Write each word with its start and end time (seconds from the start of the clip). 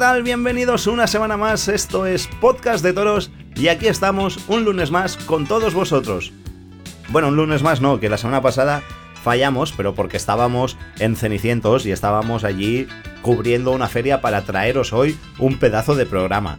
Hola, 0.00 0.12
¿qué 0.12 0.14
tal? 0.14 0.22
Bienvenidos 0.22 0.86
una 0.86 1.06
semana 1.06 1.36
más. 1.36 1.68
Esto 1.68 2.06
es 2.06 2.26
Podcast 2.26 2.82
de 2.82 2.94
Toros 2.94 3.30
y 3.54 3.68
aquí 3.68 3.86
estamos 3.86 4.38
un 4.48 4.64
lunes 4.64 4.90
más 4.90 5.18
con 5.18 5.46
todos 5.46 5.74
vosotros. 5.74 6.32
Bueno, 7.10 7.28
un 7.28 7.36
lunes 7.36 7.62
más 7.62 7.82
no, 7.82 8.00
que 8.00 8.08
la 8.08 8.16
semana 8.16 8.40
pasada 8.40 8.82
fallamos, 9.22 9.72
pero 9.76 9.94
porque 9.94 10.16
estábamos 10.16 10.78
en 11.00 11.16
Cenicientos 11.16 11.84
y 11.84 11.92
estábamos 11.92 12.44
allí 12.44 12.88
cubriendo 13.20 13.72
una 13.72 13.88
feria 13.88 14.22
para 14.22 14.46
traeros 14.46 14.94
hoy 14.94 15.18
un 15.38 15.58
pedazo 15.58 15.94
de 15.94 16.06
programa. 16.06 16.58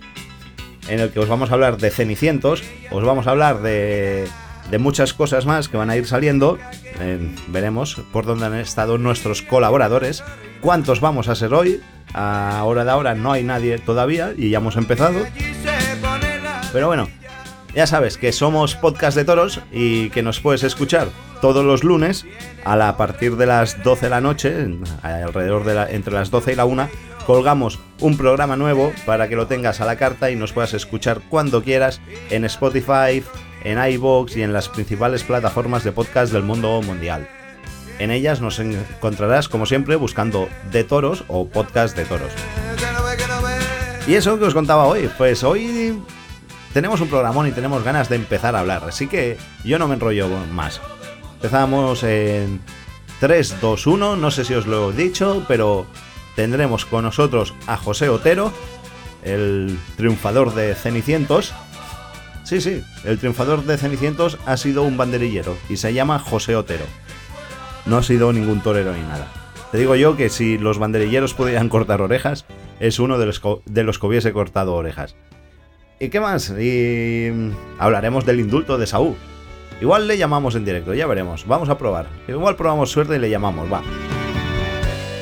En 0.87 0.99
el 0.99 1.09
que 1.09 1.19
os 1.19 1.27
vamos 1.27 1.49
a 1.49 1.55
hablar 1.55 1.77
de 1.77 1.89
Cenicientos, 1.89 2.61
os 2.91 3.03
vamos 3.03 3.25
a 3.25 3.31
hablar 3.31 3.63
de, 3.63 4.27
de 4.69 4.77
muchas 4.77 5.15
cosas 5.15 5.47
más 5.47 5.67
que 5.67 5.77
van 5.77 5.89
a 5.89 5.97
ir 5.97 6.05
saliendo. 6.05 6.59
Eh, 6.99 7.35
veremos 7.47 8.03
por 8.13 8.27
dónde 8.27 8.45
han 8.45 8.55
estado 8.55 8.99
nuestros 8.99 9.41
colaboradores, 9.41 10.23
cuántos 10.61 11.01
vamos 11.01 11.27
a 11.27 11.33
ser 11.33 11.55
hoy. 11.55 11.81
A 12.13 12.63
hora 12.65 12.83
de 12.83 12.91
ahora 12.91 13.15
no 13.15 13.31
hay 13.31 13.43
nadie 13.43 13.79
todavía 13.79 14.33
y 14.37 14.49
ya 14.49 14.57
hemos 14.57 14.75
empezado. 14.75 15.25
Pero 16.73 16.87
bueno, 16.87 17.07
ya 17.75 17.87
sabes 17.87 18.17
que 18.17 18.31
somos 18.31 18.75
podcast 18.75 19.15
de 19.15 19.25
toros 19.25 19.61
y 19.71 20.09
que 20.09 20.23
nos 20.23 20.39
puedes 20.39 20.63
escuchar 20.63 21.07
todos 21.41 21.65
los 21.65 21.83
lunes 21.83 22.25
a, 22.65 22.75
la, 22.75 22.97
partir 22.97 23.37
de 23.37 23.45
las 23.45 23.83
12 23.83 24.05
de 24.05 24.09
la 24.09 24.21
noche, 24.21 24.67
alrededor 25.01 25.63
de 25.63 25.73
la, 25.73 25.89
entre 25.89 26.13
las 26.13 26.31
12 26.31 26.53
y 26.53 26.55
la 26.55 26.65
1, 26.65 26.89
colgamos 27.25 27.79
un 27.99 28.17
programa 28.17 28.57
nuevo 28.57 28.91
para 29.05 29.29
que 29.29 29.35
lo 29.35 29.47
tengas 29.47 29.79
a 29.81 29.85
la 29.85 29.95
carta 29.95 30.31
y 30.31 30.35
nos 30.35 30.53
puedas 30.53 30.73
escuchar 30.73 31.21
cuando 31.29 31.63
quieras 31.63 32.01
en 32.29 32.45
Spotify, 32.45 33.23
en 33.63 33.93
iVoox 33.93 34.35
y 34.35 34.43
en 34.43 34.53
las 34.53 34.69
principales 34.69 35.23
plataformas 35.23 35.83
de 35.83 35.91
podcast 35.91 36.33
del 36.33 36.43
mundo 36.43 36.81
mundial. 36.81 37.27
En 38.01 38.09
ellas 38.09 38.41
nos 38.41 38.57
encontrarás, 38.57 39.47
como 39.47 39.67
siempre, 39.67 39.95
buscando 39.95 40.49
de 40.71 40.83
toros 40.83 41.23
o 41.27 41.47
podcast 41.47 41.95
de 41.95 42.03
toros. 42.05 42.31
Y 44.07 44.15
eso 44.15 44.39
que 44.39 44.45
os 44.45 44.55
contaba 44.55 44.85
hoy, 44.85 45.07
pues 45.19 45.43
hoy 45.43 46.01
tenemos 46.73 46.99
un 47.01 47.09
programón 47.09 47.45
y 47.47 47.51
tenemos 47.51 47.83
ganas 47.83 48.09
de 48.09 48.15
empezar 48.15 48.55
a 48.55 48.61
hablar, 48.61 48.85
así 48.87 49.05
que 49.05 49.37
yo 49.63 49.77
no 49.77 49.87
me 49.87 49.93
enrollo 49.93 50.27
más. 50.51 50.81
Empezamos 51.35 52.01
en 52.01 52.59
3, 53.19 53.61
2, 53.61 53.85
1, 53.85 54.15
no 54.15 54.31
sé 54.31 54.45
si 54.45 54.55
os 54.55 54.65
lo 54.65 54.89
he 54.89 54.95
dicho, 54.95 55.45
pero 55.47 55.85
tendremos 56.35 56.85
con 56.85 57.03
nosotros 57.03 57.53
a 57.67 57.77
José 57.77 58.09
Otero, 58.09 58.51
el 59.23 59.77
triunfador 59.95 60.55
de 60.55 60.73
Cenicientos. 60.73 61.53
Sí, 62.45 62.61
sí, 62.61 62.83
el 63.03 63.19
triunfador 63.19 63.63
de 63.63 63.77
Cenicientos 63.77 64.39
ha 64.47 64.57
sido 64.57 64.81
un 64.81 64.97
banderillero 64.97 65.55
y 65.69 65.77
se 65.77 65.93
llama 65.93 66.17
José 66.17 66.55
Otero. 66.55 66.85
No 67.85 67.97
ha 67.97 68.03
sido 68.03 68.31
ningún 68.31 68.61
torero 68.61 68.93
ni 68.93 69.01
nada. 69.01 69.27
Te 69.71 69.77
digo 69.77 69.95
yo 69.95 70.17
que 70.17 70.29
si 70.29 70.57
los 70.57 70.79
banderilleros 70.79 71.33
pudieran 71.33 71.69
cortar 71.69 72.01
orejas, 72.01 72.45
es 72.79 72.99
uno 72.99 73.17
de 73.17 73.25
los, 73.25 73.41
de 73.65 73.83
los 73.83 73.99
que 73.99 74.07
hubiese 74.07 74.33
cortado 74.33 74.73
orejas. 74.73 75.15
¿Y 75.99 76.09
qué 76.09 76.19
más? 76.19 76.49
Y 76.49 77.31
hablaremos 77.77 78.25
del 78.25 78.39
indulto 78.39 78.77
de 78.77 78.87
Saúl. 78.87 79.15
Igual 79.79 80.07
le 80.07 80.17
llamamos 80.17 80.55
en 80.55 80.65
directo, 80.65 80.93
ya 80.93 81.07
veremos. 81.07 81.47
Vamos 81.47 81.69
a 81.69 81.77
probar. 81.77 82.07
Igual 82.27 82.55
probamos 82.55 82.91
suerte 82.91 83.15
y 83.15 83.19
le 83.19 83.29
llamamos, 83.29 83.71
va. 83.71 83.81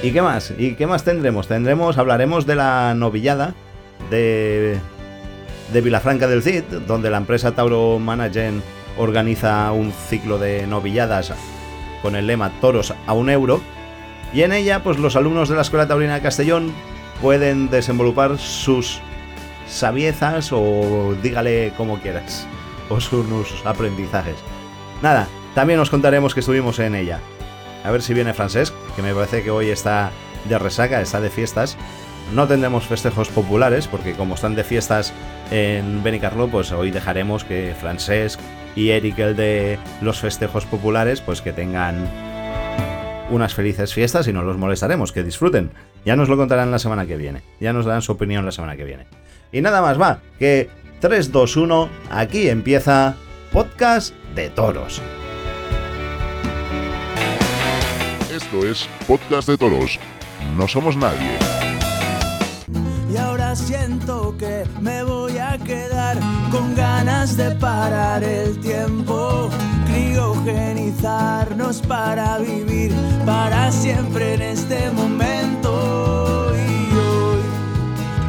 ¿Y 0.02 0.12
qué 0.12 0.22
más? 0.22 0.54
¿Y 0.58 0.76
qué 0.76 0.88
más 0.88 1.04
tendremos? 1.04 1.48
Tendremos, 1.48 1.98
hablaremos 1.98 2.46
de 2.46 2.56
la 2.56 2.94
novillada 2.96 3.54
de, 4.10 4.80
de 5.72 5.82
Vilafranca 5.82 6.28
del 6.28 6.42
Cid, 6.42 6.64
donde 6.88 7.10
la 7.10 7.18
empresa 7.18 7.52
Tauro 7.54 8.00
Management 8.00 8.64
organiza 8.98 9.72
un 9.74 9.92
ciclo 9.92 10.38
de 10.38 10.66
novilladas 10.66 11.34
con 12.02 12.16
el 12.16 12.28
lema 12.28 12.52
Toros 12.62 12.94
a 13.06 13.14
un 13.14 13.30
euro. 13.30 13.62
Y 14.34 14.44
en 14.44 14.54
ella, 14.54 14.84
pues 14.84 15.00
los 15.00 15.16
alumnos 15.16 15.50
de 15.50 15.56
la 15.56 15.62
Escuela 15.62 15.88
Taurina 15.88 16.16
de 16.16 16.22
Castellón 16.22 16.72
pueden 17.22 17.70
desenvolupar 17.70 18.38
sus 18.38 19.02
sabiezas 19.68 20.52
o 20.52 21.16
dígale 21.22 21.74
como 21.78 22.00
quieras, 22.00 22.48
o 22.90 23.00
sus 23.00 23.66
aprendizajes. 23.66 24.36
Nada, 25.02 25.28
también 25.56 25.80
os 25.80 25.90
contaremos 25.90 26.34
que 26.34 26.42
estuvimos 26.42 26.80
en 26.80 26.96
ella. 26.96 27.20
A 27.84 27.92
ver 27.92 28.02
si 28.02 28.14
viene 28.14 28.34
Francesc, 28.34 28.74
que 28.96 29.02
me 29.02 29.14
parece 29.14 29.44
que 29.44 29.52
hoy 29.52 29.70
está 29.70 30.12
de 30.46 30.60
resaca, 30.60 31.02
está 31.02 31.22
de 31.22 31.30
fiestas. 31.30 31.78
No 32.34 32.48
tendremos 32.48 32.86
festejos 32.86 33.30
populares, 33.30 33.88
porque 33.88 34.14
como 34.14 34.36
están 34.36 34.56
de 34.56 34.64
fiestas 34.64 35.14
en 35.50 36.04
Benicarlo, 36.04 36.48
pues 36.48 36.72
hoy 36.72 36.92
dejaremos 36.92 37.44
que 37.44 37.76
Francesc 37.80 38.40
y 38.80 38.92
Eric, 38.92 39.20
el 39.20 39.36
de 39.36 39.78
los 40.00 40.20
festejos 40.20 40.66
populares, 40.66 41.20
pues 41.20 41.42
que 41.42 41.52
tengan 41.52 42.08
unas 43.30 43.54
felices 43.54 43.94
fiestas 43.94 44.26
y 44.30 44.34
no 44.34 44.42
los 44.42 44.58
molestaremos, 44.58 45.12
que 45.12 45.22
disfruten. 45.22 45.72
Ya 46.06 46.16
nos 46.16 46.30
lo 46.30 46.38
contarán 46.38 46.72
la 46.72 46.80
semana 46.80 47.06
que 47.06 47.18
viene, 47.18 47.42
ya 47.60 47.74
nos 47.74 47.86
darán 47.86 48.02
su 48.02 48.14
opinión 48.14 48.46
la 48.46 48.54
semana 48.54 48.78
que 48.78 48.86
viene. 48.86 49.06
Y 49.52 49.60
nada 49.60 49.82
más 49.82 50.00
va, 50.00 50.22
que 50.40 50.70
3, 51.02 51.30
2, 51.30 51.58
1, 51.58 51.90
aquí 52.10 52.48
empieza 52.48 53.16
Podcast 53.52 54.16
de 54.34 54.50
Toros. 54.50 55.02
Esto 58.34 58.66
es 58.66 58.88
Podcast 59.06 59.50
de 59.50 59.58
Toros. 59.58 60.00
No 60.56 60.70
somos 60.70 60.96
nadie. 60.96 61.38
Y 63.12 63.18
ahora 63.18 63.58
siento 63.58 64.38
que 64.38 64.49
de 67.00 67.56
parar 67.56 68.22
el 68.26 68.60
tiempo, 68.60 69.50
criogenizarnos 69.88 71.82
para 71.84 72.40
vivir 72.40 72.94
para 73.26 73.72
siempre 73.72 74.34
en 74.34 74.42
este 74.42 74.92
momento. 74.92 76.52
Y 76.56 76.98
hoy 76.98 77.40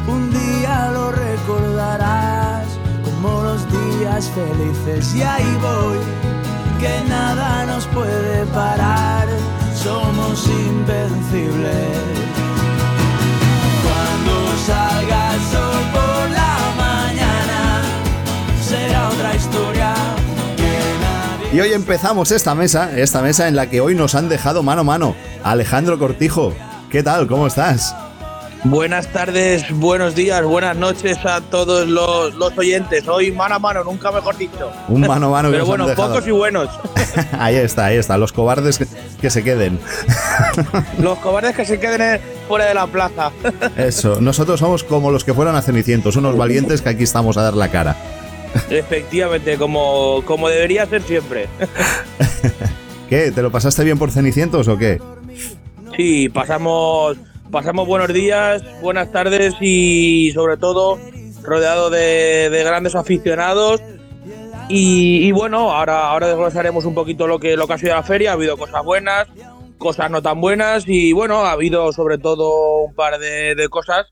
un 0.07 0.31
día 0.31 0.89
lo 0.93 1.11
recordarás 1.11 2.65
como 3.03 3.41
los 3.41 3.69
días 3.69 4.29
felices 4.29 5.15
y 5.15 5.21
ahí 5.21 5.57
voy, 5.61 5.99
que 6.79 7.03
nada 7.09 7.65
nos 7.65 7.85
puede 7.87 8.45
parar, 8.53 9.27
somos 9.75 10.47
invencibles. 10.47 12.50
Y 21.53 21.59
hoy 21.59 21.73
empezamos 21.73 22.31
esta 22.31 22.55
mesa, 22.55 22.97
esta 22.97 23.21
mesa 23.21 23.47
en 23.47 23.55
la 23.55 23.69
que 23.69 23.81
hoy 23.81 23.93
nos 23.93 24.15
han 24.15 24.29
dejado 24.29 24.63
mano 24.63 24.81
a 24.81 24.83
mano. 24.85 25.15
Alejandro 25.43 25.99
Cortijo, 25.99 26.53
¿qué 26.89 27.03
tal? 27.03 27.27
¿Cómo 27.27 27.47
estás? 27.47 27.93
Buenas 28.63 29.07
tardes, 29.07 29.65
buenos 29.71 30.13
días, 30.13 30.43
buenas 30.43 30.77
noches 30.77 31.17
a 31.25 31.41
todos 31.41 31.87
los, 31.87 32.35
los 32.35 32.55
oyentes. 32.57 33.05
Hoy 33.07 33.31
mano 33.31 33.55
a 33.55 33.59
mano, 33.59 33.83
nunca 33.83 34.11
mejor 34.11 34.37
dicho. 34.37 34.71
Un 34.87 35.01
mano 35.01 35.27
a 35.27 35.29
mano 35.31 35.49
que 35.49 35.57
Pero 35.57 35.65
nos 35.65 35.89
han 35.89 35.95
bueno, 35.95 35.95
pocos 35.95 36.27
y 36.27 36.31
buenos. 36.31 36.69
ahí 37.39 37.55
está, 37.55 37.85
ahí 37.87 37.97
está, 37.97 38.17
los 38.17 38.31
cobardes 38.31 38.77
que, 38.77 38.85
que 39.19 39.29
se 39.29 39.43
queden. 39.43 39.79
Los 40.99 41.17
cobardes 41.19 41.55
que 41.55 41.65
se 41.65 41.79
queden 41.79 42.01
en- 42.01 42.21
fuera 42.47 42.65
de 42.65 42.73
la 42.75 42.85
plaza. 42.87 43.31
Eso, 43.77 44.21
nosotros 44.21 44.59
somos 44.59 44.83
como 44.83 45.09
los 45.11 45.23
que 45.23 45.33
fueran 45.33 45.55
a 45.55 45.61
Cenicientos, 45.61 46.15
unos 46.17 46.37
valientes 46.37 46.81
que 46.81 46.89
aquí 46.89 47.03
estamos 47.03 47.37
a 47.37 47.41
dar 47.43 47.53
la 47.55 47.69
cara. 47.69 47.95
Efectivamente, 48.69 49.57
como, 49.57 50.21
como 50.25 50.49
debería 50.49 50.85
ser 50.85 51.01
siempre. 51.01 51.47
¿Qué? 53.09 53.31
¿Te 53.31 53.41
lo 53.41 53.51
pasaste 53.51 53.83
bien 53.83 53.99
por 53.99 54.11
Cenicientos 54.11 54.67
o 54.67 54.77
qué? 54.77 55.01
Sí, 55.97 56.29
pasamos, 56.29 57.17
pasamos 57.51 57.87
buenos 57.87 58.13
días, 58.13 58.63
buenas 58.81 59.11
tardes 59.11 59.53
y 59.59 60.31
sobre 60.33 60.57
todo 60.57 60.97
rodeado 61.43 61.89
de, 61.89 62.49
de 62.49 62.63
grandes 62.63 62.95
aficionados. 62.95 63.81
Y, 64.69 65.27
y 65.27 65.31
bueno, 65.33 65.71
ahora, 65.71 66.07
ahora 66.07 66.27
desglosaremos 66.27 66.85
un 66.85 66.93
poquito 66.93 67.27
lo 67.27 67.39
que, 67.39 67.57
lo 67.57 67.67
que 67.67 67.73
ha 67.73 67.77
sido 67.77 67.95
la 67.95 68.03
feria. 68.03 68.31
Ha 68.31 68.33
habido 68.33 68.55
cosas 68.57 68.85
buenas, 68.85 69.27
cosas 69.77 70.09
no 70.09 70.21
tan 70.21 70.39
buenas 70.39 70.85
y 70.87 71.11
bueno, 71.11 71.43
ha 71.43 71.51
habido 71.51 71.91
sobre 71.91 72.17
todo 72.17 72.83
un 72.85 72.93
par 72.93 73.19
de, 73.19 73.55
de 73.55 73.67
cosas 73.67 74.05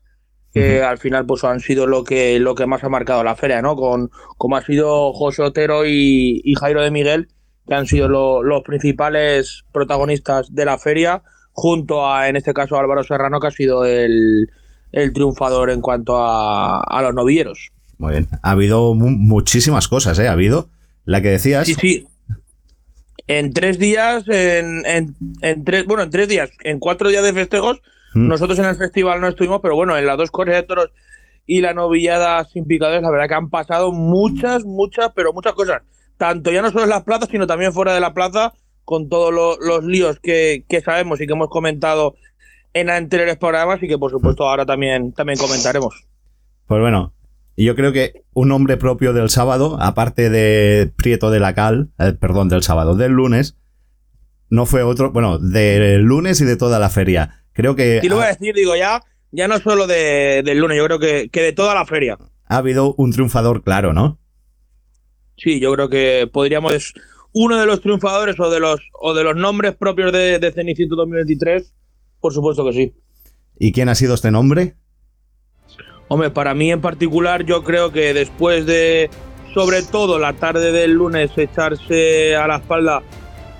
que 0.52 0.82
al 0.82 0.98
final 0.98 1.26
pues 1.26 1.44
han 1.44 1.60
sido 1.60 1.86
lo 1.86 2.02
que, 2.04 2.38
lo 2.40 2.54
que 2.54 2.66
más 2.66 2.82
ha 2.84 2.88
marcado 2.88 3.22
la 3.22 3.36
feria, 3.36 3.62
¿no? 3.62 3.76
Con, 3.76 4.10
como 4.36 4.56
ha 4.56 4.62
sido 4.64 5.12
José 5.12 5.42
Otero 5.42 5.86
y, 5.86 6.40
y 6.44 6.54
Jairo 6.54 6.82
de 6.82 6.90
Miguel, 6.90 7.28
que 7.68 7.74
han 7.74 7.86
sido 7.86 8.08
lo- 8.08 8.42
los 8.42 8.62
principales 8.62 9.64
protagonistas 9.72 10.52
de 10.54 10.64
la 10.64 10.78
feria, 10.78 11.22
junto 11.52 12.06
a, 12.06 12.28
en 12.28 12.36
este 12.36 12.52
caso, 12.52 12.78
Álvaro 12.78 13.04
Serrano, 13.04 13.38
que 13.38 13.46
ha 13.46 13.52
sido 13.52 13.84
el, 13.84 14.50
el 14.92 15.12
triunfador 15.12 15.70
en 15.70 15.80
cuanto 15.80 16.16
a, 16.18 16.80
a 16.80 17.02
los 17.02 17.14
novilleros. 17.14 17.70
Muy 17.98 18.12
bien. 18.12 18.28
Ha 18.42 18.50
habido 18.52 18.94
mu- 18.94 19.10
muchísimas 19.10 19.86
cosas, 19.86 20.18
¿eh? 20.18 20.26
Ha 20.26 20.32
habido 20.32 20.68
la 21.04 21.20
que 21.22 21.28
decías. 21.30 21.66
Sí, 21.66 21.74
sí. 21.74 22.06
En 23.26 23.52
tres 23.52 23.78
días, 23.78 24.24
en, 24.26 24.84
en, 24.86 25.14
en 25.42 25.64
tres, 25.64 25.84
bueno, 25.86 26.02
en 26.02 26.10
tres 26.10 26.26
días, 26.26 26.50
en 26.64 26.80
cuatro 26.80 27.08
días 27.08 27.22
de 27.22 27.32
festejos, 27.32 27.80
Mm. 28.14 28.28
nosotros 28.28 28.58
en 28.58 28.64
el 28.66 28.76
festival 28.76 29.20
no 29.20 29.28
estuvimos, 29.28 29.60
pero 29.62 29.76
bueno, 29.76 29.96
en 29.96 30.06
las 30.06 30.16
dos 30.18 30.30
corridas 30.30 30.62
de 30.62 30.66
toros 30.66 30.90
y 31.46 31.60
la 31.60 31.74
novillada 31.74 32.44
sin 32.44 32.64
picadores, 32.66 33.02
la 33.02 33.10
verdad 33.10 33.28
que 33.28 33.34
han 33.34 33.50
pasado 33.50 33.92
muchas, 33.92 34.64
muchas, 34.64 35.10
pero 35.14 35.32
muchas 35.32 35.52
cosas. 35.54 35.82
Tanto 36.16 36.50
ya 36.52 36.62
no 36.62 36.70
solo 36.70 36.84
en 36.84 36.90
las 36.90 37.02
plazas, 37.04 37.28
sino 37.30 37.46
también 37.46 37.72
fuera 37.72 37.94
de 37.94 38.00
la 38.00 38.12
plaza, 38.14 38.52
con 38.84 39.08
todos 39.08 39.32
lo- 39.32 39.58
los 39.58 39.84
líos 39.84 40.18
que, 40.20 40.64
que 40.68 40.80
sabemos 40.80 41.20
y 41.20 41.26
que 41.26 41.32
hemos 41.32 41.48
comentado 41.48 42.14
en 42.72 42.90
anteriores 42.90 43.36
programas 43.36 43.82
y 43.82 43.88
que 43.88 43.98
por 43.98 44.10
supuesto 44.10 44.44
ahora 44.48 44.66
también, 44.66 45.12
también 45.12 45.38
comentaremos. 45.38 46.06
Pues 46.66 46.80
bueno, 46.80 47.14
yo 47.56 47.74
creo 47.74 47.92
que 47.92 48.22
un 48.32 48.48
nombre 48.48 48.76
propio 48.76 49.12
del 49.12 49.28
sábado, 49.30 49.76
aparte 49.80 50.30
de 50.30 50.92
Prieto 50.96 51.30
de 51.30 51.40
la 51.40 51.54
Cal, 51.54 51.90
eh, 51.98 52.12
perdón, 52.12 52.48
del 52.48 52.62
sábado, 52.62 52.94
del 52.94 53.12
lunes, 53.12 53.56
no 54.50 54.66
fue 54.66 54.82
otro, 54.82 55.10
bueno, 55.12 55.38
del 55.38 56.02
lunes 56.02 56.40
y 56.40 56.44
de 56.44 56.56
toda 56.56 56.78
la 56.78 56.90
feria. 56.90 57.39
Creo 57.60 57.76
que... 57.76 58.00
Y 58.02 58.08
lo 58.08 58.16
voy 58.16 58.24
a 58.24 58.28
decir, 58.28 58.54
digo 58.54 58.74
ya, 58.74 59.02
ya 59.32 59.46
no 59.48 59.58
solo 59.58 59.86
de, 59.86 60.42
del 60.42 60.58
lunes, 60.58 60.78
yo 60.78 60.86
creo 60.86 60.98
que, 60.98 61.28
que 61.28 61.42
de 61.42 61.52
toda 61.52 61.74
la 61.74 61.84
feria. 61.84 62.16
Ha 62.46 62.56
habido 62.56 62.94
un 62.94 63.12
triunfador 63.12 63.62
claro, 63.62 63.92
¿no? 63.92 64.18
Sí, 65.36 65.60
yo 65.60 65.70
creo 65.74 65.90
que 65.90 66.26
podríamos 66.32 66.94
uno 67.32 67.58
de 67.58 67.66
los 67.66 67.82
triunfadores 67.82 68.40
o 68.40 68.48
de 68.48 68.60
los 68.60 68.80
o 68.98 69.12
de 69.12 69.24
los 69.24 69.36
nombres 69.36 69.74
propios 69.74 70.10
de, 70.10 70.38
de 70.38 70.52
Ceniciento 70.52 70.96
2023, 70.96 71.74
por 72.18 72.32
supuesto 72.32 72.64
que 72.64 72.72
sí. 72.72 72.94
¿Y 73.58 73.72
quién 73.72 73.90
ha 73.90 73.94
sido 73.94 74.14
este 74.14 74.30
nombre? 74.30 74.74
Hombre, 76.08 76.30
para 76.30 76.54
mí 76.54 76.72
en 76.72 76.80
particular, 76.80 77.44
yo 77.44 77.62
creo 77.62 77.92
que 77.92 78.14
después 78.14 78.64
de, 78.64 79.10
sobre 79.52 79.82
todo 79.82 80.18
la 80.18 80.32
tarde 80.32 80.72
del 80.72 80.92
lunes, 80.92 81.30
echarse 81.36 82.34
a 82.34 82.46
la 82.46 82.56
espalda, 82.56 83.02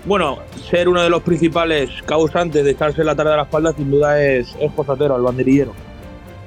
bueno, 0.04 0.38
ser 0.70 0.88
uno 0.88 1.02
de 1.02 1.10
los 1.10 1.22
principales 1.22 1.90
causantes 2.06 2.64
de 2.64 2.70
echarse 2.70 3.04
la 3.04 3.14
tarde 3.14 3.32
a 3.34 3.36
la 3.36 3.42
espalda, 3.42 3.72
sin 3.76 3.90
duda 3.90 4.22
es, 4.22 4.54
es 4.60 4.72
José 4.74 4.92
Otero, 4.92 5.16
el 5.16 5.22
banderillero. 5.22 5.72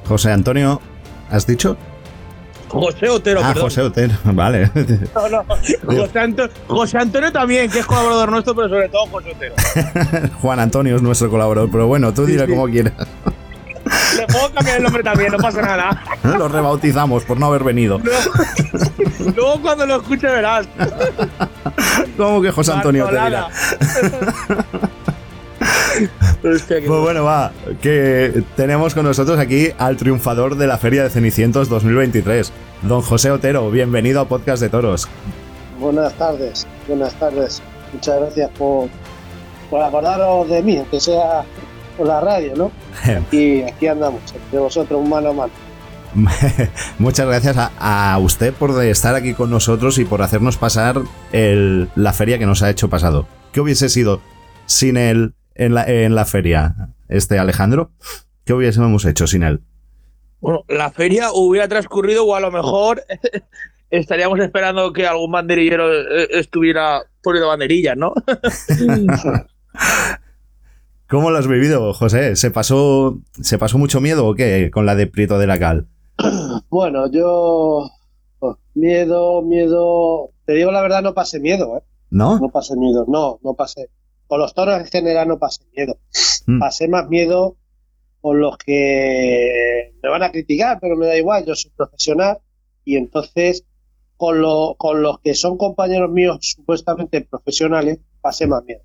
José 0.08 0.32
Antonio, 0.32 0.82
¿has 1.30 1.46
dicho? 1.48 1.78
José 2.68 3.08
Otero, 3.08 3.42
ah, 3.44 3.50
perdón. 3.50 3.64
José 3.64 3.82
Otero, 3.82 4.14
vale. 4.26 4.72
No, 5.14 5.30
no, 5.30 5.46
José, 5.86 6.20
Anto- 6.20 6.50
José 6.68 6.98
Antonio 6.98 7.32
también, 7.32 7.70
que 7.70 7.80
es 7.80 7.86
colaborador 7.86 8.32
nuestro, 8.32 8.56
pero 8.56 8.70
sobre 8.70 8.90
todo 8.90 9.06
José 9.08 9.32
Otero. 9.36 9.56
Juan 10.42 10.60
Antonio 10.60 10.96
es 10.96 11.02
nuestro 11.02 11.30
colaborador, 11.30 11.70
pero 11.72 11.86
bueno, 11.88 12.12
tú 12.14 12.26
dile 12.26 12.46
sí. 12.46 12.52
como 12.52 12.66
quieras. 12.68 12.94
Le 14.18 14.28
puedo 14.28 14.52
cambiar 14.54 14.78
el 14.78 14.84
nombre 14.84 15.04
también, 15.04 15.32
no 15.32 15.38
pasa 15.38 15.62
nada. 15.62 16.04
Lo 16.24 16.48
rebautizamos 16.48 17.24
por 17.24 17.40
no 17.40 17.48
haber 17.48 17.64
venido. 17.64 18.00
Luego, 18.00 18.32
luego 19.36 19.62
cuando 19.62 19.86
lo 19.86 19.96
escuche 19.98 20.28
verás. 20.28 20.68
¿Cómo 22.18 22.42
que 22.42 22.52
José 22.52 22.72
Antonio 22.72 23.06
te 23.08 23.16
Bartolana. 23.16 23.48
dirá? 24.50 24.66
Hostia, 26.44 26.82
qué 26.82 26.88
Pues 26.88 27.00
bueno, 27.02 27.24
va, 27.24 27.52
que 27.82 28.44
tenemos 28.56 28.94
con 28.94 29.06
nosotros 29.06 29.40
aquí 29.40 29.70
al 29.78 29.98
triunfador 29.98 30.58
de 30.58 30.68
la 30.68 30.78
Feria 30.78 31.04
de 31.04 31.10
Cenicientos 31.10 31.70
2023, 31.70 32.52
don 32.84 33.02
José 33.02 33.32
Otero. 33.32 33.70
Bienvenido 33.72 34.22
a 34.22 34.28
Podcast 34.28 34.62
de 34.62 34.70
Toros. 34.70 35.08
Buenas 35.80 36.14
tardes, 36.14 36.68
buenas 36.88 37.14
tardes. 37.16 37.62
Muchas 37.94 38.20
gracias 38.20 38.50
por, 38.58 38.90
por 39.70 39.82
acordaros 39.82 40.50
de 40.50 40.62
mí, 40.64 40.78
aunque 40.78 41.00
sea 41.00 41.44
por 41.98 42.08
la 42.08 42.20
radio, 42.22 42.54
¿no? 42.56 42.72
Y 43.32 43.62
aquí 43.64 43.88
andamos, 43.88 44.22
entre 44.34 44.60
vosotros, 44.60 45.08
mano 45.08 45.30
a 45.30 45.34
mano. 45.34 45.54
Muchas 47.00 47.26
gracias 47.26 47.58
a, 47.58 48.14
a 48.14 48.18
usted 48.20 48.54
por 48.54 48.84
estar 48.84 49.16
aquí 49.16 49.34
con 49.34 49.50
nosotros 49.50 49.98
y 49.98 50.06
por 50.06 50.22
hacernos 50.22 50.58
pasar 50.58 50.98
el- 51.32 51.90
la 51.96 52.14
feria 52.14 52.38
que 52.38 52.46
nos 52.46 52.62
ha 52.62 52.70
hecho 52.70 52.90
pasado. 52.90 53.28
¿Qué 53.52 53.62
hubiese 53.62 53.90
sido 53.90 54.22
sin 54.66 54.98
él 54.98 55.34
en 55.56 55.74
la, 55.74 55.84
en 55.86 56.14
la 56.16 56.26
feria, 56.26 56.76
este 57.10 57.40
Alejandro? 57.40 57.92
¿Qué 58.46 58.54
hubiésemos 58.54 59.06
hecho 59.06 59.26
sin 59.26 59.42
él? 59.44 59.62
Bueno, 60.40 60.66
la 60.68 60.92
feria 60.92 61.32
hubiera 61.34 61.68
transcurrido 61.68 62.26
o 62.26 62.36
a 62.36 62.40
lo 62.42 62.52
mejor 62.52 63.04
estaríamos 63.90 64.40
esperando 64.40 64.92
que 64.94 65.08
algún 65.08 65.32
banderillero 65.32 65.92
eh, 65.94 66.28
estuviera 66.32 67.02
poniendo 67.24 67.48
banderillas, 67.48 67.96
¿no? 67.98 68.14
¿Cómo 71.10 71.30
lo 71.32 71.38
has 71.38 71.48
vivido, 71.48 71.94
José? 71.94 72.36
¿Se 72.36 72.50
pasó, 72.52 73.20
¿Se 73.42 73.58
pasó 73.58 73.78
mucho 73.78 74.02
miedo 74.02 74.26
o 74.28 74.36
qué 74.36 74.72
con 74.72 74.86
la 74.86 74.96
de 74.96 75.08
Prieto 75.08 75.38
de 75.40 75.48
la 75.48 75.60
Cal? 75.60 75.88
Bueno, 76.70 77.10
yo. 77.12 77.88
oh, 78.40 78.58
miedo, 78.74 79.42
miedo. 79.44 80.32
Te 80.46 80.54
digo 80.54 80.72
la 80.72 80.82
verdad, 80.82 81.02
no 81.04 81.14
pasé 81.14 81.40
miedo, 81.40 81.78
¿eh? 81.78 81.82
¿No? 82.10 82.40
No 82.40 82.50
pasé 82.50 82.76
miedo, 82.76 83.06
no, 83.08 83.40
no 83.44 83.54
pasé. 83.54 83.90
Con 84.28 84.40
los 84.40 84.54
toros 84.56 84.80
en 84.80 84.86
general 84.86 85.28
no 85.28 85.38
pasé 85.38 85.64
miedo. 85.76 85.98
Mm. 86.48 86.60
Pasé 86.60 86.88
más 86.88 87.08
miedo 87.10 87.58
con 88.22 88.40
los 88.40 88.58
que 88.58 89.94
me 90.02 90.10
van 90.10 90.24
a 90.24 90.32
criticar, 90.32 90.80
pero 90.82 90.96
me 90.96 91.06
da 91.08 91.18
igual, 91.18 91.46
yo 91.46 91.56
soy 91.56 91.72
profesional 91.76 92.38
y 92.86 92.96
entonces 92.96 93.66
con, 94.18 94.42
lo- 94.42 94.76
con 94.78 95.02
los 95.02 95.20
que 95.20 95.36
son 95.36 95.58
compañeros 95.58 96.10
míos 96.12 96.38
supuestamente 96.42 97.22
profesionales 97.22 98.00
pasé 98.22 98.48
más 98.48 98.64
miedo. 98.64 98.82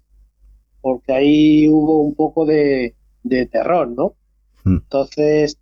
Porque 0.89 1.13
ahí 1.13 1.69
hubo 1.69 2.01
un 2.03 2.15
poco 2.15 2.47
de, 2.47 2.95
de 3.23 3.47
terror, 3.47 3.89
¿no? 3.91 4.15
Mm. 4.65 4.77
Entonces, 4.85 5.59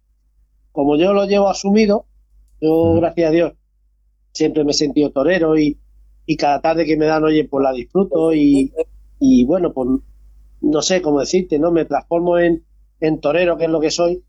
como 0.72 0.96
yo 0.96 1.12
lo 1.12 1.24
llevo 1.26 1.48
asumido, 1.48 2.06
yo, 2.60 2.94
Mm. 2.94 2.98
gracias 3.00 3.28
a 3.28 3.32
Dios, 3.32 3.52
siempre 4.32 4.62
me 4.64 4.70
he 4.70 4.74
sentido 4.74 5.10
torero 5.10 5.58
y, 5.58 5.78
y 6.26 6.36
cada 6.36 6.60
tarde 6.60 6.86
que 6.86 6.96
me 6.96 7.06
dan, 7.06 7.24
oye, 7.24 7.44
pues 7.44 7.62
la 7.64 7.72
disfruto 7.72 8.32
y, 8.32 8.72
y 9.18 9.44
bueno, 9.44 9.72
pues 9.72 9.88
no 10.60 10.82
sé 10.82 11.02
cómo 11.02 11.18
decirte, 11.20 11.58
¿no? 11.58 11.72
Me 11.72 11.84
transformo 11.86 12.38
en, 12.38 12.62
en 13.00 13.20
torero, 13.20 13.56
que 13.58 13.64
es 13.64 13.70
lo 13.70 13.80
que 13.80 13.90
soy, 13.90 14.22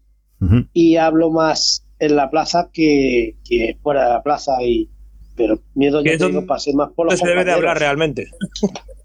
y 0.73 0.95
hablo 0.97 1.29
más 1.31 1.85
en 1.99 2.15
la 2.15 2.29
plaza 2.29 2.69
que, 2.73 3.37
que 3.47 3.77
fuera 3.83 4.05
de 4.05 4.09
la 4.13 4.23
plaza 4.23 4.61
y 4.63 4.89
pero 5.35 5.59
miedo 5.75 6.01
yo 6.03 6.11
es 6.11 6.17
te 6.17 6.25
digo, 6.25 6.37
donde- 6.39 6.47
pasé 6.47 6.73
más 6.73 6.91
por 6.93 7.05
los 7.05 7.19
se 7.19 7.27
debe 7.27 7.45
de 7.45 7.51
hablar 7.51 7.77
realmente. 7.77 8.27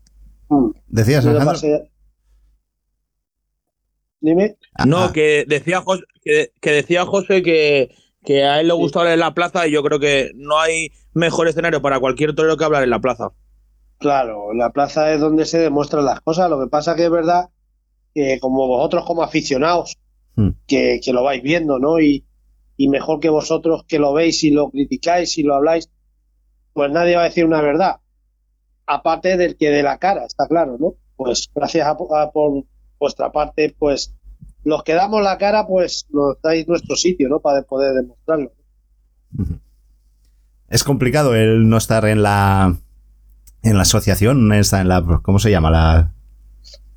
¿Decías, 0.88 1.24
Alejandro? 1.26 1.54
pasé- 1.54 1.88
Dime. 4.20 4.56
Ah, 4.74 4.86
No, 4.86 5.04
ah, 5.04 5.12
que 5.12 5.44
decía 5.48 5.80
José 5.80 6.02
que, 6.22 6.52
que 6.60 6.70
decía 6.70 7.04
José 7.04 7.42
que, 7.42 7.94
que 8.24 8.44
a 8.44 8.60
él 8.60 8.68
le 8.68 8.74
gusta 8.74 9.00
hablar 9.00 9.14
en 9.14 9.20
la 9.20 9.34
plaza 9.34 9.66
y 9.66 9.72
yo 9.72 9.82
creo 9.82 9.98
que 9.98 10.30
no 10.36 10.60
hay 10.60 10.92
mejor 11.12 11.48
escenario 11.48 11.82
para 11.82 11.98
cualquier 11.98 12.34
torero 12.34 12.56
que 12.56 12.64
hablar 12.64 12.84
en 12.84 12.90
la 12.90 13.00
plaza. 13.00 13.32
Claro, 13.98 14.52
la 14.54 14.70
plaza 14.70 15.12
es 15.12 15.20
donde 15.20 15.44
se 15.44 15.58
demuestran 15.58 16.04
las 16.04 16.20
cosas. 16.20 16.48
Lo 16.50 16.60
que 16.60 16.68
pasa 16.68 16.94
que 16.96 17.04
es 17.04 17.10
verdad 17.10 17.50
que 18.14 18.38
como 18.40 18.66
vosotros 18.68 19.04
como 19.06 19.22
aficionados 19.22 19.96
Mm. 20.34 20.48
que, 20.66 20.98
que 21.04 21.12
lo 21.12 21.22
vais 21.24 21.42
viendo, 21.42 21.78
¿no? 21.78 22.00
Y, 22.00 22.24
y 22.78 22.88
mejor 22.88 23.20
que 23.20 23.28
vosotros 23.28 23.84
que 23.86 23.98
lo 23.98 24.14
veis 24.14 24.42
y 24.44 24.50
lo 24.50 24.70
criticáis 24.70 25.36
y 25.36 25.42
lo 25.42 25.54
habláis, 25.54 25.90
pues 26.72 26.90
nadie 26.90 27.16
va 27.16 27.22
a 27.22 27.24
decir 27.26 27.44
una 27.44 27.60
verdad. 27.60 27.96
Aparte 28.86 29.36
del 29.36 29.56
que 29.56 29.70
de 29.70 29.82
la 29.82 29.98
cara, 29.98 30.24
está 30.24 30.46
claro, 30.48 30.76
¿no? 30.78 30.94
Pues 31.16 31.48
gracias 31.54 31.86
a, 31.86 31.90
a 31.90 32.30
por 32.30 32.64
vuestra 32.98 33.30
parte, 33.30 33.74
pues 33.78 34.14
los 34.64 34.82
que 34.82 34.94
damos 34.94 35.22
la 35.22 35.38
cara, 35.38 35.66
pues 35.66 36.06
nos 36.10 36.40
dais 36.42 36.66
nuestro 36.68 36.96
sitio, 36.96 37.28
¿no? 37.28 37.40
Para 37.40 37.62
poder 37.62 37.94
demostrarlo. 37.94 38.52
Es 40.68 40.84
complicado 40.84 41.34
el 41.34 41.68
no 41.68 41.76
estar 41.76 42.04
en 42.06 42.22
la 42.22 42.76
en 43.62 43.76
la 43.76 43.82
asociación, 43.82 44.52
en 44.52 44.88
la 44.88 45.20
¿cómo 45.22 45.38
se 45.38 45.50
llama? 45.50 45.70
La, 45.70 46.12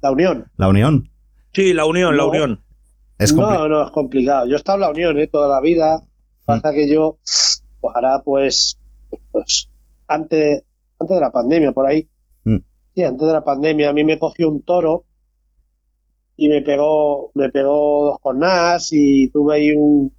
La 0.02 0.12
unión. 0.12 0.52
la 0.58 0.68
unión. 0.68 1.10
Sí, 1.54 1.74
la 1.74 1.86
unión, 1.86 2.18
la 2.18 2.26
unión. 2.26 2.62
Es 3.18 3.34
no, 3.34 3.68
no 3.68 3.86
es 3.86 3.92
complicado. 3.92 4.46
Yo 4.46 4.54
he 4.54 4.58
estado 4.58 4.78
en 4.78 4.82
la 4.82 4.90
Unión 4.90 5.18
¿eh? 5.20 5.28
toda 5.28 5.48
la 5.48 5.62
vida. 5.62 6.02
Pasa 6.44 6.74
que 6.74 6.90
yo, 6.92 7.18
pues 7.80 7.96
ahora 7.96 8.22
pues, 8.24 8.78
pues 9.32 9.70
antes, 10.08 10.64
antes 11.00 11.16
de 11.16 11.22
la 11.22 11.32
pandemia, 11.32 11.72
por 11.72 11.86
ahí. 11.88 12.08
Mm. 12.44 12.58
Sí, 12.96 13.04
antes 13.04 13.28
de 13.28 13.34
la 13.34 13.44
pandemia, 13.44 13.90
a 13.90 13.94
mí 13.94 14.04
me 14.04 14.18
cogió 14.20 14.50
un 14.50 14.62
toro 14.62 15.06
y 16.38 16.50
me 16.50 16.62
pegó, 16.62 17.32
me 17.34 17.50
pegó 17.50 18.06
dos 18.06 18.18
jornadas 18.22 18.90
y 18.92 19.30
tuve 19.30 19.56
ahí 19.56 19.72
un- 19.72 20.14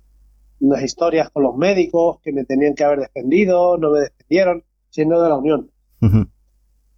unas 0.60 0.82
historias 0.82 1.28
con 1.30 1.42
los 1.42 1.54
médicos 1.56 2.18
que 2.22 2.32
me 2.32 2.44
tenían 2.44 2.74
que 2.74 2.84
haber 2.84 3.00
defendido, 3.00 3.76
no 3.76 3.90
me 3.90 4.00
defendieron, 4.00 4.64
siendo 4.90 5.22
de 5.22 5.28
la 5.28 5.36
Unión. 5.36 5.70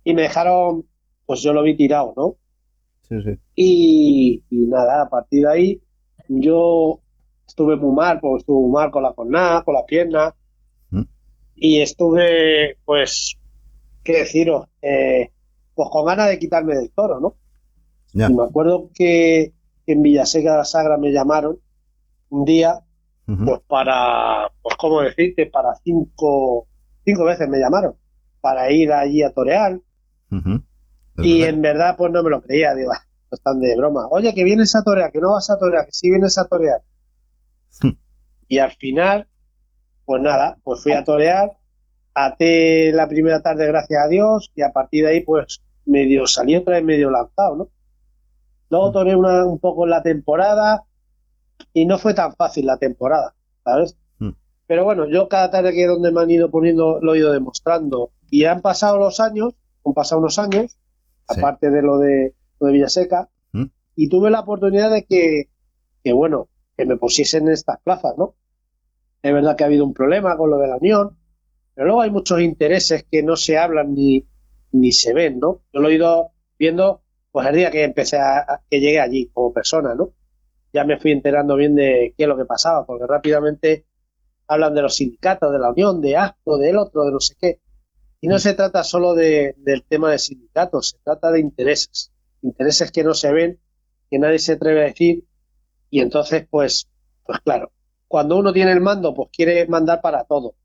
Y 0.04 0.14
me 0.14 0.23
dejaron, 0.23 0.85
pues 1.26 1.42
yo 1.42 1.52
lo 1.52 1.62
vi 1.62 1.76
tirado, 1.76 2.14
¿no? 2.16 2.37
Sí, 3.08 3.16
sí. 3.23 3.38
Y, 3.54 4.44
y 4.50 4.66
nada, 4.66 5.02
a 5.02 5.08
partir 5.08 5.44
de 5.47 5.52
ahí 5.52 5.82
yo 6.28 7.00
estuve 7.47 7.76
muy 7.76 7.94
mal, 7.94 8.20
porque 8.20 8.40
estuve 8.40 8.61
muy 8.61 8.70
mal 8.73 8.90
con 8.90 9.02
la 9.02 9.12
jornada, 9.12 9.62
con 9.64 9.75
la 9.75 9.85
pierna. 9.87 10.35
Mm. 10.90 11.02
Y 11.56 11.80
estuve, 11.80 12.76
pues, 12.85 13.38
¿qué 14.09 14.21
deciros? 14.21 14.67
Eh, 14.81 15.31
pues 15.75 15.91
con 15.93 16.07
ganas 16.07 16.29
de 16.31 16.38
quitarme 16.38 16.75
del 16.75 16.91
toro, 16.91 17.21
¿no? 17.21 17.37
Y 18.15 18.33
me 18.35 18.43
acuerdo 18.43 18.88
que 18.95 19.53
en 19.87 20.03
Villaseca 20.03 20.53
de 20.53 20.57
la 20.57 20.65
Sagra 20.65 20.97
me 20.97 21.12
llamaron 21.12 21.61
un 22.31 22.45
día, 22.47 22.81
pues 23.27 23.61
para, 23.67 24.50
pues 24.62 24.77
cómo 24.77 25.03
decirte, 25.03 25.45
para 25.45 25.75
cinco, 25.85 26.67
cinco 27.05 27.25
veces 27.25 27.47
me 27.50 27.59
llamaron, 27.59 27.97
para 28.41 28.71
ir 28.73 28.91
allí 28.93 29.23
a 29.23 29.31
torear. 29.35 29.79
Ujú. 30.33 30.62
Y 31.19 31.43
en 31.43 31.61
verdad, 31.61 31.95
pues 31.99 32.11
no 32.11 32.23
me 32.23 32.31
lo 32.31 32.41
creía, 32.41 32.75
digo, 32.75 32.93
"Ah, 32.93 33.05
no 33.31 33.37
están 33.37 33.61
de 33.61 33.77
broma. 33.77 34.07
Oye, 34.11 34.33
que 34.35 34.43
vienes 34.45 34.75
a 34.75 34.83
torear, 34.83 35.12
que 35.12 35.21
no 35.21 35.33
vas 35.33 35.50
a 35.50 35.59
torear, 35.59 35.85
que 35.85 35.93
sí 35.93 36.09
vienes 36.09 36.38
a 36.38 36.47
torear. 36.49 36.81
Hmm. 37.83 37.91
y 38.49 38.59
al 38.59 38.73
final, 38.73 39.29
pues 40.07 40.23
nada, 40.23 40.57
pues 40.65 40.83
fui 40.83 40.93
a 40.93 41.05
torear, 41.05 41.59
até 42.26 42.92
la 42.92 43.08
primera 43.08 43.40
tarde, 43.42 43.66
gracias 43.66 44.02
a 44.04 44.08
Dios, 44.08 44.50
y 44.54 44.62
a 44.62 44.72
partir 44.72 45.04
de 45.04 45.10
ahí, 45.10 45.20
pues 45.20 45.62
medio 45.87 46.26
salí 46.26 46.56
otra 46.56 46.75
vez 46.75 46.84
medio 46.84 47.10
lanzado, 47.10 47.56
¿no? 47.56 47.68
Luego 48.70 48.92
toré 48.92 49.16
una, 49.16 49.44
un 49.46 49.58
poco 49.58 49.87
la 49.87 50.02
temporada 50.02 50.84
y 51.72 51.87
no 51.87 51.98
fue 51.98 52.14
tan 52.14 52.34
fácil 52.34 52.66
la 52.66 52.76
temporada, 52.76 53.34
¿sabes? 53.64 53.96
Mm. 54.18 54.30
Pero 54.66 54.84
bueno, 54.84 55.06
yo 55.08 55.28
cada 55.28 55.50
tarde 55.50 55.72
que 55.72 55.87
donde 55.87 56.12
me 56.12 56.20
han 56.20 56.30
ido 56.30 56.50
poniendo 56.50 56.98
lo 57.00 57.14
he 57.14 57.18
ido 57.18 57.32
demostrando. 57.32 58.10
Y 58.30 58.44
han 58.44 58.60
pasado 58.60 58.98
los 58.98 59.20
años, 59.20 59.54
han 59.84 59.94
pasado 59.94 60.20
unos 60.20 60.38
años, 60.38 60.76
Sí. 61.30 61.38
aparte 61.40 61.70
de 61.70 61.82
lo 61.82 61.98
de, 61.98 62.34
lo 62.60 62.66
de 62.68 62.72
Villaseca, 62.75 63.28
Mm. 63.52 63.64
y 63.96 64.08
tuve 64.08 64.30
la 64.30 64.40
oportunidad 64.40 64.90
de 64.90 65.04
que, 65.04 65.48
que, 66.04 66.12
bueno, 66.12 66.48
que 66.76 66.84
me 66.87 66.96
pusiesen 66.96 67.46
en 67.48 67.52
estas 67.54 67.80
plazas, 67.80 68.14
¿no? 68.18 68.34
Es 69.22 69.32
verdad 69.32 69.56
que 69.56 69.64
ha 69.64 69.66
habido 69.66 69.84
un 69.84 69.94
problema 69.94 70.37
con 70.37 70.50
lo 70.50 70.58
de 70.58 70.68
la 70.68 70.76
Unión, 70.76 71.16
pero 71.78 71.90
luego 71.90 72.02
hay 72.02 72.11
muchos 72.11 72.40
intereses 72.40 73.06
que 73.08 73.23
no 73.23 73.37
se 73.37 73.56
hablan 73.56 73.94
ni, 73.94 74.26
ni 74.73 74.90
se 74.90 75.14
ven, 75.14 75.38
¿no? 75.38 75.62
Yo 75.73 75.78
lo 75.78 75.88
he 75.88 75.94
ido 75.94 76.32
viendo 76.58 77.02
pues 77.30 77.47
el 77.47 77.54
día 77.54 77.70
que 77.70 77.85
empecé 77.85 78.16
a, 78.16 78.62
que 78.68 78.80
llegué 78.80 78.99
allí 78.99 79.28
como 79.32 79.52
persona, 79.52 79.94
¿no? 79.94 80.11
Ya 80.73 80.82
me 80.82 80.99
fui 80.99 81.12
enterando 81.12 81.54
bien 81.54 81.76
de 81.76 82.14
qué 82.18 82.25
es 82.25 82.28
lo 82.28 82.37
que 82.37 82.47
pasaba, 82.47 82.85
porque 82.85 83.06
rápidamente 83.06 83.87
hablan 84.49 84.75
de 84.75 84.82
los 84.82 84.97
sindicatos, 84.97 85.52
de 85.52 85.58
la 85.61 85.70
Unión, 85.70 86.00
de 86.00 86.16
ASPO, 86.16 86.58
del 86.58 86.78
otro, 86.78 87.04
de 87.04 87.12
no 87.12 87.20
sé 87.20 87.37
qué. 87.40 87.61
Y 88.20 88.26
no 88.26 88.40
se 88.40 88.54
trata 88.54 88.82
solo 88.82 89.14
de, 89.14 89.54
del 89.58 89.85
tema 89.85 90.11
de 90.11 90.18
sindicatos, 90.18 90.88
se 90.88 90.99
trata 91.04 91.30
de 91.30 91.38
intereses. 91.38 92.11
Intereses 92.42 92.90
que 92.90 93.04
no 93.04 93.14
se 93.14 93.32
ven, 93.32 93.61
que 94.11 94.18
nadie 94.18 94.40
se 94.40 94.54
atreve 94.54 94.80
a 94.80 94.87
decir. 94.87 95.28
Y 95.90 96.00
entonces, 96.00 96.44
pues, 96.50 96.88
pues 97.25 97.38
claro, 97.38 97.70
cuando 98.08 98.37
uno 98.37 98.52
tiene 98.52 98.73
el 98.73 98.80
mando, 98.80 99.14
pues 99.14 99.28
quiere 99.32 99.64
mandar 99.68 100.00
para 100.00 100.25
todo. 100.25 100.56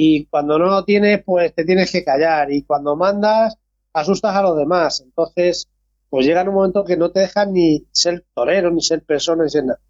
Y 0.00 0.26
cuando 0.26 0.60
no 0.60 0.66
lo 0.66 0.84
tienes, 0.84 1.24
pues 1.24 1.52
te 1.56 1.64
tienes 1.64 1.90
que 1.90 2.04
callar. 2.04 2.52
Y 2.52 2.62
cuando 2.62 2.94
mandas, 2.94 3.56
asustas 3.92 4.32
a 4.36 4.42
los 4.42 4.56
demás. 4.56 5.00
Entonces, 5.04 5.68
pues 6.08 6.24
llega 6.24 6.44
un 6.44 6.54
momento 6.54 6.84
que 6.84 6.96
no 6.96 7.10
te 7.10 7.18
dejan 7.18 7.52
ni 7.52 7.84
ser 7.90 8.24
torero, 8.32 8.70
ni 8.70 8.80
ser 8.80 9.02
persona, 9.02 9.42
ni 9.42 9.50
ser 9.50 9.64
nada. 9.64 9.80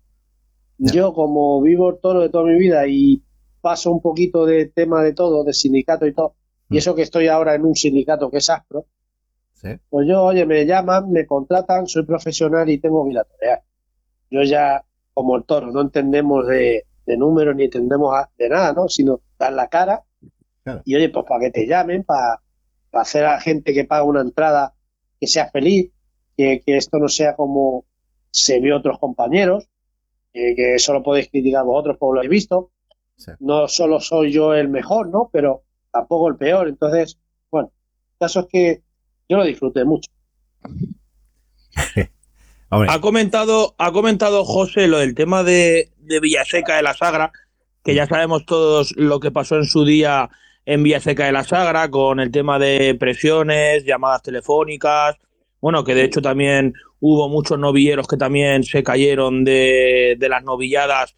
Yo, 0.79 1.13
como 1.13 1.61
vivo 1.61 1.91
el 1.91 1.99
toro 2.01 2.21
de 2.21 2.31
toda 2.31 2.45
mi 2.45 2.59
vida 2.59 2.87
y 2.87 3.23
paso 3.61 3.91
un 3.91 4.01
poquito 4.01 4.47
de 4.47 4.65
tema 4.67 5.03
de 5.03 5.13
todo, 5.13 5.45
de 5.45 5.53
sindicato 5.53 6.07
y 6.07 6.15
todo, 6.15 6.37
Mm. 6.71 6.75
y 6.75 6.79
eso 6.79 6.95
que 6.95 7.03
estoy 7.03 7.29
ahora 7.29 7.55
en 7.55 7.67
un 7.67 7.75
sindicato 7.75 8.31
que 8.31 8.39
es 8.39 8.49
ASPRO, 8.49 8.87
Sí. 9.55 9.69
pues 9.91 10.07
yo, 10.09 10.23
oye, 10.23 10.47
me 10.47 10.65
llaman, 10.65 11.11
me 11.11 11.27
contratan, 11.27 11.87
soy 11.87 12.05
profesional 12.05 12.71
y 12.71 12.79
tengo 12.79 13.05
que 13.05 13.11
ir 13.11 13.19
a 13.19 13.25
torear. 13.25 13.63
Yo 14.31 14.43
ya, 14.43 14.83
como 15.13 15.37
el 15.37 15.45
toro, 15.45 15.71
no 15.73 15.81
entendemos 15.83 16.47
de, 16.47 16.85
de 17.09 17.17
números 17.17 17.57
ni 17.57 17.65
entendemos 17.65 18.15
a- 18.15 18.31
de 18.39 18.49
nada, 18.51 18.73
¿no? 18.75 18.89
Sino 18.89 19.21
dar 19.39 19.53
la 19.55 19.69
cara. 19.69 20.05
Claro. 20.63 20.83
Y 20.85 20.95
oye, 20.95 21.09
pues 21.09 21.25
para 21.27 21.41
que 21.41 21.51
te 21.51 21.67
llamen, 21.67 22.05
para, 22.05 22.41
para 22.91 23.03
hacer 23.03 23.25
a 23.25 23.33
la 23.33 23.41
gente 23.41 23.73
que 23.73 23.85
paga 23.85 24.05
una 24.05 24.21
entrada 24.21 24.75
que 25.19 25.27
sea 25.27 25.51
feliz, 25.51 25.91
que, 26.37 26.61
que 26.65 26.77
esto 26.77 26.99
no 26.99 27.09
sea 27.09 27.35
como 27.35 27.87
se 28.31 28.61
vio 28.61 28.77
otros 28.77 28.99
compañeros, 28.99 29.69
que, 30.33 30.55
que 30.55 30.79
solo 30.79 31.03
podéis 31.03 31.31
criticar 31.31 31.65
vosotros 31.65 31.97
por 31.99 32.15
lo 32.15 32.23
he 32.23 32.29
visto. 32.29 32.71
Sí. 33.17 33.33
No 33.41 33.67
solo 33.67 33.99
soy 34.01 34.31
yo 34.31 34.55
el 34.55 34.69
mejor, 34.69 35.09
¿no? 35.09 35.31
Pero 35.33 35.63
tampoco 35.91 36.29
el 36.29 36.37
peor. 36.37 36.69
Entonces, 36.69 37.19
bueno, 37.51 37.73
el 38.13 38.19
caso 38.21 38.41
es 38.41 38.47
que 38.47 38.83
yo 39.29 39.39
lo 39.39 39.45
disfruté 39.45 39.85
mucho. 39.87 40.11
Hombre, 42.71 42.91
Ha 42.93 43.01
comentado, 43.01 43.75
ha 43.79 43.93
comentado 43.93 44.45
José 44.45 44.89
lo 44.89 44.99
del 44.99 45.15
tema 45.15 45.43
de, 45.43 45.91
de 46.09 46.21
Villaseca 46.21 46.77
de 46.77 46.83
la 46.83 46.95
Sagra, 46.95 47.33
que 47.85 47.95
ya 47.95 48.07
sabemos 48.07 48.45
todos 48.47 48.95
lo 48.97 49.21
que 49.21 49.31
pasó 49.31 49.57
en 49.57 49.65
su 49.65 49.85
día 49.85 50.29
en 50.67 50.83
Villaseca 50.83 51.27
de 51.27 51.33
la 51.33 51.45
Sagra, 51.45 51.91
con 51.91 52.21
el 52.21 52.31
tema 52.31 52.59
de 52.59 52.95
presiones, 52.99 53.85
llamadas 53.85 54.23
telefónicas, 54.23 55.17
bueno, 55.61 55.85
que 55.85 55.95
de 55.95 56.05
hecho 56.05 56.23
también 56.23 56.75
hubo 57.01 57.29
muchos 57.29 57.59
novilleros 57.59 58.07
que 58.07 58.17
también 58.17 58.65
se 58.65 58.83
cayeron 58.83 59.45
de, 59.45 60.17
de 60.19 60.29
las 60.29 60.43
novilladas 60.45 61.15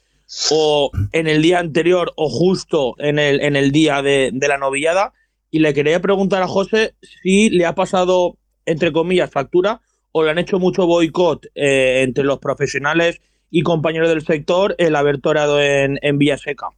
o 0.51 0.91
en 1.13 1.27
el 1.27 1.43
día 1.43 1.59
anterior 1.59 2.13
o 2.17 2.29
justo 2.29 2.95
en 2.99 3.19
el, 3.19 3.41
en 3.41 3.57
el 3.57 3.73
día 3.73 4.03
de, 4.03 4.33
la 4.33 4.59
novillada. 4.59 5.13
Y 5.51 5.59
le 5.59 5.75
quería 5.75 6.01
preguntar 6.01 6.43
a 6.43 6.49
José 6.49 6.95
si 7.23 7.51
le 7.51 7.67
ha 7.67 7.75
pasado, 7.75 8.37
entre 8.67 8.93
comillas, 8.93 9.31
factura 9.31 9.81
o 10.13 10.23
le 10.23 10.31
han 10.31 10.39
hecho 10.39 10.59
mucho 10.59 10.87
boicot 10.87 11.47
eh, 11.55 12.03
entre 12.03 12.25
los 12.25 12.39
profesionales 12.39 13.21
y 13.51 13.63
compañeros 13.63 14.09
del 14.09 14.23
sector 14.25 14.75
el 14.79 14.95
haber 14.97 15.21
toreado 15.21 15.61
en, 15.61 15.99
en 16.03 16.19
Villaseca. 16.19 16.69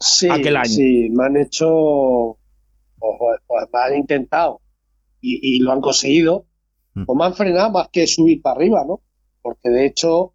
Sí, 0.00 0.28
aquel 0.30 0.56
año. 0.56 0.68
sí, 0.68 1.08
me 1.10 1.24
han 1.26 1.36
hecho, 1.36 2.38
pues, 2.98 3.40
pues, 3.46 3.66
me 3.72 3.78
han 3.80 3.96
intentado 3.96 4.60
y, 5.20 5.56
y 5.56 5.60
lo 5.60 5.72
han 5.72 5.80
conseguido, 5.80 6.44
Mm. 6.94 7.04
o 7.06 7.14
me 7.14 7.24
han 7.26 7.34
frenado 7.34 7.70
más 7.70 7.88
que 7.90 8.06
subir 8.06 8.40
para 8.42 8.56
arriba, 8.56 8.84
¿no? 8.86 9.02
Porque 9.42 9.68
de 9.68 9.86
hecho, 9.86 10.34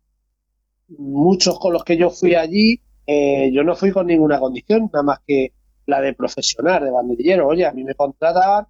muchos 0.97 1.59
con 1.59 1.73
los 1.73 1.83
que 1.83 1.97
yo 1.97 2.09
fui 2.09 2.35
allí, 2.35 2.79
eh, 3.07 3.51
yo 3.51 3.63
no 3.63 3.75
fui 3.75 3.91
con 3.91 4.07
ninguna 4.07 4.39
condición, 4.39 4.89
nada 4.93 5.03
más 5.03 5.19
que 5.25 5.53
la 5.85 5.99
de 5.99 6.13
profesional, 6.13 6.83
de 6.83 6.91
banderillero. 6.91 7.47
Oye, 7.47 7.65
a 7.65 7.73
mí 7.73 7.83
me 7.83 7.95
contrataban, 7.95 8.67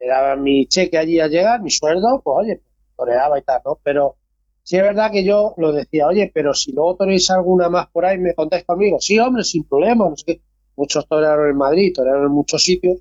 me 0.00 0.06
daban 0.08 0.42
mi 0.42 0.66
cheque 0.66 0.98
allí 0.98 1.20
al 1.20 1.30
llegar, 1.30 1.62
mi 1.62 1.70
sueldo, 1.70 2.20
pues 2.22 2.36
oye, 2.40 2.62
toreaba 2.96 3.38
y 3.38 3.42
tal, 3.42 3.62
¿no? 3.64 3.78
Pero 3.82 4.16
sí 4.62 4.76
es 4.76 4.82
verdad 4.82 5.10
que 5.10 5.24
yo 5.24 5.54
lo 5.56 5.72
decía, 5.72 6.06
oye, 6.06 6.30
pero 6.32 6.54
si 6.54 6.72
luego 6.72 6.96
toreáis 6.96 7.30
alguna 7.30 7.68
más 7.68 7.88
por 7.88 8.04
ahí, 8.04 8.18
me 8.18 8.34
contáis 8.34 8.64
conmigo. 8.64 8.98
Sí, 9.00 9.18
hombre, 9.18 9.44
sin 9.44 9.64
problema, 9.64 10.08
no 10.08 10.16
sé. 10.16 10.40
Muchos 10.76 11.06
torearon 11.06 11.50
en 11.50 11.56
Madrid, 11.56 11.92
torearon 11.94 12.26
en 12.26 12.32
muchos 12.32 12.62
sitios 12.62 13.00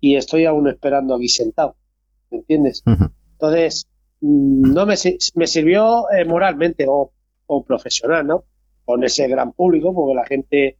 y 0.00 0.16
estoy 0.16 0.46
aún 0.46 0.68
esperando 0.68 1.14
aquí 1.14 1.28
sentado, 1.28 1.76
¿me 2.30 2.38
entiendes? 2.38 2.82
Entonces, 3.32 3.88
mm, 4.20 4.72
no 4.72 4.86
me, 4.86 4.94
me 5.34 5.46
sirvió 5.46 6.10
eh, 6.10 6.24
moralmente 6.24 6.86
o, 6.88 7.12
o 7.46 7.64
profesional, 7.64 8.26
¿no? 8.26 8.44
Con 8.84 9.04
ese 9.04 9.28
gran 9.28 9.52
público, 9.52 9.94
porque 9.94 10.14
la 10.14 10.26
gente 10.26 10.78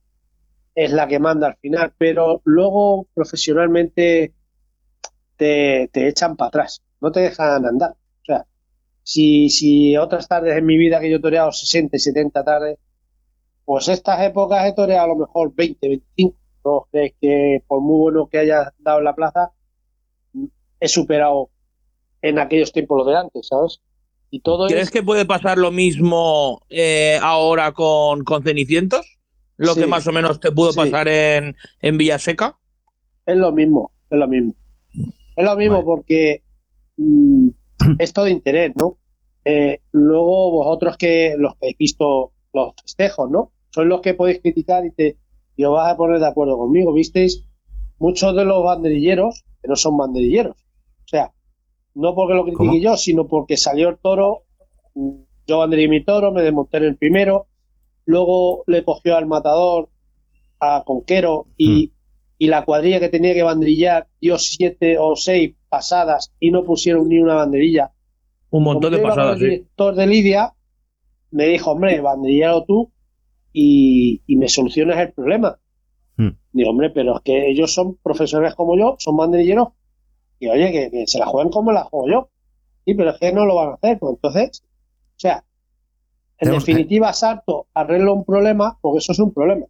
es 0.74 0.92
la 0.92 1.08
que 1.08 1.18
manda 1.18 1.48
al 1.48 1.56
final, 1.56 1.92
pero 1.98 2.40
luego 2.44 3.06
profesionalmente 3.12 4.32
te, 5.36 5.88
te 5.92 6.08
echan 6.08 6.36
para 6.36 6.48
atrás, 6.48 6.82
no 7.00 7.10
te 7.10 7.20
dejan 7.20 7.66
andar. 7.66 7.96
Si, 9.10 9.48
si 9.48 9.96
otras 9.96 10.28
tardes 10.28 10.54
en 10.58 10.66
mi 10.66 10.76
vida 10.76 11.00
que 11.00 11.08
yo 11.10 11.16
he 11.16 11.20
toreado 11.20 11.50
60 11.50 11.96
y 11.96 11.98
70 11.98 12.44
tardes, 12.44 12.78
pues 13.64 13.88
estas 13.88 14.20
épocas 14.20 14.66
he 14.66 14.74
toreado 14.74 15.04
a 15.04 15.08
lo 15.08 15.16
mejor 15.16 15.54
20, 15.54 15.88
25. 15.88 16.36
No 16.62 16.86
crees 16.92 17.14
que 17.18 17.62
por 17.66 17.80
muy 17.80 18.00
bueno 18.00 18.28
que 18.28 18.36
haya 18.38 18.74
dado 18.78 18.98
en 18.98 19.04
la 19.04 19.14
plaza, 19.14 19.52
he 20.78 20.88
superado 20.88 21.48
en 22.20 22.38
aquellos 22.38 22.70
tiempos 22.70 22.98
lo 22.98 23.10
de 23.10 23.16
antes, 23.16 23.46
¿sabes? 23.48 23.80
Y 24.30 24.40
todo 24.40 24.66
¿Crees 24.68 24.88
es, 24.88 24.90
que 24.90 25.02
puede 25.02 25.24
pasar 25.24 25.56
lo 25.56 25.70
mismo 25.70 26.60
eh, 26.68 27.18
ahora 27.22 27.72
con, 27.72 28.24
con 28.24 28.42
Cenicientos? 28.42 29.06
Lo 29.56 29.72
Sí. 29.72 29.80
que 29.80 29.86
más 29.86 30.06
o 30.06 30.12
menos 30.12 30.38
te 30.38 30.52
pudo 30.52 30.72
Sí. 30.72 30.78
pasar 30.80 31.08
en, 31.08 31.56
en 31.80 31.96
Villaseca. 31.96 32.58
es 33.24 33.36
lo 33.38 33.52
mismo, 33.52 33.90
es 34.10 34.18
lo 34.18 34.28
mismo. 34.28 34.54
Es 35.36 35.44
lo 35.46 35.56
mismo 35.56 35.74
Vale. 35.76 35.84
porque 35.86 36.42
mm, 36.98 37.48
es 37.98 38.12
todo 38.12 38.28
interés, 38.28 38.72
¿no? 38.76 38.98
Eh, 39.44 39.80
luego 39.92 40.50
vosotros 40.50 40.96
que 40.96 41.34
los 41.38 41.52
que 41.54 41.66
habéis 41.66 41.78
visto 41.78 42.32
los 42.52 42.74
festejos, 42.80 43.30
¿no? 43.30 43.52
Sois 43.70 43.88
los 43.88 44.00
que 44.00 44.14
podéis 44.14 44.40
criticar 44.40 44.84
y 44.84 44.90
te 44.90 45.16
y 45.56 45.64
os 45.64 45.72
vas 45.72 45.92
a 45.92 45.96
poner 45.96 46.20
de 46.20 46.26
acuerdo 46.26 46.56
conmigo. 46.56 46.92
¿Visteis? 46.92 47.44
Muchos 47.98 48.34
de 48.36 48.44
los 48.44 48.62
banderilleros 48.62 49.44
que 49.60 49.68
no 49.68 49.74
son 49.74 49.96
banderilleros. 49.96 50.56
O 50.56 51.08
sea, 51.08 51.32
no 51.94 52.14
porque 52.14 52.34
lo 52.34 52.44
critique 52.44 52.58
¿Cómo? 52.58 52.78
yo, 52.78 52.96
sino 52.96 53.26
porque 53.26 53.56
salió 53.56 53.88
el 53.88 53.98
toro, 53.98 54.44
mm, 54.94 55.10
yo 55.46 55.58
banderillé 55.58 55.88
mi 55.88 56.04
toro, 56.04 56.30
me 56.30 56.42
desmonté 56.42 56.76
en 56.76 56.84
el 56.84 56.96
primero, 56.96 57.48
luego 58.04 58.62
le 58.66 58.84
cogió 58.84 59.16
al 59.16 59.26
matador, 59.26 59.88
a 60.60 60.84
Conquero, 60.84 61.46
y, 61.56 61.92
y 62.38 62.46
la 62.46 62.64
cuadrilla 62.64 63.00
que 63.00 63.08
tenía 63.08 63.34
que 63.34 63.42
banderillar 63.42 64.06
dio 64.20 64.38
siete 64.38 64.96
o 64.98 65.16
seis 65.16 65.56
pasadas 65.68 66.32
y 66.40 66.50
no 66.50 66.64
pusieron 66.64 67.08
ni 67.08 67.18
una 67.18 67.34
banderilla. 67.34 67.92
Un 68.50 68.64
montón 68.64 68.90
Como 68.92 68.96
de 69.02 69.02
pasadas, 69.08 69.32
el 69.34 69.38
sí. 69.38 69.44
director 69.44 69.94
de 69.94 70.06
Lidia 70.06 70.54
me 71.30 71.46
dijo, 71.46 71.72
hombre, 71.72 72.00
banderillalo 72.00 72.64
tú 72.64 72.90
y, 73.52 74.22
y 74.26 74.36
me 74.36 74.48
solucionas 74.48 74.98
el 74.98 75.12
problema. 75.12 75.58
Hmm. 76.16 76.30
Digo, 76.52 76.70
hombre, 76.70 76.90
pero 76.90 77.16
es 77.16 77.22
que 77.22 77.50
ellos 77.50 77.72
son 77.72 77.96
profesionales 78.02 78.54
como 78.54 78.76
yo, 78.78 78.96
son 78.98 79.16
banderilleros, 79.16 79.68
y 80.40 80.48
oye, 80.48 80.72
que, 80.72 80.90
que 80.90 81.06
se 81.06 81.18
la 81.18 81.26
juegan 81.26 81.50
como 81.50 81.72
la 81.72 81.84
juego 81.84 82.08
yo. 82.08 82.30
Sí, 82.84 82.94
pero 82.94 83.10
es 83.10 83.18
que 83.18 83.32
no 83.32 83.44
lo 83.44 83.54
van 83.56 83.70
a 83.70 83.74
hacer. 83.74 83.98
Pues 83.98 84.14
entonces, 84.14 84.62
o 84.64 85.18
sea, 85.20 85.44
en 86.38 86.46
Tenemos- 86.48 86.64
definitiva, 86.64 87.12
salto, 87.12 87.66
arreglo 87.74 88.14
un 88.14 88.24
problema, 88.24 88.78
porque 88.80 88.98
eso 88.98 89.12
es 89.12 89.18
un 89.18 89.34
problema. 89.34 89.66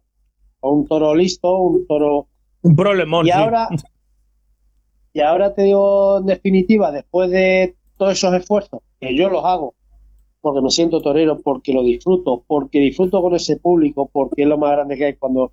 O 0.61 0.71
un 0.71 0.87
toro 0.87 1.13
listo, 1.15 1.57
un 1.57 1.85
toro 1.87 2.27
Un 2.61 2.75
problemón, 2.75 3.25
y 3.27 3.31
sí. 3.31 3.37
ahora, 3.37 3.67
y 5.13 5.21
ahora 5.21 5.53
te 5.53 5.63
digo 5.63 6.19
en 6.19 6.25
definitiva, 6.25 6.91
después 6.91 7.29
de 7.29 7.75
todos 7.97 8.13
esos 8.13 8.33
esfuerzos, 8.33 8.81
que 8.99 9.15
yo 9.15 9.29
los 9.29 9.43
hago 9.43 9.75
porque 10.41 10.61
me 10.61 10.69
siento 10.69 11.01
torero, 11.01 11.39
porque 11.41 11.73
lo 11.73 11.83
disfruto, 11.83 12.43
porque 12.47 12.79
disfruto 12.79 13.21
con 13.21 13.35
ese 13.35 13.57
público, 13.57 14.09
porque 14.11 14.43
es 14.43 14.47
lo 14.47 14.57
más 14.57 14.71
grande 14.71 14.97
que 14.97 15.05
hay 15.05 15.15
cuando 15.15 15.51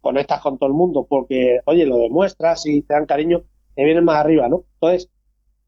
conectas 0.00 0.40
con 0.40 0.58
todo 0.58 0.68
el 0.68 0.74
mundo, 0.74 1.06
porque, 1.08 1.60
oye, 1.64 1.86
lo 1.86 1.98
demuestras 1.98 2.66
y 2.66 2.82
te 2.82 2.94
dan 2.94 3.06
cariño, 3.06 3.42
te 3.74 3.84
vienen 3.84 4.04
más 4.04 4.16
arriba, 4.16 4.48
¿no? 4.48 4.64
Entonces, 4.74 5.10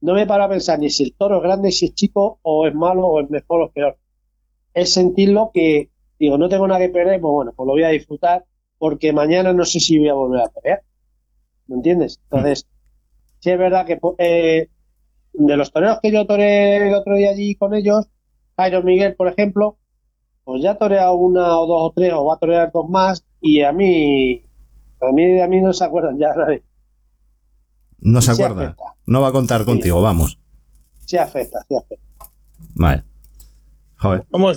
no 0.01 0.15
me 0.15 0.27
para 0.27 0.45
a 0.45 0.49
pensar 0.49 0.79
ni 0.79 0.91
si 0.91 1.05
el 1.05 1.15
toro 1.15 1.39
es 1.39 1.43
grande, 1.43 1.73
si 1.73 1.87
es 1.87 1.95
chico, 1.95 2.39
o 2.43 2.67
es 2.67 2.75
malo, 2.75 3.07
o 3.07 3.21
es 3.21 3.31
mejor 3.31 3.63
o 3.63 3.67
es 3.67 3.73
peor. 3.73 3.99
Es 4.75 4.93
sentirlo 4.93 5.51
que, 5.53 5.91
digo, 6.19 6.39
no 6.39 6.49
tengo 6.49 6.69
nada 6.69 6.81
que 6.81 6.91
perder, 6.91 7.21
pues 7.21 7.33
bueno, 7.33 7.53
pues 7.57 7.67
lo 7.67 7.73
voy 7.73 7.83
a 7.85 7.89
disfrutar, 7.89 8.45
porque 8.79 9.13
mañana 9.13 9.53
no 9.53 9.65
sé 9.65 9.81
si 9.81 9.99
voy 9.99 10.09
a 10.09 10.15
volver 10.15 10.43
a 10.43 10.49
pelear. 10.49 10.83
¿Me 11.67 11.77
entiendes? 11.77 12.21
Entonces, 12.25 12.67
sí 13.41 13.51
es 13.51 13.59
verdad 13.59 13.87
que 13.87 13.99
eh, 14.19 14.69
de 15.33 15.57
los 15.57 15.73
toreros 15.73 15.99
que 16.03 16.11
yo 16.13 16.27
toreé 16.27 16.89
el 16.89 16.95
otro 16.95 17.15
día 17.17 17.31
allí 17.31 17.55
con 17.55 17.75
ellos, 17.75 18.07
Jairo 18.57 18.83
Miguel, 18.83 19.15
por 19.15 19.29
ejemplo, 19.29 19.79
pues 20.45 20.63
ya 20.63 20.77
torea 20.77 21.11
una 21.13 21.59
o 21.59 21.67
dos 21.67 21.79
o 21.83 21.93
tres, 21.95 22.13
o 22.15 22.25
va 22.25 22.35
a 22.35 22.39
torear 22.39 22.71
dos 22.73 22.89
más, 22.89 23.25
y 23.41 23.61
a 23.63 23.73
mí, 23.73 24.43
a 25.01 25.13
mí, 25.13 25.41
a 25.41 25.47
mí 25.47 25.61
no 25.61 25.73
se 25.73 25.85
acuerdan 25.85 26.19
ya 26.19 26.35
nadie. 26.35 26.63
No 28.01 28.21
se 28.23 28.35
Sí 28.35 28.43
acuerda. 28.43 28.65
afecta. 28.65 28.85
No 29.07 29.21
va 29.21 29.29
a 29.29 29.33
contar 29.33 29.65
contigo, 29.65 30.01
vamos. 30.03 30.39
Sí 31.05 31.17
afecta, 31.17 31.65
sí 31.69 31.75
afecta. 31.77 32.05
Vale. 32.75 33.03
Joder. 33.99 34.25
Vamos, 34.31 34.57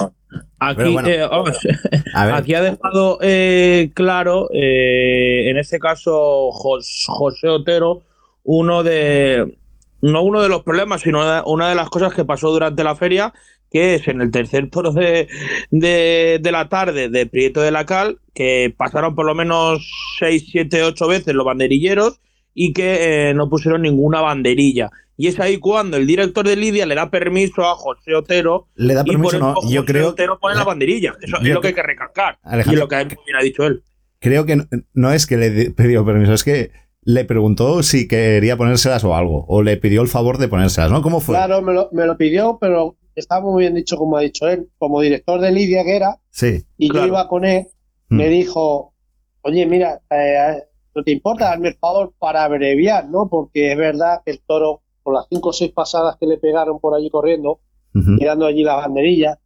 aquí, 0.59 0.75
Pero 0.77 0.91
bueno. 0.93 1.07
eh, 1.09 1.27
vamos, 1.27 1.57
A 2.13 2.25
ver. 2.25 2.35
aquí 2.35 2.53
ha 2.53 2.61
dejado 2.61 3.17
eh, 3.21 3.91
claro, 3.95 4.47
eh, 4.53 5.49
en 5.49 5.57
este 5.57 5.79
caso, 5.79 6.51
Jos- 6.51 7.05
José 7.07 7.47
Otero, 7.49 8.03
uno 8.43 8.83
de, 8.83 9.57
no 10.01 10.23
uno 10.23 10.41
de 10.41 10.49
los 10.49 10.63
problemas, 10.63 11.01
sino 11.01 11.21
una, 11.45 11.69
de 11.69 11.75
las 11.75 11.89
cosas 11.89 12.13
que 12.13 12.25
pasó 12.25 12.51
durante 12.51 12.83
la 12.83 12.95
feria, 12.95 13.33
que 13.69 13.95
es 13.95 14.07
en 14.07 14.19
el 14.21 14.31
tercer 14.31 14.69
toro 14.69 14.91
de, 14.91 15.27
de, 15.69 16.39
de 16.41 16.51
la 16.51 16.67
tarde 16.69 17.09
de 17.09 17.25
Prieto 17.25 17.61
de 17.61 17.71
la 17.71 17.85
Cal, 17.85 18.19
que 18.33 18.73
pasaron 18.75 19.15
por 19.15 19.25
lo 19.25 19.35
menos 19.35 19.87
6, 20.19 20.45
7, 20.51 20.83
8 20.83 21.07
veces 21.07 21.33
los 21.33 21.45
banderilleros 21.45 22.19
y 22.53 22.73
que 22.73 23.29
eh, 23.29 23.33
no 23.33 23.49
pusieron 23.49 23.81
ninguna 23.83 24.21
banderilla. 24.21 24.89
Y 25.17 25.27
es 25.27 25.39
ahí 25.39 25.57
cuando 25.57 25.97
el 25.97 26.07
director 26.07 26.47
de 26.47 26.55
Lidia 26.55 26.85
le 26.87 26.95
da 26.95 27.11
permiso 27.11 27.63
a 27.69 27.75
José 27.75 28.15
Otero 28.15 28.67
Le 28.75 28.95
da 28.95 29.01
y 29.01 29.05
por 29.05 29.13
permiso, 29.13 29.35
eso 29.37 29.45
no. 29.45 29.53
José 29.53 29.73
Yo 29.75 29.85
creo, 29.85 30.09
Otero 30.09 30.39
pone 30.39 30.55
la 30.55 30.63
banderilla. 30.63 31.13
Eso 31.21 31.37
es 31.37 31.43
lo 31.47 31.61
que 31.61 31.67
hay 31.67 31.73
que 31.75 31.83
recalcar. 31.83 32.39
Y 32.43 32.49
Alejandro, 32.49 32.81
lo 32.81 32.87
que 32.87 32.95
bien 33.05 33.37
ha 33.39 33.43
dicho 33.43 33.65
él. 33.67 33.83
creo 34.19 34.45
que 34.45 34.55
no, 34.55 34.65
no 34.93 35.13
es 35.13 35.27
que 35.27 35.37
le 35.37 35.49
di- 35.51 35.69
pidió 35.69 36.03
permiso, 36.03 36.33
es 36.33 36.43
que 36.43 36.71
le 37.03 37.25
preguntó 37.25 37.81
si 37.83 38.07
quería 38.07 38.57
ponérselas 38.57 39.03
o 39.03 39.15
algo. 39.15 39.45
O 39.47 39.63
le 39.63 39.77
pidió 39.77 40.01
el 40.01 40.07
favor 40.07 40.37
de 40.37 40.47
ponérselas, 40.47 40.91
¿no? 40.91 41.01
¿Cómo 41.01 41.19
fue? 41.19 41.35
Claro, 41.35 41.61
me 41.61 41.73
lo, 41.73 41.89
me 41.91 42.05
lo 42.05 42.17
pidió, 42.17 42.57
pero 42.59 42.95
estaba 43.15 43.41
muy 43.41 43.63
bien 43.63 43.73
dicho, 43.75 43.97
como 43.97 44.17
ha 44.17 44.21
dicho 44.21 44.47
él, 44.47 44.69
como 44.77 45.01
director 45.01 45.39
de 45.41 45.51
Lidia 45.51 45.83
que 45.83 45.95
era, 45.95 46.19
Sí. 46.29 46.63
y 46.77 46.89
Claro. 46.89 47.07
yo 47.07 47.13
iba 47.13 47.27
con 47.27 47.45
él, 47.45 47.67
Mm. 48.09 48.15
me 48.17 48.29
dijo, 48.29 48.93
oye, 49.41 49.65
mira, 49.65 50.01
eh, 50.09 50.63
no 50.93 51.03
te 51.03 51.11
importa 51.11 51.45
darme 51.45 51.69
el 51.69 51.75
favor 51.75 52.13
para 52.19 52.43
abreviar, 52.43 53.07
¿no? 53.09 53.27
Porque 53.29 53.71
es 53.71 53.77
verdad 53.77 54.21
que 54.25 54.31
el 54.31 54.41
toro, 54.45 54.81
con 55.03 55.13
las 55.15 55.25
cinco 55.29 55.49
o 55.49 55.53
seis 55.53 55.71
pasadas 55.71 56.17
que 56.19 56.27
le 56.27 56.37
pegaron 56.37 56.79
por 56.79 56.93
allí 56.93 57.09
corriendo, 57.09 57.59
Ujú. 57.95 58.11
mirando 58.11 58.45
allí 58.45 58.63
las 58.63 58.77
banderillas, 58.77 59.37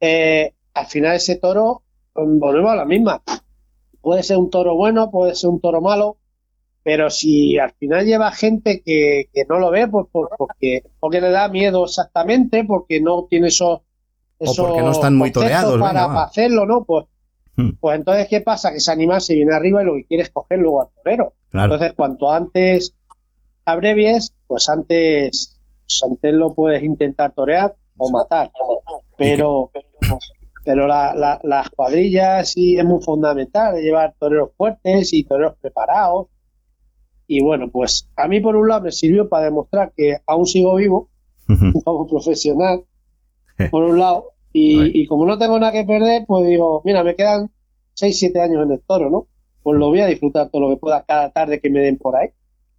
eh, 0.00 0.54
al 0.74 0.86
final 0.86 1.16
ese 1.16 1.36
toro, 1.36 1.82
mm, 2.14 2.38
volvemos 2.38 2.70
a 2.70 2.76
la 2.76 2.84
misma. 2.84 3.22
Puede 4.00 4.22
ser 4.22 4.38
un 4.38 4.48
toro 4.50 4.74
bueno, 4.76 5.10
puede 5.10 5.34
ser 5.34 5.50
un 5.50 5.60
toro 5.60 5.80
malo, 5.80 6.16
pero 6.82 7.10
si 7.10 7.58
al 7.58 7.72
final 7.72 8.06
lleva 8.06 8.32
gente 8.32 8.82
que, 8.84 9.28
que 9.32 9.44
no 9.48 9.58
lo 9.58 9.70
ve, 9.70 9.86
pues 9.88 10.06
por- 10.10 10.30
porque, 10.36 10.82
porque 10.98 11.20
le 11.20 11.30
da 11.30 11.48
miedo 11.48 11.84
exactamente, 11.84 12.64
porque 12.64 13.00
no 13.00 13.26
tiene 13.28 13.48
esos, 13.48 13.80
O 14.38 14.54
porque 14.56 14.80
no 14.82 14.90
están 14.92 15.16
muy 15.16 15.30
toreados, 15.30 15.78
para, 15.78 15.92
venga, 15.92 16.06
va. 16.06 16.14
para 16.14 16.26
hacerlo, 16.26 16.66
¿no? 16.66 16.84
Pues, 16.84 17.06
Hmm. 17.56 17.70
pues 17.80 17.96
entonces, 17.98 18.28
¿qué 18.28 18.40
pasa? 18.40 18.70
Que 18.70 18.76
ese 18.78 18.92
animal 18.92 19.20
se 19.20 19.34
viene 19.34 19.52
arriba 19.54 19.82
y 19.82 19.84
lo 19.84 19.94
que 19.96 20.04
quiere 20.06 20.22
es 20.22 20.30
coger 20.30 20.60
luego 20.60 20.82
al 20.82 20.88
torero. 21.02 21.34
Claro. 21.50 21.74
Entonces, 21.74 21.94
cuanto 21.96 22.30
antes 22.30 22.94
abrevies, 23.64 24.32
pues 24.46 24.68
antes, 24.68 25.60
pues 25.86 26.02
antes 26.04 26.32
lo 26.32 26.54
puedes 26.54 26.82
intentar 26.82 27.32
torear 27.32 27.74
o 27.98 28.10
matar. 28.10 28.50
Pero, 29.18 29.70
pero 30.64 30.86
la- 30.86 31.14
la- 31.14 31.40
las 31.42 31.68
cuadrillas 31.70 32.48
sí 32.50 32.78
es 32.78 32.84
muy 32.84 33.02
fundamental, 33.02 33.74
llevar 33.80 34.14
toreros 34.18 34.50
fuertes 34.56 35.12
y 35.12 35.24
toreros 35.24 35.56
preparados. 35.60 36.28
Y 37.32 37.42
bueno, 37.42 37.70
pues 37.70 38.08
a 38.16 38.26
mí 38.26 38.40
por 38.40 38.56
un 38.56 38.66
lado 38.66 38.82
me 38.82 38.90
sirvió 38.90 39.28
para 39.28 39.44
demostrar 39.44 39.92
que 39.96 40.16
aún 40.26 40.46
sigo 40.46 40.74
vivo 40.74 41.08
como 41.84 42.08
profesional, 42.08 42.82
por 43.70 43.84
un 43.84 44.00
lado. 44.00 44.32
Y, 44.52 44.80
Right. 44.82 44.96
y 44.96 45.06
como 45.06 45.26
no 45.26 45.38
tengo 45.38 45.56
nada 45.60 45.70
que 45.70 45.84
perder, 45.84 46.24
pues 46.26 46.44
digo, 46.48 46.82
mira, 46.84 47.04
me 47.04 47.14
quedan 47.14 47.52
6, 47.94 48.18
7 48.18 48.40
años 48.40 48.64
en 48.66 48.72
el 48.72 48.80
toro, 48.80 49.10
¿no? 49.10 49.28
Pues 49.62 49.78
lo 49.78 49.86
voy 49.90 50.00
a 50.00 50.06
disfrutar 50.06 50.50
todo 50.50 50.62
lo 50.62 50.70
que 50.70 50.76
pueda 50.80 51.04
cada 51.06 51.30
tarde 51.30 51.60
que 51.60 51.70
me 51.70 51.78
den 51.80 51.98
por 51.98 52.16
ahí. 52.16 52.30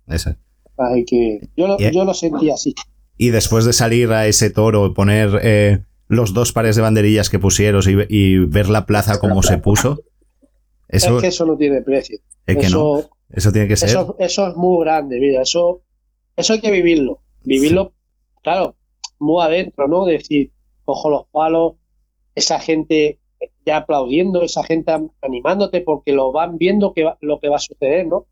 Eso. 0.08 0.36
Así 0.78 1.06
que 1.06 1.48
yo 1.56 1.68
lo, 1.68 1.78
yo 1.80 2.04
lo 2.04 2.14
sentí 2.14 2.50
así. 2.50 2.76
Y 3.18 3.30
después 3.30 3.64
de 3.64 3.72
salir 3.72 4.12
a 4.12 4.28
ese 4.28 4.50
toro 4.50 4.94
poner 4.94 5.30
eh, 5.44 5.80
los 6.10 6.34
dos 6.34 6.52
pares 6.52 6.76
de 6.76 6.82
banderillas 6.82 7.30
que 7.30 7.40
pusieron 7.40 7.82
y, 7.88 8.06
y 8.10 8.38
ver 8.40 8.68
la 8.68 8.86
plaza 8.86 9.18
como 9.20 9.44
se 9.44 9.60
puso, 9.60 10.02
eso 10.90 11.16
es 11.18 11.22
que 11.22 11.28
eso 11.28 11.46
no 11.46 11.56
tiene 11.56 11.82
precio. 11.82 12.20
es 12.48 12.58
que 12.58 12.70
no. 12.70 13.04
Eso, 13.34 13.52
tiene 13.52 13.68
que 13.68 13.76
ser. 13.78 13.90
eso, 13.90 14.16
eso 14.20 14.48
es 14.48 14.56
muy 14.56 14.84
grande, 14.84 15.20
mira, 15.20 15.42
eso, 15.42 15.82
eso 16.36 16.54
hay 16.54 16.62
que 16.62 16.72
vivirlo. 16.72 17.20
Vivirlo, 17.44 17.94
claro, 18.44 18.76
muy 19.20 19.44
adentro, 19.44 19.88
¿no? 19.88 20.06
Decir, 20.06 20.52
cojo 20.86 21.10
los 21.10 21.26
palos, 21.28 21.74
esa 22.36 22.60
gente 22.60 23.20
ya 23.66 23.78
aplaudiendo, 23.78 24.44
esa 24.44 24.64
gente 24.64 24.92
animándote 25.22 25.82
porque 25.82 26.12
lo 26.14 26.32
van 26.32 26.58
viendo 26.58 26.94
que 26.94 27.04
va- 27.04 27.18
lo 27.22 27.40
que 27.40 27.50
va 27.50 27.56
a 27.56 27.60
suceder, 27.60 28.06
¿no? 28.08 28.28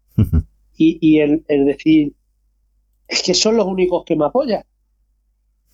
Y, 0.78 0.98
y 1.02 1.20
el, 1.20 1.44
el 1.48 1.66
decir, 1.66 2.14
es 3.08 3.24
que 3.24 3.34
son 3.34 3.58
los 3.58 3.66
únicos 3.66 4.04
que 4.06 4.16
me 4.16 4.26
apoyan. 4.26 4.64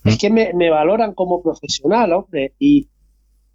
Es 0.03 0.17
que 0.19 0.29
me, 0.29 0.53
me 0.53 0.69
valoran 0.69 1.13
como 1.13 1.41
profesional, 1.41 2.13
hombre, 2.13 2.53
y 2.59 2.87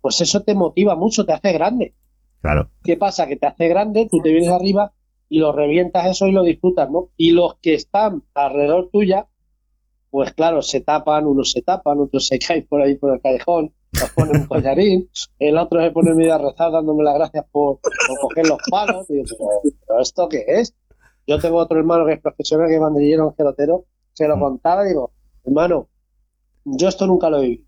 pues 0.00 0.20
eso 0.20 0.42
te 0.42 0.54
motiva 0.54 0.96
mucho, 0.96 1.24
te 1.24 1.33
hace 1.33 1.52
grande. 1.52 1.94
Claro. 2.42 2.70
¿Qué 2.83 2.96
pasa? 2.96 3.26
Que 3.28 3.37
te 3.37 3.46
hace 3.46 3.68
grande, 3.68 4.09
tú 4.11 4.18
te 4.20 4.30
vienes 4.30 4.50
arriba 4.50 4.92
y 5.31 5.38
lo 5.38 5.53
revientas 5.53 6.07
eso 6.07 6.27
y 6.27 6.33
lo 6.33 6.43
disfrutas, 6.43 6.90
¿no? 6.90 7.11
Y 7.16 7.31
los 7.31 7.55
que 7.62 7.75
están 7.75 8.25
alrededor 8.35 8.90
tuya, 8.93 9.29
pues 10.11 10.35
claro, 10.35 10.61
se 10.61 10.81
tapan, 10.81 11.27
unos 11.27 11.53
se 11.53 11.62
tapan, 11.62 12.01
otros 12.01 12.27
se 12.27 12.38
caen 12.47 12.66
por 12.69 12.83
ahí 12.83 12.97
por 12.97 13.14
el 13.14 13.21
callejón, 13.21 13.73
nos 13.93 14.11
ponen 14.11 14.43
un 14.43 14.47
collarín, 14.47 15.09
el 15.38 15.57
otro 15.57 15.81
se 15.81 15.93
pone 15.93 16.14
medio 16.14 16.35
a 16.35 16.38
rezar 16.38 16.73
dándome 16.73 17.05
las 17.05 17.14
gracias 17.14 17.47
por, 17.51 17.79
por 17.81 18.21
coger 18.21 18.49
los 18.49 18.59
palos. 18.69 19.09
Y 19.09 19.23
pero, 19.23 19.49
¿pero 19.87 20.01
esto 20.01 20.29
qué 20.29 20.45
es? 20.47 20.75
Yo 21.29 21.38
tengo 21.38 21.59
otro 21.59 21.79
hermano 21.79 22.05
que 22.07 22.14
es 22.14 22.21
profesional, 22.21 22.66
que 22.66 22.75
es 22.75 22.81
banderillero, 22.81 23.29
en 23.29 23.35
gelotero, 23.37 23.85
se 24.12 24.27
lo 24.27 24.38
contaba 24.38 24.85
y 24.85 24.88
digo, 24.88 25.12
hermano, 25.45 25.88
yo 26.64 26.88
esto 26.88 27.07
nunca 27.07 27.31
lo 27.31 27.38
he 27.38 27.43
vivido. 27.43 27.64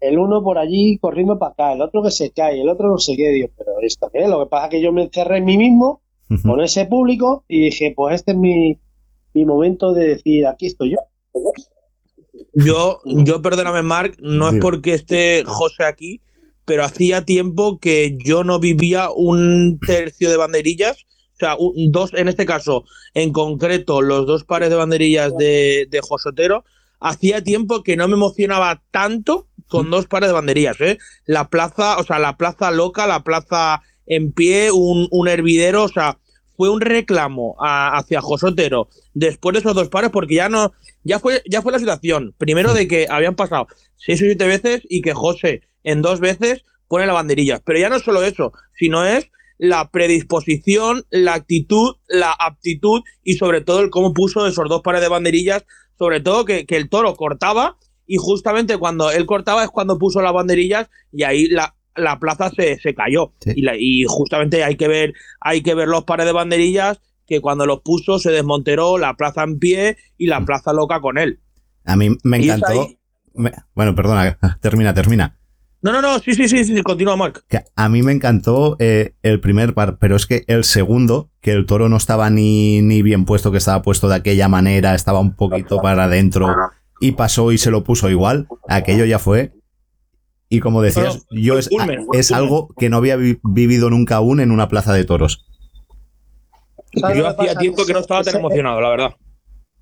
El 0.00 0.18
uno 0.18 0.42
por 0.42 0.58
allí 0.58 0.98
corriendo 0.98 1.38
para 1.38 1.52
acá, 1.52 1.72
el 1.74 1.82
otro 1.82 2.02
que 2.02 2.10
se 2.10 2.32
cae, 2.32 2.60
el 2.60 2.68
otro 2.68 2.88
no 2.88 2.98
sé 2.98 3.16
qué, 3.16 3.28
digo, 3.30 3.48
pero 3.56 3.80
esto 3.82 4.10
qué 4.12 4.24
es? 4.24 4.28
Lo 4.28 4.40
que 4.40 4.50
pasa 4.50 4.66
es 4.66 4.70
que 4.70 4.82
yo 4.82 4.92
me 4.92 5.04
encerré 5.04 5.38
en 5.38 5.44
mí 5.44 5.56
mismo, 5.56 6.02
Con 6.42 6.60
ese 6.60 6.84
público, 6.86 7.44
y 7.48 7.60
dije, 7.66 7.92
pues 7.96 8.16
este 8.16 8.32
es 8.32 8.36
mi, 8.36 8.78
mi 9.34 9.44
momento 9.44 9.92
de 9.94 10.08
decir, 10.08 10.46
aquí 10.46 10.66
estoy 10.66 10.90
yo. 10.92 10.98
Yo, 12.54 13.00
yo 13.04 13.40
perdóname, 13.42 13.82
Mark, 13.82 14.16
no 14.20 14.48
es 14.48 14.54
porque 14.60 14.94
esté 14.94 15.42
José 15.46 15.84
aquí, 15.84 16.20
pero 16.64 16.84
hacía 16.84 17.24
tiempo 17.24 17.78
que 17.78 18.16
yo 18.22 18.44
no 18.44 18.58
vivía 18.58 19.10
un 19.10 19.78
tercio 19.86 20.28
de 20.30 20.36
banderillas. 20.36 21.04
O 21.34 21.36
sea, 21.38 21.56
un- 21.56 21.92
dos, 21.92 22.12
en 22.14 22.28
este 22.28 22.46
caso, 22.46 22.84
en 23.14 23.32
concreto, 23.32 24.02
los 24.02 24.26
dos 24.26 24.44
pares 24.44 24.70
de 24.70 24.76
banderillas 24.76 25.36
de, 25.36 25.86
de 25.88 26.00
José 26.00 26.30
Otero, 26.30 26.64
hacía 27.00 27.42
tiempo 27.42 27.82
que 27.82 27.96
no 27.96 28.08
me 28.08 28.14
emocionaba 28.14 28.82
tanto 28.90 29.46
con 29.68 29.90
dos 29.90 30.06
pares 30.06 30.28
de 30.30 30.34
banderillas, 30.34 30.80
¿eh? 30.80 30.98
La 31.26 31.48
plaza, 31.48 31.98
o 31.98 32.02
sea, 32.02 32.18
la 32.18 32.36
plaza 32.36 32.70
loca, 32.70 33.06
la 33.06 33.22
plaza 33.22 33.82
en 34.08 34.32
pie, 34.32 34.70
un, 34.72 35.06
un 35.10 35.28
hervidero, 35.28 35.84
o 35.84 35.88
sea, 35.88 36.18
fue 36.58 36.70
un 36.70 36.80
reclamo 36.80 37.54
hacia 37.60 38.20
José 38.20 38.48
Otero 38.48 38.88
después 39.14 39.52
de 39.52 39.60
esos 39.60 39.76
dos 39.76 39.88
pares 39.88 40.10
porque 40.10 40.34
ya 40.34 40.48
no, 40.48 40.72
ya 41.04 41.20
fue, 41.20 41.40
ya 41.48 41.62
fue 41.62 41.70
la 41.70 41.78
situación. 41.78 42.34
Primero 42.36 42.74
de 42.74 42.88
que 42.88 43.06
habían 43.08 43.36
pasado 43.36 43.68
seis 43.96 44.20
o 44.20 44.24
siete 44.24 44.44
veces 44.44 44.82
y 44.88 45.00
que 45.00 45.14
José 45.14 45.62
en 45.84 46.02
dos 46.02 46.18
veces 46.18 46.64
pone 46.88 47.06
la 47.06 47.12
banderilla. 47.12 47.60
Pero 47.64 47.78
ya 47.78 47.88
no 47.88 47.96
es 47.96 48.02
solo 48.02 48.24
eso, 48.24 48.52
sino 48.76 49.06
es 49.06 49.30
la 49.56 49.90
predisposición, 49.90 51.04
la 51.10 51.34
actitud, 51.34 51.94
la 52.08 52.32
aptitud 52.32 53.02
y 53.22 53.34
sobre 53.34 53.60
todo 53.60 53.80
el 53.80 53.90
cómo 53.90 54.12
puso 54.12 54.44
esos 54.44 54.68
dos 54.68 54.82
pares 54.82 55.00
de 55.00 55.08
banderillas, 55.08 55.64
sobre 55.96 56.20
todo 56.20 56.44
que, 56.44 56.66
que 56.66 56.76
el 56.76 56.88
toro 56.88 57.14
cortaba 57.14 57.76
y 58.04 58.16
justamente 58.16 58.78
cuando 58.78 59.12
él 59.12 59.26
cortaba 59.26 59.62
es 59.62 59.70
cuando 59.70 59.98
puso 59.98 60.20
las 60.22 60.32
banderillas 60.32 60.88
y 61.12 61.22
ahí 61.22 61.46
la, 61.46 61.76
la 61.98 62.18
plaza 62.18 62.50
se, 62.50 62.78
se 62.78 62.94
cayó. 62.94 63.32
Sí. 63.40 63.52
Y, 63.56 63.62
la- 63.62 63.76
y 63.78 64.04
justamente 64.06 64.64
hay 64.64 64.76
que 64.76 64.88
ver, 64.88 65.14
hay 65.40 65.62
que 65.62 65.74
ver 65.74 65.88
los 65.88 66.04
pares 66.04 66.26
de 66.26 66.32
banderillas 66.32 67.00
que 67.26 67.40
cuando 67.40 67.66
los 67.66 67.80
puso 67.82 68.18
se 68.18 68.30
desmonteró 68.30 68.96
la 68.98 69.14
plaza 69.14 69.42
en 69.42 69.58
pie 69.58 69.96
y 70.16 70.26
la 70.28 70.40
Mm. 70.40 70.46
plaza 70.46 70.72
loca 70.72 71.00
con 71.00 71.18
él. 71.18 71.40
A 71.84 71.96
mí 71.96 72.16
me 72.24 72.36
encantó. 72.38 72.88
me- 73.34 73.52
bueno, 73.74 73.94
perdona, 73.94 74.38
termina, 74.62 74.94
termina. 74.94 75.34
No, 75.80 75.92
no, 75.92 76.02
no, 76.02 76.18
sí, 76.18 76.34
sí, 76.34 76.48
sí, 76.48 76.64
sí, 76.64 76.82
continúa. 76.82 77.32
Que 77.48 77.60
a 77.76 77.88
mí 77.88 78.02
me 78.02 78.10
encantó 78.10 78.76
eh, 78.80 79.14
el 79.22 79.38
primer 79.40 79.74
par, 79.74 79.98
pero 79.98 80.16
es 80.16 80.26
que 80.26 80.42
el 80.48 80.64
segundo, 80.64 81.30
que 81.40 81.52
el 81.52 81.66
toro 81.66 81.88
no 81.88 81.96
estaba 81.98 82.30
ni, 82.30 82.82
ni 82.82 83.00
bien 83.02 83.24
puesto, 83.24 83.52
que 83.52 83.58
estaba 83.58 83.80
puesto 83.82 84.08
de 84.08 84.16
aquella 84.16 84.48
manera, 84.48 84.96
estaba 84.96 85.20
un 85.20 85.36
poquito 85.36 85.80
para 85.80 86.04
adentro 86.04 86.48
y 87.00 87.12
pasó 87.12 87.52
y 87.52 87.58
se 87.58 87.70
lo 87.70 87.84
puso 87.84 88.10
igual, 88.10 88.48
aquello 88.68 89.04
ya 89.04 89.20
fue. 89.20 89.52
Y 90.48 90.60
como 90.60 90.80
decías, 90.80 91.26
yo 91.30 91.58
es, 91.58 91.68
culmen, 91.68 92.06
es 92.12 92.28
culmen. 92.28 92.44
algo 92.44 92.68
que 92.78 92.88
no 92.88 92.96
había 92.96 93.16
vi- 93.16 93.38
vivido 93.42 93.90
nunca 93.90 94.16
aún 94.16 94.40
en 94.40 94.50
una 94.50 94.68
plaza 94.68 94.92
de 94.94 95.04
toros. 95.04 95.44
¿Sabes 96.94 97.18
Yo 97.18 97.26
hacía 97.28 97.54
tiempo 97.54 97.84
que 97.84 97.92
no 97.92 97.98
estaba 98.00 98.22
tan 98.22 98.36
emocionado, 98.36 98.80
la 98.80 98.88
verdad. 98.88 99.10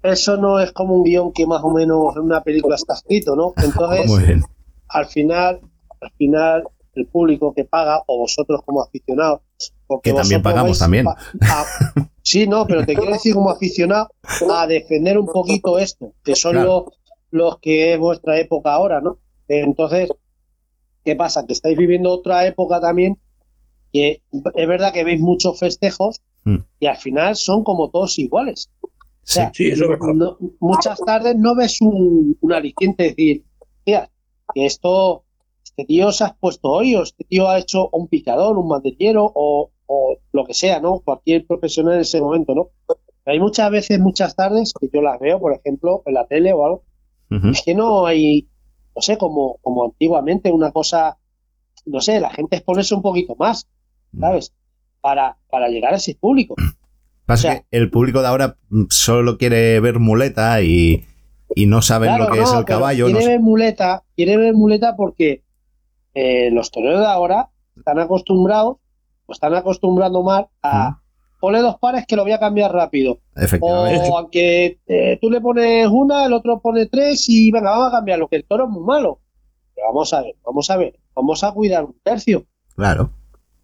Eso 0.03 0.37
no 0.37 0.59
es 0.61 0.73
como 0.73 0.95
un 0.95 1.05
guion 1.05 1.33
que 1.33 1.47
más 1.47 1.63
o 1.63 1.71
menos 1.71 2.17
en 2.17 2.23
una 2.23 2.43
película 2.43 2.77
está 2.77 2.95
escrito, 2.95 3.37
¿no? 3.37 3.55
Entonces, 3.63 4.07
Muy 4.07 4.25
bien. 4.25 4.43
al 4.89 5.07
final, 5.07 5.61
al 6.01 6.11
final, 6.19 6.65
el 6.95 7.07
público 7.07 7.55
que 7.55 7.65
paga, 7.65 8.03
o 8.07 8.19
vosotros 8.19 8.61
como 8.65 8.83
aficionados, 8.83 9.41
porque 9.87 10.11
Que 10.11 10.17
también 10.17 10.43
pagamos 10.43 10.71
vais 10.71 10.79
también. 10.79 11.07
a- 11.07 11.13
a- 11.43 11.65
sí, 12.23 12.47
no, 12.49 12.67
pero 12.67 12.85
te 12.85 12.95
quiero 12.97 13.13
decir 13.13 13.35
como 13.35 13.51
aficionado 13.51 14.09
a 14.53 14.67
defender 14.67 15.17
un 15.19 15.27
poquito 15.27 15.79
esto, 15.79 16.13
que 16.25 16.35
son 16.35 16.53
Claro. 16.53 16.67
los, 16.67 16.99
los 17.31 17.59
que 17.61 17.95
es 17.95 17.99
vuestra 18.01 18.39
época 18.41 18.73
ahora, 18.73 19.01
¿no? 19.01 19.19
Entonces, 19.49 20.11
¿qué 21.07 21.17
pasa? 21.17 21.47
Que 21.47 21.53
estáis 21.55 21.79
viviendo 21.79 22.11
otra 22.13 22.45
época 22.47 22.81
también, 22.81 23.17
que 23.93 24.21
es 24.55 24.69
verdad 24.69 24.93
que 24.93 25.05
veis 25.05 25.21
muchos 25.21 25.59
festejos 25.59 26.21
Mm. 26.45 26.59
y 26.81 26.87
al 26.87 26.97
final 26.97 27.35
son 27.37 27.65
como 27.65 27.91
todos 27.91 28.19
iguales. 28.19 28.71
O 28.83 28.89
Sí. 29.23 29.33
sea, 29.35 29.51
Sí, 29.55 29.67
eso 29.69 29.87
no- 30.15 30.37
muchas 30.61 30.99
tardes 31.01 31.35
no 31.37 31.57
ves 31.57 31.81
un, 31.81 32.37
un 32.41 32.53
aliciente 32.53 33.03
de 33.05 33.09
decir, 33.11 33.45
mira, 33.87 34.11
que 34.55 34.67
esto, 34.67 35.25
este 35.65 35.85
tío 35.85 36.13
se 36.13 36.25
ha 36.25 36.37
puesto 36.39 36.69
hoy, 36.71 36.95
o 36.95 37.03
este 37.03 37.25
tío 37.25 37.49
ha 37.49 37.59
hecho 37.59 37.89
un 37.93 38.07
picador, 38.09 38.57
un 38.59 38.69
banderillero, 38.69 39.25
o, 39.35 39.71
o 39.87 40.17
lo 40.33 40.45
que 40.45 40.55
sea, 40.55 40.79
¿no? 40.81 41.01
Cualquier 41.01 41.45
profesional 41.47 41.95
en 41.95 42.01
ese 42.03 42.21
momento, 42.21 42.55
¿no? 42.55 42.69
Hay 43.25 43.41
muchas 43.41 43.69
veces, 43.73 43.99
muchas 43.99 44.37
tardes, 44.37 44.73
que 44.79 44.89
yo 44.93 45.03
las 45.03 45.19
veo, 45.19 45.41
por 45.41 45.53
ejemplo, 45.53 46.03
en 46.07 46.15
la 46.15 46.27
tele 46.29 46.53
o 46.53 46.65
algo, 46.65 46.83
es 47.51 47.63
que 47.63 47.75
no 47.75 48.07
hay, 48.07 48.47
no 48.97 49.03
sé, 49.03 49.19
como, 49.19 49.59
como 49.61 49.85
antiguamente, 49.85 50.51
una 50.51 50.73
cosa, 50.73 51.19
no 51.85 52.01
sé, 52.01 52.19
la 52.19 52.31
gente 52.31 52.57
exponerse 52.57 52.95
un 52.95 53.03
poquito 53.03 53.37
más, 53.39 53.69
¿sabes? 54.19 54.55
Para, 55.03 55.37
para 55.51 55.69
llegar 55.69 55.93
a 55.93 55.99
ese 55.99 56.15
público. 56.15 56.55
Pasa 57.27 57.49
O 57.49 57.53
sea- 57.53 57.61
que 57.61 57.67
el 57.77 57.91
público 57.91 58.23
de 58.23 58.29
ahora 58.29 58.57
mm, 58.71 58.85
solo 58.89 59.37
quiere 59.37 59.79
ver 59.81 59.99
muleta 59.99 60.63
y, 60.63 61.05
y 61.55 61.67
no 61.67 61.83
saben 61.83 62.09
Claro, 62.11 62.25
lo 62.25 62.31
que 62.33 62.39
no, 62.39 62.45
es 62.45 62.53
el 62.55 62.65
caballo. 62.65 63.07
Quiere 63.07 63.27
ver 63.27 63.41
muleta, 63.41 64.03
quiere 64.17 64.37
ver 64.39 64.55
muleta 64.55 64.97
porque 64.97 65.43
eh, 66.15 66.51
los 66.51 66.71
toreros 66.71 67.01
de 67.01 67.07
ahora 67.07 67.51
están 67.77 67.99
acostumbrados, 67.99 68.79
o 69.27 69.33
están 69.33 69.55
acostumbrando 69.55 70.23
mal 70.23 70.47
a 70.63 71.01
ponle 71.47 71.61
dos 71.61 71.79
pares 71.79 72.05
que 72.09 72.17
lo 72.17 72.25
voy 72.25 72.33
a 72.33 72.41
cambiar 72.41 72.73
rápido. 72.73 73.21
Efectivamente. 73.37 74.09
O 74.11 74.19
aunque 74.19 74.81
eh, 74.89 75.17
tú 75.21 75.31
le 75.31 75.41
pones 75.41 75.87
una, 75.89 76.27
el 76.27 76.33
otro 76.33 76.59
pone 76.59 76.87
tres 76.87 77.29
y 77.29 77.53
venga, 77.53 77.71
vamos 77.71 77.87
a 77.87 77.97
cambiarlo, 77.99 78.27
que 78.27 78.35
el 78.35 78.45
toro 78.45 78.65
es 78.65 78.71
muy 78.71 78.83
malo. 78.83 79.21
Pero 79.73 79.87
vamos 79.87 80.13
a 80.13 80.23
ver, 80.23 80.35
vamos 80.45 80.69
a 80.71 80.77
ver, 80.77 80.99
vamos 81.15 81.45
a 81.45 81.53
cuidar 81.53 81.85
un 81.85 81.95
tercio, 82.03 82.47
Claro. 82.75 83.13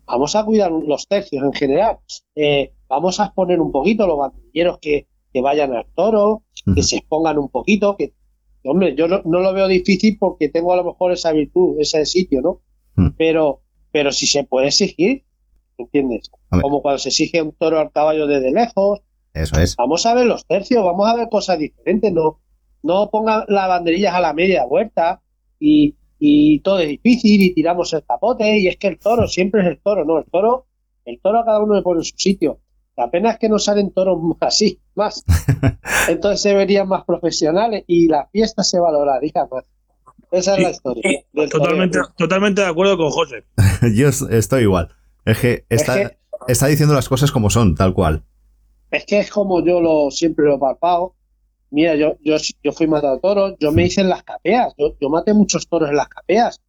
vamos 0.07 0.37
a 0.37 0.45
cuidar 0.45 0.71
los 0.71 1.09
tercios 1.09 1.42
en 1.42 1.53
general. 1.55 1.99
Eh, 2.37 2.73
vamos 2.88 3.18
a 3.18 3.25
exponer 3.25 3.61
un 3.61 3.73
poquito 3.73 4.07
los 4.07 4.16
bandilleros 4.16 4.79
que, 4.81 5.09
que 5.33 5.40
vayan 5.40 5.75
al 5.75 5.87
toro, 5.97 6.45
que 6.77 6.85
se 6.85 6.99
expongan 6.99 7.37
un 7.37 7.49
poquito, 7.49 7.97
que, 7.97 8.14
hombre, 8.62 8.95
yo 8.95 9.09
no, 9.09 9.23
no 9.25 9.40
lo 9.40 9.53
veo 9.53 9.66
difícil 9.66 10.18
porque 10.21 10.49
tengo 10.51 10.73
a 10.73 10.77
lo 10.77 10.85
mejor 10.85 11.11
esa 11.11 11.33
virtud, 11.33 11.81
ese 11.81 12.07
sitio, 12.07 12.42
¿no? 12.42 12.61
Mm. 12.95 13.16
Pero, 13.18 13.62
pero 13.90 14.12
si 14.12 14.29
se 14.29 14.45
puede 14.45 14.68
exigir, 14.68 15.25
¿entiendes? 15.83 16.31
Hombre. 16.51 16.62
Como 16.62 16.83
cuando 16.83 16.99
se 16.99 17.09
exige 17.11 17.40
un 17.42 17.53
toro 17.53 17.79
al 17.79 17.90
caballo 17.92 18.27
desde 18.27 18.51
lejos, 18.53 19.01
Eso 19.35 19.59
es. 19.61 19.77
vamos 19.77 20.05
a 20.07 20.14
ver 20.14 20.27
los 20.27 20.47
tercios, 20.47 20.85
vamos 20.85 21.09
a 21.09 21.16
ver 21.16 21.29
cosas 21.31 21.59
diferentes, 21.59 22.12
no, 22.12 22.40
no 22.83 23.09
pongan 23.11 23.45
las 23.49 23.68
banderillas 23.68 24.14
a 24.14 24.21
la 24.21 24.33
media 24.33 24.64
vuelta 24.66 25.21
y, 25.59 25.95
y 26.18 26.61
todo 26.61 26.79
es 26.81 26.88
difícil 26.88 27.40
y 27.42 27.55
tiramos 27.55 27.92
el 27.92 28.05
capote 28.05 28.59
y 28.59 28.68
es 28.68 28.77
que 28.77 28.88
el 28.88 28.99
toro 28.99 29.27
siempre 29.29 29.62
es 29.62 29.68
el 29.68 29.81
toro, 29.81 30.05
no, 30.05 30.18
el 30.18 30.25
toro, 30.27 30.66
el 31.05 31.21
toro 31.21 31.40
a 31.40 31.45
cada 31.45 31.61
uno 31.61 31.75
le 31.75 31.83
pone 31.83 32.01
en 32.01 32.05
su 32.05 32.14
sitio. 32.16 32.59
La 32.97 33.11
pena 33.11 33.31
es 33.31 33.38
que 33.38 33.49
no 33.49 33.59
salen 33.59 33.90
toros 33.92 34.18
así, 34.40 34.79
más. 34.95 35.25
Entonces 36.09 36.42
se 36.42 36.55
verían 36.55 36.88
más 36.88 37.05
profesionales 37.05 37.85
y 37.87 38.09
la 38.09 38.27
fiesta 38.33 38.62
se 38.62 38.79
valoraría 38.79 39.47
más. 39.51 39.64
Esa 40.31 40.53
es 40.53 40.57
Sí, 40.59 40.62
la 40.62 40.71
historia. 40.71 41.03
sí, 41.05 41.49
Totalmente, 41.51 41.99
toreo. 41.99 42.14
totalmente 42.16 42.61
de 42.62 42.66
acuerdo 42.66 42.97
con 42.97 43.11
José. 43.11 43.45
Yo 43.95 44.09
es- 44.09 44.23
estoy 44.23 44.62
igual. 44.62 44.88
Es 45.25 45.39
que 45.39 45.65
está, 45.69 46.01
Es 46.01 46.13
está 46.49 46.67
diciendo 46.67 46.95
las 46.95 47.09
cosas 47.09 47.31
como 47.31 47.51
son, 47.51 47.75
tal 47.75 47.95
cual. 47.95 48.25
Es 48.91 49.07
que 49.07 49.21
es 49.21 49.31
como 49.31 49.65
yo 49.65 49.81
lo 49.81 50.11
siempre 50.11 50.45
lo 50.45 50.57
he 50.57 50.59
palpado. 50.59 51.15
Mira, 51.71 51.95
yo, 51.95 52.17
yo, 52.23 52.37
yo 52.63 52.73
fui 52.73 52.87
matado 52.87 53.19
toros, 53.21 53.55
yo 53.59 53.73
me 53.73 53.87
hice 53.87 54.03
en 54.03 54.11
las 54.11 54.23
capeas, 54.23 54.75
yo, 54.77 54.95
yo 55.01 55.09
maté 55.09 55.33
muchos 55.33 55.67
toros 55.69 55.89
en 55.89 55.97
las 55.97 56.09
capeas. 56.09 56.61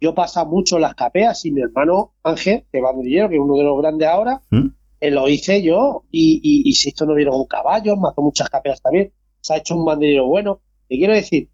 Yo 0.00 0.14
pasa 0.14 0.44
mucho 0.44 0.76
en 0.76 0.82
las 0.82 0.94
capeas 0.94 1.44
y 1.44 1.50
mi 1.50 1.62
hermano 1.62 2.12
Ángel, 2.22 2.64
que 2.70 2.80
banderillero, 2.80 3.28
que 3.30 3.34
es 3.36 3.40
uno 3.40 3.56
de 3.56 3.64
los 3.64 3.80
grandes 3.80 4.06
ahora, 4.06 4.42
¿Mm? 4.50 4.66
eh, 5.00 5.10
lo 5.10 5.28
hice 5.28 5.62
yo 5.62 6.04
y, 6.10 6.40
y, 6.42 6.68
y 6.68 6.72
se 6.74 6.90
hizo 6.90 7.06
novio 7.06 7.30
con 7.30 7.46
caballos, 7.46 7.98
mató 7.98 8.22
muchas 8.22 8.48
capeas 8.48 8.80
también, 8.80 9.12
se 9.40 9.54
ha 9.54 9.56
hecho 9.56 9.74
un 9.74 9.84
banderillero 9.84 10.26
bueno. 10.26 10.60
Te 10.88 10.98
quiero 10.98 11.14
decir, 11.14 11.48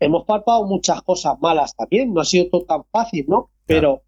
hemos 0.00 0.24
palpado 0.24 0.66
muchas 0.66 1.00
cosas 1.02 1.34
malas 1.40 1.74
también, 1.76 2.12
no 2.12 2.20
ha 2.20 2.24
sido 2.24 2.48
todo 2.50 2.64
tan 2.64 2.84
fácil, 2.90 3.24
¿no? 3.28 3.50
Pero 3.64 4.02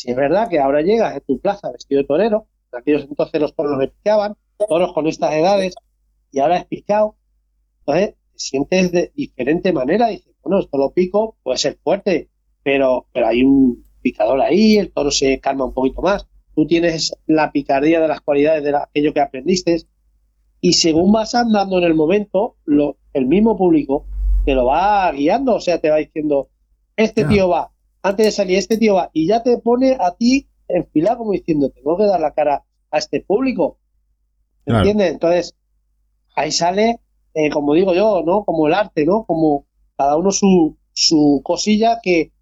si 0.00 0.10
es 0.10 0.16
verdad 0.16 0.48
que 0.48 0.58
ahora 0.58 0.80
llegas 0.80 1.14
en 1.14 1.20
tu 1.20 1.38
plaza 1.38 1.70
vestido 1.70 2.00
de 2.00 2.06
torero, 2.06 2.46
en 2.72 2.78
aquellos 2.78 3.02
entonces 3.02 3.38
los 3.38 3.54
toros 3.54 3.78
picaban, 3.98 4.34
toros 4.66 4.94
con 4.94 5.06
estas 5.06 5.34
edades, 5.34 5.74
y 6.32 6.38
ahora 6.38 6.56
es 6.56 6.64
picado, 6.64 7.16
entonces 7.80 8.14
te 8.32 8.38
sientes 8.38 8.92
de 8.92 9.12
diferente 9.14 9.74
manera, 9.74 10.08
dices, 10.08 10.32
bueno, 10.42 10.60
esto 10.60 10.78
lo 10.78 10.90
pico, 10.90 11.36
puede 11.42 11.58
ser 11.58 11.78
fuerte, 11.84 12.30
pero, 12.62 13.06
pero 13.12 13.26
hay 13.26 13.42
un 13.42 13.84
picador 14.00 14.40
ahí, 14.40 14.78
el 14.78 14.90
toro 14.90 15.10
se 15.10 15.38
calma 15.38 15.66
un 15.66 15.74
poquito 15.74 16.00
más, 16.00 16.26
tú 16.54 16.66
tienes 16.66 17.14
la 17.26 17.52
picardía 17.52 18.00
de 18.00 18.08
las 18.08 18.22
cualidades 18.22 18.64
de 18.64 18.72
la- 18.72 18.84
aquello 18.84 19.12
que 19.12 19.20
aprendiste, 19.20 19.82
y 20.62 20.72
según 20.72 21.12
vas 21.12 21.34
andando 21.34 21.76
en 21.76 21.84
el 21.84 21.94
momento, 21.94 22.56
lo, 22.64 22.96
el 23.12 23.26
mismo 23.26 23.56
público 23.58 24.06
te 24.46 24.54
lo 24.54 24.64
va 24.64 25.12
guiando, 25.12 25.56
o 25.56 25.60
sea, 25.60 25.78
te 25.78 25.90
va 25.90 25.96
diciendo, 25.96 26.48
este 26.96 27.24
tío 27.34 27.48
va, 27.50 27.70
antes 28.02 28.26
de 28.26 28.32
salir, 28.32 28.58
este 28.58 28.76
tío 28.78 28.94
va, 28.94 29.10
y 29.12 29.26
ya 29.26 29.42
te 29.42 29.58
pone 29.58 29.96
a 30.00 30.14
ti 30.14 30.48
enfilado 30.68 31.18
como 31.18 31.32
diciendo, 31.32 31.70
tengo 31.70 31.96
que 31.96 32.04
dar 32.04 32.20
la 32.20 32.32
cara 32.32 32.64
a 32.90 32.98
este 32.98 33.20
público. 33.22 33.78
¿Me 34.66 34.72
Claro. 34.72 34.78
entiendes? 34.80 35.12
Entonces, 35.12 35.56
ahí 36.36 36.52
sale, 36.52 37.00
eh, 37.34 37.50
como 37.50 37.74
digo 37.74 37.94
yo, 37.94 38.22
¿no? 38.24 38.44
Como 38.44 38.66
el 38.68 38.74
arte, 38.74 39.04
¿no? 39.04 39.24
Como 39.24 39.66
cada 39.96 40.16
uno 40.16 40.30
su, 40.30 40.76
su 40.92 41.40
cosilla 41.44 41.98
que, 42.02 42.32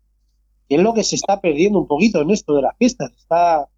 que 0.68 0.76
es 0.76 0.80
lo 0.82 0.92
que 0.94 1.04
se 1.04 1.16
está 1.16 1.40
perdiendo 1.40 1.78
un 1.78 1.86
poquito 1.86 2.20
en 2.20 2.30
esto 2.30 2.54
de 2.54 2.62
las 2.62 2.76
fiestas. 2.76 3.12
Está, 3.16 3.68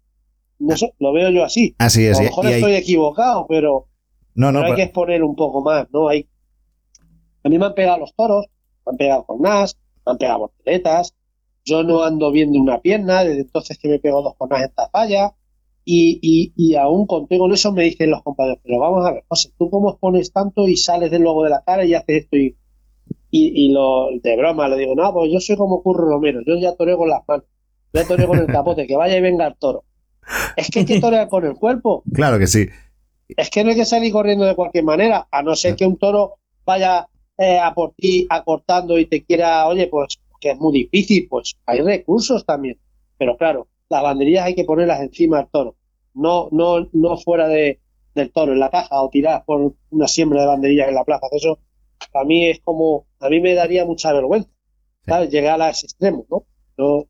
no 0.59 0.77
sé, 0.77 0.93
lo 0.99 1.13
veo 1.13 1.29
yo 1.29 1.43
así. 1.43 1.75
Así 1.79 2.05
A 2.07 2.11
es. 2.11 2.17
lo 2.17 2.23
mejor 2.25 2.45
y 2.45 2.47
hay- 2.49 2.53
estoy 2.55 2.73
equivocado, 2.75 3.45
pero, 3.47 3.87
no, 4.35 4.51
no, 4.51 4.59
pero 4.59 4.65
hay 4.65 4.71
pero- 4.71 4.75
que 4.75 4.83
exponer 4.83 5.23
un 5.23 5.35
poco 5.35 5.61
más, 5.61 5.87
¿no? 5.91 6.09
Hay, 6.09 6.27
a 7.43 7.49
mí 7.49 7.57
me 7.57 7.65
han 7.65 7.73
pegado 7.73 7.99
los 7.99 8.13
toros, 8.15 8.45
me 8.85 8.91
han 8.91 8.97
pegado 8.97 9.23
jornadas, 9.23 9.77
me 10.05 10.11
han 10.11 10.17
pegado 10.17 10.39
volteretas, 10.39 11.15
yo 11.65 11.83
no 11.83 12.03
ando 12.03 12.31
bien 12.31 12.51
de 12.51 12.59
una 12.59 12.79
pierna, 12.81 13.23
desde 13.23 13.41
entonces 13.41 13.77
que 13.77 13.87
me 13.87 13.99
pego 13.99 14.21
dos 14.21 14.35
jornadas 14.37 14.71
en 14.77 14.85
falla 14.91 15.33
y, 15.85 16.19
y, 16.21 16.53
y 16.55 16.75
aún 16.75 17.07
contigo 17.07 17.47
en 17.47 17.53
eso 17.53 17.71
me 17.71 17.83
dicen 17.83 18.11
los 18.11 18.21
compañeros, 18.23 18.59
pero 18.63 18.79
vamos 18.79 19.05
a 19.05 19.13
ver, 19.13 19.23
José, 19.27 19.49
tú 19.57 19.69
cómo 19.69 19.91
expones 19.91 20.31
tanto 20.31 20.67
y 20.67 20.77
sales 20.77 21.11
del 21.11 21.23
logo 21.23 21.43
de 21.43 21.49
la 21.49 21.63
cara 21.63 21.83
y 21.85 21.93
haces 21.93 22.23
esto 22.23 22.37
y, 22.37 22.55
y, 23.31 23.65
y 23.65 23.71
lo, 23.71 24.07
de 24.21 24.37
broma 24.37 24.67
le 24.67 24.77
digo, 24.77 24.95
no, 24.95 25.11
pues 25.13 25.31
yo 25.31 25.39
soy 25.39 25.55
como 25.57 25.81
Curro 25.81 26.07
Romero, 26.07 26.41
yo 26.45 26.55
ya 26.57 26.75
toreo 26.75 26.97
con 26.97 27.09
las 27.09 27.21
manos, 27.27 27.45
ya 27.93 28.05
toreo 28.07 28.27
con 28.27 28.39
el 28.39 28.47
capote, 28.47 28.85
que 28.87 28.95
vaya 28.95 29.17
y 29.17 29.21
venga 29.21 29.47
el 29.47 29.55
toro. 29.55 29.83
Es 30.55 30.69
que 30.69 30.79
hay 30.79 30.85
que 30.85 30.99
torear 31.01 31.27
con 31.29 31.45
el 31.45 31.55
cuerpo, 31.55 32.03
Claro 32.13 32.37
que 32.37 32.47
sí. 32.47 32.67
es 33.29 33.49
que 33.49 33.63
no 33.63 33.71
hay 33.71 33.75
que 33.75 33.85
salir 33.85 34.11
corriendo 34.11 34.45
de 34.45 34.55
cualquier 34.55 34.83
manera, 34.83 35.27
a 35.31 35.41
no 35.41 35.55
ser 35.55 35.75
que 35.75 35.85
un 35.85 35.97
toro 35.97 36.35
vaya 36.65 37.07
eh, 37.37 37.57
a 37.57 37.73
por 37.73 37.93
ti 37.95 38.27
acortando 38.29 38.99
y 38.99 39.07
te 39.07 39.23
quiera, 39.23 39.67
oye, 39.67 39.87
pues 39.87 40.19
que 40.41 40.51
es 40.51 40.59
muy 40.59 40.73
difícil, 40.73 41.27
pues 41.29 41.55
hay 41.65 41.79
recursos 41.81 42.45
también. 42.45 42.77
Pero 43.17 43.37
claro, 43.37 43.67
las 43.89 44.03
banderillas 44.03 44.45
hay 44.45 44.55
que 44.55 44.65
ponerlas 44.65 44.99
encima 44.99 45.37
del 45.37 45.47
toro, 45.47 45.75
no, 46.13 46.49
no, 46.51 46.89
no 46.91 47.17
fuera 47.17 47.47
de, 47.47 47.79
del 48.15 48.31
toro, 48.31 48.51
en 48.51 48.59
la 48.59 48.69
caja 48.69 49.01
o 49.01 49.09
tirar 49.09 49.45
por 49.45 49.75
una 49.91 50.07
siembra 50.07 50.41
de 50.41 50.47
banderillas 50.47 50.89
en 50.89 50.95
la 50.95 51.05
plaza. 51.05 51.27
Eso 51.31 51.59
a 52.13 52.23
mí 52.25 52.49
es 52.49 52.59
como, 52.61 53.05
a 53.19 53.29
mí 53.29 53.39
me 53.39 53.53
daría 53.53 53.85
mucha 53.85 54.11
vergüenza, 54.11 54.49
¿sabes? 55.05 55.29
Llegar 55.29 55.61
a 55.61 55.69
ese 55.69 55.85
extremo, 55.85 56.25
¿no? 56.29 56.45
Yo, 56.77 57.05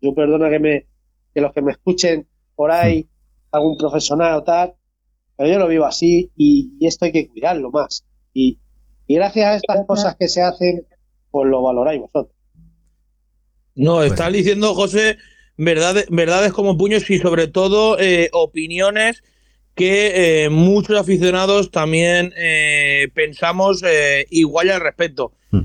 yo 0.00 0.14
perdona 0.14 0.48
que 0.48 0.58
me, 0.60 0.86
que 1.34 1.40
los 1.40 1.52
que 1.52 1.62
me 1.62 1.72
escuchen 1.72 2.28
por 2.54 2.70
ahí, 2.70 3.08
algún 3.50 3.76
profesional 3.76 4.36
o 4.38 4.44
tal, 4.44 4.74
pero 5.36 5.50
yo 5.50 5.58
lo 5.58 5.68
vivo 5.68 5.84
así 5.84 6.30
y, 6.36 6.76
y 6.78 6.86
esto 6.86 7.04
hay 7.06 7.12
que 7.12 7.28
cuidarlo 7.28 7.70
más. 7.70 8.06
Y, 8.32 8.58
y 9.06 9.14
gracias 9.16 9.46
a 9.46 9.56
estas 9.56 9.86
cosas 9.86 10.16
que 10.16 10.28
se 10.28 10.42
hacen, 10.42 10.86
pues 11.30 11.48
lo 11.48 11.62
valoráis 11.62 12.00
vosotros. 12.00 12.35
No, 13.76 13.96
Pues 13.96 14.12
estás 14.12 14.32
diciendo, 14.32 14.74
José, 14.74 15.18
verdades, 15.56 16.06
verdades 16.10 16.52
como 16.52 16.76
puños 16.76 17.08
y 17.10 17.18
sobre 17.18 17.46
todo 17.46 17.98
eh, 18.00 18.30
opiniones 18.32 19.22
que 19.74 20.44
eh, 20.44 20.48
muchos 20.48 20.98
aficionados 20.98 21.70
también 21.70 22.32
eh, 22.38 23.08
pensamos 23.14 23.84
igual 24.30 24.70
al 24.70 24.80
respecto. 24.80 25.32
Hmm. 25.50 25.64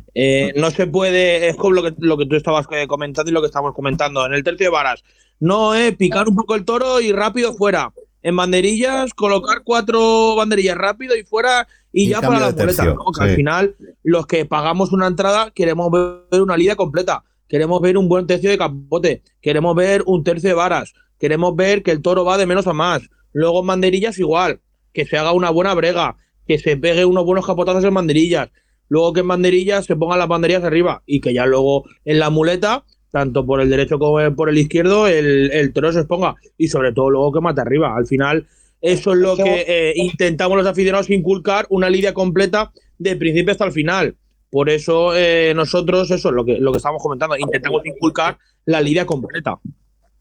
No 0.57 0.69
se 0.71 0.85
puede, 0.85 1.47
es 1.47 1.55
como 1.55 1.75
lo 1.75 1.83
que, 1.83 1.93
lo 1.97 2.17
que 2.17 2.25
tú 2.25 2.35
estabas 2.35 2.67
comentando 2.87 3.31
y 3.31 3.33
lo 3.33 3.41
que 3.41 3.47
estamos 3.47 3.73
comentando. 3.73 4.25
En 4.25 4.33
el 4.33 4.43
tercio 4.43 4.65
de 4.65 4.71
varas, 4.71 5.03
no 5.39 5.73
es 5.73 5.95
picar 5.95 6.27
un 6.27 6.35
poco 6.35 6.55
el 6.55 6.65
toro 6.65 6.99
y 6.99 7.13
rápido 7.13 7.53
fuera. 7.53 7.93
En 8.21 8.35
banderillas, 8.35 9.13
colocar 9.13 9.63
cuatro 9.63 10.35
banderillas 10.35 10.77
rápido 10.77 11.15
y 11.15 11.23
fuera 11.23 11.67
y, 11.93 12.03
Y 12.03 12.09
ya 12.09 12.21
para 12.21 12.39
las 12.39 12.55
tercio, 12.55 12.93
¿no? 12.93 13.11
Que 13.11 13.23
sí. 13.23 13.29
al 13.29 13.35
final, 13.35 13.75
los 14.03 14.27
que 14.27 14.45
pagamos 14.45 14.91
una 14.91 15.07
entrada 15.07 15.51
queremos 15.51 15.89
ver 15.91 16.41
una 16.41 16.57
liga 16.57 16.75
completa. 16.75 17.23
Queremos 17.51 17.81
ver 17.81 17.97
un 17.97 18.07
buen 18.07 18.27
tercio 18.27 18.49
de 18.49 18.57
capote. 18.57 19.23
Queremos 19.41 19.75
ver 19.75 20.03
un 20.05 20.23
tercio 20.23 20.47
de 20.47 20.53
varas. 20.53 20.93
Queremos 21.19 21.53
ver 21.53 21.83
que 21.83 21.91
el 21.91 22.01
toro 22.01 22.23
va 22.23 22.37
de 22.37 22.45
menos 22.45 22.65
a 22.65 22.71
más. 22.71 23.09
Luego 23.33 23.59
en 23.59 23.67
banderillas 23.67 24.17
igual. 24.19 24.61
Que 24.93 25.05
se 25.05 25.17
haga 25.17 25.33
una 25.33 25.49
buena 25.49 25.73
brega. 25.73 26.15
Que 26.47 26.57
se 26.59 26.77
pegue 26.77 27.03
unos 27.03 27.25
buenos 27.25 27.45
capotazos 27.45 27.83
en 27.83 27.93
banderillas. 27.93 28.51
Luego 28.87 29.11
que 29.11 29.19
en 29.19 29.27
banderillas 29.27 29.83
se 29.83 29.97
pongan 29.97 30.19
las 30.19 30.29
banderillas 30.29 30.63
arriba. 30.63 31.03
Y 31.05 31.19
que 31.19 31.33
ya 31.33 31.45
luego 31.45 31.83
en 32.05 32.19
la 32.19 32.29
muleta, 32.29 32.85
tanto 33.11 33.45
por 33.45 33.59
el 33.59 33.69
derecho 33.69 33.99
como 33.99 34.33
por 34.33 34.47
el 34.47 34.57
izquierdo, 34.57 35.09
el, 35.09 35.51
el 35.51 35.73
toro 35.73 35.91
se 35.91 35.99
exponga. 35.99 36.35
Y 36.57 36.69
sobre 36.69 36.93
todo 36.93 37.09
luego 37.09 37.33
que 37.33 37.41
mate 37.41 37.59
arriba. 37.59 37.97
Al 37.97 38.07
final, 38.07 38.47
eso 38.79 39.11
es 39.11 39.17
lo 39.17 39.35
que 39.35 39.65
eh, 39.67 39.93
intentamos 39.97 40.57
los 40.57 40.67
aficionados 40.67 41.09
inculcar. 41.09 41.65
Una 41.69 41.89
lidia 41.89 42.13
completa 42.13 42.71
de 42.97 43.17
principio 43.17 43.51
hasta 43.51 43.65
el 43.65 43.73
final. 43.73 44.15
Por 44.51 44.69
eso 44.69 45.15
eh, 45.15 45.53
nosotros, 45.55 46.11
eso 46.11 46.29
es 46.29 46.35
lo 46.35 46.43
que, 46.45 46.57
lo 46.59 46.71
que 46.71 46.77
estamos 46.77 47.01
comentando, 47.01 47.37
intentamos 47.37 47.85
inculcar 47.85 48.37
la 48.65 48.81
lidia 48.81 49.05
completa. 49.05 49.59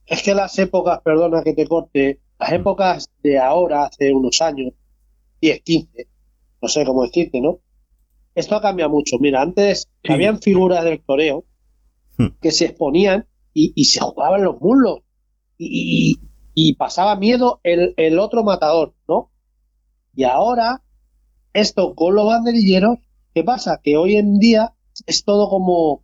Es 0.06 0.22
que 0.22 0.34
las 0.34 0.58
épocas, 0.58 1.00
perdona 1.04 1.42
que 1.42 1.52
te 1.52 1.66
corte, 1.66 2.20
las 2.38 2.52
épocas 2.52 3.10
de 3.22 3.38
ahora, 3.38 3.84
hace 3.86 4.12
unos 4.12 4.40
años, 4.40 4.72
10, 5.40 5.60
15, 5.62 6.06
no 6.62 6.68
sé 6.68 6.84
cómo 6.84 7.02
decirte, 7.04 7.40
¿no? 7.40 7.58
Esto 8.34 8.54
ha 8.56 8.62
cambiado 8.62 8.90
mucho. 8.90 9.18
Mira, 9.18 9.42
antes 9.42 9.88
Sí. 10.04 10.12
habían 10.12 10.40
figuras 10.40 10.84
del 10.84 11.00
toreo 11.02 11.44
Hmm. 12.16 12.28
que 12.40 12.50
se 12.52 12.66
exponían 12.66 13.26
y, 13.54 13.72
y 13.74 13.84
se 13.86 14.00
jugaban 14.00 14.44
los 14.44 14.60
muslos 14.60 15.00
y, 15.58 16.12
y- 16.12 16.20
y 16.54 16.74
pasaba 16.74 17.16
miedo 17.16 17.60
el, 17.64 17.94
el 17.96 18.18
otro 18.18 18.44
matador, 18.44 18.94
¿no? 19.08 19.30
Y 20.14 20.24
ahora, 20.24 20.82
esto 21.52 21.94
con 21.94 22.14
los 22.14 22.26
banderilleros, 22.26 22.98
¿qué 23.34 23.44
pasa? 23.44 23.80
Que 23.82 23.96
hoy 23.96 24.16
en 24.16 24.38
día 24.38 24.74
es 25.06 25.24
todo 25.24 25.48
como 25.48 26.02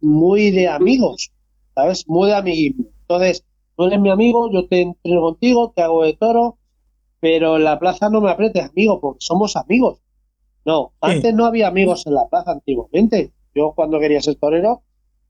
muy 0.00 0.50
de 0.50 0.68
amigos, 0.68 1.32
¿sabes? 1.74 2.08
Muy 2.08 2.28
de 2.28 2.34
amiguismo. 2.36 2.86
Entonces, 3.02 3.44
tú 3.76 3.84
eres 3.84 4.00
mi 4.00 4.10
amigo, 4.10 4.50
yo 4.52 4.66
te 4.66 4.80
entreno 4.82 5.20
contigo, 5.20 5.72
te 5.74 5.82
hago 5.82 6.04
de 6.04 6.14
toro, 6.14 6.58
pero 7.20 7.56
en 7.56 7.64
la 7.64 7.78
plaza 7.78 8.08
no 8.10 8.20
me 8.20 8.30
apretes, 8.30 8.68
amigo, 8.70 9.00
porque 9.00 9.18
somos 9.20 9.56
amigos. 9.56 9.98
No, 10.64 10.92
Sí. 10.92 10.98
antes 11.12 11.34
no 11.34 11.44
había 11.46 11.68
amigos 11.68 12.06
en 12.06 12.14
la 12.14 12.26
plaza 12.28 12.52
antiguamente. 12.52 13.32
Yo 13.54 13.72
cuando 13.74 13.98
quería 14.00 14.20
ser 14.20 14.36
torero, 14.36 14.82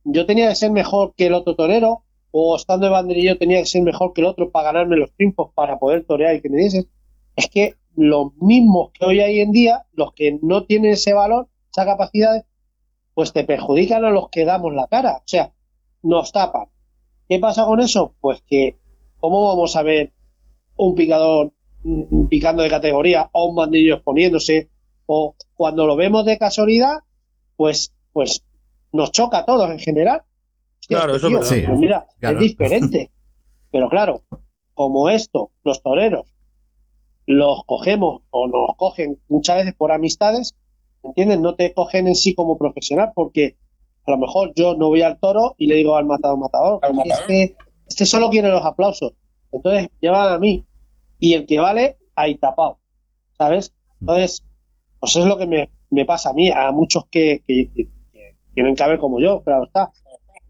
yo 0.04 0.26
tenía 0.26 0.48
que 0.48 0.54
ser 0.54 0.70
mejor 0.70 1.14
que 1.16 1.26
el 1.26 1.34
otro 1.34 1.54
torero, 1.54 2.04
o 2.30 2.56
estando 2.56 2.86
de 2.86 2.92
banderillo 2.92 3.36
tenía 3.36 3.58
que 3.60 3.66
ser 3.66 3.82
mejor 3.82 4.12
que 4.14 4.22
el 4.22 4.26
otro 4.26 4.50
para 4.50 4.72
ganarme 4.72 4.96
los 4.96 5.12
triunfos, 5.12 5.50
para 5.54 5.78
poder 5.78 6.04
torear 6.06 6.34
y 6.36 6.40
que 6.40 6.48
me 6.48 6.58
dices. 6.58 6.86
Es 7.36 7.48
que 7.48 7.74
los 7.96 8.34
mismos 8.36 8.90
que 8.92 9.04
hoy 9.04 9.20
hay 9.20 9.40
en 9.40 9.52
día, 9.52 9.84
los 9.92 10.12
que 10.12 10.38
no 10.42 10.64
tienen 10.64 10.92
ese 10.92 11.12
valor, 11.12 11.48
esa 11.70 11.84
capacidad, 11.84 12.44
pues 13.14 13.32
te 13.32 13.44
perjudican 13.44 14.04
a 14.04 14.10
los 14.10 14.28
que 14.30 14.44
damos 14.44 14.74
la 14.74 14.86
cara. 14.86 15.16
O 15.18 15.22
sea, 15.26 15.52
nos 16.02 16.32
tapan. 16.32 16.66
¿Qué 17.28 17.38
pasa 17.38 17.64
con 17.64 17.80
eso? 17.80 18.14
Pues 18.20 18.42
que, 18.46 18.78
¿cómo 19.18 19.46
vamos 19.48 19.76
a 19.76 19.82
ver 19.82 20.12
un 20.76 20.94
picador 20.94 21.52
mm, 21.84 22.26
picando 22.26 22.62
de 22.62 22.70
categoría 22.70 23.28
o 23.32 23.46
un 23.46 23.56
banderillo 23.56 23.94
exponiéndose? 23.96 24.70
O 25.06 25.34
cuando 25.54 25.86
lo 25.86 25.96
vemos 25.96 26.24
de 26.24 26.38
casualidad, 26.38 26.98
pues, 27.56 27.92
pues 28.12 28.44
nos 28.92 29.12
choca 29.12 29.38
a 29.38 29.44
todos 29.44 29.70
en 29.70 29.78
general. 29.78 30.22
Hostia, 30.80 30.98
Claro, 30.98 31.16
este 31.16 31.28
eso 31.28 31.38
es 31.40 31.48
tío, 31.48 31.66
pues 31.68 31.78
mira, 31.78 32.06
Claro. 32.18 32.36
es 32.38 32.42
diferente. 32.42 33.10
Pero 33.70 33.88
claro, 33.88 34.22
como 34.74 35.08
esto, 35.08 35.50
los 35.64 35.82
toreros 35.82 36.26
los 37.32 37.64
cogemos 37.66 38.22
o 38.30 38.46
nos 38.46 38.76
cogen 38.76 39.18
muchas 39.28 39.56
veces 39.56 39.74
por 39.74 39.92
amistades, 39.92 40.54
¿entiendes? 41.02 41.40
No 41.40 41.54
te 41.54 41.72
cogen 41.74 42.08
en 42.08 42.14
sí 42.14 42.34
como 42.34 42.56
profesional 42.58 43.12
porque 43.14 43.56
a 44.06 44.10
lo 44.12 44.18
mejor 44.18 44.52
yo 44.54 44.74
no 44.74 44.88
voy 44.88 45.02
al 45.02 45.18
toro 45.18 45.54
y 45.58 45.66
le 45.66 45.76
digo 45.76 45.96
al 45.96 46.06
matador, 46.06 46.38
matador, 46.38 46.80
este, 47.20 47.56
este 47.86 48.06
solo 48.06 48.30
quiere 48.30 48.48
los 48.48 48.64
aplausos. 48.64 49.12
Entonces 49.52 49.88
llevan 50.00 50.32
a 50.32 50.38
mí 50.38 50.64
y 51.18 51.34
el 51.34 51.46
que 51.46 51.58
vale, 51.60 51.98
ahí 52.16 52.36
tapado, 52.36 52.78
¿sabes? 53.38 53.72
Entonces, 54.00 54.44
pues 54.98 55.14
es 55.16 55.24
lo 55.24 55.36
que 55.38 55.46
me, 55.46 55.70
me 55.90 56.04
pasa 56.04 56.30
a 56.30 56.32
mí, 56.32 56.50
a 56.50 56.70
muchos 56.72 57.06
que, 57.10 57.42
que- 57.46 57.70
que- 57.74 57.88
que 58.12 58.36
tienen 58.54 58.74
que 58.74 58.82
haber 58.82 58.98
como 58.98 59.20
yo, 59.20 59.42
claro 59.42 59.64
está. 59.64 59.90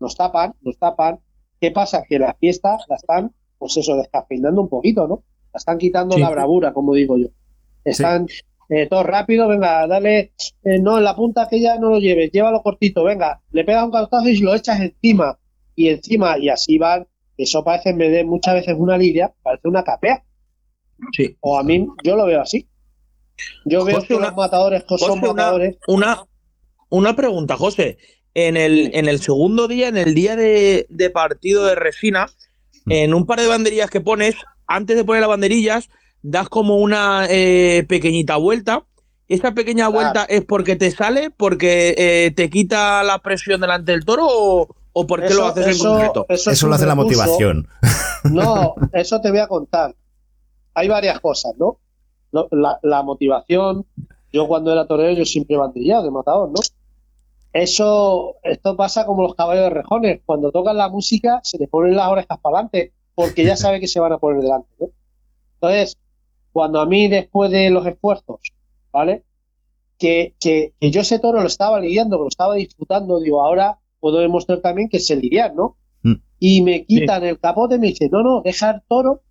Nos 0.01 0.17
tapan, 0.17 0.55
nos 0.63 0.79
tapan. 0.79 1.21
¿Qué 1.61 1.71
pasa? 1.71 2.03
Que 2.09 2.19
las 2.19 2.37
fiestas 2.39 2.85
la 2.89 2.97
están, 2.97 3.33
pues 3.59 3.77
eso, 3.77 3.97
descafeinando 3.97 4.61
un 4.63 4.69
poquito, 4.69 5.07
¿no? 5.07 5.23
La 5.53 5.59
están 5.59 5.79
quitando 5.79 6.15
Sí. 6.17 6.21
la 6.21 6.31
bravura, 6.31 6.73
como 6.73 6.95
digo 6.95 7.19
yo. 7.19 7.29
Están 7.85 8.27
eh, 8.69 8.87
todo 8.89 9.03
rápido, 9.03 9.49
venga, 9.49 9.87
dale, 9.87 10.33
eh, 10.65 10.79
no, 10.81 10.97
en 10.97 11.05
la 11.05 11.15
punta 11.15 11.47
que 11.51 11.61
ya 11.61 11.79
no 11.79 11.91
lo 11.91 11.99
lleves, 11.99 12.31
llévalo 12.33 12.63
cortito, 12.63 13.05
venga, 13.05 13.43
le 13.51 13.65
pegas 13.65 13.85
un 13.85 13.91
castazo 13.91 14.29
y 14.29 14.39
lo 14.39 14.55
echas 14.55 14.81
encima, 14.81 15.39
y 15.77 15.89
encima, 15.89 16.39
y 16.39 16.49
así 16.49 16.79
van, 16.79 17.07
eso 17.37 17.63
parece 17.65 17.91
en 17.91 17.99
vez 17.99 18.13
de 18.13 18.25
muchas 18.25 18.55
veces 18.55 18.75
una 18.79 18.97
lidia, 18.97 19.35
parece 19.43 19.69
una 19.69 19.83
capea, 19.85 20.25
Sí. 21.15 21.37
o 21.41 21.59
a 21.59 21.63
mí, 21.65 21.87
yo 22.05 22.17
lo 22.17 22.25
veo 22.25 22.41
así. 22.41 22.67
Yo 23.67 23.85
veo 23.85 23.97
José, 23.97 24.07
que 24.09 24.15
una- 24.15 24.29
los 24.29 24.37
matadores 24.37 24.85
que 24.85 24.97
son 24.99 25.09
José, 25.09 25.21
una, 25.21 25.33
matadores, 25.33 25.77
una, 25.89 26.23
una 26.89 27.17
pregunta, 27.17 27.57
José. 27.57 27.99
En 28.35 28.57
el, 28.57 28.91
en 28.95 29.07
el 29.09 29.19
segundo 29.21 29.69
día, 29.69 29.89
en 29.89 29.99
el 29.99 30.15
día 30.15 30.37
de, 30.37 30.87
de 30.89 31.11
partido 31.11 31.67
de 31.67 31.75
resina, 31.75 32.27
en 32.87 33.13
un 33.13 33.27
par 33.27 33.41
de 33.41 33.49
banderillas 33.49 33.91
que 33.91 34.01
pones, 34.01 34.37
antes 34.67 34.97
de 34.97 35.05
poner 35.05 35.21
las 35.21 35.29
banderillas, 35.31 35.89
das 36.23 36.49
como 36.49 36.77
una 36.77 37.27
eh, 37.29 37.85
pequeñita 37.89 38.37
vuelta. 38.37 38.85
¿Esa 39.29 39.53
pequeña 39.53 39.87
Claro. 39.87 39.93
vuelta 39.93 40.25
es 40.25 40.45
porque 40.45 40.77
te 40.77 40.91
sale, 40.91 41.31
porque 41.31 41.95
eh, 41.97 42.31
te 42.37 42.51
quita 42.51 43.03
la 43.03 43.19
presión 43.19 43.61
delante 43.61 43.93
del 43.93 44.05
toro 44.05 44.27
o, 44.29 44.69
o 44.93 45.07
por 45.07 45.21
qué 45.21 45.27
eso, 45.29 45.37
lo 45.39 45.47
haces 45.47 45.65
en 45.67 45.71
eso- 45.73 45.89
concreto? 45.91 46.27
eso 46.29 46.51
es 46.51 46.59
Eso 46.59 46.67
lo 46.69 46.75
hace 46.75 46.87
la 46.87 46.95
recurso. 46.95 47.19
motivación. 47.21 47.69
No, 48.31 48.75
eso 48.93 49.21
te 49.21 49.31
voy 49.31 49.41
a 49.41 49.49
contar. 49.49 49.95
Hay 50.75 50.87
varias 50.89 51.19
cosas, 51.21 51.53
¿no? 51.59 51.79
La, 52.51 52.79
la 52.83 53.03
motivación, 53.03 53.85
yo 54.33 54.47
cuando 54.47 54.71
era 54.73 54.87
torero, 54.87 55.13
yo 55.19 55.25
siempre 55.25 55.57
banderillado 55.57 56.05
de 56.05 56.11
matador, 56.13 56.49
¿no? 56.51 56.61
Eso, 57.53 58.37
esto 58.43 58.77
pasa 58.77 59.05
como 59.05 59.23
los 59.23 59.35
caballos 59.35 59.65
de 59.65 59.71
rejones. 59.71 60.21
Cuando 60.25 60.51
tocan 60.51 60.77
la 60.77 60.89
música, 60.89 61.41
se 61.43 61.59
les 61.59 61.69
ponen 61.69 61.95
las 61.97 62.09
orejas 62.09 62.39
para 62.41 62.57
adelante, 62.59 62.93
porque 63.15 63.45
ya 63.45 63.57
sabe 63.57 63.81
que 63.81 63.89
se 63.89 64.01
van 64.01 64.13
a 64.13 64.19
poner 64.19 64.43
delante, 64.43 64.69
¿no? 64.81 64.89
Entonces, 65.55 65.99
cuando 66.53 66.81
a 66.81 66.87
mí, 66.87 67.09
después 67.09 67.51
de 67.51 67.71
los 67.71 67.87
esfuerzos, 67.87 68.53
¿vale? 68.93 69.25
Que, 69.99 70.35
que, 70.41 70.75
que 70.81 70.91
yo 70.91 71.03
ese 71.03 71.19
toro 71.19 71.41
lo 71.41 71.47
estaba 71.47 71.79
lidiando, 71.81 72.17
que 72.19 72.23
lo 72.23 72.29
estaba 72.29 72.55
disfrutando, 72.55 73.21
digo, 73.21 73.43
ahora 73.43 73.79
puedo 74.01 74.19
demostrar 74.19 74.61
también 74.61 74.89
que 74.89 74.99
sé 74.99 75.17
lidiar, 75.17 75.55
¿no? 75.55 75.77
Mm. 76.03 76.15
Y 76.41 76.63
me 76.63 76.85
quitan 76.85 77.25
el 77.25 77.39
capote 77.39 77.77
y 77.77 77.79
me 77.79 77.87
dicen, 77.89 78.09
no, 78.11 78.23
no, 78.23 78.43
deja 78.43 78.71
el 78.71 78.83
toro, 78.89 79.23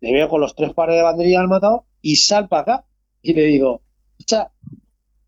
le 0.00 0.12
veo 0.12 0.28
con 0.28 0.40
los 0.40 0.54
tres 0.54 0.72
pares 0.72 0.96
de 0.96 1.02
banderillas 1.02 1.40
al 1.40 1.48
matador 1.48 1.82
y 2.00 2.16
sal 2.16 2.48
para 2.48 2.62
acá. 2.62 2.84
Y 3.22 3.32
le 3.34 3.42
digo, 3.44 3.80
escucha, 4.18 4.52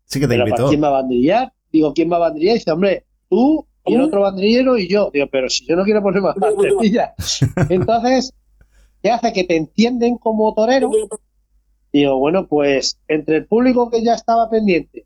Sí 0.05 0.19
que 0.21 0.27
te 0.27 0.35
¿pero 0.35 0.47
invitó. 0.47 0.69
quién 0.69 0.81
va 0.81 0.87
a 0.87 0.91
banderillar? 1.01 1.53
Digo, 1.71 1.93
¿quién 1.93 2.09
va 2.11 2.15
a 2.15 2.19
banderillar? 2.19 2.55
Y 2.55 2.59
dice, 2.59 2.71
hombre, 2.71 3.05
tú 3.29 3.66
y 3.87 3.93
el 3.95 4.01
otro 4.01 4.21
banderillero 4.21 4.77
y 4.77 4.87
yo. 4.87 5.09
Digo, 5.13 5.27
pero 5.31 5.49
si 5.49 5.65
yo 5.65 5.75
no 5.75 5.83
quiero 5.83 6.01
poner 6.01 6.21
más 6.21 6.35
banderillas. 6.39 7.39
Entonces, 7.69 8.33
¿qué 9.01 9.09
hace? 9.11 9.33
Que 9.33 9.43
te 9.43 9.55
entienden 9.55 10.17
como 10.17 10.53
torero. 10.53 10.89
Digo, 11.93 12.17
bueno, 12.19 12.47
pues 12.47 12.99
entre 13.07 13.37
el 13.37 13.45
público 13.47 13.89
que 13.89 14.03
ya 14.03 14.13
estaba 14.13 14.49
pendiente, 14.49 15.05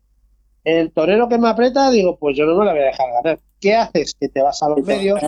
el 0.64 0.92
torero 0.92 1.28
que 1.28 1.38
me 1.38 1.48
aprieta, 1.48 1.90
digo, 1.90 2.18
pues 2.18 2.36
yo 2.36 2.44
no 2.44 2.56
me 2.56 2.64
la 2.66 2.72
voy 2.72 2.82
a 2.82 2.86
dejar 2.86 3.06
ganar. 3.22 3.40
¿Qué 3.60 3.74
haces? 3.74 4.14
Que 4.18 4.28
te 4.28 4.42
vas 4.42 4.62
a 4.62 4.68
los 4.68 4.82
medios. 4.84 5.20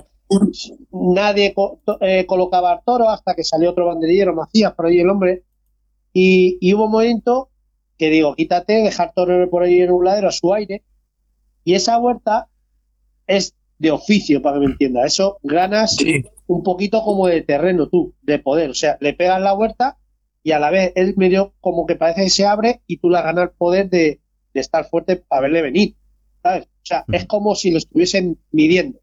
Nadie 0.90 1.54
co- 1.54 1.80
eh, 2.00 2.24
colocaba 2.26 2.72
al 2.72 2.80
toro 2.84 3.08
hasta 3.08 3.34
que 3.34 3.44
salió 3.44 3.70
otro 3.70 3.86
banderillero, 3.86 4.34
Macías, 4.34 4.72
por 4.74 4.86
ahí 4.86 4.98
el 4.98 5.08
hombre. 5.10 5.44
Y, 6.12 6.58
y 6.60 6.74
hubo 6.74 6.84
un 6.86 6.92
momento 6.92 7.50
que 7.98 8.10
digo, 8.10 8.34
quítate, 8.34 8.74
dejar 8.82 9.12
torero 9.14 9.48
por 9.50 9.62
ahí 9.62 9.80
en 9.80 9.92
un 9.92 10.04
ladero 10.04 10.28
a 10.28 10.32
su 10.32 10.52
aire. 10.52 10.82
Y 11.64 11.74
esa 11.74 11.98
vuelta 11.98 12.48
es 13.26 13.54
de 13.78 13.90
oficio, 13.90 14.40
para 14.42 14.56
que 14.56 14.66
me 14.66 14.72
entienda. 14.72 15.04
Eso 15.04 15.38
ganas 15.42 15.96
Sí. 15.96 16.24
un 16.46 16.62
poquito 16.62 17.02
como 17.02 17.26
de 17.26 17.42
terreno 17.42 17.88
tú, 17.88 18.14
de 18.22 18.38
poder. 18.38 18.70
O 18.70 18.74
sea, 18.74 18.96
le 19.00 19.12
pegas 19.14 19.40
la 19.40 19.52
vuelta 19.52 19.98
y 20.42 20.52
a 20.52 20.58
la 20.58 20.70
vez 20.70 20.92
él 20.96 21.14
medio 21.16 21.54
como 21.60 21.86
que 21.86 21.96
parece 21.96 22.24
que 22.24 22.30
se 22.30 22.44
abre 22.46 22.80
y 22.86 22.98
tú 22.98 23.10
le 23.10 23.20
ganas 23.22 23.44
el 23.44 23.50
poder 23.56 23.88
de, 23.90 24.20
de 24.52 24.60
estar 24.60 24.84
fuerte 24.88 25.16
para 25.16 25.42
verle 25.42 25.62
venir. 25.62 25.96
¿Sabes? 26.42 26.64
O 26.66 26.86
sea, 26.86 27.04
es 27.12 27.24
como 27.26 27.54
si 27.54 27.70
lo 27.70 27.78
estuviesen 27.78 28.38
midiendo. 28.52 29.00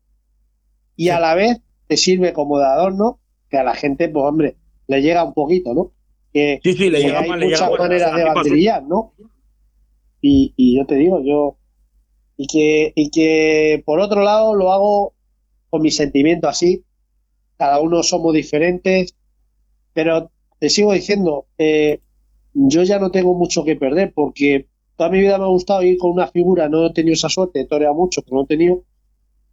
y 0.96 1.10
a 1.10 1.20
la 1.20 1.34
vez 1.36 1.58
te 1.88 1.98
sirve 1.98 2.32
como 2.34 2.60
de 2.60 2.66
adorno 2.66 3.20
que 3.50 3.58
a 3.58 3.64
la 3.64 3.74
gente, 3.74 4.08
pues 4.08 4.24
hombre, 4.24 4.56
le 4.88 5.02
llega 5.02 5.24
un 5.24 5.34
poquito, 5.34 5.74
¿no? 5.74 5.92
Que, 6.32 6.60
Sí, 6.64 6.74
sí, 6.74 6.90
le 6.90 7.00
que 7.00 7.06
llega 7.08 7.20
hay 7.22 7.30
mal, 7.30 7.40
le 7.40 7.46
llega 7.48 7.58
muchas 7.58 7.70
bueno. 7.70 7.84
maneras 7.84 8.16
de 8.16 8.24
banderillar, 8.24 8.84
¿no? 8.84 9.14
Y, 10.22 10.54
y 10.56 10.78
yo 10.78 10.86
te 10.86 10.96
digo, 10.96 11.20
yo 11.24 11.58
y 12.42 12.48
que 12.48 12.94
y 12.96 13.10
que 13.12 13.84
por 13.86 14.00
otro 14.00 14.22
lado 14.24 14.56
lo 14.56 14.72
hago 14.72 15.14
con 15.70 15.82
mi 15.82 15.92
sentimiento 15.92 16.48
así. 16.48 16.84
Cada 17.58 17.80
uno 17.82 18.04
somos 18.04 18.34
diferentes, 18.34 19.16
pero 19.94 20.32
te 20.60 20.70
sigo 20.70 20.94
diciendo, 20.94 21.48
eh, 21.58 22.02
yo 22.54 22.84
ya 22.84 23.00
no 23.00 23.12
tengo 23.12 23.34
mucho 23.36 23.64
que 23.66 23.76
perder 23.76 24.14
porque 24.14 24.68
toda 24.98 25.10
mi 25.10 25.20
vida 25.22 25.38
me 25.38 25.46
ha 25.46 25.48
gustado 25.48 25.84
ir 25.84 25.98
con 25.98 26.12
una 26.12 26.28
figura, 26.28 26.70
no 26.70 26.88
he 26.88 26.94
tenido 26.94 27.14
esa 27.14 27.30
suerte, 27.30 27.62
he 27.62 27.68
toreado 27.68 27.96
mucho, 27.96 28.22
pero 28.24 28.38
no 28.38 28.44
he 28.44 28.48
tenido. 28.48 28.84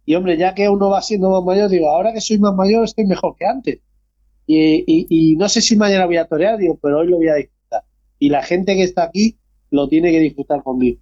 Y 0.05 0.15
hombre, 0.15 0.37
ya 0.37 0.55
que 0.55 0.69
uno 0.69 0.89
va 0.89 1.01
siendo 1.01 1.29
más 1.29 1.43
mayor, 1.43 1.69
digo, 1.69 1.89
ahora 1.89 2.13
que 2.13 2.21
soy 2.21 2.39
más 2.39 2.55
mayor 2.55 2.83
estoy 2.85 3.05
mejor 3.05 3.35
que 3.37 3.45
antes. 3.45 3.79
Y, 4.47 4.83
y- 4.87 5.07
y 5.09 5.35
no 5.37 5.49
sé 5.49 5.61
si 5.61 5.75
mañana 5.77 6.05
voy 6.07 6.17
a 6.17 6.27
torear, 6.27 6.57
digo, 6.57 6.77
pero 6.81 6.99
hoy 6.99 7.07
lo 7.09 7.17
voy 7.17 7.29
a 7.29 7.35
disfrutar. 7.35 7.83
Y 8.19 8.29
la 8.29 8.43
gente 8.43 8.75
que 8.75 8.83
está 8.83 9.03
aquí 9.05 9.37
lo 9.71 9.87
tiene 9.89 10.11
que 10.11 10.19
disfrutar 10.19 10.63
conmigo. 10.63 10.99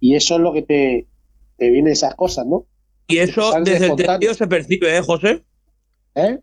Y 0.00 0.14
eso 0.16 0.36
es 0.36 0.40
lo 0.42 0.52
que 0.52 0.62
te, 0.62 1.08
te 1.56 1.70
viene 1.70 1.92
esas 1.92 2.14
cosas, 2.14 2.46
¿no? 2.46 2.66
Y 3.06 3.18
eso 3.18 3.52
desde 3.62 3.86
el 3.88 3.96
tendido 3.96 4.34
se 4.34 4.46
percibe, 4.46 4.96
¿eh, 4.96 5.02
José? 5.02 5.44
¿Eh? 6.14 6.38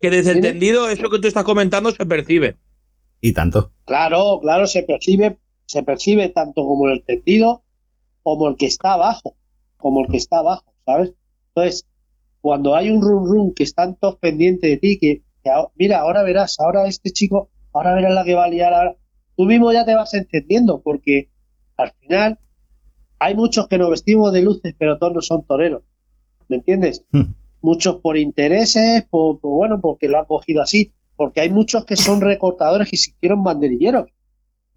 Que 0.00 0.10
desde 0.10 0.32
el 0.32 0.40
tendido 0.40 0.88
eso 0.90 1.08
que 1.08 1.18
tú 1.18 1.28
estás 1.28 1.44
comentando 1.44 1.90
se 1.90 2.04
percibe. 2.04 2.56
Y 3.20 3.32
tanto. 3.32 3.72
Claro, 3.86 4.40
claro, 4.42 4.66
se 4.66 4.82
percibe, 4.82 5.38
se 5.66 5.82
percibe 5.82 6.28
tanto 6.28 6.62
como 6.64 6.88
el 6.88 7.02
tendido 7.04 7.62
como 8.22 8.48
el 8.48 8.56
que 8.56 8.66
está 8.66 8.94
abajo, 8.94 9.36
como 9.76 10.02
el 10.04 10.10
que 10.10 10.16
está 10.18 10.38
abajo, 10.38 10.74
¿sabes? 10.84 11.12
Entonces, 11.48 11.86
cuando 12.40 12.74
hay 12.74 12.90
un 12.90 13.00
run 13.02 13.26
run 13.26 13.54
que 13.54 13.62
están 13.64 13.96
todos 13.96 14.16
pendientes 14.16 14.68
de 14.70 14.76
ti, 14.76 14.98
que, 14.98 15.22
que 15.42 15.50
ahora- 15.50 15.72
mira, 15.76 16.00
ahora 16.00 16.22
verás, 16.22 16.58
ahora 16.60 16.86
este 16.86 17.10
chico, 17.10 17.50
ahora 17.72 17.94
verás 17.94 18.12
la 18.12 18.24
que 18.24 18.34
va 18.34 18.44
a 18.44 18.48
liar, 18.48 18.72
ahora- 18.74 18.96
tú 19.36 19.44
mismo 19.44 19.72
ya 19.72 19.84
te 19.86 19.94
vas 19.94 20.12
entendiendo, 20.14 20.80
porque 20.82 21.30
al 21.76 21.92
final 22.00 22.38
hay 23.24 23.34
muchos 23.34 23.68
que 23.68 23.78
nos 23.78 23.88
vestimos 23.88 24.32
de 24.34 24.42
luces, 24.42 24.74
pero 24.78 24.98
todos 24.98 25.14
no 25.14 25.22
son 25.22 25.46
toreros, 25.46 25.82
¿me 26.48 26.56
entiendes? 26.56 27.06
Hmm. 27.10 27.32
Muchos 27.62 27.96
por 27.96 28.18
intereses, 28.18 29.04
por, 29.08 29.40
por, 29.40 29.52
bueno, 29.52 29.80
porque 29.80 30.08
lo 30.08 30.18
han 30.18 30.26
cogido 30.26 30.60
así, 30.60 30.92
porque 31.16 31.40
hay 31.40 31.48
muchos 31.48 31.86
que 31.86 31.96
son 31.96 32.20
recortadores 32.20 32.92
y 32.92 32.98
si 32.98 33.12
quieren 33.14 33.42
banderilleros, 33.42 34.10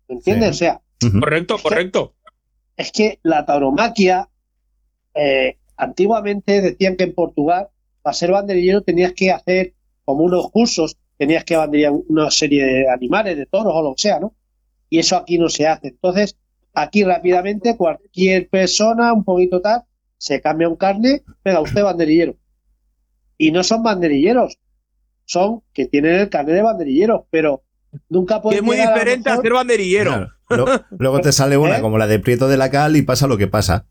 ¿me 0.07 0.15
entiendes? 0.15 0.57
Sí. 0.57 0.65
O 0.65 0.67
sea. 0.67 0.81
Correcto, 1.19 1.57
correcto. 1.61 2.13
es 2.77 2.91
que 2.93 3.19
la 3.21 3.45
tauromaquia, 3.45 4.29
eh, 5.13 5.57
antiguamente 5.75 6.61
decían 6.61 6.95
que 6.95 7.03
en 7.03 7.13
Portugal, 7.13 7.67
para 8.01 8.13
ser 8.13 8.31
banderillero 8.31 8.81
tenías 8.81 9.11
que 9.11 9.29
hacer 9.29 9.73
como 10.05 10.23
unos 10.23 10.49
cursos, 10.51 10.95
tenías 11.17 11.43
que 11.43 11.57
banderillar 11.57 11.91
una 12.07 12.31
serie 12.31 12.63
de 12.63 12.89
animales, 12.89 13.35
de 13.35 13.45
toros 13.45 13.73
o 13.75 13.83
lo 13.83 13.93
que 13.95 14.03
sea, 14.03 14.21
¿no? 14.21 14.33
Y 14.89 14.99
eso 14.99 15.17
aquí 15.17 15.37
no 15.37 15.49
se 15.49 15.67
hace. 15.67 15.89
Entonces, 15.89 16.37
aquí 16.77 17.03
rápidamente 17.03 17.75
cualquier 17.75 18.49
persona, 18.49 19.11
un 19.11 19.23
poquito 19.23 19.61
tal, 19.61 19.81
se 20.17 20.41
cambia 20.41 20.69
un 20.69 20.75
carne, 20.75 21.23
venga, 21.43 21.59
usted 21.61 21.83
banderillero. 21.83 22.35
Y 23.37 23.51
no 23.51 23.63
son 23.63 23.83
banderilleros, 23.83 24.59
son 25.25 25.63
que 25.73 25.87
tienen 25.87 26.15
el 26.15 26.29
carnet 26.29 26.55
de 26.55 26.61
banderilleros, 26.61 27.21
pero 27.31 27.63
nunca 28.09 28.35
Que 28.35 28.41
pueden 28.41 28.59
es 28.59 28.63
muy 28.63 28.79
a 28.79 28.93
diferente 28.93 29.29
a 29.29 29.37
ser 29.37 29.53
banderillero. 29.53 30.11
Claro. 30.11 30.29
Luego, 30.49 30.85
luego 30.91 31.21
te 31.21 31.31
sale 31.31 31.57
una 31.57 31.79
¿Eh? 31.79 31.81
como 31.81 31.97
la 31.97 32.07
de 32.07 32.19
Prieto 32.19 32.47
de 32.47 32.57
la 32.57 32.69
Cal 32.69 32.95
y 32.95 33.01
pasa 33.01 33.27
lo 33.27 33.37
que 33.37 33.47
pasa. 33.47 33.87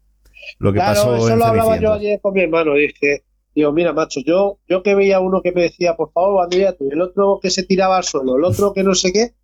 Lo 0.59 0.73
que 0.73 0.79
Claro, 0.79 0.95
pasó 0.95 1.17
eso 1.17 1.31
en 1.31 1.39
lo 1.41 1.45
hablaba 1.45 1.79
yo 1.79 1.93
ayer 1.93 2.21
con 2.21 2.35
mi 2.35 2.43
hermano. 2.43 2.75
Dije, 2.75 3.25
digo, 3.55 3.73
mira, 3.73 3.93
macho, 3.93 4.21
yo, 4.25 4.61
yo 4.69 4.83
que 4.85 4.95
veía 4.95 5.19
uno 5.19 5.43
que 5.43 5.51
me 5.53 5.63
decía, 5.63 5.97
por 5.97 6.13
favor, 6.13 6.37
banderilla 6.37 6.77
tú, 6.77 6.87
y 6.89 6.93
el 6.93 7.03
otro 7.03 7.41
que 7.43 7.51
se 7.51 7.65
tiraba 7.65 7.97
al 7.97 8.05
suelo, 8.05 8.37
el 8.37 8.45
otro 8.45 8.73
que 8.73 8.85
no 8.85 8.95
sé 8.95 9.13
qué. 9.13 9.35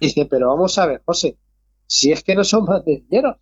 Dice, 0.00 0.26
pero 0.26 0.48
vamos 0.48 0.76
a 0.78 0.86
ver, 0.86 1.02
José, 1.04 1.36
si 1.90 2.12
es 2.12 2.22
que 2.22 2.36
no 2.36 2.44
son 2.44 2.66
banderilleros. 2.66 3.36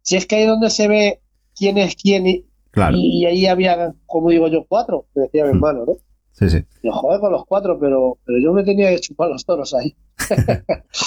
Si 0.00 0.16
es 0.16 0.24
que 0.26 0.36
ahí 0.36 0.46
donde 0.46 0.70
se 0.70 0.88
ve 0.88 1.20
quién 1.54 1.76
es 1.76 1.94
quién 1.94 2.26
y, 2.26 2.46
Claro, 2.70 2.96
y 2.96 3.26
ahí 3.26 3.46
había, 3.46 3.94
como 4.06 4.30
digo 4.30 4.48
yo, 4.48 4.64
cuatro, 4.66 5.06
me 5.14 5.24
decía 5.24 5.44
mi 5.44 5.50
Hmm. 5.50 5.54
hermano, 5.56 5.84
¿no? 5.86 5.96
sí, 6.32 6.48
sí. 6.48 6.64
Yo, 6.82 6.92
joder, 6.92 7.20
con 7.20 7.32
los 7.32 7.44
cuatro, 7.44 7.78
pero, 7.78 8.16
pero 8.24 8.38
yo 8.42 8.54
me 8.54 8.64
tenía 8.64 8.88
que 8.90 9.00
chupar 9.00 9.28
los 9.28 9.44
toros 9.44 9.74
ahí. 9.74 9.94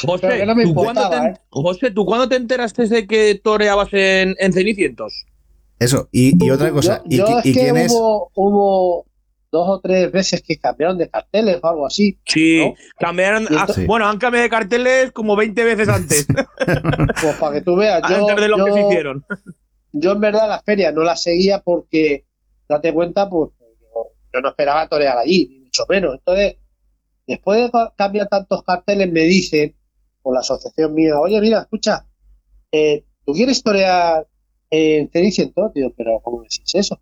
José, 0.06 0.28
que 0.28 0.46
no 0.46 0.54
¿tú 0.62 0.76
cuándo 0.76 1.10
te, 1.10 1.40
José, 1.50 1.92
¿tú 1.92 2.06
cuándo 2.06 2.30
te 2.30 2.36
enteraste 2.36 2.88
de 2.88 3.08
que 3.08 3.42
toreabas 3.44 3.90
en, 3.94 4.36
en 4.38 4.54
Cenicientos? 4.54 5.26
Eso, 5.80 6.10
y, 6.12 6.46
y 6.46 6.52
otra 6.52 6.72
cosa, 6.72 7.02
yo, 7.06 7.10
¿y, 7.10 7.18
yo 7.18 7.40
es 7.40 7.46
y 7.48 7.54
que 7.54 7.60
quién 7.60 7.78
es? 7.78 7.92
hubo, 7.92 8.30
hubo 8.36 9.06
dos 9.54 9.70
o 9.70 9.80
tres 9.80 10.12
veces 10.12 10.42
que 10.42 10.58
cambiaron 10.58 10.98
de 10.98 11.08
carteles 11.10 11.60
o 11.62 11.68
algo 11.68 11.86
así. 11.86 12.18
Sí, 12.26 12.58
¿No? 12.66 12.74
cambiaron. 12.98 13.44
Entonces- 13.44 13.76
Sí. 13.76 13.86
Bueno, 13.86 14.08
han 14.10 14.18
cambiado 14.18 14.44
de 14.44 14.50
carteles 14.50 15.12
como 15.12 15.36
20 15.36 15.64
veces 15.64 15.88
antes, 15.88 16.26
Pues 17.22 17.36
para 17.40 17.54
que 17.54 17.62
tú 17.62 17.76
veas, 17.76 18.02
yo, 18.10 18.16
antes 18.30 18.36
de 18.42 18.48
lo 18.48 18.58
que 18.66 18.72
yo- 18.72 18.76
se 18.76 18.82
hicieron. 18.88 19.26
yo 19.92 20.12
en 20.14 20.20
verdad 20.22 20.48
las 20.50 20.64
ferias 20.64 20.94
no 20.94 21.04
las 21.04 21.22
seguía 21.22 21.60
porque, 21.60 22.26
date 22.68 22.92
cuenta, 22.94 23.30
pues 23.30 23.52
yo, 24.34 24.42
no 24.42 24.50
esperaba 24.50 24.88
torear 24.90 25.18
allí, 25.20 25.48
ni 25.52 25.60
mucho 25.60 25.84
menos. 25.88 26.16
Entonces, 26.16 26.56
después 27.28 27.62
de 27.62 27.70
ca- 27.72 27.94
cambiar 27.96 28.28
tantos 28.30 28.64
carteles, 28.64 29.12
me 29.12 29.22
dicen, 29.22 29.76
por 30.24 30.34
la 30.34 30.40
asociación 30.40 30.96
mía, 30.96 31.20
oye, 31.20 31.40
mira, 31.40 31.60
escucha, 31.60 32.08
eh, 32.72 33.04
¿tú 33.26 33.34
quieres 33.34 33.62
torear 33.62 34.26
en 34.72 35.10
Cenicientos? 35.12 35.72
Digo, 35.76 35.94
pero 35.96 36.20
¿cómo 36.24 36.42
decís 36.42 36.74
eso? 36.74 37.00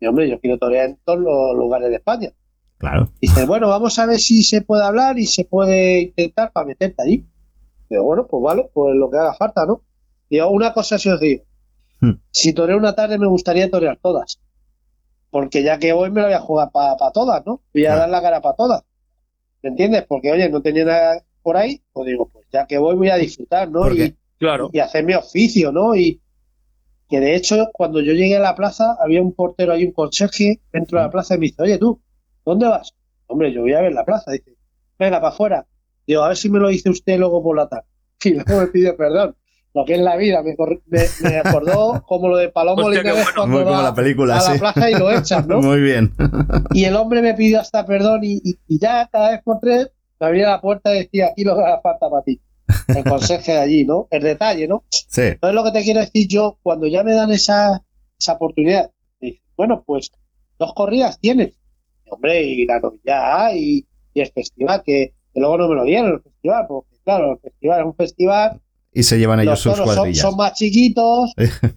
Y 0.00 0.06
hombre, 0.06 0.28
yo 0.30 0.40
quiero 0.40 0.58
torear 0.58 0.86
en 0.90 0.98
todos 1.04 1.18
los 1.20 1.54
lugares 1.56 1.90
de 1.90 1.96
España. 1.96 2.30
Claro. 2.78 3.10
Dice, 3.20 3.44
bueno, 3.44 3.68
vamos 3.68 3.98
a 3.98 4.06
ver 4.06 4.18
si 4.18 4.42
se 4.42 4.62
puede 4.62 4.82
hablar 4.84 5.18
y 5.18 5.26
se 5.26 5.44
puede 5.44 6.00
intentar 6.00 6.50
para 6.52 6.66
meterte 6.66 7.02
allí. 7.02 7.26
Digo, 7.90 8.04
bueno, 8.04 8.26
pues 8.26 8.42
vale, 8.42 8.70
pues 8.72 8.94
lo 8.96 9.10
que 9.10 9.18
haga 9.18 9.34
falta, 9.34 9.66
¿no? 9.66 9.82
Digo, 10.30 10.48
una 10.50 10.72
cosa 10.72 10.98
sí 10.98 11.10
os 11.10 11.20
digo. 11.20 11.44
Hmm. 12.00 12.12
Si 12.30 12.54
toreo 12.54 12.78
una 12.78 12.94
tarde 12.94 13.18
me 13.18 13.26
gustaría 13.26 13.70
torear 13.70 13.98
todas. 14.02 14.40
Porque 15.30 15.62
ya 15.62 15.78
que 15.78 15.92
voy 15.92 16.10
me 16.10 16.20
la 16.22 16.26
voy 16.28 16.34
a 16.36 16.40
jugar 16.40 16.70
para 16.72 16.96
todas, 17.12 17.44
¿no? 17.44 17.60
Voy 17.74 17.84
a 17.84 17.88
Claro. 17.88 18.00
dar 18.00 18.08
la 18.10 18.22
cara 18.22 18.40
para 18.40 18.56
todas. 18.56 18.82
¿Me 19.62 19.70
entiendes? 19.70 20.04
Porque, 20.08 20.32
oye, 20.32 20.48
no 20.48 20.62
tenía 20.62 20.86
nada 20.86 21.22
por 21.42 21.56
ahí, 21.58 21.82
pues 21.92 22.06
digo, 22.06 22.28
pues 22.32 22.46
ya 22.52 22.66
que 22.66 22.78
voy 22.78 22.96
voy 22.96 23.10
a 23.10 23.16
disfrutar, 23.16 23.70
¿no? 23.70 23.92
Y, 23.92 24.16
Claro. 24.38 24.70
y 24.72 24.78
hacer 24.78 25.04
mi 25.04 25.12
oficio, 25.14 25.70
¿no? 25.70 25.94
Y 25.94 26.20
que 27.10 27.20
de 27.20 27.34
hecho, 27.34 27.68
cuando 27.72 28.00
yo 28.00 28.12
llegué 28.12 28.36
a 28.36 28.40
la 28.40 28.54
plaza, 28.54 28.96
había 29.02 29.20
un 29.20 29.34
portero 29.34 29.72
ahí, 29.72 29.84
un 29.84 29.92
conserje 29.92 30.60
dentro 30.72 30.98
de 30.98 31.04
la 31.04 31.10
plaza 31.10 31.34
y 31.34 31.38
me 31.38 31.46
dice, 31.46 31.62
oye, 31.62 31.76
tú, 31.78 32.00
¿dónde 32.44 32.66
vas? 32.68 32.92
Hombre, 33.26 33.52
yo 33.52 33.62
voy 33.62 33.72
a 33.74 33.80
ver 33.82 33.92
la 33.92 34.04
plaza. 34.04 34.30
Dice, 34.32 34.54
venga, 34.98 35.18
para 35.20 35.28
afuera. 35.34 35.66
Digo, 36.06 36.22
a 36.22 36.28
ver 36.28 36.36
si 36.36 36.48
me 36.48 36.58
lo 36.58 36.68
dice 36.68 36.88
usted 36.90 37.18
luego 37.18 37.42
por 37.42 37.56
la 37.56 37.68
tarde. 37.68 37.86
Y 38.24 38.30
luego 38.34 38.60
me 38.60 38.66
pide 38.68 38.92
perdón. 38.94 39.36
Lo 39.72 39.84
que 39.84 39.94
es 39.94 40.00
la 40.00 40.16
vida, 40.16 40.42
me, 40.42 40.56
me, 40.86 41.06
me 41.20 41.38
acordó 41.38 42.02
como 42.08 42.28
lo 42.28 42.36
de 42.36 42.48
Palomo 42.48 42.86
Hostia, 42.86 43.02
Linares 43.02 43.22
bueno. 43.24 43.36
cuando 43.36 43.56
Muy 43.56 43.64
como 43.64 43.76
va 43.76 43.82
la 43.84 43.94
película, 43.94 44.34
a 44.38 44.42
la 44.42 44.52
sí. 44.54 44.58
plaza 44.58 44.90
y 44.90 44.94
lo 44.96 45.10
echan, 45.12 45.46
¿no? 45.46 45.60
Muy 45.62 45.80
bien. 45.80 46.12
Y 46.74 46.84
el 46.84 46.96
hombre 46.96 47.22
me 47.22 47.34
pidió 47.34 47.60
hasta 47.60 47.86
perdón 47.86 48.20
y, 48.24 48.40
y- 48.44 48.58
y 48.66 48.78
ya 48.80 49.08
cada 49.12 49.30
vez 49.30 49.40
por 49.44 49.58
tres 49.60 49.90
me 50.18 50.26
abría 50.26 50.48
la 50.50 50.60
puerta 50.60 50.92
y 50.94 50.98
decía, 51.04 51.28
aquí 51.28 51.44
lo 51.44 51.56
que 51.56 51.62
falta 51.82 52.10
para 52.10 52.22
ti. 52.24 52.40
El 52.88 53.04
conserje 53.04 53.52
de 53.52 53.58
allí, 53.58 53.84
¿no? 53.84 54.08
El 54.10 54.22
detalle, 54.22 54.66
¿no? 54.68 54.84
Sí. 54.90 55.22
Entonces 55.22 55.54
lo 55.54 55.64
que 55.64 55.72
te 55.72 55.82
quiero 55.82 56.00
decir 56.00 56.28
yo, 56.28 56.58
cuando 56.62 56.86
ya 56.86 57.02
me 57.02 57.12
dan 57.14 57.30
esa, 57.32 57.82
esa 58.18 58.32
oportunidad, 58.34 58.90
me 59.20 59.28
dicen, 59.28 59.42
bueno, 59.56 59.82
pues 59.86 60.10
dos 60.58 60.72
corridas 60.74 61.18
tienes. 61.20 61.54
Y, 62.06 62.10
hombre, 62.10 62.42
y 62.42 62.66
la 62.66 62.80
novillada 62.80 63.54
y, 63.54 63.86
y 64.14 64.20
el 64.20 64.30
festival, 64.32 64.82
que, 64.84 65.14
que 65.32 65.40
luego 65.40 65.58
no 65.58 65.68
me 65.68 65.74
lo 65.76 65.84
dieron 65.84 66.12
el 66.12 66.20
festival, 66.20 66.64
porque 66.68 66.96
claro, 67.04 67.32
el 67.32 67.38
festival 67.38 67.80
es 67.80 67.86
un 67.86 67.94
festival, 67.94 68.60
Y 68.92 69.02
se 69.04 69.18
llevan 69.18 69.40
ellos 69.40 69.52
los 69.52 69.60
sus 69.60 69.76
son, 69.76 69.84
cuadrillas. 69.84 70.22
son 70.22 70.36
más 70.36 70.52
chiquitos 70.54 71.32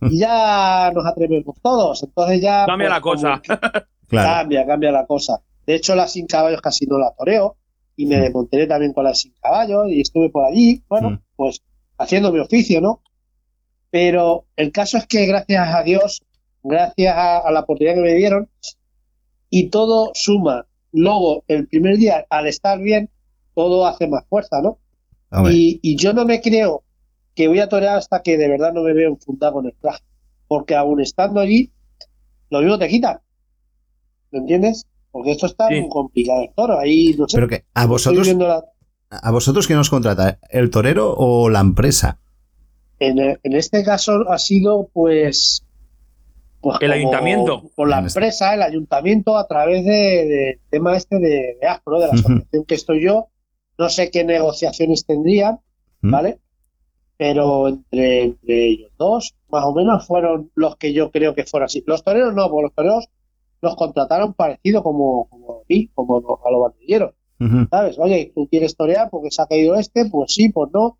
y 0.09 0.19
ya 0.19 0.91
nos 0.93 1.05
atrevemos 1.05 1.55
todos. 1.61 2.03
Entonces 2.03 2.41
ya... 2.41 2.65
Cambia 2.65 2.87
pues, 2.89 2.97
la 2.97 3.01
cosa. 3.01 3.41
como 3.47 3.61
que 3.71 3.83
Claro. 4.07 4.29
Cambia, 4.29 4.65
cambia 4.67 4.91
la 4.91 5.05
cosa. 5.07 5.41
De 5.65 5.75
hecho, 5.75 5.95
la 5.95 6.07
sin 6.07 6.27
caballos 6.27 6.61
casi 6.61 6.85
no 6.85 6.99
la 6.99 7.13
toreo 7.17 7.55
y 7.95 8.05
me 8.05 8.17
Mm. 8.17 8.21
desmonté 8.21 8.67
también 8.67 8.93
con 8.93 9.03
la 9.03 9.13
sin 9.13 9.33
caballos 9.41 9.87
y 9.89 10.01
estuve 10.01 10.29
por 10.29 10.45
allí, 10.45 10.83
bueno, 10.89 11.11
Mm. 11.11 11.19
pues 11.35 11.61
haciendo 11.97 12.31
mi 12.31 12.39
oficio, 12.39 12.81
¿no? 12.81 13.01
Pero 13.91 14.45
el 14.55 14.71
caso 14.71 14.97
es 14.97 15.05
que 15.07 15.25
gracias 15.25 15.67
a 15.73 15.83
Dios, 15.83 16.23
gracias 16.63 17.15
a, 17.15 17.37
a 17.39 17.51
la 17.51 17.59
oportunidad 17.61 17.95
que 17.95 18.01
me 18.01 18.13
dieron 18.15 18.49
y 19.49 19.69
todo 19.69 20.11
suma. 20.15 20.65
Luego, 20.91 21.43
el 21.47 21.67
primer 21.67 21.97
día, 21.97 22.25
al 22.29 22.47
estar 22.47 22.79
bien, 22.79 23.09
todo 23.55 23.85
hace 23.85 24.07
más 24.07 24.25
fuerza, 24.27 24.61
¿no? 24.61 24.79
Y, 25.51 25.79
y 25.81 25.95
yo 25.95 26.13
no 26.13 26.25
me 26.25 26.41
creo 26.41 26.83
que 27.35 27.47
voy 27.47 27.59
a 27.59 27.69
torear 27.69 27.97
hasta 27.97 28.21
que 28.21 28.37
de 28.37 28.47
verdad 28.47 28.73
no 28.73 28.81
me 28.83 28.93
veo 28.93 29.09
enfundado 29.09 29.53
con 29.53 29.65
el 29.65 29.73
traje. 29.73 30.03
Porque 30.47 30.75
aún 30.75 31.01
estando 31.01 31.39
allí, 31.39 31.71
lo 32.51 32.59
mismo 32.61 32.77
te 32.77 32.87
quitan. 32.87 33.19
¿Me 34.31 34.39
entiendes? 34.39 34.85
Porque 35.13 35.31
esto 35.31 35.45
está 35.45 35.67
Sí. 35.69 35.79
muy 35.79 35.89
complicado 35.89 36.41
el 36.41 36.49
toro. 36.53 36.77
Ahí, 36.79 37.15
no 37.17 37.29
sé. 37.29 37.37
pero 37.37 37.47
que 37.47 37.63
a 37.73 37.85
vosotros, 37.85 38.27
la- 38.27 38.65
a 39.11 39.31
vosotros 39.31 39.67
quién 39.67 39.79
os 39.79 39.89
contrata, 39.89 40.39
el 40.49 40.69
torero 40.69 41.13
o 41.15 41.47
la 41.49 41.61
empresa. 41.61 42.19
en, 42.99 43.19
en 43.19 43.53
este 43.53 43.83
caso 43.83 44.29
ha 44.29 44.37
sido, 44.37 44.89
pues, 44.91 45.65
Pues 46.61 46.77
El 46.79 46.89
como 46.91 46.93
ayuntamiento. 46.93 47.63
Por 47.75 47.89
la 47.89 47.99
este- 47.99 48.19
empresa, 48.19 48.53
el 48.53 48.61
ayuntamiento, 48.61 49.37
a 49.37 49.45
través 49.47 49.83
de, 49.85 49.91
de 49.91 50.59
tema 50.69 50.95
este 50.97 51.17
de, 51.19 51.57
de 51.61 51.67
ASPRO, 51.67 51.99
de 51.99 52.07
la 52.07 52.13
asociación 52.13 52.63
que 52.65 52.75
estoy 52.75 53.03
yo. 53.03 53.27
No 53.77 53.89
sé 53.89 54.09
qué 54.11 54.23
negociaciones 54.23 55.05
tendrían. 55.05 55.59
¿vale? 56.01 56.39
Pero 57.17 57.67
entre, 57.67 58.23
entre 58.23 58.65
ellos 58.67 58.91
dos, 58.97 59.35
más 59.49 59.65
o 59.65 59.73
menos, 59.73 60.07
fueron 60.07 60.51
los 60.55 60.75
que 60.77 60.93
yo 60.93 61.11
creo 61.11 61.35
que 61.35 61.43
fueron 61.45 61.65
así. 61.65 61.83
Los 61.85 62.03
toreros 62.03 62.33
no, 62.33 62.49
porque 62.49 62.63
los 62.63 62.73
toreros 62.73 63.09
los 63.63 63.77
contrataron 63.77 64.33
parecido 64.33 64.83
como, 64.83 65.29
como 65.29 65.63
como 65.95 66.17
a 66.45 66.51
los 66.51 66.61
bandilleros. 66.61 67.13
¿Sabes? 67.69 67.97
Oye, 67.97 68.31
tú 68.35 68.47
quieres 68.49 68.75
torear 68.75 69.09
porque 69.09 69.31
se 69.31 69.41
ha 69.41 69.47
caído 69.47 69.75
este, 69.75 70.05
pues 70.09 70.33
sí, 70.33 70.49
pues 70.49 70.69
no. 70.73 70.97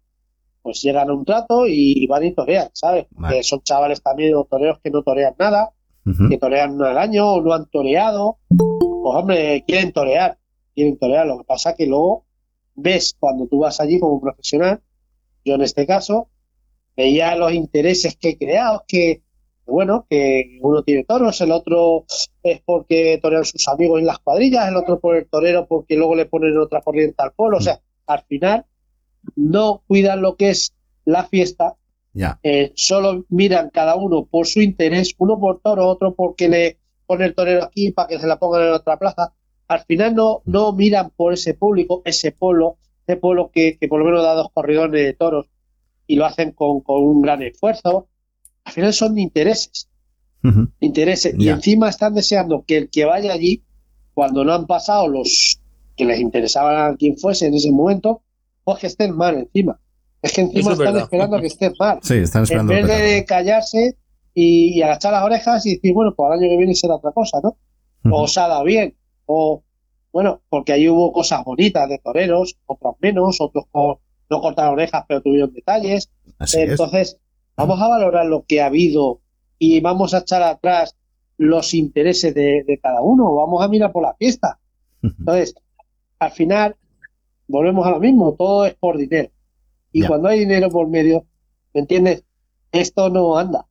Pues 0.61 0.81
llegan 0.81 1.09
a 1.09 1.13
un 1.13 1.25
trato 1.25 1.67
y 1.67 2.07
van 2.07 2.23
y 2.23 2.33
torean, 2.33 2.69
¿sabes? 2.73 3.07
Vale. 3.11 3.37
Que 3.37 3.43
son 3.43 3.61
chavales 3.63 4.01
también, 4.01 4.33
o 4.35 4.45
toreros 4.45 4.79
que 4.81 4.89
no 4.89 5.03
torean 5.03 5.35
nada, 5.37 5.73
que 6.29 6.37
torean 6.37 6.81
al 6.81 6.97
año 6.97 7.33
o 7.33 7.41
no 7.41 7.53
han 7.53 7.69
toreado. 7.69 8.37
Pues 8.47 9.15
hombre, 9.15 9.63
quieren 9.67 9.91
torear, 9.91 10.37
quieren 10.73 10.97
torear. 10.97 11.27
Lo 11.27 11.39
que 11.39 11.43
pasa 11.43 11.71
es 11.71 11.75
que 11.77 11.85
luego 11.85 12.25
ves 12.75 13.15
cuando 13.19 13.47
tú 13.47 13.59
vas 13.59 13.81
allí 13.81 13.99
como 13.99 14.21
profesional, 14.21 14.81
yo 15.43 15.55
en 15.55 15.61
este 15.63 15.85
caso, 15.85 16.29
veía 16.95 17.35
los 17.35 17.51
intereses 17.51 18.15
que 18.15 18.29
he 18.29 18.37
creado, 18.37 18.83
que 18.87 19.21
bueno, 19.65 20.05
que 20.09 20.57
uno 20.61 20.83
tiene 20.83 21.03
toros, 21.05 21.39
el 21.41 21.51
otro 21.51 22.05
es 22.43 22.61
porque 22.65 23.19
torean 23.21 23.45
sus 23.45 23.67
amigos 23.67 23.99
en 23.99 24.05
las 24.07 24.19
cuadrillas, 24.19 24.67
el 24.67 24.75
otro 24.75 24.99
por 24.99 25.15
el 25.15 25.27
torero 25.27 25.65
porque 25.67 25.95
luego 25.95 26.15
le 26.15 26.25
ponen 26.25 26.57
otra 26.57 26.81
corriente 26.81 27.15
al 27.19 27.31
polo. 27.33 27.57
O 27.57 27.61
sea, 27.61 27.79
al 28.07 28.23
final 28.23 28.65
no 29.35 29.83
cuidan 29.87 30.21
lo 30.21 30.35
que 30.35 30.49
es 30.49 30.73
la 31.05 31.23
fiesta, 31.25 31.75
Ya. 32.13 32.39
eh, 32.43 32.71
solo 32.75 33.25
miran 33.29 33.69
cada 33.71 33.95
uno 33.95 34.25
por 34.25 34.47
su 34.47 34.61
interés, 34.61 35.13
uno 35.17 35.39
por 35.39 35.59
toro, 35.61 35.87
otro 35.87 36.13
porque 36.13 36.49
le 36.49 36.77
pone 37.07 37.25
el 37.25 37.35
torero 37.35 37.63
aquí 37.63 37.91
para 37.91 38.07
que 38.07 38.19
se 38.19 38.27
la 38.27 38.37
pongan 38.39 38.63
en 38.67 38.73
otra 38.73 38.97
plaza. 38.97 39.33
Al 39.67 39.79
final 39.85 40.13
no, 40.13 40.41
no 40.45 40.73
miran 40.73 41.11
por 41.15 41.33
ese 41.33 41.53
público, 41.53 42.01
ese 42.05 42.31
pueblo, 42.31 42.77
ese 43.07 43.17
pueblo 43.17 43.49
que, 43.51 43.77
que 43.79 43.87
por 43.87 43.99
lo 43.99 44.05
menos 44.05 44.23
da 44.23 44.33
dos 44.35 44.49
corridones 44.53 45.03
de 45.05 45.13
toros 45.13 45.47
y 46.05 46.17
lo 46.17 46.25
hacen 46.25 46.51
con, 46.51 46.81
con 46.81 47.01
un 47.01 47.21
gran 47.21 47.41
esfuerzo. 47.41 48.07
Al 48.65 48.73
final 48.73 48.93
son 48.93 49.17
intereses, 49.19 49.89
intereses. 50.79 51.35
Y 51.37 51.49
encima 51.49 51.89
están 51.89 52.13
deseando 52.15 52.63
que 52.67 52.77
el 52.77 52.89
que 52.89 53.05
vaya 53.05 53.33
allí, 53.33 53.63
cuando 54.13 54.43
no 54.43 54.53
han 54.53 54.67
pasado 54.67 55.07
los 55.07 55.59
que 55.95 56.05
les 56.05 56.19
interesaban 56.19 56.93
a 56.93 56.95
quien 56.97 57.17
fuese 57.17 57.47
en 57.47 57.53
ese 57.53 57.71
momento, 57.71 58.21
pues 58.63 58.79
que 58.79 58.87
estén 58.87 59.15
mal 59.15 59.35
encima. 59.37 59.79
Es 60.21 60.33
que 60.33 60.41
encima 60.41 60.59
Eso 60.61 60.71
están 60.71 60.85
verdad. 60.85 61.01
esperando 61.03 61.37
a 61.37 61.41
que 61.41 61.47
estén 61.47 61.73
mal 61.79 61.99
Sí, 62.01 62.15
están 62.15 62.39
en 62.41 62.43
esperando. 62.43 62.73
vez 62.73 62.81
el 62.83 62.87
de 62.87 63.25
callarse 63.25 63.97
y, 64.33 64.77
y 64.77 64.81
agachar 64.81 65.11
las 65.13 65.23
orejas 65.23 65.65
y 65.65 65.75
decir, 65.75 65.93
bueno, 65.93 66.13
pues 66.15 66.27
el 66.31 66.39
año 66.39 66.49
que 66.49 66.57
viene 66.57 66.73
será 66.75 66.95
otra 66.95 67.11
cosa, 67.11 67.39
¿no? 67.43 67.57
O 68.11 68.27
se 68.27 68.39
ha 68.39 68.47
dado 68.47 68.63
bien, 68.65 68.95
o 69.25 69.63
bueno, 70.11 70.41
porque 70.49 70.73
ahí 70.73 70.89
hubo 70.89 71.11
cosas 71.13 71.43
bonitas 71.45 71.87
de 71.89 71.99
toreros, 71.99 72.57
otros 72.65 72.95
menos, 72.99 73.39
otros 73.39 73.65
con- 73.71 73.97
no 74.29 74.41
cortaron 74.41 74.73
orejas 74.73 75.05
pero 75.07 75.21
tuvieron 75.21 75.53
detalles. 75.53 76.09
Así 76.39 76.57
es. 76.61 76.79
Vamos 77.55 77.79
a 77.81 77.87
valorar 77.87 78.25
lo 78.25 78.43
que 78.45 78.61
ha 78.61 78.67
habido 78.67 79.19
y 79.59 79.79
vamos 79.81 80.13
a 80.13 80.19
echar 80.19 80.41
atrás 80.43 80.95
los 81.37 81.73
intereses 81.73 82.33
de, 82.33 82.63
de 82.63 82.79
cada 82.79 83.01
uno, 83.01 83.33
vamos 83.35 83.63
a 83.63 83.67
mirar 83.67 83.91
por 83.91 84.03
la 84.03 84.13
fiesta. 84.15 84.59
Entonces, 85.01 85.55
al 86.19 86.31
final, 86.31 86.75
volvemos 87.47 87.85
a 87.85 87.91
lo 87.91 87.99
mismo, 87.99 88.33
todo 88.33 88.65
es 88.65 88.73
por 88.75 88.97
dinero. 88.97 89.29
Y 89.91 90.01
Ya. 90.01 90.07
cuando 90.07 90.29
hay 90.29 90.39
dinero 90.39 90.69
por 90.69 90.87
medio, 90.87 91.25
¿me 91.73 91.81
entiendes? 91.81 92.23
Esto 92.71 93.09
no 93.09 93.37
anda. 93.37 93.65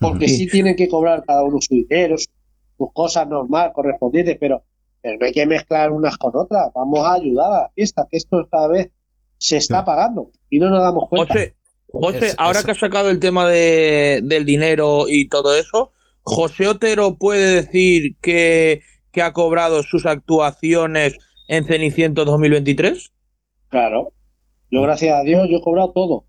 Porque 0.00 0.28
sí 0.28 0.46
tienen 0.46 0.76
que 0.76 0.88
cobrar 0.88 1.24
cada 1.24 1.42
uno 1.44 1.58
su 1.60 1.74
dinero, 1.74 2.16
su- 2.18 2.26
sus 2.76 2.92
cosas 2.92 3.26
normal, 3.28 3.72
correspondientes, 3.72 4.36
pero, 4.38 4.62
pero 5.02 5.18
no 5.18 5.26
hay 5.26 5.32
que 5.32 5.44
mezclar 5.46 5.90
unas 5.90 6.16
con 6.16 6.32
otras. 6.36 6.72
Vamos 6.74 7.00
a 7.00 7.14
ayudar 7.14 7.52
a 7.52 7.62
la 7.62 7.68
fiesta, 7.70 8.06
que 8.08 8.16
esto 8.16 8.46
cada 8.50 8.68
vez 8.68 8.90
se 9.38 9.56
está 9.56 9.84
pagando 9.84 10.30
y 10.48 10.58
no 10.60 10.70
nos 10.70 10.80
damos 10.80 11.08
cuenta. 11.08 11.34
José, 11.34 11.54
José, 11.90 12.26
Es- 12.28 12.34
ahora 12.38 12.60
es- 12.60 12.64
que 12.64 12.70
has 12.72 12.78
sacado 12.78 13.10
el 13.10 13.18
tema 13.20 13.48
de, 13.48 14.20
del 14.22 14.44
dinero 14.44 15.06
y 15.08 15.28
todo 15.28 15.56
eso, 15.56 15.92
¿José 16.22 16.66
Otero 16.68 17.16
puede 17.16 17.54
decir 17.62 18.16
que, 18.20 18.82
que 19.12 19.22
ha 19.22 19.32
cobrado 19.32 19.82
sus 19.82 20.04
actuaciones 20.06 21.16
en 21.48 21.64
Ceniciento 21.64 22.24
2023? 22.26 23.12
Claro. 23.68 24.12
Yo, 24.70 24.82
gracias 24.82 25.18
a 25.18 25.22
Dios, 25.22 25.48
yo 25.50 25.56
he 25.58 25.62
cobrado 25.62 25.92
todo. 25.92 26.26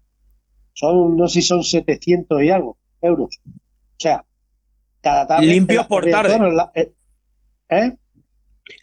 Son, 0.74 1.18
no 1.18 1.28
sé 1.28 1.42
si 1.42 1.48
son 1.48 1.64
700 1.64 2.42
y 2.42 2.50
algo 2.50 2.78
euros. 3.02 3.40
O 3.46 3.52
sea, 3.98 4.24
cada 5.02 5.28
tarde. 5.28 5.46
Limpios 5.48 5.86
por 5.88 6.10
tarde. 6.10 6.40
la- 6.54 6.72
eh, 6.74 6.94
¿Eh? 7.70 7.98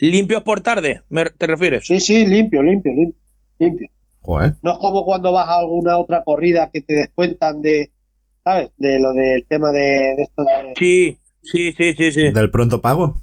¿Limpios 0.00 0.42
por 0.42 0.60
tarde? 0.60 1.02
¿Me- 1.08 1.24
¿Te 1.30 1.46
refieres? 1.46 1.86
Sí, 1.86 2.00
sí, 2.00 2.26
limpio, 2.26 2.62
limpio, 2.62 2.92
limpio. 2.92 3.18
limpio. 3.58 3.88
Joder. 4.26 4.54
No 4.62 4.72
es 4.72 4.78
como 4.78 5.04
cuando 5.04 5.32
vas 5.32 5.48
a 5.48 5.58
alguna 5.60 5.96
otra 5.98 6.22
corrida 6.24 6.68
que 6.72 6.80
te 6.82 6.94
descuentan 6.94 7.62
de, 7.62 7.92
¿sabes? 8.44 8.70
De 8.76 8.98
lo 8.98 9.12
del 9.12 9.46
tema 9.46 9.70
de, 9.70 10.14
de 10.16 10.22
esto 10.24 10.42
de- 10.44 10.74
Sí, 10.76 11.18
sí, 11.42 11.72
sí, 11.72 11.94
sí, 11.94 12.10
sí. 12.12 12.30
Del 12.32 12.50
pronto 12.50 12.80
pago. 12.82 13.22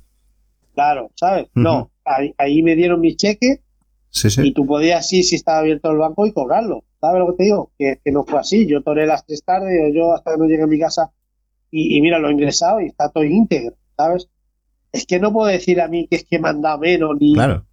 Claro, 0.74 1.12
¿sabes? 1.16 1.48
No, 1.54 1.92
ahí, 2.06 2.34
ahí 2.38 2.64
me 2.64 2.76
dieron 2.76 3.00
mi 3.02 3.16
cheque 3.16 3.60
Sí, 4.10 4.28
y 4.28 4.32
sí. 4.32 4.52
tú 4.54 4.66
podías 4.66 5.12
ir 5.12 5.24
si 5.24 5.36
estaba 5.36 5.60
abierto 5.60 5.92
el 5.92 5.98
banco 5.98 6.26
y 6.26 6.32
cobrarlo. 6.34 6.84
¿Sabes 7.02 7.20
lo 7.20 7.28
que 7.32 7.38
te 7.38 7.44
digo? 7.44 7.72
Que, 7.78 8.00
que 8.04 8.12
no 8.12 8.24
fue 8.24 8.40
así. 8.40 8.66
Yo 8.68 8.82
toré 8.82 9.06
las 9.06 9.26
tres 9.26 9.44
tardes, 9.44 9.72
o 9.90 9.94
yo 9.94 10.14
hasta 10.14 10.32
que 10.32 10.38
no 10.38 10.46
llegué 10.46 10.64
a 10.64 10.68
mi 10.68 10.80
casa 10.80 11.12
y, 11.70 11.98
y 11.98 12.02
mira, 12.02 12.18
lo 12.20 12.30
he 12.30 12.32
ingresado 12.32 12.80
y 12.80 12.86
está 12.88 13.10
todo 13.10 13.24
íntegro, 13.26 13.76
¿sabes? 13.98 14.30
Es 14.92 15.06
que 15.06 15.20
no 15.20 15.34
puedo 15.34 15.48
decir 15.48 15.82
a 15.82 15.88
mí 15.88 16.08
que 16.08 16.16
es 16.18 16.24
que 16.26 16.40
me 16.40 16.48
han 16.50 16.62
dado 16.62 16.78
menos 16.80 17.18
ni... 17.20 17.34
Claro. 17.34 17.66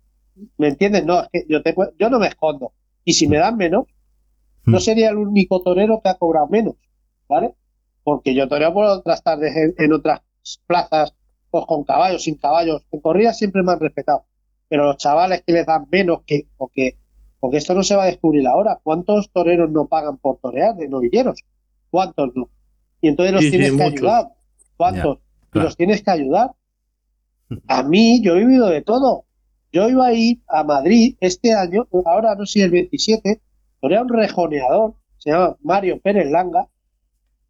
¿Me 0.56 0.68
entiendes? 0.68 1.04
No, 1.04 1.20
es 1.22 1.28
que 1.30 1.44
yo, 1.48 1.62
te, 1.62 1.74
yo 1.98 2.08
no 2.10 2.18
me 2.18 2.26
escondo. 2.28 2.72
Y 3.10 3.12
si 3.12 3.26
me 3.26 3.38
dan 3.38 3.56
menos, 3.56 3.86
no 4.64 4.76
Mm. 4.78 4.80
sería 4.80 5.08
el 5.10 5.16
único 5.16 5.62
torero 5.62 6.00
que 6.00 6.10
ha 6.10 6.14
cobrado 6.14 6.46
menos, 6.46 6.74
¿vale? 7.28 7.54
Porque 8.04 8.34
yo 8.36 8.46
toreo 8.48 8.72
por 8.72 8.84
otras 8.84 9.20
tardes 9.24 9.56
en, 9.56 9.74
en 9.84 9.92
otras 9.92 10.20
plazas, 10.68 11.12
pues 11.50 11.64
con 11.66 11.82
caballos, 11.82 12.22
sin 12.22 12.36
caballos. 12.36 12.86
En 12.92 13.00
corridas 13.00 13.36
siempre 13.36 13.64
me 13.64 13.72
han 13.72 13.80
respetado. 13.80 14.26
Pero 14.68 14.84
los 14.84 14.96
chavales 14.98 15.42
que 15.44 15.52
les 15.52 15.66
dan 15.66 15.86
menos, 15.90 16.20
que 16.24 16.46
porque, 16.56 16.98
porque 17.40 17.56
esto 17.56 17.74
no 17.74 17.82
se 17.82 17.96
va 17.96 18.04
a 18.04 18.06
descubrir 18.06 18.46
ahora. 18.46 18.78
¿Cuántos 18.80 19.30
toreros 19.32 19.68
no 19.72 19.86
pagan 19.88 20.18
por 20.18 20.38
torear 20.38 20.76
de 20.76 20.88
novilleros? 20.88 21.40
¿Cuántos 21.90 22.30
no? 22.36 22.48
Y 23.00 23.08
entonces 23.08 23.32
los 23.34 23.42
Sí, 23.42 23.50
sí, 23.50 23.56
tienes 23.56 23.70
que 23.72 23.82
muchos. 23.82 23.98
ayudar. 23.98 24.28
¿Cuántos? 24.76 25.18
Y 25.18 25.50
claro. 25.50 25.64
los 25.66 25.76
tienes 25.76 26.02
que 26.04 26.10
ayudar. 26.12 26.52
A 27.66 27.82
mí, 27.82 28.22
yo 28.22 28.36
he 28.36 28.38
vivido 28.44 28.68
de 28.68 28.82
todo. 28.82 29.24
Yo 29.72 29.88
iba 29.88 30.06
a 30.06 30.12
ir 30.12 30.40
a 30.48 30.64
Madrid 30.64 31.16
este 31.20 31.52
año, 31.54 31.86
ahora 32.04 32.34
no 32.34 32.44
sé 32.46 32.52
si 32.54 32.60
el 32.62 32.70
27, 32.70 33.40
era 33.82 34.02
un 34.02 34.08
rejoneador, 34.08 34.94
se 35.18 35.30
llama 35.30 35.56
Mario 35.62 36.00
Pérez 36.00 36.30
Langa, 36.30 36.68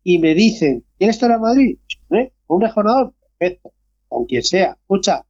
y 0.03 0.19
me 0.19 0.35
dicen, 0.35 0.85
¿quieres 0.99 1.17
estar 1.17 1.33
a 1.33 1.39
Madrid? 1.39 1.79
¿Eh? 2.11 2.33
¿Un 2.47 2.61
rejoneador? 2.61 3.15
Perfecto, 3.39 3.73
con 4.09 4.27
quien 4.27 4.43
sea. 4.43 4.77
Escucha, 4.81 5.25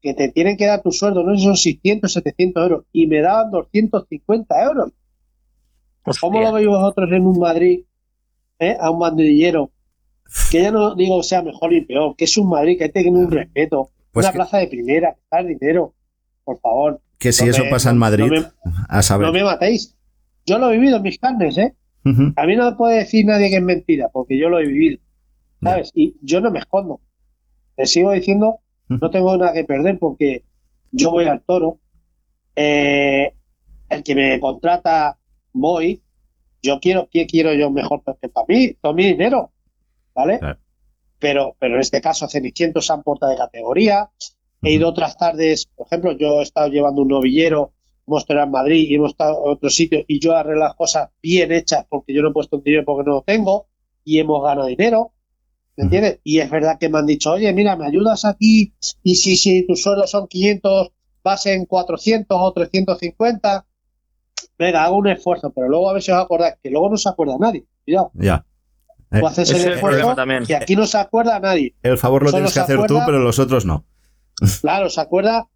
que 0.00 0.14
te 0.14 0.28
tienen 0.30 0.56
que 0.56 0.66
dar 0.66 0.82
tu 0.82 0.92
sueldo, 0.92 1.22
no 1.24 1.32
sé 1.34 1.38
si 1.40 1.44
son 1.44 1.56
600, 1.56 2.12
700 2.12 2.62
euros, 2.62 2.84
y 2.92 3.06
me 3.06 3.20
daban 3.20 3.50
250 3.50 4.62
euros. 4.64 4.92
¿Cómo 6.20 6.40
lo 6.40 6.52
veis 6.52 6.66
vosotros 6.66 7.10
en 7.12 7.26
un 7.26 7.38
Madrid, 7.38 7.84
eh, 8.58 8.76
a 8.80 8.90
un 8.90 8.98
bandillero? 9.00 9.70
Que 10.50 10.62
ya 10.62 10.70
no 10.70 10.94
digo 10.94 11.22
sea 11.22 11.42
mejor 11.42 11.72
ni 11.72 11.80
peor, 11.82 12.14
que 12.16 12.24
es 12.24 12.36
un 12.38 12.48
Madrid 12.48 12.78
que 12.78 12.84
hay 12.84 12.92
que 12.92 13.02
tener 13.02 13.24
un 13.24 13.30
respeto, 13.30 13.90
Pues 14.12 14.24
una 14.24 14.32
que- 14.32 14.36
plaza 14.36 14.58
de 14.58 14.68
primera, 14.68 15.14
que 15.14 15.20
está 15.22 15.40
el 15.40 15.48
dinero, 15.58 15.94
por 16.50 16.60
favor. 16.60 17.00
Que 17.18 17.32
si 17.32 17.44
no 17.44 17.50
eso 17.52 17.64
me- 17.64 17.70
pasa 17.70 17.90
en 17.90 17.98
Madrid, 17.98 18.24
no 18.24 18.40
me- 18.40 18.46
a 18.88 19.02
saber. 19.02 19.26
No 19.26 19.32
me 19.32 19.44
matéis. 19.44 19.96
Yo 20.46 20.58
lo 20.58 20.70
he 20.70 20.76
vivido 20.78 20.96
en 20.96 21.02
mis 21.02 21.18
carnes, 21.18 21.56
¿eh? 21.58 21.74
A 22.36 22.46
mí 22.46 22.56
no 22.56 22.70
me 22.70 22.76
puede 22.76 22.98
decir 22.98 23.26
nadie 23.26 23.50
que 23.50 23.56
es 23.56 23.62
mentira, 23.62 24.08
porque 24.08 24.38
yo 24.38 24.48
lo 24.48 24.58
he 24.58 24.66
vivido, 24.66 24.98
¿sabes? 25.62 25.92
Y 25.94 26.16
yo 26.22 26.40
no 26.40 26.50
me 26.50 26.58
escondo. 26.58 27.00
Te 27.76 27.86
sigo 27.86 28.10
diciendo, 28.12 28.60
no 28.88 29.10
tengo 29.10 29.36
nada 29.36 29.52
que 29.52 29.64
perder 29.64 29.98
porque 29.98 30.44
yo 30.90 31.10
voy 31.10 31.26
al 31.26 31.42
toro. 31.42 31.78
eh, 32.56 33.32
el 33.88 34.02
que 34.02 34.14
me 34.14 34.40
contrata, 34.40 35.18
voy. 35.52 36.02
Yo 36.62 36.78
quiero, 36.80 37.08
¿qué 37.10 37.26
quiero 37.26 37.54
yo 37.54 37.70
mejor 37.70 38.02
que 38.20 38.28
para 38.28 38.46
mí? 38.48 38.74
Todo 38.80 38.92
mi 38.94 39.04
dinero, 39.06 39.52
¿vale? 40.14 40.38
Pero, 41.18 41.54
pero 41.58 41.74
en 41.74 41.80
este 41.80 42.00
caso, 42.00 42.28
Cenicientos 42.28 42.86
se 42.86 42.92
han 42.92 43.02
portado 43.02 43.32
de 43.32 43.38
categoría. 43.38 44.10
He 44.62 44.72
ido 44.72 44.88
otras 44.88 45.16
tardes, 45.16 45.66
por 45.74 45.86
ejemplo, 45.86 46.12
yo 46.12 46.40
he 46.40 46.42
estado 46.42 46.68
llevando 46.68 47.02
un 47.02 47.08
novillero, 47.08 47.72
hemos 48.06 48.22
estado 48.22 48.42
en 48.42 48.50
Madrid 48.50 48.86
y 48.88 48.94
hemos 48.94 49.12
estado 49.12 49.42
en 49.46 49.52
otro 49.52 49.70
sitio 49.70 50.04
y 50.06 50.20
yo 50.20 50.36
arreglo 50.36 50.60
las 50.64 50.74
cosas 50.74 51.08
bien 51.22 51.50
hechas 51.52 51.86
porque 51.88 52.12
yo 52.14 52.22
no 52.22 52.30
he 52.30 52.32
puesto 52.32 52.56
un 52.56 52.62
dinero 52.62 52.84
porque 52.84 53.08
no 53.08 53.16
lo 53.16 53.22
tengo 53.22 53.68
y 54.04 54.18
hemos 54.18 54.42
ganado 54.42 54.66
dinero. 54.66 55.12
¿Me 55.76 55.84
entiendes? 55.84 56.20
Y 56.24 56.40
es 56.40 56.50
verdad 56.50 56.76
que 56.78 56.90
me 56.90 56.98
han 56.98 57.06
dicho, 57.06 57.30
oye, 57.32 57.50
mira, 57.54 57.74
me 57.76 57.86
ayudas 57.86 58.24
aquí 58.26 58.74
y 59.02 59.14
si, 59.14 59.36
si 59.36 59.66
tus 59.66 59.82
sueldos 59.82 60.10
son 60.10 60.26
500, 60.28 60.90
vas 61.24 61.46
en 61.46 61.64
400 61.64 62.36
o 62.38 62.52
350. 62.52 63.64
Venga, 64.58 64.84
hago 64.84 64.96
un 64.98 65.08
esfuerzo, 65.08 65.50
pero 65.54 65.68
luego 65.70 65.88
a 65.88 65.94
ver 65.94 66.02
si 66.02 66.10
os 66.12 66.18
acordáis, 66.22 66.56
que 66.62 66.68
luego 66.68 66.90
no 66.90 66.98
se 66.98 67.08
acuerda 67.08 67.36
nadie. 67.38 67.64
Cuidado. 67.84 68.10
Ya. 68.14 68.44
Eh, 69.10 69.20
Tú 69.20 69.26
haces 69.26 69.48
ese 69.48 69.54
el 69.54 69.60
es 69.60 69.66
el 69.68 69.72
esfuerzo 69.74 70.14
también. 70.14 70.44
y 70.46 70.52
aquí 70.52 70.76
no 70.76 70.86
se 70.86 70.98
acuerda 70.98 71.40
nadie. 71.40 71.74
El 71.82 71.96
favor 71.96 72.24
lo 72.24 72.28
Solo 72.30 72.38
tienes 72.42 72.54
que 72.54 72.60
hacer 72.60 72.76
tú, 72.76 72.82
acuerda- 72.82 73.06
pero 73.06 73.18
los 73.20 73.38
otros 73.38 73.64
no. 73.64 73.86
Claro, 74.62 74.88
se 74.90 75.00
acuerda 75.00 75.48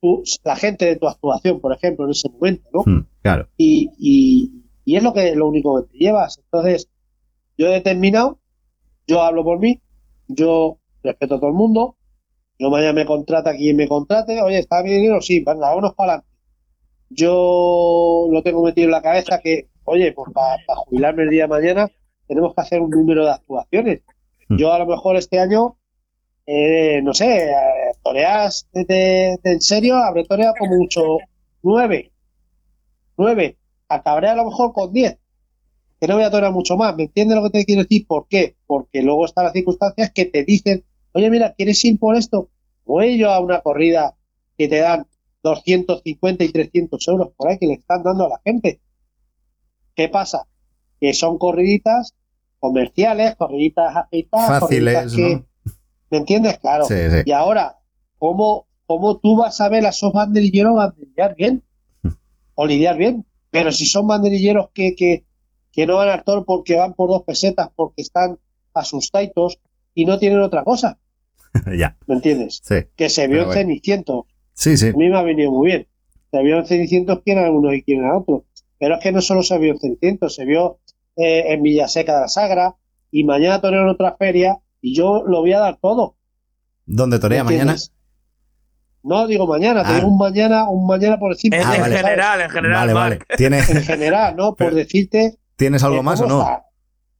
tú- 0.00 0.22
la 0.44 0.56
gente 0.56 0.84
de 0.86 0.96
tu 0.96 1.08
actuación, 1.08 1.60
por 1.60 1.72
ejemplo, 1.74 2.04
en 2.04 2.10
ese 2.12 2.28
momento, 2.30 2.68
¿no? 2.72 2.82
Mm, 2.86 3.06
Claro. 3.22 3.48
y, 3.56 3.90
y- 3.98 4.52
y 4.84 4.96
es 4.96 5.02
lo 5.02 5.12
que 5.12 5.34
lo 5.34 5.46
único 5.48 5.82
que 5.82 5.88
te 5.92 5.98
llevas. 5.98 6.38
Entonces, 6.38 6.88
yo 7.58 7.66
he 7.66 7.72
determinado, 7.72 8.38
yo 9.06 9.22
hablo 9.22 9.44
por 9.44 9.58
mí, 9.58 9.80
yo 10.28 10.78
respeto 11.02 11.34
a 11.34 11.38
todo 11.40 11.48
el 11.50 11.56
mundo, 11.56 11.96
yo 12.58 12.70
mañana 12.70 12.92
me 12.92 13.06
contrata 13.06 13.54
quien 13.56 13.76
me 13.76 13.86
contrate, 13.88 14.40
oye, 14.42 14.58
¿está 14.58 14.82
bien 14.82 15.02
dinero? 15.02 15.20
Sí, 15.20 15.40
venga, 15.40 15.68
vámonos 15.68 15.94
para 15.94 16.12
adelante. 16.14 16.28
Yo 17.10 18.28
lo 18.30 18.42
tengo 18.42 18.62
metido 18.62 18.86
en 18.86 18.90
la 18.92 19.02
cabeza 19.02 19.40
que, 19.42 19.68
oye, 19.84 20.12
pues 20.12 20.30
para 20.32 20.56
jubilarme 20.76 21.22
el 21.24 21.30
día 21.30 21.42
de 21.44 21.48
mañana 21.48 21.88
tenemos 22.26 22.54
que 22.54 22.60
hacer 22.60 22.80
un 22.80 22.90
número 22.90 23.24
de 23.24 23.30
actuaciones. 23.32 24.02
Hmm. 24.48 24.56
Yo 24.58 24.72
a 24.72 24.78
lo 24.78 24.86
mejor 24.86 25.16
este 25.16 25.38
año, 25.38 25.76
eh, 26.46 27.00
no 27.02 27.14
sé, 27.14 27.50
toreas 28.08 28.66
de, 28.72 28.84
de- 28.84 29.38
de 29.42 29.52
en 29.52 29.60
serio, 29.60 29.96
habré 29.96 30.24
toreado 30.24 30.54
como 30.58 30.76
mucho 30.76 31.02
nueve, 31.62 32.12
nueve, 33.16 33.58
acabaré 33.88 34.28
a 34.28 34.36
lo 34.36 34.44
mejor 34.46 34.72
con 34.72 34.92
diez, 34.92 35.18
que 36.00 36.06
no 36.06 36.14
voy 36.14 36.24
a 36.24 36.30
torear 36.30 36.52
mucho 36.52 36.76
más, 36.76 36.94
¿me 36.96 37.04
entiendes 37.04 37.36
lo 37.36 37.44
que 37.44 37.50
te 37.50 37.64
quiero 37.64 37.82
decir? 37.82 38.06
¿Por 38.06 38.26
qué? 38.28 38.56
Porque 38.66 39.02
luego 39.02 39.24
están 39.26 39.44
las 39.44 39.52
circunstancias 39.52 40.10
que 40.14 40.24
te 40.26 40.44
dicen, 40.44 40.84
oye, 41.12 41.28
mira, 41.30 41.54
¿quieres 41.54 41.84
ir 41.84 41.98
por 41.98 42.16
esto? 42.16 42.48
Voy 42.84 43.18
yo 43.18 43.30
a 43.30 43.40
una 43.40 43.60
corrida 43.60 44.14
que 44.56 44.68
te 44.68 44.78
dan 44.78 45.06
250 45.42 46.44
y 46.44 46.48
300 46.52 47.06
euros 47.08 47.30
por 47.36 47.48
ahí 47.48 47.58
que 47.58 47.66
le 47.66 47.74
están 47.74 48.02
dando 48.02 48.26
a 48.26 48.28
la 48.30 48.40
gente. 48.44 48.80
¿Qué 49.94 50.08
pasa? 50.08 50.46
Que 51.00 51.12
son 51.12 51.38
corriditas 51.38 52.14
comerciales, 52.60 53.36
corriditas 53.36 53.94
corriditas 54.10 54.60
Fáciles, 54.60 55.14
que, 55.14 55.34
¿no? 55.34 55.46
¿me 56.10 56.18
entiendes? 56.18 56.58
Claro. 56.58 56.84
Sí, 56.86 56.94
sí. 57.10 57.22
Y 57.24 57.32
ahora, 57.32 57.77
¿cómo, 58.18 58.66
¿cómo 58.86 59.18
tú 59.18 59.36
vas 59.36 59.60
a 59.60 59.68
ver 59.68 59.86
a 59.86 59.90
esos 59.90 60.12
banderilleros 60.12 60.74
banderillear 60.74 61.34
bien? 61.36 61.62
O 62.54 62.66
lidiar 62.66 62.96
bien. 62.96 63.24
Pero 63.50 63.72
si 63.72 63.86
son 63.86 64.06
banderilleros 64.06 64.70
que, 64.74 64.94
que, 64.94 65.24
que 65.72 65.86
no 65.86 65.96
van 65.96 66.08
al 66.08 66.24
toro 66.24 66.44
porque 66.44 66.76
van 66.76 66.94
por 66.94 67.08
dos 67.08 67.22
pesetas, 67.22 67.70
porque 67.74 68.02
están 68.02 68.38
asustaditos 68.74 69.58
y 69.94 70.04
no 70.04 70.18
tienen 70.18 70.40
otra 70.40 70.64
cosa, 70.64 70.98
ya. 71.78 71.96
¿me 72.06 72.16
entiendes? 72.16 72.60
Sí. 72.62 72.76
Que 72.96 73.08
se 73.08 73.26
vio 73.26 73.38
en 73.38 73.46
bueno. 73.46 73.60
Cenicientos. 73.60 74.24
Sí, 74.52 74.76
sí. 74.76 74.88
A 74.88 74.92
mí 74.92 75.08
me 75.08 75.16
ha 75.18 75.22
venido 75.22 75.50
muy 75.50 75.68
bien. 75.68 75.86
Se 76.30 76.42
vio 76.42 76.58
en 76.58 76.66
Cenicientos 76.66 77.20
quién 77.24 77.38
a 77.38 77.50
uno 77.50 77.72
y 77.72 77.82
quién 77.82 78.04
a 78.04 78.16
otro. 78.16 78.44
Pero 78.78 78.96
es 78.96 79.02
que 79.02 79.12
no 79.12 79.22
solo 79.22 79.42
se 79.42 79.58
vio 79.58 79.72
en 79.72 79.78
Cenicientos, 79.78 80.34
se 80.34 80.44
vio 80.44 80.78
eh, 81.16 81.52
en 81.52 81.62
Villaseca 81.62 82.14
de 82.14 82.20
la 82.22 82.28
Sagra 82.28 82.76
y 83.10 83.24
mañana 83.24 83.60
toreo 83.60 83.82
en 83.82 83.88
otra 83.88 84.16
feria 84.16 84.58
y 84.80 84.94
yo 84.94 85.22
lo 85.26 85.40
voy 85.40 85.52
a 85.52 85.60
dar 85.60 85.78
todo. 85.80 86.16
¿Dónde 86.86 87.18
torea 87.18 87.44
¿Me 87.44 87.50
mañana? 87.52 87.72
entiendes? 87.72 87.92
No 89.08 89.26
digo 89.26 89.46
mañana, 89.46 89.82
te 89.82 89.88
Ah. 89.90 89.94
digo 89.96 90.08
un 90.08 90.18
mañana, 90.18 90.68
un 90.68 90.86
mañana 90.86 91.18
por 91.18 91.32
decirte. 91.32 91.56
En, 91.56 91.66
Ah, 91.66 91.74
en 91.76 91.80
vale. 91.80 91.96
general, 91.96 92.40
en 92.42 92.50
general. 92.50 92.78
Vale, 92.80 92.92
vale. 92.92 93.18
¿Tienes, 93.36 93.70
En 93.70 93.82
general, 93.82 94.36
¿no? 94.36 94.54
Por 94.54 94.74
decirte. 94.74 95.38
¿tienes 95.56 95.82
algo 95.82 95.98
eh, 95.98 96.02
más 96.02 96.20
o 96.20 96.24
¿cómo 96.24 96.34
no? 96.36 96.40
está- 96.42 96.64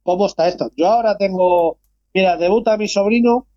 ¿Cómo 0.03 0.25
está 0.27 0.47
esto? 0.47 0.71
Yo 0.77 0.87
ahora 0.87 1.17
tengo. 1.17 1.77
Mira, 2.13 2.37
debuta 2.37 2.77
mi 2.77 2.87
sobrino 2.87 3.47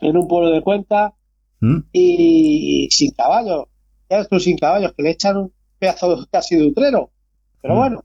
en 0.00 0.16
un 0.16 0.28
pueblo 0.28 0.50
de 0.50 0.62
Cuenca 0.62 1.14
¿Mm? 1.60 1.78
y, 1.92 2.88
sin 2.90 3.10
caballos. 3.12 3.64
Ya 4.08 4.24
tú, 4.26 4.38
sin 4.40 4.56
caballos, 4.58 4.92
que 4.96 5.02
le 5.02 5.10
echan 5.10 5.36
un 5.36 5.52
pedazo 5.78 6.26
casi 6.30 6.56
de 6.56 6.66
utrero. 6.66 7.10
Pero 7.60 7.74
Mm. 7.74 7.78
bueno, 7.78 8.04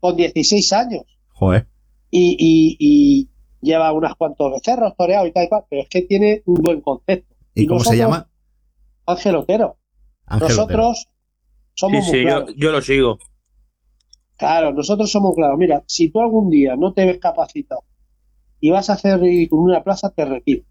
con 0.00 0.16
16 0.16 0.72
años. 0.72 1.02
Joder. 1.34 1.66
Y, 2.10 2.36
y- 2.38 2.76
y 2.78 3.28
lleva 3.60 3.92
unas 3.92 4.14
cuantos 4.16 4.52
becerros 4.52 4.94
toreados 4.96 5.28
y 5.28 5.32
tal 5.32 5.44
y 5.44 5.48
cual, 5.48 5.64
pero 5.70 5.82
es 5.82 5.88
que 5.88 6.02
tiene 6.02 6.42
un 6.46 6.62
buen 6.62 6.80
concepto. 6.80 7.34
¿Y 7.54 7.62
Y 7.62 7.66
cómo 7.66 7.80
se 7.84 7.96
llama? 7.96 8.28
Ángel 9.06 9.36
Otero. 9.36 9.76
Ángel 10.26 10.58
Otero. 10.58 10.82
Nosotros 10.82 11.08
somos 11.74 12.04
Sí, 12.04 12.10
muy 12.10 12.18
sí, 12.18 12.22
yo, 12.24 12.28
claros. 12.28 12.54
yo 12.56 12.72
lo 12.72 12.82
sigo. 12.82 13.18
Claro, 14.36 14.72
nosotros 14.72 15.10
somos 15.10 15.34
claros. 15.34 15.56
Mira, 15.58 15.82
si 15.86 16.10
tú 16.10 16.20
algún 16.20 16.50
día 16.50 16.74
no 16.76 16.92
te 16.92 17.06
ves 17.06 17.18
capacitado 17.18 17.84
y 18.60 18.70
vas 18.70 18.90
a 18.90 18.94
hacer 18.94 19.20
ridículo 19.20 19.62
en 19.62 19.68
una 19.76 19.84
plaza, 19.84 20.10
te 20.10 20.24
retiro. 20.24 20.64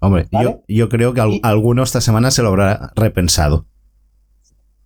Hombre, 0.00 0.26
¿Vale? 0.30 0.50
yo, 0.68 0.74
yo 0.74 0.88
creo 0.88 1.12
que 1.14 1.20
al- 1.20 1.34
Y- 1.34 1.40
alguno 1.42 1.82
esta 1.82 2.00
semana 2.00 2.30
se 2.30 2.42
lo 2.42 2.48
habrá 2.48 2.92
repensado. 2.94 3.66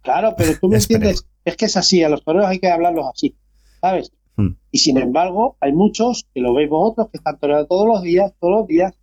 Claro, 0.03 0.35
pero 0.37 0.53
tú 0.61 0.69
me 0.71 0.77
entiendes, 0.79 1.27
es 1.45 1.57
que 1.57 1.67
es 1.67 1.77
así, 1.77 2.03
a 2.03 2.09
los 2.09 2.25
toreros 2.25 2.47
hay 2.49 2.59
que 2.59 2.71
hablarlos 2.71 3.07
así, 3.13 3.37
¿sabes? 3.81 4.13
Hmm. 4.37 4.55
Y 4.71 4.79
sin 4.79 4.97
embargo, 4.99 5.57
hay 5.61 5.73
muchos 5.73 6.27
que 6.33 6.41
lo 6.41 6.55
veis 6.55 6.71
vosotros 6.71 7.09
que 7.11 7.19
están 7.19 7.39
toreando 7.39 7.67
todos 7.67 7.87
los 7.87 8.03
días, 8.03 8.33
todos 8.41 8.61
los 8.61 8.67
días, 8.67 8.95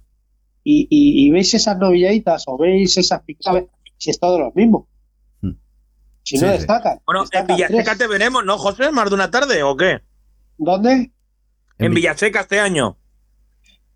y, 0.64 0.88
y- 0.90 1.26
y 1.28 1.30
veis 1.30 1.54
esas 1.54 1.78
novilladitas 1.78 2.44
o 2.48 2.58
veis 2.58 2.98
esas 2.98 3.22
picadas, 3.22 3.66
si 4.00 4.10
es 4.10 4.20
todo 4.20 4.40
lo 4.40 4.52
mismo. 4.56 4.88
Hmm. 5.42 5.52
Si 6.24 6.38
Sí, 6.38 6.44
no 6.46 6.52
sí. 6.52 6.58
destacan. 6.58 7.00
Bueno, 7.06 7.26
en 7.32 7.46
Villaseca 7.48 7.84
tres. 7.84 7.98
te 8.00 8.08
veremos, 8.08 8.44
¿no, 8.44 8.58
José? 8.58 8.92
¿Más 8.92 9.08
de 9.10 9.16
una 9.16 9.30
tarde 9.30 9.62
o 9.62 9.78
qué? 9.78 10.00
¿Dónde? 10.58 11.12
En 11.78 11.92
Vi- 11.92 11.98
Villaseca 12.02 12.42
este 12.42 12.60
año. 12.60 12.98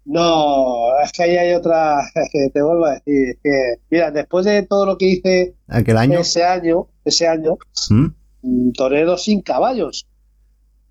No, 0.05 0.99
es 1.01 1.11
que 1.13 1.23
ahí 1.23 1.37
hay 1.37 1.53
otra, 1.53 2.01
es 2.15 2.29
que 2.31 2.49
te 2.53 2.61
vuelvo 2.61 2.85
a 2.85 2.93
decir, 2.95 3.29
es 3.29 3.37
que, 3.41 3.75
mira, 3.89 4.11
después 4.11 4.45
de 4.45 4.63
todo 4.63 4.85
lo 4.85 4.97
que 4.97 5.05
hice 5.07 5.55
Aquel 5.67 5.97
año. 5.97 6.19
ese 6.19 6.43
año, 6.43 6.87
ese 7.05 7.27
año, 7.27 7.57
¿Mm? 7.89 8.07
mm, 8.41 8.71
toreé 8.73 9.05
dos 9.05 9.23
sin 9.23 9.41
caballos. 9.41 10.07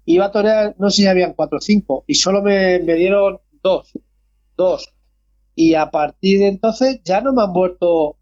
Iba 0.05 0.27
a 0.27 0.33
torear, 0.33 0.75
no 0.79 0.91
sé 0.91 1.03
si 1.03 1.07
habían 1.09 1.35
cuatro 1.35 1.59
o 1.59 1.61
cinco, 1.61 2.05
y 2.07 2.15
solo 2.15 2.43
me, 2.43 2.81
me 2.81 2.95
dieron 2.95 3.39
dos, 3.63 3.93
dos. 4.57 4.89
Y 5.55 5.75
a 5.75 5.91
partir 5.91 6.39
de 6.41 6.49
entonces 6.49 7.01
ya 7.05 7.21
no 7.21 7.33
me 7.35 7.43
han 7.43 7.53
vuelto 7.53 8.17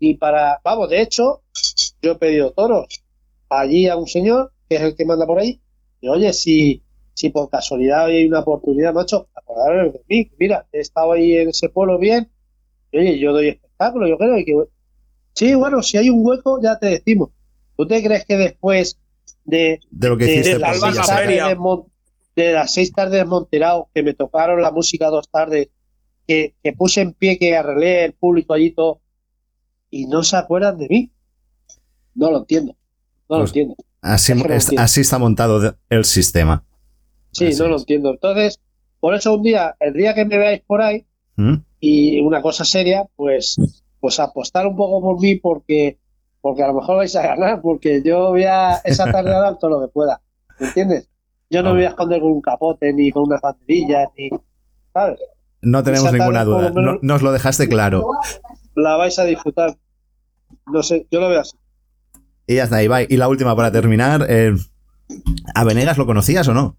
ni 0.00 0.14
para, 0.14 0.60
vamos, 0.64 0.90
de 0.90 1.02
hecho, 1.02 1.42
yo 2.02 2.12
he 2.12 2.16
pedido 2.16 2.52
toros 2.52 2.86
allí 3.48 3.88
a 3.88 3.96
un 3.96 4.06
señor, 4.06 4.52
que 4.68 4.76
es 4.76 4.82
el 4.82 4.96
que 4.96 5.04
manda 5.04 5.26
por 5.26 5.38
ahí, 5.38 5.60
y 6.00 6.08
oye, 6.08 6.32
si, 6.32 6.82
si 7.14 7.30
por 7.30 7.50
casualidad 7.50 8.06
hay 8.06 8.26
una 8.26 8.40
oportunidad, 8.40 8.92
macho, 8.92 9.28
acordaros 9.34 9.94
de 9.94 10.00
mí, 10.08 10.30
mira, 10.38 10.66
he 10.72 10.80
estado 10.80 11.12
ahí 11.12 11.36
en 11.36 11.50
ese 11.50 11.68
pueblo 11.68 11.98
bien, 11.98 12.30
y 12.90 12.98
oye, 12.98 13.18
yo 13.18 13.32
doy 13.32 13.48
espectáculo, 13.48 14.08
yo 14.08 14.18
creo, 14.18 14.38
y 14.38 14.44
que, 14.44 14.54
sí, 15.34 15.54
bueno, 15.54 15.82
si 15.82 15.98
hay 15.98 16.10
un 16.10 16.24
hueco, 16.26 16.60
ya 16.62 16.78
te 16.78 16.86
decimos. 16.86 17.30
¿Tú 17.76 17.86
te 17.86 18.02
crees 18.02 18.24
que 18.26 18.36
después 18.36 18.98
de, 19.44 19.80
De 19.90 20.08
lo 20.08 20.16
que 20.16 20.26
de, 20.26 20.42
de 20.42 20.52
por 20.52 20.60
las 20.60 20.80
seis 20.80 21.06
tardes 21.06 21.42
de, 22.34 22.52
las 22.52 22.72
seis 22.72 22.92
tardes 22.92 23.18
de 23.18 23.24
Monterao, 23.24 23.90
que 23.94 24.02
me 24.02 24.14
tocaron 24.14 24.62
la 24.62 24.70
música 24.70 25.08
dos 25.08 25.28
tardes, 25.28 25.68
que, 26.26 26.54
que 26.62 26.72
puse 26.72 27.00
en 27.00 27.12
pie, 27.12 27.38
que 27.38 27.56
arreglé 27.56 28.04
el 28.04 28.12
público 28.14 28.54
allí 28.54 28.70
todo, 28.70 29.01
y 29.92 30.06
no 30.06 30.24
se 30.24 30.36
acuerdan 30.36 30.78
de 30.78 30.88
mí? 30.88 31.10
No 32.14 32.30
lo 32.32 32.38
entiendo. 32.38 32.74
No 33.28 33.36
lo 33.36 33.42
Pues- 33.42 33.50
entiendo. 33.50 33.76
Así, 34.00 34.32
Es 34.32 34.42
que 34.42 34.48
no 34.48 34.54
es- 34.54 34.64
entiendo. 34.64 34.82
así 34.82 35.00
está 35.02 35.18
montado 35.18 35.76
el 35.88 36.04
sistema. 36.04 36.64
Sí, 37.30 37.46
Así 37.46 37.58
no 37.62 37.68
lo 37.68 37.78
entiendo. 37.78 38.10
Entonces, 38.10 38.58
por 38.98 39.14
eso 39.14 39.34
un 39.34 39.42
día, 39.42 39.76
el 39.78 39.92
día 39.92 40.12
que 40.14 40.24
me 40.24 40.38
veáis 40.38 40.62
por 40.66 40.82
ahí, 40.82 41.06
¿Mm? 41.36 41.54
y 41.78 42.20
una 42.20 42.42
cosa 42.42 42.64
seria, 42.64 43.06
pues, 43.16 43.56
pues 44.00 44.18
apostar 44.18 44.66
un 44.66 44.74
poco 44.76 45.00
por 45.00 45.20
mí 45.20 45.36
porque, 45.36 45.98
porque 46.40 46.62
a 46.64 46.66
lo 46.68 46.74
mejor 46.74 46.96
vais 46.96 47.14
a 47.14 47.22
ganar, 47.22 47.60
porque 47.62 48.02
yo 48.04 48.30
voy 48.30 48.44
a 48.44 48.76
esa 48.84 49.10
tarde 49.12 49.32
a 49.34 49.38
dar 49.38 49.58
todo 49.58 49.70
lo 49.78 49.86
que 49.86 49.92
pueda, 49.92 50.20
¿me 50.58 50.66
entiendes? 50.66 51.08
Yo 51.48 51.62
no 51.62 51.70
me 51.70 51.76
voy 51.76 51.84
a 51.84 51.90
esconder 51.90 52.20
con 52.20 52.32
un 52.32 52.40
capote, 52.40 52.92
ni 52.92 53.10
con 53.12 53.24
unas 53.24 53.40
banderillas, 53.40 54.08
ni, 54.18 54.30
¿sabes? 54.92 55.20
No 55.60 55.82
tenemos 55.84 56.12
ninguna 56.12 56.44
duda. 56.44 56.70
menos- 56.72 56.94
No- 56.94 56.98
nos 57.02 57.22
lo 57.22 57.30
dejaste 57.30 57.68
claro. 57.68 58.04
La 58.74 58.96
vais 58.96 59.18
a 59.18 59.24
disfrutar. 59.24 59.76
No 60.66 60.82
sé, 60.82 61.06
yo 61.10 61.20
lo 61.20 61.28
veo 61.28 61.40
así. 61.40 61.56
Y 62.46 62.56
ya 62.56 62.64
está, 62.64 62.82
Ibai. 62.82 63.06
Y 63.08 63.16
la 63.16 63.28
última 63.28 63.54
para 63.56 63.72
terminar. 63.72 64.26
eh, 64.28 64.54
¿A 65.54 65.64
Venegas 65.64 65.98
lo 65.98 66.06
conocías 66.06 66.48
o 66.48 66.54
no? 66.54 66.76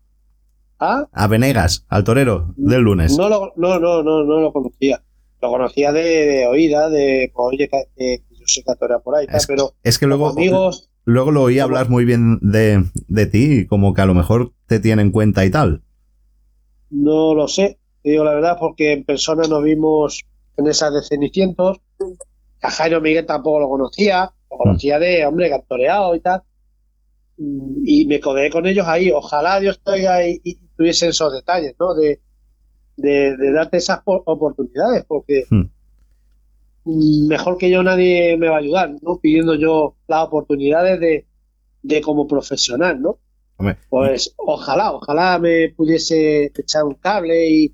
¿Ah? 0.79 1.07
A 1.11 1.27
Venegas, 1.27 1.85
al 1.87 2.03
torero 2.03 2.53
del 2.57 2.81
lunes. 2.81 3.17
No 3.17 3.29
lo, 3.29 3.53
no, 3.55 3.79
no, 3.79 4.03
no, 4.03 4.23
no 4.23 4.39
lo 4.41 4.51
conocía. 4.51 5.01
Lo 5.41 5.49
conocía 5.49 5.91
de, 5.91 6.01
de 6.03 6.47
oída, 6.47 6.89
de, 6.89 7.31
pues, 7.33 7.47
oye, 7.53 7.69
que, 7.69 8.23
yo 8.31 8.45
sé 8.45 8.63
que 8.63 8.99
por 8.99 9.15
ahí, 9.15 9.27
tal, 9.27 9.35
Es- 9.37 9.47
pero 9.47 9.73
Es 9.83 9.99
que 9.99 10.07
luego, 10.07 10.29
amigos, 10.29 10.89
luego 11.05 11.31
lo 11.31 11.43
oí 11.43 11.59
hablar 11.59 11.89
muy 11.89 12.05
bien 12.05 12.39
de, 12.41 12.85
de 13.07 13.25
ti, 13.25 13.67
como 13.67 13.93
que 13.93 14.01
a 14.01 14.05
lo 14.05 14.13
mejor 14.13 14.53
te 14.67 14.79
tiene 14.79 15.01
en 15.01 15.11
cuenta 15.11 15.45
y 15.45 15.51
tal. 15.51 15.83
No 16.89 17.33
lo 17.35 17.47
sé, 17.47 17.79
te 18.01 18.11
digo 18.11 18.23
la 18.23 18.33
verdad, 18.35 18.57
porque 18.59 18.93
en 18.93 19.03
persona 19.03 19.47
nos 19.47 19.63
vimos 19.63 20.25
en 20.57 20.67
esas 20.67 20.93
de 20.93 21.01
Cenicientos. 21.03 21.77
A 22.61 22.71
Jairo 22.71 23.01
Miguel 23.01 23.25
tampoco 23.25 23.59
lo 23.59 23.69
conocía, 23.69 24.31
lo 24.49 24.57
conocía 24.57 24.99
de 24.99 25.25
hombre 25.25 25.47
que 25.49 25.55
han 25.55 25.65
toreado 25.65 26.15
y 26.15 26.19
tal. 26.21 26.41
Mm, 27.37 27.83
Y 27.85 28.05
me 28.05 28.19
codeé 28.19 28.49
con 28.49 28.65
ellos 28.67 28.87
ahí. 28.87 29.11
Ojalá 29.11 29.59
Dios 29.59 29.79
traiga 29.83 30.25
y, 30.27 30.39
y 30.43 30.55
tuviese 30.77 31.07
esos 31.09 31.33
detalles, 31.33 31.75
¿no? 31.79 31.93
De, 31.93 32.21
de, 32.97 33.35
de 33.37 33.51
darte 33.51 33.77
esas 33.77 34.01
po- 34.03 34.23
oportunidades, 34.25 35.03
porque 35.07 35.43
Hmm. 35.49 35.65
mm, 36.85 37.27
mejor 37.27 37.57
que 37.57 37.69
yo 37.69 37.83
nadie 37.83 38.37
me 38.37 38.49
va 38.49 38.55
a 38.57 38.59
ayudar, 38.59 38.91
¿no? 39.01 39.19
Pidiendo 39.19 39.55
yo 39.55 39.95
las 40.07 40.25
oportunidades 40.27 40.99
de, 40.99 41.27
de 41.81 42.01
como 42.01 42.27
profesional, 42.27 43.01
¿no? 43.01 43.19
Hombre, 43.57 43.77
Pues 43.89 44.33
ojalá, 44.37 44.93
ojalá 44.93 45.37
me 45.39 45.69
pudiese 45.69 46.45
echar 46.45 46.83
un 46.85 46.95
cable 46.95 47.49
y, 47.49 47.73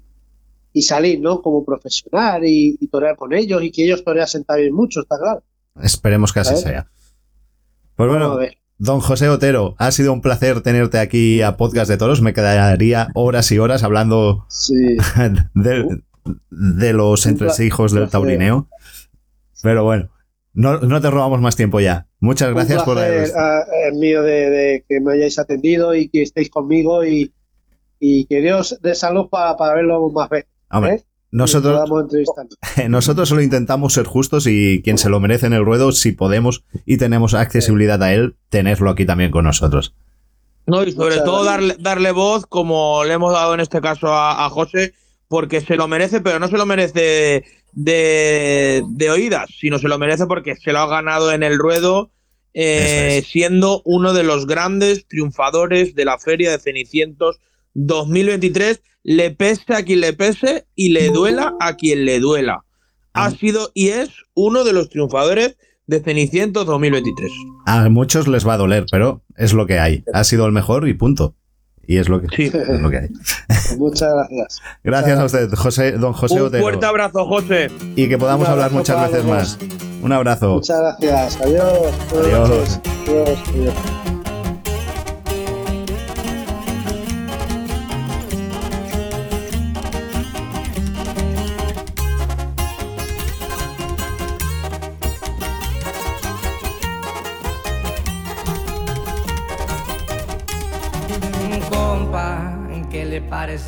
y 0.73 0.81
salir, 0.83 1.19
¿no? 1.19 1.41
Como 1.41 1.65
profesional 1.65 2.45
y, 2.45 2.77
y 2.79 2.87
torear 2.87 3.15
con 3.15 3.33
ellos 3.33 3.63
y 3.63 3.71
que 3.71 3.85
ellos 3.85 4.03
toreasen 4.03 4.43
también 4.43 4.73
mucho, 4.73 5.01
está 5.01 5.17
claro. 5.17 5.43
esperemos 5.81 6.33
que 6.33 6.39
así 6.41 6.53
¿Eh? 6.53 6.57
sea. 6.57 6.87
Pues 7.95 8.07
a 8.07 8.11
bueno, 8.11 8.39
don 8.77 8.99
José 9.01 9.29
Otero, 9.29 9.75
ha 9.77 9.91
sido 9.91 10.13
un 10.13 10.21
placer 10.21 10.61
tenerte 10.61 10.99
aquí 10.99 11.41
a 11.41 11.57
Podcast 11.57 11.89
de 11.89 11.97
Toros. 11.97 12.21
Me 12.21 12.33
quedaría 12.33 13.09
horas 13.13 13.51
y 13.51 13.59
horas 13.59 13.83
hablando 13.83 14.45
Sí. 14.49 14.97
de, 15.53 16.01
de 16.49 16.93
los 16.93 17.25
entresijos 17.25 17.91
del 17.91 18.09
taurineo. 18.09 18.69
Pero 19.61 19.83
bueno, 19.83 20.09
no, 20.53 20.79
no 20.79 21.01
te 21.01 21.09
robamos 21.09 21.41
más 21.41 21.55
tiempo 21.55 21.79
ya. 21.79 22.07
Muchas 22.21 22.53
gracias 22.53 22.79
un 22.79 22.85
por 22.85 22.95
placer, 22.95 23.31
ah, 23.37 23.63
es 23.89 23.97
mío 23.97 24.23
de, 24.23 24.49
de 24.49 24.85
que 24.87 24.99
me 25.01 25.13
hayáis 25.13 25.39
atendido 25.39 25.93
y 25.95 26.09
que 26.09 26.21
estéis 26.21 26.49
conmigo 26.49 27.05
y, 27.05 27.33
y 27.99 28.25
que 28.25 28.41
Dios 28.41 28.77
dé 28.81 28.95
salud 28.95 29.29
para, 29.29 29.57
para 29.57 29.75
verlo 29.75 30.09
más 30.09 30.29
veces. 30.29 30.49
Hombre, 30.69 30.93
¿eh? 30.93 31.03
Nosotros, 31.31 31.87
nosotros 32.89 33.29
solo 33.29 33.41
intentamos 33.41 33.93
ser 33.93 34.05
justos 34.05 34.47
y 34.47 34.81
quien 34.83 34.97
se 34.97 35.09
lo 35.09 35.19
merece 35.19 35.45
en 35.45 35.53
el 35.53 35.63
ruedo, 35.63 35.91
si 35.91 36.11
podemos 36.11 36.63
y 36.85 36.97
tenemos 36.97 37.33
accesibilidad 37.35 38.01
a 38.01 38.13
él, 38.13 38.35
tenerlo 38.49 38.89
aquí 38.89 39.05
también 39.05 39.29
con 39.29 39.45
nosotros. 39.45 39.95
No, 40.65 40.83
y 40.83 40.91
sobre 40.91 41.15
Muchas 41.15 41.25
todo 41.25 41.43
darle, 41.43 41.75
darle 41.79 42.11
voz, 42.11 42.45
como 42.45 43.03
le 43.03 43.13
hemos 43.13 43.33
dado 43.33 43.53
en 43.53 43.59
este 43.59 43.81
caso 43.81 44.07
a, 44.07 44.45
a 44.45 44.49
José, 44.49 44.93
porque 45.27 45.61
se 45.61 45.75
lo 45.75 45.87
merece, 45.87 46.21
pero 46.21 46.39
no 46.39 46.47
se 46.47 46.57
lo 46.57 46.65
merece 46.65 47.43
de, 47.73 48.83
de 48.87 49.09
oídas, 49.11 49.49
sino 49.59 49.77
se 49.77 49.87
lo 49.87 49.99
merece 49.99 50.25
porque 50.25 50.55
se 50.55 50.71
lo 50.71 50.79
ha 50.79 50.87
ganado 50.87 51.31
en 51.31 51.43
el 51.43 51.57
ruedo, 51.57 52.11
eh, 52.53 53.19
es. 53.19 53.27
siendo 53.27 53.81
uno 53.85 54.13
de 54.13 54.23
los 54.23 54.47
grandes 54.47 55.07
triunfadores 55.07 55.93
de 55.93 56.05
la 56.05 56.17
Feria 56.17 56.51
de 56.51 56.59
Cenicientos 56.59 57.39
2023. 57.73 58.81
Le 59.03 59.31
pese 59.31 59.73
a 59.73 59.83
quien 59.83 60.01
le 60.01 60.13
pese 60.13 60.65
y 60.75 60.89
le 60.89 61.09
duela 61.09 61.53
a 61.59 61.75
quien 61.77 62.05
le 62.05 62.19
duela. 62.19 62.63
Ha 63.13 63.25
Ah. 63.25 63.31
sido 63.31 63.71
y 63.73 63.89
es 63.89 64.09
uno 64.35 64.63
de 64.63 64.73
los 64.73 64.89
triunfadores 64.89 65.57
de 65.87 65.99
Cenicientos 66.01 66.65
2023. 66.65 67.31
A 67.65 67.89
muchos 67.89 68.27
les 68.27 68.47
va 68.47 68.53
a 68.53 68.57
doler, 68.57 68.85
pero 68.91 69.23
es 69.37 69.53
lo 69.53 69.65
que 69.65 69.79
hay. 69.79 70.03
Ha 70.13 70.23
sido 70.23 70.45
el 70.45 70.51
mejor 70.51 70.87
y 70.87 70.93
punto. 70.93 71.35
Y 71.87 71.97
es 71.97 72.07
lo 72.07 72.21
que, 72.21 72.27
Sí. 72.35 72.43
es 72.55 72.79
lo 72.81 72.89
que 72.91 72.97
hay. 72.97 73.07
Muchas 73.79 74.13
gracias. 74.13 74.59
Gracias 74.83 75.17
a 75.19 75.25
usted, 75.25 75.49
José, 75.55 75.93
don 75.93 76.13
José 76.13 76.35
Un 76.35 76.41
Otero. 76.47 76.61
fuerte 76.61 76.85
abrazo, 76.85 77.25
José. 77.25 77.71
Y 77.95 78.07
que 78.07 78.17
podamos 78.19 78.47
hablar 78.47 78.71
muchas 78.71 79.09
veces 79.09 79.25
más. 79.25 79.57
Un 80.03 80.11
abrazo. 80.11 80.55
Muchas 80.55 80.79
gracias. 80.79 81.41
Adiós. 81.41 81.93
Adiós. 82.11 82.79
Adiós. 83.07 83.39
Adiós. 83.49 84.08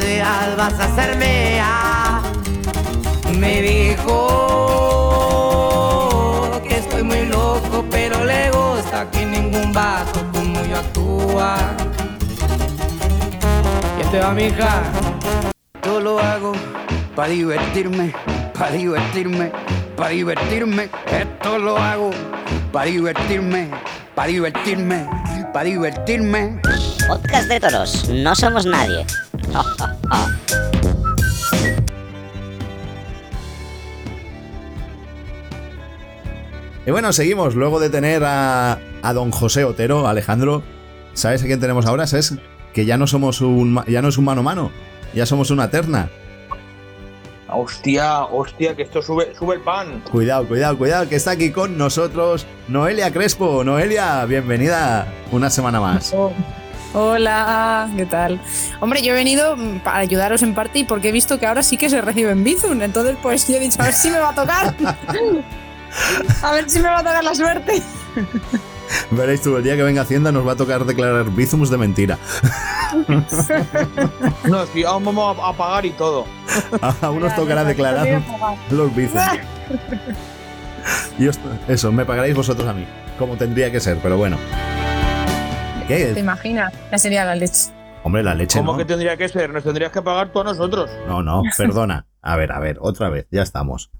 días 0.00 0.56
vas 0.56 0.78
a 0.80 0.94
ser 0.94 1.16
mía. 1.16 2.22
Me 3.38 3.62
dijo 3.62 4.20
que 6.66 6.76
estoy 6.76 7.02
muy 7.02 7.26
loco, 7.26 7.84
pero 7.90 8.24
le 8.24 8.50
gusta 8.50 9.10
que 9.10 9.26
ningún 9.26 9.72
vato 9.72 10.24
como 10.32 10.64
yo 10.64 10.78
actúa. 10.78 11.56
¿Quién 13.96 14.10
te 14.10 14.20
va, 14.20 14.32
mija? 14.32 14.82
Yo 15.84 16.00
lo 16.00 16.18
hago 16.18 16.52
para 17.14 17.28
divertirme, 17.28 18.14
para 18.58 18.72
divertirme, 18.72 19.52
para 19.96 20.10
divertirme. 20.10 20.88
Esto 21.06 21.58
lo 21.58 21.76
hago 21.76 22.10
para 22.74 22.86
divertirme, 22.86 23.70
para 24.16 24.28
divertirme, 24.28 25.06
para 25.52 25.64
divertirme. 25.64 26.60
Podcast 27.06 27.48
de 27.48 27.60
toros, 27.60 28.08
no 28.08 28.34
somos 28.34 28.64
nadie. 28.66 29.04
Y 36.86 36.90
bueno, 36.90 37.12
seguimos. 37.12 37.54
Luego 37.54 37.80
de 37.80 37.90
tener 37.90 38.22
a, 38.24 38.78
a 39.02 39.12
don 39.12 39.30
José 39.30 39.64
Otero, 39.64 40.06
Alejandro, 40.06 40.62
¿sabes 41.14 41.42
a 41.42 41.46
quién 41.46 41.60
tenemos 41.60 41.86
ahora? 41.86 42.06
¿Sabes? 42.06 42.34
Que 42.72 42.84
ya 42.84 42.96
no 42.96 43.06
somos 43.06 43.40
un 43.40 43.82
ya 43.86 44.02
no 44.02 44.08
es 44.08 44.18
un 44.18 44.24
mano 44.24 44.40
a 44.40 44.44
mano, 44.44 44.70
ya 45.14 45.26
somos 45.26 45.50
una 45.50 45.70
terna. 45.70 46.10
Hostia, 47.48 48.24
hostia, 48.24 48.74
que 48.74 48.82
esto 48.82 49.00
sube, 49.00 49.32
sube 49.38 49.54
el 49.54 49.60
pan. 49.60 50.02
Cuidado, 50.10 50.46
cuidado, 50.46 50.76
cuidado, 50.76 51.08
que 51.08 51.14
está 51.14 51.32
aquí 51.32 51.50
con 51.50 51.78
nosotros 51.78 52.46
Noelia 52.66 53.12
Crespo. 53.12 53.62
Noelia, 53.62 54.24
bienvenida 54.24 55.06
una 55.30 55.50
semana 55.50 55.80
más. 55.80 56.12
Hola, 56.94 57.90
¿qué 57.96 58.06
tal? 58.06 58.40
Hombre, 58.80 59.02
yo 59.02 59.12
he 59.12 59.16
venido 59.16 59.56
para 59.82 59.98
ayudaros 59.98 60.42
en 60.42 60.54
parte 60.54 60.78
y 60.78 60.84
porque 60.84 61.08
he 61.08 61.12
visto 61.12 61.40
que 61.40 61.46
ahora 61.46 61.64
sí 61.64 61.76
que 61.76 61.90
se 61.90 62.00
reciben 62.00 62.44
Bizum. 62.44 62.80
Entonces, 62.82 63.16
pues 63.20 63.48
yo 63.48 63.56
he 63.56 63.60
dicho, 63.60 63.82
a 63.82 63.86
ver 63.86 63.94
si 63.94 64.10
me 64.10 64.18
va 64.20 64.30
a 64.30 64.34
tocar. 64.34 64.74
A 66.42 66.50
ver 66.50 66.68
si 66.68 66.80
me 66.80 66.88
va 66.88 66.98
a 66.98 67.04
tocar 67.04 67.22
la 67.22 67.34
suerte. 67.36 67.80
Veréis 69.12 69.42
tú, 69.42 69.56
el 69.56 69.62
día 69.62 69.76
que 69.76 69.84
venga 69.84 70.02
Hacienda 70.02 70.32
nos 70.32 70.44
va 70.44 70.52
a 70.52 70.56
tocar 70.56 70.84
declarar 70.84 71.30
bizums 71.30 71.70
de 71.70 71.76
mentira. 71.78 72.18
No, 74.44 74.66
sí, 74.66 74.84
aún 74.84 75.04
vamos 75.04 75.36
a, 75.42 75.52
pagar 75.52 75.84
y 75.86 75.90
todo. 75.90 76.26
A 77.00 77.10
unos 77.10 77.34
tocará 77.34 77.64
declarar 77.64 78.22
los 78.70 78.94
bizums. 78.94 79.22
Y 81.18 81.26
os- 81.28 81.38
eso, 81.66 81.90
me 81.92 82.04
pagaréis 82.04 82.36
vosotros 82.36 82.68
a 82.68 82.72
mí, 82.72 82.86
como 83.18 83.36
tendría 83.36 83.70
que 83.72 83.80
ser, 83.80 83.98
pero 84.02 84.16
bueno. 84.16 84.36
¿Te 85.88 86.14
¿Qué? 86.14 86.20
imaginas? 86.20 86.72
Ya 86.90 86.98
sería 86.98 87.24
la 87.24 87.34
leche. 87.34 87.70
Hombre, 88.04 88.22
la 88.22 88.34
leche 88.34 88.58
¿Cómo 88.58 88.72
no. 88.72 88.78
que 88.78 88.84
tendría 88.84 89.16
que 89.16 89.28
ser? 89.28 89.50
Nos 89.50 89.64
tendrías 89.64 89.92
que 89.92 90.02
pagar 90.02 90.32
tú 90.32 90.40
a 90.40 90.44
nosotros. 90.44 90.90
No, 91.06 91.22
no, 91.22 91.42
perdona. 91.56 92.06
A 92.22 92.36
ver, 92.36 92.52
a 92.52 92.60
ver, 92.60 92.78
otra 92.80 93.08
vez, 93.10 93.26
ya 93.30 93.42
estamos. 93.42 93.90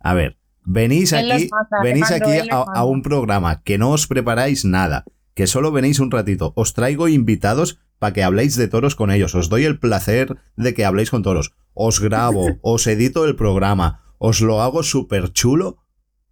A 0.00 0.14
ver, 0.14 0.36
venís 0.64 1.12
Él 1.12 1.30
aquí, 1.30 1.48
venís 1.82 2.10
Alejandro, 2.10 2.38
aquí 2.38 2.48
a, 2.50 2.80
a 2.80 2.84
un 2.84 3.02
programa 3.02 3.62
que 3.62 3.78
no 3.78 3.90
os 3.90 4.06
preparáis 4.06 4.64
nada, 4.64 5.04
que 5.34 5.46
solo 5.46 5.70
venís 5.72 6.00
un 6.00 6.10
ratito. 6.10 6.52
Os 6.56 6.74
traigo 6.74 7.08
invitados 7.08 7.80
para 7.98 8.12
que 8.12 8.22
habléis 8.24 8.56
de 8.56 8.68
toros 8.68 8.94
con 8.96 9.10
ellos. 9.10 9.34
Os 9.34 9.48
doy 9.48 9.64
el 9.64 9.78
placer 9.78 10.36
de 10.56 10.74
que 10.74 10.84
habléis 10.84 11.10
con 11.10 11.22
toros. 11.22 11.52
Os 11.72 12.00
grabo, 12.00 12.46
os 12.62 12.86
edito 12.86 13.24
el 13.24 13.36
programa, 13.36 14.02
os 14.18 14.40
lo 14.40 14.60
hago 14.62 14.82
súper 14.82 15.32
chulo 15.32 15.78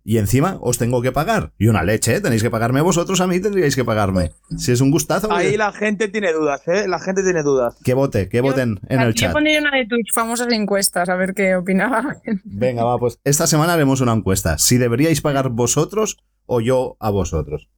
y 0.08 0.18
encima 0.18 0.56
os 0.60 0.78
tengo 0.78 1.02
que 1.02 1.10
pagar. 1.10 1.52
Y 1.58 1.66
una 1.66 1.82
leche, 1.82 2.14
¿eh? 2.14 2.20
Tenéis 2.20 2.40
que 2.40 2.48
pagarme 2.48 2.80
vosotros, 2.80 3.20
a 3.20 3.26
mí 3.26 3.40
tendríais 3.40 3.74
que 3.74 3.84
pagarme. 3.84 4.30
Si 4.56 4.70
es 4.70 4.80
un 4.80 4.92
gustazo, 4.92 5.32
Ahí 5.32 5.56
la 5.56 5.72
gente 5.72 6.06
tiene 6.06 6.32
dudas, 6.32 6.62
¿eh? 6.68 6.86
La 6.86 7.00
gente 7.00 7.24
tiene 7.24 7.42
dudas. 7.42 7.76
que 7.82 7.92
vote, 7.92 8.28
que 8.28 8.40
voten 8.40 8.78
en 8.88 9.00
el 9.00 9.08
Aquí 9.08 9.22
Yo 9.22 9.26
chat. 9.26 9.32
pondría 9.32 9.58
una 9.58 9.76
de 9.76 9.84
tus 9.86 10.12
famosas 10.14 10.52
encuestas, 10.52 11.08
a 11.08 11.16
ver 11.16 11.34
qué 11.34 11.56
opinaba. 11.56 12.18
Venga, 12.44 12.84
va, 12.84 13.00
pues 13.00 13.18
esta 13.24 13.48
semana 13.48 13.72
haremos 13.72 14.00
una 14.00 14.12
encuesta. 14.12 14.58
Si 14.58 14.78
deberíais 14.78 15.20
pagar 15.20 15.48
vosotros 15.48 16.18
o 16.46 16.60
yo 16.60 16.96
a 17.00 17.10
vosotros. 17.10 17.68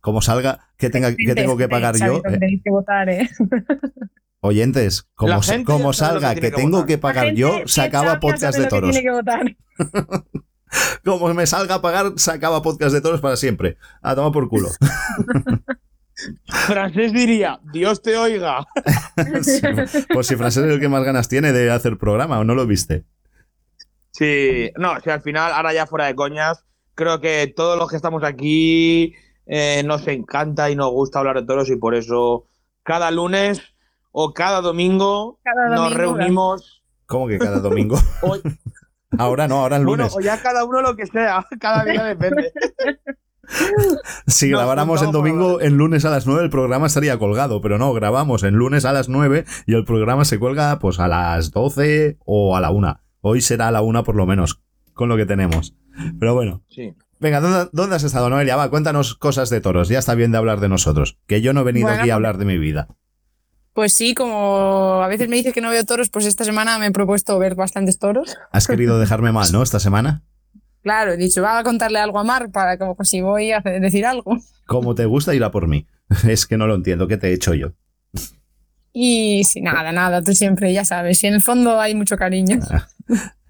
Como 0.00 0.22
salga, 0.22 0.70
que, 0.78 0.88
tenga, 0.88 1.14
que 1.14 1.34
tengo 1.34 1.58
que 1.58 1.68
pagar 1.68 1.96
yo. 1.98 2.22
Eh, 2.24 2.38
tenéis 2.38 2.62
que 2.64 2.70
votar, 2.70 3.10
¿eh? 3.10 3.28
oyentes, 4.40 5.02
como, 5.14 5.38
como 5.66 5.92
salga 5.92 6.34
que 6.34 6.50
tengo 6.50 6.78
votar. 6.78 6.86
que 6.86 6.96
pagar 6.96 7.34
yo, 7.34 7.60
se 7.66 7.82
acaba 7.82 8.18
podcast 8.20 8.56
de 8.56 8.64
que 8.64 8.70
toros. 8.70 8.90
tiene 8.92 9.04
que 9.04 9.12
votar. 9.12 9.56
Como 11.04 11.32
me 11.34 11.46
salga 11.46 11.76
a 11.76 11.82
pagar, 11.82 12.12
se 12.16 12.30
acaba 12.30 12.62
podcast 12.62 12.92
de 12.92 13.00
toros 13.00 13.20
para 13.20 13.36
siempre. 13.36 13.76
A 14.02 14.14
tomar 14.14 14.32
por 14.32 14.48
culo. 14.48 14.68
Francés 16.66 17.12
diría, 17.12 17.60
Dios 17.72 18.02
te 18.02 18.16
oiga. 18.16 18.66
pues 20.12 20.26
si 20.26 20.36
Francés 20.36 20.64
es 20.64 20.72
el 20.72 20.80
que 20.80 20.88
más 20.88 21.02
ganas 21.04 21.28
tiene 21.28 21.52
de 21.52 21.70
hacer 21.70 21.96
programa, 21.96 22.38
¿o 22.38 22.44
no 22.44 22.54
lo 22.54 22.66
viste? 22.66 23.04
Sí, 24.10 24.70
no, 24.76 25.00
si 25.00 25.08
al 25.10 25.22
final, 25.22 25.52
ahora 25.52 25.72
ya 25.72 25.86
fuera 25.86 26.06
de 26.06 26.14
coñas, 26.14 26.64
creo 26.94 27.20
que 27.20 27.52
todos 27.56 27.78
los 27.78 27.88
que 27.88 27.96
estamos 27.96 28.22
aquí 28.22 29.14
eh, 29.46 29.82
nos 29.84 30.06
encanta 30.08 30.70
y 30.70 30.76
nos 30.76 30.90
gusta 30.90 31.20
hablar 31.20 31.36
de 31.40 31.46
toros 31.46 31.70
y 31.70 31.76
por 31.76 31.94
eso 31.94 32.46
cada 32.82 33.10
lunes 33.10 33.62
o 34.12 34.34
cada 34.34 34.60
domingo 34.60 35.38
Cada 35.42 35.68
nos 35.68 35.90
domingo, 35.94 35.98
reunimos. 35.98 36.82
¿Cómo 37.06 37.28
que 37.28 37.38
cada 37.38 37.60
domingo? 37.60 37.98
Hoy- 38.22 38.42
ahora 39.18 39.48
no, 39.48 39.60
ahora 39.60 39.76
el 39.76 39.84
bueno, 39.86 40.04
lunes. 40.04 40.16
o 40.16 40.20
ya 40.20 40.40
cada 40.42 40.64
uno 40.64 40.80
lo 40.82 40.96
que 40.96 41.06
sea, 41.06 41.46
cada 41.60 41.84
día 41.84 42.04
depende. 42.04 42.52
Si 44.26 44.48
nos 44.50 44.60
grabáramos 44.60 45.02
por 45.02 45.12
domingo, 45.12 45.60
en 45.60 45.76
lunes 45.76 46.04
a 46.04 46.10
las 46.10 46.26
9 46.26 46.44
el 46.44 46.50
programa 46.50 46.86
estaría 46.86 47.18
colgado, 47.18 47.60
pero 47.60 47.78
no, 47.78 47.92
grabamos 47.92 48.44
en 48.44 48.54
lunes 48.54 48.84
a 48.84 48.92
las 48.92 49.08
9 49.08 49.44
y 49.66 49.74
el 49.74 49.84
programa 49.84 50.24
se 50.24 50.38
cuelga 50.38 50.78
pues 50.78 51.00
a 51.00 51.08
las 51.08 51.50
12 51.50 52.18
o 52.24 52.56
a 52.56 52.60
la 52.60 52.70
1. 52.70 53.00
Hoy 53.22 53.40
será 53.40 53.68
a 53.68 53.70
la 53.72 53.82
1 53.82 54.04
por 54.04 54.14
lo 54.14 54.26
menos, 54.26 54.62
con 54.94 55.08
lo 55.08 55.16
que 55.16 55.26
tenemos. 55.26 55.74
Pero 56.20 56.34
bueno, 56.34 56.62
Sí. 56.68 56.94
venga, 57.18 57.40
¿dónde, 57.40 57.68
dónde 57.72 57.96
has 57.96 58.04
estado, 58.04 58.30
Noelia? 58.30 58.54
Va, 58.56 58.70
cuéntanos 58.70 59.16
cosas 59.16 59.50
de 59.50 59.60
toros. 59.60 59.88
Ya 59.88 59.98
está 59.98 60.14
bien 60.14 60.30
de 60.30 60.38
hablar 60.38 60.60
de 60.60 60.68
nosotros, 60.68 61.18
que 61.26 61.40
yo 61.42 61.52
no 61.52 61.62
he 61.62 61.64
venido 61.64 61.88
Bueno, 61.88 62.00
aquí 62.02 62.10
a 62.10 62.14
hablar 62.14 62.38
de 62.38 62.44
mi 62.44 62.56
vida. 62.56 62.86
Pues 63.72 63.94
sí, 63.94 64.14
como 64.14 65.00
a 65.02 65.08
veces 65.08 65.28
me 65.28 65.36
dices 65.36 65.52
que 65.54 65.60
no 65.60 65.70
veo 65.70 65.84
toros, 65.84 66.10
pues 66.10 66.26
esta 66.26 66.44
semana 66.44 66.78
me 66.78 66.86
he 66.86 66.90
propuesto 66.90 67.38
ver 67.38 67.54
bastantes 67.54 67.98
toros. 67.98 68.36
Has 68.50 68.66
querido 68.66 68.98
dejarme 68.98 69.30
mal, 69.32 69.50
¿no? 69.52 69.62
Esta 69.62 69.78
semana. 69.78 70.22
Claro, 70.82 71.12
he 71.12 71.16
dicho, 71.16 71.42
va 71.42 71.58
a 71.58 71.62
contarle 71.62 71.98
algo 71.98 72.18
a 72.18 72.24
Mar 72.24 72.50
para 72.50 72.78
como 72.78 72.96
que 72.96 73.04
si 73.04 73.20
voy 73.20 73.52
a 73.52 73.60
decir 73.60 74.06
algo. 74.06 74.38
Como 74.66 74.94
te 74.94 75.04
gusta 75.04 75.34
ir 75.34 75.44
a 75.44 75.50
por 75.50 75.68
mí. 75.68 75.86
Es 76.26 76.46
que 76.46 76.56
no 76.56 76.66
lo 76.66 76.74
entiendo, 76.74 77.06
¿qué 77.06 77.16
te 77.16 77.28
he 77.28 77.32
hecho 77.32 77.54
yo? 77.54 77.72
Y 78.92 79.44
sí, 79.44 79.60
nada, 79.60 79.92
nada, 79.92 80.20
tú 80.20 80.32
siempre, 80.34 80.72
ya 80.72 80.84
sabes, 80.84 81.22
y 81.22 81.28
en 81.28 81.34
el 81.34 81.42
fondo 81.42 81.80
hay 81.80 81.94
mucho 81.94 82.16
cariño. 82.16 82.58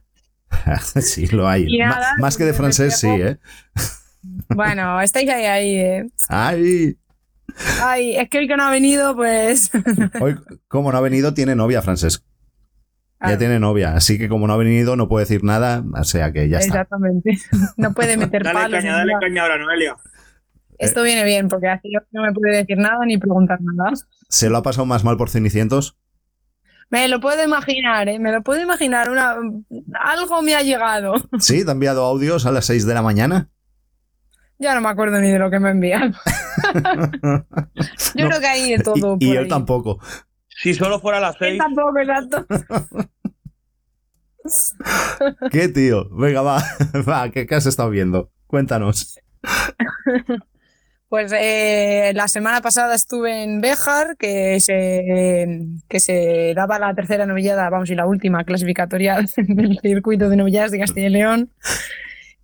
sí, 1.01 1.29
lo 1.29 1.49
hay. 1.49 1.79
Nada, 1.79 2.14
más 2.18 2.37
que 2.37 2.45
de 2.45 2.53
francés, 2.53 2.99
sí. 2.99 3.09
¿eh? 3.09 3.39
Bueno, 4.51 5.01
estáis 5.01 5.31
ahí, 5.31 5.45
ahí. 5.47 5.75
eh. 5.77 6.07
Ay, 6.29 6.97
Ay, 7.82 8.16
es 8.16 8.28
que 8.28 8.38
hoy 8.38 8.48
que 8.48 8.57
no 8.57 8.64
ha 8.64 8.70
venido, 8.70 9.14
pues... 9.16 9.70
hoy, 10.20 10.36
como 10.68 10.90
no 10.92 10.98
ha 10.98 11.01
venido, 11.01 11.34
tiene 11.34 11.55
novia, 11.55 11.82
Francesc. 11.82 12.22
Ya 12.22 13.26
Claro. 13.26 13.38
tiene 13.38 13.59
novia, 13.61 13.94
así 13.94 14.16
que 14.18 14.28
como 14.30 14.46
no 14.46 14.55
ha 14.55 14.57
venido, 14.57 14.96
no 14.96 15.07
puede 15.09 15.24
decir 15.26 15.44
nada, 15.44 15.84
o 15.94 16.05
sea 16.05 16.32
que 16.32 16.48
ya 16.48 16.57
está. 16.59 16.68
Exactamente. 16.72 17.36
No 17.76 17.92
puede 17.92 18.16
meter 18.16 18.42
Dale 18.42 18.59
palos. 18.59 18.80
caña, 18.80 18.96
dale 18.96 19.12
caña 19.20 19.42
ahora, 19.42 19.59
Noelia. 19.59 19.96
Esto 20.78 21.03
viene 21.03 21.24
bien, 21.24 21.48
porque 21.48 21.68
así 21.68 21.92
no 22.12 22.22
me 22.22 22.32
puede 22.32 22.57
decir 22.57 22.78
nada 22.78 23.05
ni 23.05 23.18
preguntar 23.18 23.59
nada. 23.61 23.92
¿Se 24.30 24.48
lo 24.48 24.57
ha 24.57 24.62
pasado 24.62 24.86
más 24.86 25.05
mal 25.05 25.18
por 25.18 25.28
Cenicientos? 25.28 25.98
Me 26.88 27.07
lo 27.09 27.20
puedo 27.20 27.44
imaginar, 27.44 28.09
¿eh? 28.09 28.18
Me 28.18 28.32
lo 28.32 28.42
puedo 28.42 28.62
imaginar. 28.62 29.11
Una... 29.11 29.36
Algo 30.01 30.40
me 30.40 30.55
ha 30.55 30.62
llegado. 30.62 31.14
Sí, 31.38 31.62
te 31.62 31.70
ha 31.70 31.74
enviado 31.74 32.05
audios 32.07 32.46
a 32.46 32.51
las 32.53 32.64
6 32.64 32.86
de 32.86 32.94
la 32.94 33.03
mañana. 33.03 33.51
Ya 34.61 34.74
no 34.74 34.80
me 34.82 34.88
acuerdo 34.90 35.18
ni 35.20 35.30
de 35.32 35.38
lo 35.38 35.50
que 35.50 35.58
me 35.58 35.70
enviado. 35.70 36.12
Yo 38.14 38.24
No. 38.24 38.28
creo 38.28 38.40
que 38.40 38.46
hay 38.46 38.70
de 38.76 38.78
todo. 38.84 39.16
y 39.18 39.26
y 39.28 39.30
él 39.32 39.38
ahí. 39.44 39.48
tampoco. 39.48 39.98
Si 40.48 40.74
solo 40.74 41.00
fuera 41.00 41.18
a 41.18 41.22
las 41.22 41.34
Él 41.40 41.56
seis. 41.56 41.58
tampoco, 41.58 41.98
exacto. 41.98 42.46
¿Qué 45.50 45.68
tío? 45.68 46.08
Venga, 46.11 46.42
va, 46.42 46.62
va, 47.08 47.30
¿qué, 47.30 47.46
qué 47.46 47.54
has 47.54 47.66
estado 47.66 47.90
viendo? 47.90 48.30
Cuéntanos. 48.46 49.18
Pues 51.08 51.32
eh, 51.36 52.12
la 52.14 52.28
semana 52.28 52.61
pasada 52.61 52.94
estuve 52.94 53.42
en 53.42 53.61
Béjar, 53.61 54.16
que 54.16 54.61
se, 54.61 55.66
que 55.88 56.00
se 56.00 56.52
daba 56.54 56.78
la 56.78 56.94
tercera 56.94 57.26
novillada, 57.26 57.68
vamos, 57.68 57.90
y 57.90 57.94
la 57.96 58.06
última 58.06 58.44
clasificatoria 58.44 59.16
del 59.36 59.78
circuito 59.82 60.28
de 60.28 60.36
novilladas 60.36 60.70
de 60.70 60.78
Castilla 60.78 61.08
y 61.08 61.11
León. 61.11 61.50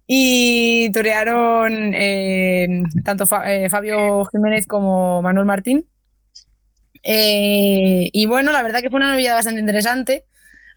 Y 0.06 0.90
torearon 0.92 1.92
eh, 1.94 2.82
tanto 3.04 3.24
eh, 3.44 3.68
Fabio 3.68 4.24
Jiménez 4.26 4.66
como 4.66 5.20
Manuel 5.20 5.46
Martín. 5.46 5.86
Eh, 7.02 8.08
y 8.12 8.26
bueno, 8.26 8.52
la 8.52 8.62
verdad 8.62 8.80
que 8.80 8.90
fue 8.90 8.98
una 8.98 9.10
novillada 9.10 9.36
bastante 9.36 9.60
interesante. 9.60 10.24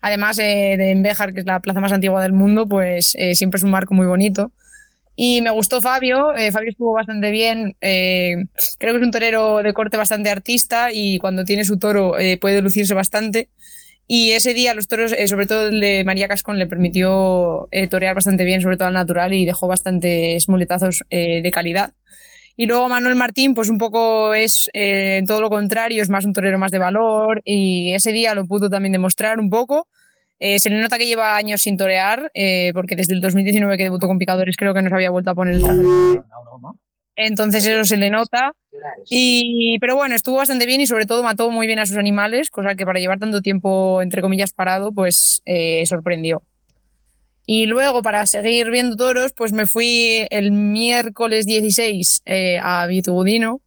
Además 0.01 0.37
de 0.37 0.91
en 0.91 1.03
Béjar, 1.03 1.33
que 1.33 1.41
es 1.41 1.45
la 1.45 1.59
plaza 1.59 1.79
más 1.81 1.91
antigua 1.91 2.23
del 2.23 2.33
mundo, 2.33 2.67
pues 2.67 3.15
siempre 3.33 3.57
es 3.57 3.63
un 3.63 3.71
marco 3.71 3.93
muy 3.93 4.07
bonito. 4.07 4.53
Y 5.17 5.41
me 5.41 5.49
gustó 5.49 5.81
Fabio, 5.81 6.31
Fabio 6.53 6.69
estuvo 6.69 6.93
bastante 6.93 7.29
bien, 7.31 7.75
creo 7.81 8.47
que 8.79 8.97
es 8.97 9.01
un 9.01 9.11
torero 9.11 9.57
de 9.57 9.73
corte 9.73 9.97
bastante 9.97 10.29
artista 10.29 10.93
y 10.93 11.19
cuando 11.19 11.43
tiene 11.43 11.65
su 11.65 11.77
toro 11.77 12.13
puede 12.39 12.61
lucirse 12.61 12.93
bastante. 12.93 13.49
Y 14.11 14.31
ese 14.31 14.55
día 14.55 14.73
los 14.73 14.87
toros, 14.87 15.13
eh, 15.15 15.27
sobre 15.27 15.45
todo 15.45 15.67
el 15.67 15.79
de 15.81 16.03
María 16.03 16.27
Cascón, 16.27 16.57
le 16.57 16.65
permitió 16.65 17.67
eh, 17.69 17.87
torear 17.87 18.15
bastante 18.15 18.43
bien, 18.43 18.59
sobre 18.59 18.75
todo 18.75 18.87
al 18.87 18.95
natural, 18.95 19.35
y 19.35 19.45
dejó 19.45 19.67
bastantes 19.67 20.49
muletazos 20.49 21.03
eh, 21.11 21.43
de 21.43 21.51
calidad. 21.51 21.91
Y 22.57 22.65
luego 22.65 22.89
Manuel 22.89 23.13
Martín, 23.15 23.53
pues 23.53 23.69
un 23.69 23.77
poco 23.77 24.33
es 24.33 24.71
eh, 24.73 25.21
todo 25.27 25.41
lo 25.41 25.51
contrario, 25.51 26.01
es 26.01 26.09
más 26.09 26.25
un 26.25 26.33
torero 26.33 26.57
más 26.57 26.71
de 26.71 26.79
valor 26.79 27.43
y 27.45 27.93
ese 27.93 28.11
día 28.11 28.33
lo 28.33 28.47
pudo 28.47 28.67
también 28.67 28.93
demostrar 28.93 29.39
un 29.39 29.51
poco. 29.51 29.87
Se 30.39 30.69
le 30.69 30.81
nota 30.81 30.97
que 30.97 31.05
lleva 31.05 31.35
años 31.35 31.61
sin 31.61 31.77
torear, 31.77 32.31
porque 32.73 32.95
desde 32.95 33.13
el 33.13 33.21
2019 33.21 33.77
que 33.77 33.83
debutó 33.83 34.07
con 34.07 34.17
picadores 34.17 34.55
creo 34.57 34.73
que 34.73 34.81
no 34.81 34.89
se 34.89 34.95
había 34.95 35.11
vuelto 35.11 35.31
a 35.31 35.35
poner 35.35 35.55
el 35.55 35.63
traje. 35.63 35.83
Entonces 37.21 37.65
eso 37.65 37.83
se 37.83 37.97
le 37.97 38.09
nota. 38.09 38.53
Y, 39.09 39.77
pero 39.79 39.97
bueno, 39.97 40.15
estuvo 40.15 40.37
bastante 40.37 40.65
bien 40.65 40.79
y 40.79 40.87
sobre 40.87 41.05
todo 41.05 41.21
mató 41.21 41.51
muy 41.51 41.67
bien 41.67 41.77
a 41.79 41.85
sus 41.85 41.97
animales, 41.97 42.49
cosa 42.49 42.75
que 42.75 42.85
para 42.85 42.99
llevar 42.99 43.19
tanto 43.19 43.41
tiempo, 43.41 44.01
entre 44.01 44.21
comillas, 44.21 44.53
parado, 44.53 44.93
pues 44.93 45.41
eh, 45.45 45.85
sorprendió. 45.85 46.41
Y 47.45 47.65
luego, 47.65 48.01
para 48.01 48.25
seguir 48.25 48.71
viendo 48.71 48.95
toros, 48.95 49.33
pues 49.33 49.51
me 49.51 49.65
fui 49.65 50.27
el 50.29 50.51
miércoles 50.51 51.45
16 51.45 52.21
eh, 52.25 52.57
a 52.61 52.87
Vitugudino, 52.87 53.59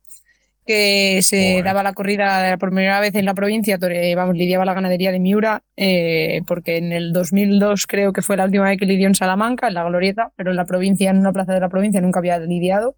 que 0.65 1.21
se 1.23 1.63
daba 1.63 1.83
la 1.83 1.93
corrida 1.93 2.57
por 2.59 2.71
primera 2.71 3.01
vez 3.01 3.15
en 3.17 3.27
la 3.27 3.35
provincia, 3.35 3.79
vamos, 4.17 4.35
lidiaba 4.35 4.65
la 4.65 4.73
ganadería 4.73 5.13
de 5.13 5.19
Miura, 5.19 5.63
eh, 5.77 6.41
porque 6.47 6.79
en 6.79 6.93
el 6.93 7.13
2002 7.13 7.87
creo 7.87 8.15
que 8.15 8.23
fue 8.23 8.39
la 8.39 8.45
última 8.45 8.65
vez 8.65 8.79
que 8.79 8.87
lidió 8.87 9.09
en 9.09 9.15
Salamanca, 9.15 9.69
en 9.69 9.75
la 9.75 9.85
Glorieta, 9.85 10.31
pero 10.37 10.53
en 10.53 10.57
la 10.57 10.65
provincia, 10.65 11.11
en 11.11 11.19
una 11.19 11.33
plaza 11.33 11.53
de 11.53 11.61
la 11.61 11.69
provincia, 11.69 12.01
nunca 12.01 12.21
había 12.21 12.39
lidiado. 12.39 12.97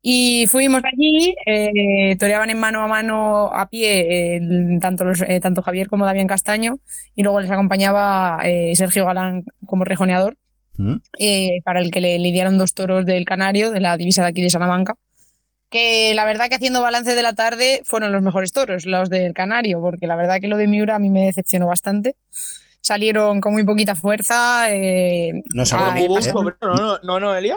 Y 0.00 0.46
fuimos 0.46 0.82
allí, 0.84 1.34
eh, 1.44 2.16
toreaban 2.18 2.50
en 2.50 2.58
mano 2.60 2.82
a 2.82 2.86
mano 2.86 3.46
a 3.52 3.68
pie 3.68 4.36
eh, 4.36 4.40
tanto, 4.80 5.04
los- 5.04 5.22
eh, 5.22 5.40
tanto 5.40 5.60
Javier 5.62 5.88
como 5.88 6.06
Damián 6.06 6.28
Castaño, 6.28 6.78
y 7.16 7.22
luego 7.24 7.40
les 7.40 7.50
acompañaba 7.50 8.38
eh, 8.44 8.72
Sergio 8.76 9.04
Galán 9.06 9.44
como 9.66 9.84
rejoneador, 9.84 10.36
¿Mm? 10.76 10.94
eh, 11.18 11.60
para 11.64 11.80
el 11.80 11.90
que 11.90 12.00
le 12.00 12.18
lidiaron 12.20 12.58
dos 12.58 12.74
toros 12.74 13.04
del 13.06 13.24
Canario, 13.24 13.72
de 13.72 13.80
la 13.80 13.96
divisa 13.96 14.22
de 14.22 14.28
aquí 14.28 14.40
de 14.42 14.50
Salamanca. 14.50 14.94
Que 15.68 16.14
la 16.14 16.24
verdad 16.24 16.48
que 16.48 16.54
haciendo 16.54 16.80
balance 16.80 17.14
de 17.14 17.22
la 17.22 17.34
tarde 17.34 17.82
fueron 17.84 18.12
los 18.12 18.22
mejores 18.22 18.52
toros, 18.52 18.86
los 18.86 19.10
del 19.10 19.34
Canario, 19.34 19.80
porque 19.82 20.06
la 20.06 20.16
verdad 20.16 20.40
que 20.40 20.48
lo 20.48 20.56
de 20.56 20.66
Miura 20.68 20.94
a 20.94 20.98
mí 20.98 21.10
me 21.10 21.26
decepcionó 21.26 21.66
bastante. 21.66 22.14
Salieron 22.80 23.40
con 23.40 23.52
muy 23.52 23.64
poquita 23.64 23.94
fuerza. 23.96 24.70
eh, 24.70 25.42
No 25.52 25.64
¿Hubo 25.64 26.14
un 26.14 26.18
¿Eh? 26.20 26.22
sobrero, 26.22 26.56
no, 26.62 26.76
no, 26.76 26.98
no, 27.02 27.20
Noelia? 27.20 27.56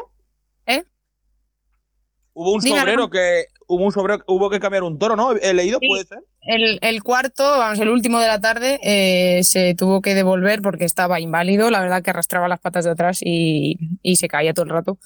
Hubo 2.41 2.53
un 2.53 2.61
sobrero 2.61 3.09
que. 3.09 3.45
Hubo 3.67 3.85
un 3.85 3.91
sobrero 3.93 4.21
hubo 4.27 4.49
que 4.49 4.59
cambiar 4.59 4.83
un 4.83 4.99
toro, 4.99 5.15
¿no? 5.15 5.31
He 5.31 5.53
leído, 5.53 5.79
Sí. 5.79 5.87
puede 5.87 6.03
ser. 6.05 6.17
El, 6.41 6.77
el 6.81 7.03
cuarto, 7.03 7.43
vamos, 7.43 7.79
el 7.79 7.87
último 7.87 8.19
de 8.19 8.27
la 8.27 8.41
tarde, 8.41 8.79
eh, 8.83 9.43
se 9.45 9.75
tuvo 9.75 10.01
que 10.01 10.13
devolver 10.13 10.61
porque 10.61 10.83
estaba 10.83 11.21
inválido. 11.21 11.69
La 11.71 11.79
verdad 11.79 12.03
que 12.03 12.09
arrastraba 12.09 12.49
las 12.49 12.59
patas 12.59 12.83
de 12.83 12.91
atrás 12.91 13.19
y, 13.23 13.77
y 14.01 14.17
se 14.17 14.27
caía 14.27 14.53
todo 14.53 14.65
el 14.65 14.71
rato. 14.71 14.97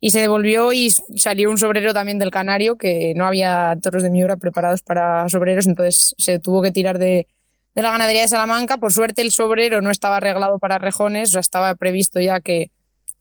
Y 0.00 0.10
se 0.10 0.20
devolvió 0.20 0.72
y 0.72 0.90
salió 0.90 1.48
un 1.48 1.58
sobrero 1.58 1.94
también 1.94 2.18
del 2.18 2.32
Canario, 2.32 2.76
que 2.76 3.12
no 3.14 3.24
había 3.24 3.76
toros 3.80 4.02
de 4.02 4.10
Miura 4.10 4.36
preparados 4.36 4.82
para 4.82 5.28
sobreros, 5.28 5.66
entonces 5.68 6.14
se 6.18 6.40
tuvo 6.40 6.60
que 6.62 6.72
tirar 6.72 6.98
de, 6.98 7.28
de 7.76 7.82
la 7.82 7.92
ganadería 7.92 8.22
de 8.22 8.28
Salamanca. 8.28 8.78
Por 8.78 8.92
suerte 8.92 9.22
el 9.22 9.30
sobrero 9.30 9.80
no 9.80 9.90
estaba 9.92 10.16
arreglado 10.16 10.58
para 10.58 10.78
rejones, 10.78 11.28
o 11.28 11.32
sea, 11.32 11.40
estaba 11.40 11.74
previsto 11.76 12.18
ya 12.20 12.40
que, 12.40 12.70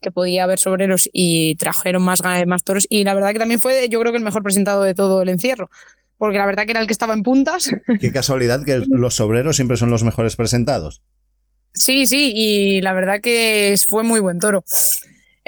que 0.01 0.11
podía 0.11 0.43
haber 0.43 0.59
sobreros 0.59 1.09
y 1.11 1.55
trajeron 1.55 2.03
más, 2.03 2.21
más 2.45 2.63
toros. 2.63 2.85
Y 2.89 3.03
la 3.03 3.13
verdad 3.13 3.33
que 3.33 3.39
también 3.39 3.59
fue, 3.59 3.87
yo 3.89 3.99
creo 3.99 4.11
que 4.11 4.17
el 4.17 4.23
mejor 4.23 4.43
presentado 4.43 4.83
de 4.83 4.93
todo 4.93 5.21
el 5.21 5.29
encierro. 5.29 5.69
Porque 6.17 6.37
la 6.37 6.45
verdad 6.45 6.65
que 6.65 6.71
era 6.71 6.81
el 6.81 6.87
que 6.87 6.93
estaba 6.93 7.13
en 7.13 7.23
puntas. 7.23 7.69
Qué 7.99 8.11
casualidad 8.11 8.63
que 8.65 8.81
los 8.87 9.15
sobreros 9.15 9.55
siempre 9.55 9.77
son 9.77 9.89
los 9.89 10.03
mejores 10.03 10.35
presentados. 10.35 11.01
Sí, 11.73 12.07
sí, 12.07 12.31
y 12.35 12.81
la 12.81 12.93
verdad 12.93 13.21
que 13.21 13.75
fue 13.87 14.03
muy 14.03 14.19
buen 14.19 14.39
toro. 14.39 14.63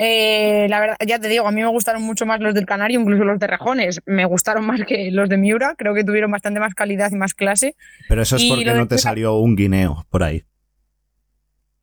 Eh, 0.02 0.68
la 0.70 0.80
verdad, 0.80 0.96
ya 1.06 1.20
te 1.20 1.28
digo, 1.28 1.46
a 1.48 1.52
mí 1.52 1.62
me 1.62 1.68
gustaron 1.68 2.04
mucho 2.04 2.26
más 2.26 2.40
los 2.40 2.54
del 2.54 2.66
Canario, 2.66 3.02
incluso 3.02 3.26
los 3.26 3.40
de 3.40 3.48
Rejones. 3.48 4.00
Me 4.06 4.26
gustaron 4.26 4.66
más 4.66 4.82
que 4.86 5.12
los 5.12 5.28
de 5.28 5.38
Miura, 5.38 5.76
creo 5.78 5.94
que 5.94 6.06
tuvieron 6.06 6.32
bastante 6.32 6.60
más 6.60 6.74
calidad 6.74 7.12
y 7.12 7.16
más 7.16 7.34
clase. 7.34 7.76
Pero 8.08 8.22
eso 8.22 8.38
es 8.38 8.44
Y 8.44 8.50
porque 8.50 8.74
no 8.74 8.88
te 8.88 8.98
salió 8.98 9.36
un 9.38 9.56
guineo 9.58 10.06
por 10.10 10.24
ahí. 10.24 10.46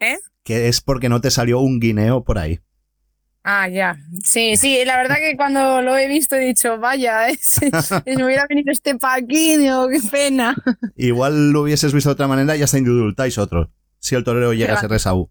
¿Eh? 0.01 0.17
Que 0.47 0.69
es 0.69 0.81
porque 0.81 1.09
no 1.09 1.21
te 1.21 1.33
salió 1.33 1.59
un 1.59 1.81
guineo 1.81 2.23
por 2.23 2.39
ahí. 2.39 2.61
Ah, 3.43 3.69
ya. 3.69 3.97
Sí, 4.23 4.57
sí, 4.57 4.85
la 4.85 4.97
verdad 4.97 5.17
que 5.17 5.37
cuando 5.37 5.83
lo 5.83 5.97
he 5.97 6.07
visto 6.07 6.37
he 6.37 6.39
dicho, 6.39 6.79
vaya, 6.79 7.29
eh, 7.31 7.37
si, 7.43 7.69
si 7.69 8.17
me 8.17 8.25
hubiera 8.25 8.47
venido 8.49 8.71
este 8.71 8.95
paquino, 8.97 9.89
qué 9.89 9.99
pena. 10.09 10.55
Igual 10.97 11.51
lo 11.51 11.63
hubieses 11.63 11.93
visto 11.93 12.11
de 12.11 12.13
otra 12.15 12.29
manera 12.29 12.57
y 12.57 12.63
hasta 12.63 12.79
indultáis 12.79 13.39
otro. 13.39 13.73
Si 13.99 14.15
el 14.15 14.23
torero 14.23 14.53
llega 14.53 14.75
a 14.75 14.81
ser 14.81 14.93
Esaú. 14.93 15.29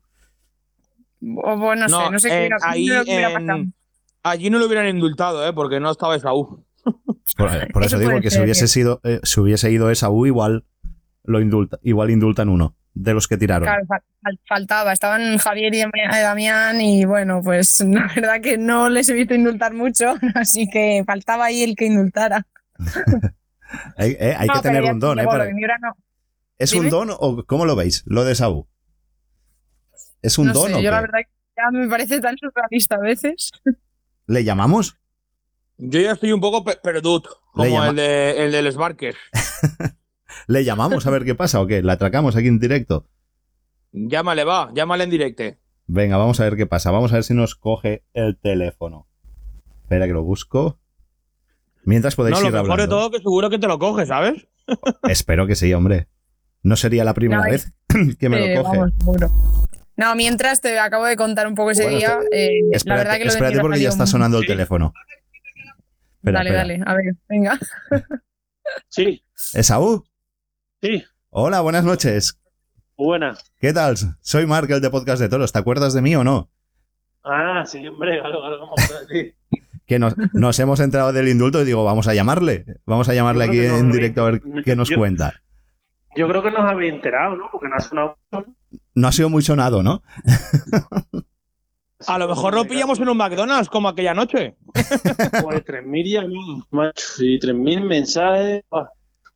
O, 1.22 1.58
bueno, 1.58 1.88
no, 1.88 2.06
sé, 2.06 2.12
no 2.12 2.20
sé 2.20 2.28
qué 2.30 2.36
en- 2.36 2.54
hubiera, 2.54 2.58
ahí 2.62 2.88
no 2.88 3.02
en, 3.06 3.34
pasado. 3.48 3.66
allí 4.24 4.50
no 4.50 4.60
lo 4.60 4.66
hubieran 4.66 4.88
indultado, 4.90 5.48
¿eh? 5.48 5.54
Porque 5.54 5.80
no 5.80 5.92
estaba 5.92 6.18
Esaú. 6.18 6.66
Por, 7.38 7.72
por 7.72 7.84
eso, 7.84 7.96
Eso 7.96 8.00
digo 8.00 8.20
que 8.20 8.30
si 8.32 8.42
hubiese 8.42 8.68
sido, 8.68 9.00
eh, 9.06 9.22
si 9.24 9.40
hubiese 9.40 9.72
ido 9.72 9.90
Esaú, 9.90 10.26
igual 10.26 10.66
lo 11.24 11.40
indulta, 11.40 11.80
igual 11.84 12.12
indultan 12.12 12.50
uno 12.50 12.76
de 12.96 13.14
los 13.14 13.28
que 13.28 13.38
tiraron. 13.38 13.64
Claro, 13.66 13.86
fal- 13.86 14.02
fal- 14.24 14.40
faltaba. 14.48 14.94
Estaban 14.94 15.38
Javier 15.38 15.74
y 15.76 15.82
eh, 15.82 15.90
Damián 16.12 16.82
y 16.82 17.06
bueno, 17.06 17.42
pues 17.44 17.80
la 17.88 18.10
verdad 18.16 18.42
que 18.42 18.58
no 18.58 18.90
les 18.90 19.08
he 19.10 19.14
visto 19.14 19.36
indultar 19.36 19.74
mucho, 19.74 20.16
así 20.36 20.68
que 20.68 21.04
faltaba 21.06 21.46
ahí 21.46 21.62
el 21.64 21.76
que 21.76 21.86
indultara. 21.86 22.48
Hay, 23.98 24.16
eh, 24.20 24.36
hay 24.38 24.48
No, 24.48 24.54
que 24.54 24.62
tener 24.62 24.84
un 24.84 25.00
don, 25.00 25.20
¿eh? 25.20 25.26
para- 25.26 25.46
no. 25.46 25.96
¿Es 26.58 26.72
un 26.74 26.90
don 26.90 27.10
o 27.12 27.44
cómo 27.46 27.66
lo 27.66 27.76
veis? 27.76 28.04
Lo 28.06 28.24
de 28.24 28.32
Esaú. 28.32 28.68
¿Es 30.22 30.38
un 30.38 30.48
No 30.48 30.54
don 30.54 30.68
sé, 30.70 30.76
o 30.76 30.80
yo 30.82 30.92
la 30.92 31.02
verdad 31.02 31.20
que 31.20 31.32
ya 31.58 31.72
me 31.72 31.88
parece 31.90 32.22
tan 32.22 32.38
surrealista 32.38 32.96
a 32.96 33.00
veces. 33.00 33.52
¿Le 34.28 34.44
llamamos? 34.44 34.98
Yo 35.78 36.00
ya 36.00 36.12
estoy 36.14 36.32
un 36.32 36.40
poco 36.40 36.64
pe- 36.64 36.78
perdut, 36.82 37.26
como 37.52 37.84
el 37.84 37.96
de, 37.96 38.46
el 38.46 38.52
de 38.54 38.62
Les 38.62 38.78
Barques. 38.78 39.16
¿Le 40.48 40.64
llamamos 40.64 41.06
a 41.08 41.12
ver 41.12 41.24
qué 41.26 41.36
pasa 41.36 41.62
o 41.62 41.68
qué? 41.68 41.82
¿La 41.82 41.94
atracamos 41.94 42.36
aquí 42.36 42.48
en 42.48 42.60
directo? 42.60 43.08
Llámale, 43.92 44.44
va, 44.44 44.72
llámale 44.74 45.04
en 45.06 45.10
directe. 45.10 45.60
Venga, 45.88 46.18
vamos 46.18 46.40
a 46.40 46.44
ver 46.44 46.56
qué 46.56 46.66
pasa. 46.66 46.92
Vamos 46.92 47.12
a 47.12 47.16
ver 47.16 47.24
si 47.24 47.34
nos 47.34 47.56
coge 47.56 48.04
el 48.14 48.38
teléfono. 48.38 49.08
Espera 49.84 50.08
que 50.08 50.14
lo 50.14 50.24
busco. 50.24 50.80
Mientras 51.84 52.16
podéis 52.16 52.36
No, 52.38 52.42
lo 52.42 52.48
ir 52.48 52.64
mejor 52.64 52.82
de 52.82 52.88
todo 52.88 53.12
que 53.12 53.20
seguro 53.20 53.50
que 53.50 53.60
te 53.60 53.68
lo 53.68 53.78
coges, 53.78 54.08
¿sabes? 54.08 54.48
Espero 55.08 55.46
que 55.48 55.56
sí, 55.56 55.72
hombre. 55.74 56.08
No 56.64 56.76
sería 56.76 57.04
la 57.04 57.14
primera 57.14 57.44
No, 57.44 57.50
vez 57.52 57.72
que 58.20 58.30
me 58.30 58.44
Eh, 58.44 58.56
lo 58.56 58.64
coge. 58.64 58.78
vamos, 58.78 58.94
seguro. 58.98 59.32
No, 59.98 60.16
mientras 60.16 60.60
te 60.60 60.78
acabo 60.80 61.06
de 61.06 61.16
contar 61.16 61.48
un 61.48 61.54
poco 61.56 61.72
ese 61.72 61.84
Bueno, 61.84 61.98
día. 62.00 62.20
eh, 62.32 62.50
la 62.72 62.76
Espérate, 62.78 63.04
verdad 63.04 63.18
que 63.20 63.26
lo 63.26 63.30
espérate 63.32 63.60
porque 63.60 63.80
ya 63.80 63.90
está 63.90 64.06
sonando 64.08 64.40
el 64.40 64.46
teléfono. 64.48 64.94
Espera, 66.18 66.40
dale, 66.40 66.50
espera. 66.50 66.68
dale, 66.68 66.84
a 66.86 66.94
ver, 66.96 67.16
venga. 67.30 67.60
Sí, 68.90 69.24
¿Esaú? 69.54 70.04
Sí, 70.86 71.04
Hola, 71.30 71.62
buenas 71.62 71.84
noches. 71.84 72.40
buena. 72.98 73.38
¿Qué 73.60 73.74
tal? 73.74 73.96
Soy 74.22 74.46
Mark, 74.46 74.72
el 74.72 74.82
de 74.82 74.90
Podcast 74.90 75.22
de 75.22 75.30
Toros. 75.30 75.52
¿Te 75.52 75.60
acuerdas 75.60 75.94
de 75.94 76.02
mí 76.02 76.16
o 76.16 76.24
no? 76.24 76.50
Ah, 77.24 77.64
sí, 77.66 77.86
hombre, 77.88 78.20
claro, 78.20 78.40
claro, 78.40 78.60
¿cómo 78.60 78.74
puede 78.76 79.00
decir? 79.08 79.36
Que 79.86 80.00
nos, 80.00 80.16
nos 80.34 80.60
hemos 80.60 80.80
enterado 80.80 81.12
del 81.12 81.28
indulto 81.28 81.62
y 81.62 81.66
digo, 81.66 81.84
vamos 81.84 82.08
a 82.08 82.14
llamarle. 82.14 82.66
Vamos 82.86 83.10
a 83.10 83.14
llamarle 83.14 83.46
aquí 83.46 83.60
en 83.60 83.92
directo 83.92 84.22
a 84.26 84.32
ver 84.32 84.42
qué 84.64 84.76
nos 84.76 84.90
yo- 84.90 84.98
cuenta. 84.98 85.42
Yo 86.16 86.30
creo 86.30 86.42
que 86.42 86.52
nos 86.52 86.62
habéis 86.62 86.94
enterado, 86.94 87.36
¿no? 87.36 87.50
Porque 87.52 87.68
no 87.68 87.76
ha 87.76 87.80
sonado. 87.82 88.18
No 88.94 89.08
ha 89.08 89.12
sido 89.12 89.30
muy 89.30 89.42
sonado, 89.44 89.84
¿no? 89.84 90.02
A 92.08 92.18
lo 92.20 92.28
mejor 92.28 92.54
lo 92.54 92.66
pillamos 92.66 93.00
en 93.00 93.10
un 93.10 93.18
McDonald's 93.18 93.70
como 93.70 93.90
aquella 93.90 94.14
noche. 94.14 94.56
Pues 94.74 95.66
3.000 95.66 96.12
llamados, 96.12 96.64
macho. 96.72 97.04
Y 97.20 97.40
3.000 97.40 97.84
mensajes. 97.86 98.64
ah, 98.72 98.90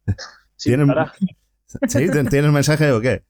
sin 0.55 0.71
¿Tienen- 0.71 0.87
parar. 0.87 1.11
¿Sí? 1.87 2.09
¿Tienes 2.29 2.51
mensaje 2.51 2.91
o 2.91 2.99
qué? 2.99 3.23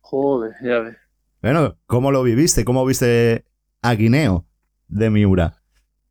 Joder, 0.00 0.52
ya 0.62 0.80
ves. 0.80 0.96
Bueno, 1.42 1.76
¿cómo 1.86 2.10
lo 2.10 2.22
viviste? 2.22 2.64
¿Cómo 2.64 2.84
viste 2.86 3.44
a 3.82 3.94
Guineo 3.94 4.46
de 4.88 5.10
Miura? 5.10 5.62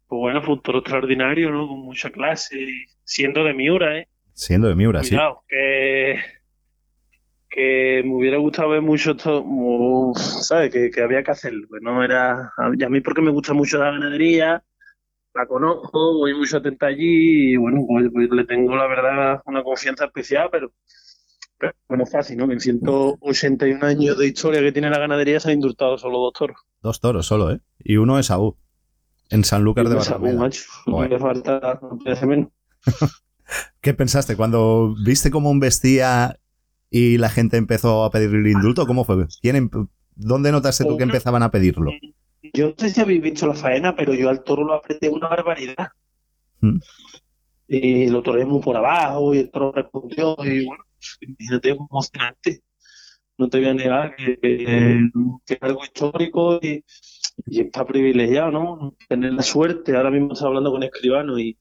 Pues 0.08 0.20
bueno, 0.20 0.42
fue 0.42 0.54
un 0.54 0.62
toro 0.62 0.80
extraordinario, 0.80 1.50
¿no? 1.50 1.68
Con 1.68 1.80
mucha 1.80 2.10
clase. 2.10 2.68
Siendo 3.04 3.44
de 3.44 3.54
Miura, 3.54 3.98
¿eh? 3.98 4.08
Siendo 4.34 4.68
de 4.68 4.76
Miura, 4.76 5.04
sí. 5.04 5.10
Cuidado, 5.10 5.44
que, 5.48 6.20
que 7.50 8.02
me 8.06 8.16
hubiera 8.16 8.38
gustado 8.38 8.70
ver 8.70 8.82
mucho 8.82 9.12
esto, 9.12 10.14
¿sabes? 10.16 10.72
Que, 10.72 10.90
que 10.92 11.02
había 11.02 11.24
que 11.24 11.32
hacerlo. 11.32 11.68
Que 11.68 11.80
no 11.82 12.04
era. 12.04 12.52
Y 12.78 12.84
a 12.84 12.90
mí, 12.90 13.02
porque 13.02 13.22
me 13.22 13.32
gusta 13.32 13.54
mucho 13.54 13.78
la 13.80 13.92
ganadería, 13.92 14.64
la 15.34 15.48
conozco, 15.48 16.18
voy 16.18 16.34
mucho 16.36 16.58
atenta 16.58 16.88
allí 16.88 17.54
y 17.54 17.58
bueno, 17.58 17.86
pues, 17.88 18.10
pues 18.12 18.30
le 18.30 18.46
tengo 18.46 18.76
la 18.76 18.88
verdad 18.88 19.42
una 19.46 19.64
confianza 19.64 20.06
especial, 20.06 20.50
pero. 20.52 20.72
pero 21.58 21.74
no 21.90 22.04
es 22.04 22.12
fácil, 22.12 22.38
¿no? 22.38 22.48
Que 22.48 22.54
en 22.54 22.60
181 22.60 23.86
años 23.86 24.18
de 24.18 24.28
historia 24.28 24.62
que 24.62 24.72
tiene 24.72 24.90
la 24.90 25.00
ganadería 25.00 25.40
se 25.40 25.50
han 25.50 25.56
indultado 25.56 25.98
solo 25.98 26.20
dos 26.20 26.34
toros. 26.34 26.58
Dos 26.82 27.00
toros 27.00 27.26
solo, 27.26 27.52
¿eh? 27.52 27.62
Y 27.80 27.98
uno 27.98 28.20
es 28.20 28.28
Saúl. 28.28 28.56
En 29.30 29.44
Sanlúcar 29.44 29.90
de 29.90 29.96
Y 29.96 29.98
me 29.98 30.02
sacó, 30.02 30.22
Barrameda. 30.22 30.42
macho. 30.42 30.64
No 30.86 31.00
me 31.00 31.20
falta, 31.20 31.80
no 31.82 32.28
menos. 32.28 32.50
¿Qué 33.82 33.94
pensaste 33.94 34.36
cuando 34.36 34.96
viste 35.04 35.32
cómo 35.32 35.50
un 35.50 35.60
vestía 35.60 36.40
y 36.90 37.18
la 37.18 37.30
gente 37.30 37.58
empezó 37.58 38.04
a 38.04 38.12
pedir 38.12 38.34
el 38.36 38.48
indulto? 38.48 38.86
¿Cómo 38.86 39.04
fue? 39.04 39.26
¿Quién 39.42 39.70
¿Dónde 40.16 40.52
notaste 40.52 40.86
tú 40.86 40.98
que 40.98 41.04
empezaban 41.04 41.42
a 41.42 41.50
pedirlo? 41.50 41.92
Yo 42.54 42.70
no 42.70 42.74
sé 42.78 42.90
si 42.90 43.00
habéis 43.02 43.22
visto 43.22 43.48
la 43.48 43.54
faena, 43.54 43.96
pero 43.96 44.14
yo 44.14 44.30
al 44.30 44.44
toro 44.44 44.64
lo 44.66 44.74
apreté 44.74 45.10
una 45.10 45.30
barbaridad. 45.30 45.90
Mm. 46.62 46.80
Y 47.68 48.08
lo 48.10 48.22
toreé 48.22 48.46
muy 48.46 48.62
por 48.62 48.76
abajo 48.76 49.34
y 49.34 49.40
el 49.40 49.52
toro 49.52 49.72
respondió 49.72 50.36
y 50.44 50.66
bueno, 50.66 50.84
imagínate, 51.22 51.70
es 51.72 51.78
emocionante. 51.78 52.64
No 53.38 53.50
te 53.50 53.60
voy 53.60 53.70
a 53.70 53.74
negar 53.74 54.16
que, 54.16 54.38
que- 54.40 55.10
que 55.46 55.54
es 55.56 55.62
algo 55.62 55.84
histórico 55.84 56.60
y, 56.62 56.84
y 57.48 57.62
está 57.62 57.86
privilegiado, 57.86 58.52
¿no? 58.52 58.96
Tener 59.08 59.34
la 59.34 59.42
suerte. 59.42 59.96
Ahora 59.96 60.12
mismo 60.12 60.34
estaba 60.34 60.50
hablando 60.50 60.72
con 60.72 60.84
escribano 60.84 61.40
y 61.40 61.58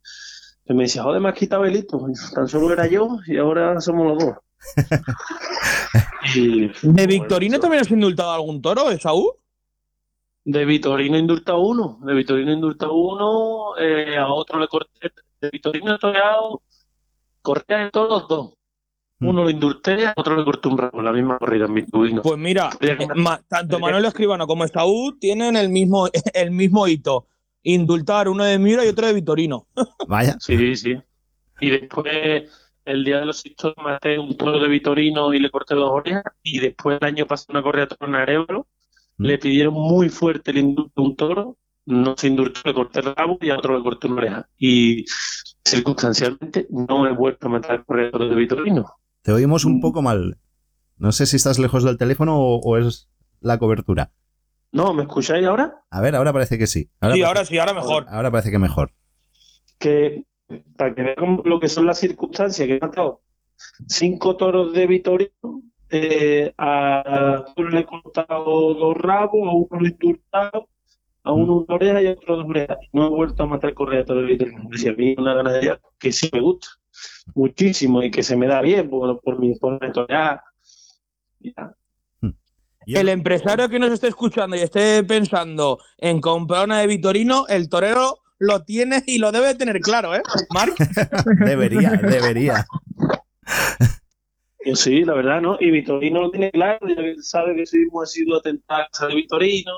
que 0.66 0.74
me 0.74 0.82
decía, 0.84 1.02
joder, 1.02 1.20
me 1.20 1.28
has 1.30 1.34
quitado 1.34 1.64
el 1.64 1.76
hito. 1.76 2.04
Tan 2.34 2.48
solo 2.48 2.72
era 2.72 2.86
yo 2.88 3.18
y 3.26 3.36
ahora 3.38 3.80
somos 3.80 4.06
los 4.06 4.18
dos. 4.18 4.34
Y, 6.34 6.70
¿De 6.82 7.06
Victorino 7.06 7.58
también 7.58 7.82
has 7.82 7.90
indultado 7.90 8.32
algún 8.32 8.62
toro, 8.62 8.90
Esaú? 8.90 9.34
De 10.44 10.64
Vitorino 10.64 11.16
indulta 11.16 11.54
uno, 11.56 11.98
de 12.02 12.14
Vitorino 12.14 12.52
indulta 12.52 12.90
uno, 12.90 13.76
eh, 13.78 14.16
a 14.16 14.26
otro 14.32 14.58
le 14.58 14.66
corté, 14.66 15.12
de 15.40 15.50
Vitorino 15.50 15.94
he 15.94 15.98
toreado, 15.98 16.62
corté 17.42 17.74
de 17.76 17.90
todos 17.90 18.08
los 18.08 18.28
dos. 18.28 18.54
Mm. 19.20 19.28
Uno 19.28 19.44
lo 19.44 19.50
indulté, 19.50 20.04
a 20.06 20.14
otro 20.16 20.36
le 20.36 20.44
corté 20.44 20.66
un 20.68 20.78
rabo, 20.78 21.00
la 21.00 21.12
misma 21.12 21.38
corrida 21.38 21.66
en 21.66 21.74
Vitorino. 21.74 22.22
Pues 22.22 22.38
mira, 22.38 22.70
eh, 22.80 22.98
ma- 23.14 23.40
tanto 23.48 23.78
Manuel 23.78 24.04
Escribano 24.04 24.46
como 24.48 24.64
Esaú 24.64 25.16
tienen 25.20 25.56
el 25.56 25.68
mismo, 25.68 26.08
el 26.34 26.50
mismo 26.50 26.88
hito. 26.88 27.28
Indultar 27.62 28.28
uno 28.28 28.42
de 28.42 28.58
Miura 28.58 28.84
y 28.84 28.88
otro 28.88 29.06
de 29.06 29.12
Vitorino. 29.12 29.68
Vaya. 30.08 30.36
Sí, 30.40 30.74
sí. 30.74 30.96
Y 31.60 31.70
después, 31.70 32.50
el 32.84 33.04
día 33.04 33.20
de 33.20 33.26
los 33.26 33.46
histos, 33.46 33.74
maté 33.76 34.18
un 34.18 34.36
toro 34.36 34.58
de 34.58 34.66
Vitorino 34.66 35.32
y 35.32 35.38
le 35.38 35.50
corté 35.50 35.76
dos 35.76 35.88
orejas. 35.92 36.24
Y 36.42 36.58
después, 36.58 36.98
el 37.00 37.06
año 37.06 37.26
pasado, 37.26 37.52
una 37.52 37.62
corrida 37.62 37.86
de 37.86 37.94
toro 37.96 38.08
en 38.10 38.14
Arevalo, 38.16 38.60
Mm. 38.62 38.71
Le 39.22 39.38
pidieron 39.38 39.74
muy 39.74 40.08
fuerte 40.08 40.50
el 40.50 40.58
indulto 40.58 41.00
a 41.02 41.04
un 41.04 41.16
toro, 41.16 41.58
no 41.86 42.14
se 42.16 42.28
indultó, 42.28 42.60
le 42.64 42.74
corté 42.74 43.00
el 43.00 43.14
rabo 43.14 43.38
y 43.40 43.50
a 43.50 43.56
otro 43.58 43.76
le 43.76 43.82
corté 43.82 44.06
una 44.06 44.16
oreja. 44.16 44.48
Y 44.58 45.04
circunstancialmente 45.64 46.66
no 46.70 47.06
he 47.06 47.12
vuelto 47.12 47.46
a 47.46 47.50
matar 47.50 47.84
corrida 47.84 48.10
de 48.18 48.34
Vitorino. 48.34 48.86
Te 49.22 49.32
oímos 49.32 49.64
Mm. 49.64 49.68
un 49.68 49.80
poco 49.80 50.02
mal. 50.02 50.38
No 50.98 51.12
sé 51.12 51.26
si 51.26 51.36
estás 51.36 51.58
lejos 51.58 51.84
del 51.84 51.98
teléfono 51.98 52.38
o, 52.38 52.60
o 52.60 52.76
es 52.78 53.08
la 53.40 53.58
cobertura. 53.58 54.12
No, 54.72 54.94
¿me 54.94 55.02
escucháis 55.02 55.44
ahora? 55.46 55.82
A 55.90 56.00
ver, 56.00 56.14
ahora 56.16 56.32
parece 56.32 56.58
que 56.58 56.66
sí. 56.66 56.82
Sí, 56.84 56.90
parece- 56.98 57.24
ahora 57.24 57.44
sí, 57.44 57.58
ahora 57.58 57.74
mejor. 57.74 58.06
ahora 58.08 58.30
parece 58.30 58.50
que 58.50 58.58
mejor. 58.58 58.92
que 59.78 60.24
para 60.76 60.94
que 60.94 61.02
vean 61.02 61.40
lo 61.44 61.58
que 61.58 61.68
son 61.68 61.86
las 61.86 61.98
circunstancias, 61.98 62.66
que 62.68 62.76
he 62.76 62.80
matado 62.80 63.22
cinco 63.88 64.36
toros 64.36 64.72
de 64.72 64.86
Vitorino, 64.86 65.62
eh, 65.92 66.52
a 66.58 67.44
uno 67.56 67.68
le 67.70 67.80
he 67.80 67.84
cortado 67.86 68.74
dos 68.74 68.96
rabos, 68.96 69.48
a 69.48 69.52
uno 69.52 69.68
lo 69.80 69.86
he 69.86 69.90
indultado, 69.90 70.68
a 71.24 71.32
uno 71.32 71.58
una 71.58 71.74
oreja 71.74 72.02
y 72.02 72.06
a 72.08 72.12
otro 72.12 72.36
dos 72.36 72.46
orejas. 72.48 72.78
No 72.92 73.06
he 73.06 73.10
vuelto 73.10 73.42
a 73.42 73.46
matar 73.46 73.74
correa. 73.74 74.00
Es 74.00 74.06
decir, 74.70 74.90
a 74.90 74.94
mí 74.94 75.14
una 75.18 75.34
ganadería 75.34 75.80
que 75.98 76.10
sí 76.12 76.28
me 76.32 76.40
gusta 76.40 76.68
muchísimo 77.34 78.02
y 78.02 78.10
que 78.10 78.22
se 78.22 78.36
me 78.36 78.46
da 78.46 78.60
bien 78.60 78.90
por, 78.90 79.20
por 79.20 79.38
mi 79.38 79.54
torear. 79.58 80.42
Ya. 81.40 81.74
Yo- 82.84 82.98
El 82.98 83.08
empresario 83.08 83.68
que 83.68 83.78
nos 83.78 83.92
esté 83.92 84.08
escuchando 84.08 84.56
y 84.56 84.60
esté 84.60 85.04
pensando 85.04 85.78
en 85.98 86.20
comprar 86.20 86.64
una 86.64 86.80
de 86.80 86.88
Vitorino, 86.88 87.46
el 87.48 87.68
torero 87.68 88.18
lo 88.38 88.64
tiene 88.64 89.04
y 89.06 89.18
lo 89.18 89.30
debe 89.30 89.54
tener 89.54 89.78
claro, 89.80 90.16
¿eh? 90.16 90.22
Marc. 90.52 90.74
Debería, 91.46 91.90
debería. 91.92 92.66
Yo 94.64 94.76
sí, 94.76 95.04
la 95.04 95.14
verdad, 95.14 95.40
¿no? 95.40 95.56
Y 95.60 95.70
Vitorino 95.70 96.20
lo 96.22 96.30
tiene 96.30 96.50
claro, 96.50 96.86
ya 96.88 96.94
que 96.96 97.16
sabe 97.22 97.56
que 97.56 97.66
sí 97.66 97.78
hemos 97.88 98.10
sido 98.12 98.36
atentados 98.38 98.88
a 99.00 99.06
de 99.08 99.14
Vitorino. 99.16 99.72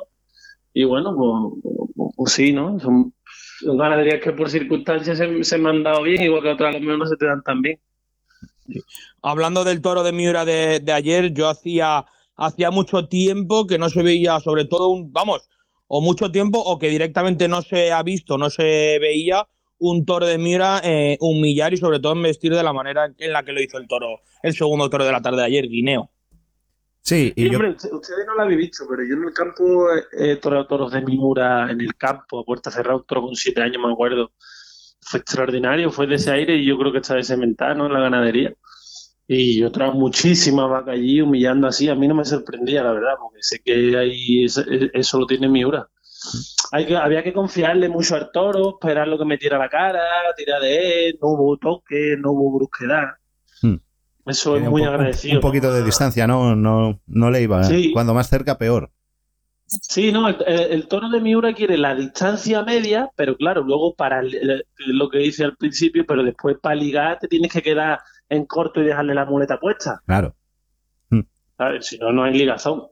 Y 0.75 0.85
bueno, 0.85 1.15
pues, 1.17 1.63
pues- 1.97 2.13
pues 2.17 2.33
sí, 2.33 2.53
¿no? 2.53 2.79
Son, 2.81 3.15
son 3.61 3.79
ganaderías 3.79 4.23
que 4.23 4.33
por 4.33 4.51
circunstancias 4.51 5.19
se, 5.19 5.45
se 5.45 5.59
me 5.59 5.71
han 5.71 5.83
dado 5.85 6.03
bien, 6.03 6.23
igual 6.23 6.43
que 6.43 6.51
otras 6.51 6.75
a 6.75 6.79
lo 6.79 6.85
mejor 6.85 6.99
no 7.01 7.07
se 7.07 7.17
te 7.17 7.27
dan 7.27 7.43
tan 7.43 7.63
bien. 7.63 7.81
Hablando 9.23 9.65
del 9.65 9.81
toro 9.81 10.03
de 10.03 10.13
Miura 10.13 10.45
de, 10.45 10.81
de 10.81 10.93
ayer, 10.93 11.33
yo 11.33 11.49
hacía, 11.49 12.05
hacía 12.37 12.71
mucho 12.71 13.09
tiempo 13.09 13.67
que 13.67 13.79
no 13.79 13.89
se 13.89 14.03
veía, 14.03 14.39
sobre 14.41 14.65
todo 14.67 14.89
un, 14.89 15.13
vamos, 15.13 15.49
o 15.87 16.01
mucho 16.01 16.31
tiempo, 16.31 16.61
o 16.61 16.79
que 16.79 16.89
directamente 16.89 17.49
no 17.49 17.63
se 17.63 17.93
ha 17.93 18.03
visto, 18.03 18.39
no 18.39 18.51
se 18.51 18.99
veía 19.01 19.47
un 19.79 20.05
toro 20.05 20.27
de 20.27 20.39
Miura 20.39 20.81
eh, 20.85 21.17
humillar 21.21 21.73
y 21.75 21.77
sobre 21.77 22.01
todo 22.01 22.15
vestir 22.21 22.55
de 22.55 22.63
la 22.63 22.73
manera 22.73 23.13
en 23.19 23.33
la 23.33 23.43
que 23.43 23.53
lo 23.53 23.61
hizo 23.61 23.79
el 23.79 23.87
toro, 23.89 24.21
el 24.43 24.55
segundo 24.55 24.89
toro 24.89 25.05
de 25.05 25.13
la 25.13 25.21
tarde 25.21 25.39
de 25.39 25.45
ayer, 25.45 25.69
Guineo. 25.69 26.11
Sí, 27.03 27.33
y 27.37 27.45
Y, 27.47 27.51
yo, 27.51 27.59
hombre, 27.59 27.73
usted- 27.73 27.93
ustedes 27.93 28.27
no 28.27 28.35
lo 28.35 28.43
habéis 28.43 28.59
visto, 28.59 28.87
pero 28.89 29.03
yo 29.05 29.15
en 29.15 29.25
el 29.25 29.33
campo 29.35 29.87
he 30.19 30.37
toreado 30.37 30.67
toros 30.67 30.93
de 30.93 31.03
Miura 31.03 31.71
en 31.71 31.81
el 31.83 31.95
campo, 31.97 32.41
a 32.41 32.45
puerta 32.45 32.71
cerrada, 32.71 32.97
un 32.97 33.05
toro 33.05 33.23
con 33.23 33.35
siete 33.37 33.61
años, 33.61 33.83
me 33.85 33.93
acuerdo. 33.93 34.33
Fue 35.03 35.21
extraordinario, 35.21 35.91
fue 35.91 36.07
de 36.07 36.15
ese 36.15 36.31
aire 36.31 36.57
y 36.57 36.65
yo 36.65 36.79
creo 36.79 36.91
que 36.93 36.99
está 36.99 37.15
de 37.17 37.23
cementada, 37.23 37.75
¿no? 37.75 37.87
En 37.87 37.93
la 37.93 38.01
ganadería. 38.01 38.55
Y 39.29 39.59
yo 39.61 39.71
trajo 39.71 39.93
muchísimas 39.95 40.71
vacas 40.71 40.95
allí 40.95 41.21
humillando 41.21 41.67
así. 41.67 41.89
A 41.91 41.95
mí 41.95 42.09
no 42.09 42.15
me 42.15 42.25
sorprendía, 42.25 42.83
la 42.83 42.93
verdad, 42.93 43.15
porque 43.21 43.43
sé 43.43 43.61
que 43.63 43.97
ahí 43.99 44.45
eso, 44.45 44.63
eso 44.95 45.19
lo 45.19 45.27
tiene 45.27 45.49
Miura. 45.49 45.89
Hay 46.73 46.87
que, 46.87 46.97
había 46.97 47.23
que 47.23 47.33
confiarle 47.33 47.89
mucho 47.89 48.15
al 48.17 48.31
toro, 48.33 48.79
esperar 48.81 49.07
lo 49.09 49.19
que 49.19 49.25
metiera 49.25 49.59
la 49.59 49.69
cara, 49.69 50.01
tirar 50.37 50.61
de 50.61 51.09
él, 51.09 51.19
no 51.21 51.29
hubo 51.29 51.57
toque, 51.59 52.17
no 52.19 52.33
hubo 52.33 52.57
brusquedad. 52.59 53.05
Hmm. 53.63 53.77
Eso 54.27 54.57
es 54.57 54.63
muy 54.69 54.83
un- 54.83 54.89
agradecido. 54.89 55.35
Un 55.37 55.41
poquito 55.41 55.73
de 55.73 55.85
distancia, 55.85 56.27
¿no? 56.27 56.57
No, 56.57 57.01
no 57.07 57.31
le 57.31 57.43
iba. 57.43 57.63
Sí. 57.65 57.93
Cuando 57.93 58.15
más 58.15 58.29
cerca, 58.29 58.59
peor. 58.59 58.91
Sí, 59.67 60.13
no, 60.13 60.29
el, 60.29 60.89
toro 60.89 61.09
de 61.09 61.21
Miura 61.21 61.55
quiere 61.55 61.79
la 61.79 61.95
distancia 61.95 62.63
media, 62.63 63.11
pero 63.17 63.37
claro, 63.37 63.63
luego 63.63 63.95
para 63.95 64.21
el- 64.21 64.65
lo 64.79 65.09
que 65.09 65.23
hice 65.23 65.45
al 65.45 65.57
principio, 65.57 66.05
pero 66.07 66.23
después 66.23 66.57
para 66.61 66.75
ligar 66.75 67.19
te 67.19 67.29
tienes 67.29 67.51
que 67.53 67.63
quedar 67.63 67.99
en 68.29 68.45
corto 68.47 68.81
y 68.81 68.85
dejarle 68.85 69.15
la 69.15 69.25
muleta 69.25 69.59
puesta, 69.59 70.01
Claro. 70.07 70.35
Si 71.81 71.97
no, 71.99 72.13
no 72.13 72.25
hay 72.25 72.35
ligazón. 72.37 72.83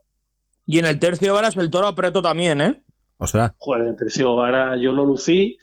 Y 0.67 0.79
en 0.79 0.87
el 0.87 0.99
tercio 0.99 1.27
de 1.29 1.33
varas 1.33 1.57
el 1.57 1.69
toro 1.71 1.89
apretó 1.89 2.23
también, 2.23 2.61
¿eh? 2.61 2.83
Ostras. 3.27 3.53
Joder, 3.59 3.87
en 3.89 3.97
tercio 3.97 4.29
ahora 4.29 4.77
yo 4.77 4.93
lo 4.93 5.05
lucí 5.05 5.57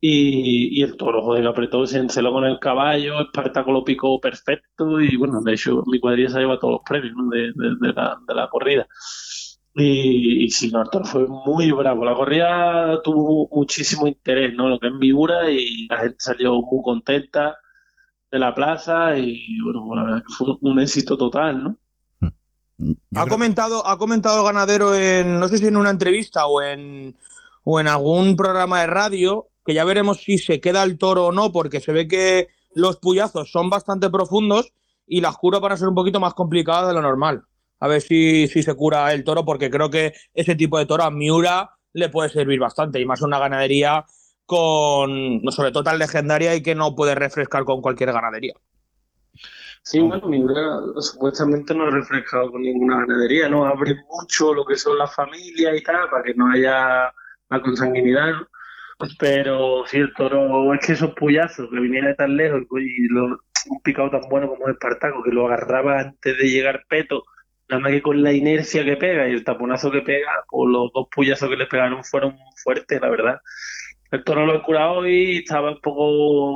y, 0.00 0.80
y 0.80 0.82
el 0.82 0.96
toro, 0.96 1.22
joder, 1.22 1.46
apretó, 1.46 1.86
se 1.86 1.98
enceló 1.98 2.32
con 2.32 2.44
el 2.44 2.58
caballo, 2.60 3.20
Espartaco 3.22 3.72
lo 3.72 3.84
picó 3.84 4.20
perfecto 4.20 5.00
y 5.00 5.16
bueno, 5.16 5.40
de 5.42 5.54
hecho 5.54 5.82
mi 5.86 6.00
cuadrilla 6.00 6.30
se 6.30 6.40
lleva 6.40 6.58
todos 6.58 6.74
los 6.74 6.82
premios 6.84 7.14
¿no? 7.16 7.28
de, 7.30 7.52
de- 7.54 7.76
de 7.80 7.92
la, 7.94 8.18
de 8.26 8.34
la 8.34 8.48
corrida. 8.48 8.86
Y, 9.74 10.44
y 10.44 10.50
sí, 10.50 10.70
no, 10.70 10.82
el 10.82 11.04
fue 11.06 11.26
muy 11.28 11.72
bravo. 11.72 12.04
La 12.04 12.14
corrida 12.14 13.00
tuvo 13.02 13.48
muchísimo 13.50 14.06
interés, 14.06 14.54
¿no? 14.54 14.68
Lo 14.68 14.78
que 14.78 14.88
es 14.88 14.92
Miura 14.94 15.50
y 15.50 15.86
la 15.88 15.98
gente 15.98 16.16
salió 16.18 16.54
muy 16.60 16.82
contenta 16.84 17.56
de 18.30 18.38
la 18.38 18.54
plaza 18.54 19.18
y 19.18 19.60
bueno, 19.62 19.94
la 19.96 20.22
fue 20.28 20.56
un 20.62 20.80
éxito 20.80 21.16
total, 21.18 21.64
¿no? 21.64 21.78
Ha 23.14 23.24
creo- 23.24 23.28
comentado, 23.28 23.86
ha 23.86 23.98
comentado 23.98 24.38
el 24.40 24.44
ganadero 24.46 24.94
en, 24.94 25.38
no 25.38 25.48
sé 25.48 25.58
si 25.58 25.66
en 25.66 25.76
una 25.76 25.90
entrevista 25.90 26.46
o 26.46 26.60
en, 26.62 27.16
o 27.64 27.80
en 27.80 27.88
algún 27.88 28.36
programa 28.36 28.80
de 28.80 28.86
radio, 28.88 29.48
que 29.64 29.74
ya 29.74 29.84
veremos 29.84 30.18
si 30.22 30.38
se 30.38 30.60
queda 30.60 30.82
el 30.82 30.98
toro 30.98 31.26
o 31.26 31.32
no, 31.32 31.52
porque 31.52 31.80
se 31.80 31.92
ve 31.92 32.08
que 32.08 32.48
los 32.74 32.96
puyazos 32.96 33.50
son 33.52 33.70
bastante 33.70 34.10
profundos 34.10 34.72
y 35.06 35.20
las 35.20 35.36
curas 35.36 35.60
van 35.60 35.72
a 35.72 35.76
ser 35.76 35.88
un 35.88 35.94
poquito 35.94 36.20
más 36.20 36.34
complicadas 36.34 36.88
de 36.88 36.94
lo 36.94 37.02
normal. 37.02 37.44
A 37.80 37.88
ver 37.88 38.00
si, 38.00 38.48
si 38.48 38.62
se 38.62 38.74
cura 38.74 39.12
el 39.12 39.24
toro, 39.24 39.44
porque 39.44 39.70
creo 39.70 39.90
que 39.90 40.14
ese 40.34 40.54
tipo 40.54 40.78
de 40.78 40.86
toro 40.86 41.04
a 41.04 41.10
Miura 41.10 41.70
le 41.92 42.08
puede 42.08 42.30
servir 42.30 42.58
bastante, 42.60 43.00
y 43.00 43.04
más 43.04 43.22
una 43.22 43.38
ganadería 43.38 44.04
con, 44.46 45.40
sobre 45.50 45.72
todo 45.72 45.82
tan 45.84 45.98
legendaria 45.98 46.54
y 46.54 46.62
que 46.62 46.74
no 46.74 46.94
puede 46.94 47.14
refrescar 47.14 47.64
con 47.64 47.80
cualquier 47.80 48.12
ganadería. 48.12 48.54
Sí, 49.84 50.00
bueno, 50.00 50.28
Miura 50.28 50.78
supuestamente 51.00 51.74
no 51.74 51.84
ha 51.84 51.90
refrescado 51.90 52.52
con 52.52 52.62
ninguna 52.62 52.98
ganadería, 53.00 53.48
¿no? 53.48 53.66
Abre 53.66 53.96
mucho 54.08 54.54
lo 54.54 54.64
que 54.64 54.76
son 54.76 54.96
las 54.96 55.14
familias 55.14 55.76
y 55.76 55.82
tal, 55.82 56.08
para 56.08 56.22
que 56.22 56.34
no 56.34 56.50
haya 56.50 57.12
la 57.50 57.60
consanguinidad, 57.62 58.30
¿no? 58.32 58.46
Pero 59.18 59.84
sí, 59.86 59.98
el 59.98 60.14
toro, 60.14 60.72
es 60.74 60.86
que 60.86 60.92
esos 60.92 61.14
puyazos 61.14 61.68
que 61.70 61.80
viniera 61.80 62.08
de 62.08 62.14
tan 62.14 62.36
lejos 62.36 62.62
y 62.80 63.08
lo- 63.08 63.40
un 63.70 63.80
picado 63.82 64.10
tan 64.10 64.22
bueno 64.30 64.48
como 64.48 64.68
es 64.68 64.74
Espartaco, 64.74 65.22
que 65.22 65.30
lo 65.32 65.46
agarraba 65.46 66.00
antes 66.00 66.38
de 66.38 66.44
llegar 66.50 66.84
Peto, 66.88 67.24
nada 67.68 67.80
más 67.82 67.92
que 67.92 68.02
con 68.02 68.22
la 68.22 68.32
inercia 68.32 68.84
que 68.84 68.96
pega 68.96 69.28
y 69.28 69.32
el 69.32 69.44
taponazo 69.44 69.90
que 69.90 70.02
pega, 70.02 70.30
pues 70.48 70.70
los 70.70 70.92
dos 70.92 71.08
puyazos 71.14 71.48
que 71.48 71.56
le 71.56 71.66
pegaron 71.66 72.04
fueron 72.04 72.36
fuertes, 72.62 73.00
la 73.00 73.08
verdad. 73.10 73.40
El 74.12 74.24
toro 74.24 74.46
lo 74.46 74.56
he 74.56 74.62
curado 74.62 75.06
y 75.08 75.38
estaba 75.38 75.70
un 75.72 75.80
poco 75.80 76.54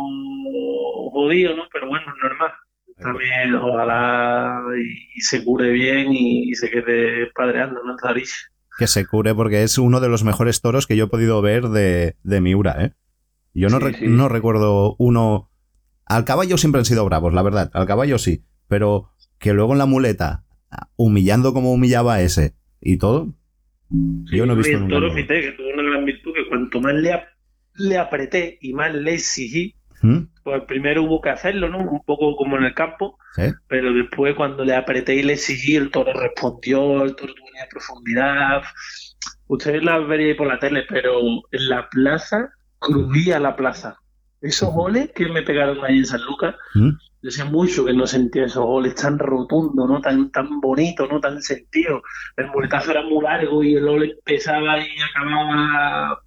jodido, 1.12 1.56
¿no? 1.56 1.64
Pero 1.72 1.88
bueno, 1.88 2.06
es 2.16 2.22
normal. 2.22 2.52
También 2.98 3.54
ojalá 3.54 4.62
y, 4.78 5.18
y 5.18 5.20
se 5.20 5.44
cure 5.44 5.70
bien 5.70 6.12
y, 6.12 6.50
y 6.50 6.54
se 6.54 6.70
quede 6.70 7.30
padreando, 7.34 7.82
¿no? 7.84 7.96
Zarish. 8.00 8.48
Que 8.78 8.86
se 8.86 9.06
cure 9.06 9.34
porque 9.34 9.62
es 9.62 9.78
uno 9.78 10.00
de 10.00 10.08
los 10.08 10.24
mejores 10.24 10.60
toros 10.60 10.86
que 10.86 10.96
yo 10.96 11.04
he 11.04 11.08
podido 11.08 11.40
ver 11.42 11.68
de, 11.68 12.16
de 12.22 12.40
Miura, 12.40 12.76
¿eh? 12.84 12.92
Yo 13.54 13.68
no, 13.68 13.78
Sí, 13.78 13.84
re- 13.84 13.94
sí. 13.98 14.06
no 14.08 14.28
recuerdo 14.28 14.96
uno. 14.98 15.50
Al 16.04 16.24
caballo 16.24 16.56
siempre 16.58 16.78
han 16.80 16.84
sido 16.84 17.04
bravos, 17.06 17.32
la 17.34 17.42
verdad. 17.42 17.70
Al 17.74 17.86
caballo 17.86 18.18
sí. 18.18 18.44
Pero 18.68 19.10
que 19.38 19.52
luego 19.52 19.72
en 19.72 19.78
la 19.78 19.86
muleta, 19.86 20.44
humillando 20.96 21.52
como 21.54 21.72
humillaba 21.72 22.14
a 22.14 22.22
ese 22.22 22.54
y 22.80 22.98
todo. 22.98 23.34
Yo 23.90 24.44
no 24.46 24.52
he 24.52 24.56
Y 24.56 24.58
visto 24.58 24.72
el 24.74 24.80
nunca. 24.80 24.94
toro, 24.96 25.12
fíjate, 25.14 25.40
que 25.42 25.52
tuvo 25.52 25.68
una 25.72 25.82
gran 25.90 26.04
virtud 26.04 26.32
que 26.34 26.48
cuanto 26.48 26.80
más 26.80 26.94
le 27.74 27.98
apreté 27.98 28.58
y 28.60 28.72
más 28.74 28.94
le 28.94 29.14
exigí, 29.14 29.74
¿Mm? 30.02 30.18
pues 30.44 30.62
primero 30.68 31.02
hubo 31.02 31.20
que 31.20 31.30
hacerlo, 31.30 31.68
¿no? 31.68 31.78
Un 31.78 32.02
poco 32.04 32.36
como 32.36 32.56
en 32.56 32.64
el 32.64 32.74
campo, 32.74 33.18
¿Sí? 33.34 33.42
pero 33.66 33.92
después 33.92 34.34
cuando 34.36 34.64
le 34.64 34.76
apreté 34.76 35.14
y 35.16 35.22
le 35.22 35.32
exigí, 35.32 35.74
el 35.76 35.90
toro 35.90 36.12
respondió, 36.12 37.02
el 37.02 37.16
toro 37.16 37.34
tenía 37.34 37.66
profundidad. 37.70 38.62
Ustedes 39.48 39.82
la 39.82 39.98
veríais 39.98 40.36
por 40.36 40.46
la 40.46 40.58
tele, 40.58 40.84
pero 40.88 41.18
en 41.50 41.68
la 41.68 41.88
plaza, 41.88 42.50
crujía 42.78 43.40
la 43.40 43.56
plaza. 43.56 43.96
Esos 44.40 44.72
goles 44.72 45.10
que 45.14 45.26
me 45.28 45.42
pegaron 45.42 45.84
ahí 45.84 45.98
en 45.98 46.06
San 46.06 46.20
Lucas, 46.24 46.54
¿Mm? 46.74 46.90
yo 47.22 47.28
hacía 47.28 47.44
mucho 47.46 47.84
que 47.86 47.94
no 47.94 48.06
sentía 48.06 48.44
esos 48.44 48.64
goles 48.64 48.94
tan 48.94 49.18
rotundos, 49.18 49.88
¿no? 49.88 50.00
Tan, 50.00 50.30
tan 50.30 50.60
bonitos, 50.60 51.08
¿no? 51.10 51.18
Tan 51.20 51.42
sentidos. 51.42 52.02
El 52.36 52.48
muletazo 52.48 52.92
era 52.92 53.02
muy 53.02 53.24
largo 53.24 53.64
y 53.64 53.74
el 53.74 53.84
gol 53.84 54.04
empezaba 54.04 54.78
y 54.78 54.88
acababa. 55.10 56.20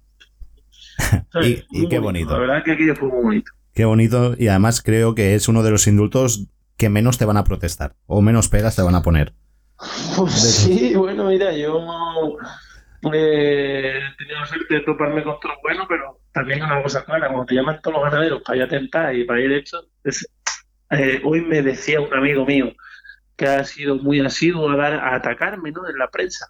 Y- 1.70 1.88
qué 1.88 1.98
bonito. 1.98 2.32
La 2.32 2.38
verdad 2.40 2.64
que 2.64 2.72
aquello 2.72 2.94
fue 2.96 3.08
muy 3.08 3.22
bonito. 3.22 3.52
Qué 3.74 3.84
bonito. 3.84 4.34
Y 4.38 4.48
además 4.48 4.82
creo 4.82 5.14
que 5.14 5.34
es 5.34 5.48
uno 5.48 5.62
de 5.62 5.70
los 5.70 5.86
indultos 5.86 6.46
que 6.76 6.88
menos 6.88 7.18
te 7.18 7.24
van 7.24 7.36
a 7.36 7.44
protestar. 7.44 7.94
O 8.06 8.20
menos 8.22 8.48
pegas 8.48 8.76
te 8.76 8.82
van 8.82 8.94
a 8.94 9.02
poner. 9.02 9.34
Pues 10.16 10.32
sí, 10.32 10.94
bueno, 10.94 11.24
mira, 11.24 11.52
yo 11.56 12.36
eh, 13.12 13.98
he 13.98 14.16
tenido 14.18 14.44
suerte 14.46 14.74
de 14.74 14.80
toparme 14.80 15.22
con 15.22 15.34
otros 15.34 15.54
buenos, 15.62 15.86
pero 15.88 16.20
también 16.32 16.62
una 16.62 16.82
cosa 16.82 17.04
clara, 17.04 17.28
cuando 17.28 17.46
te 17.46 17.54
llaman 17.54 17.80
todos 17.82 17.96
los 17.96 18.04
ganaderos 18.10 18.42
para 18.42 18.56
ir 18.58 18.62
a 18.64 18.68
tentar 18.68 19.14
y 19.14 19.24
para 19.24 19.40
ir 19.40 19.52
hecho, 19.52 19.78
es- 20.04 20.28
eh, 20.90 21.20
hoy 21.24 21.40
me 21.42 21.62
decía 21.62 22.00
un 22.00 22.12
amigo 22.12 22.44
mío 22.44 22.72
que 23.36 23.46
ha 23.46 23.64
sido 23.64 23.96
muy 23.96 24.20
asiduo 24.20 24.68
a, 24.70 24.76
dar, 24.76 24.94
a 24.94 25.14
atacarme 25.14 25.70
¿no? 25.72 25.88
en 25.88 25.96
la 25.96 26.08
prensa. 26.08 26.46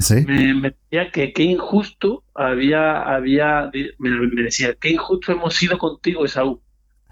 ¿Sí? 0.00 0.24
Me, 0.26 0.54
me 0.54 0.70
decía 0.70 1.10
que 1.12 1.32
qué 1.32 1.42
injusto 1.44 2.24
había, 2.34 3.02
había, 3.02 3.70
me, 3.98 4.10
me 4.10 4.42
decía, 4.42 4.74
qué 4.80 4.90
injusto 4.90 5.32
hemos 5.32 5.54
sido 5.54 5.78
contigo, 5.78 6.24
Esaú. 6.24 6.62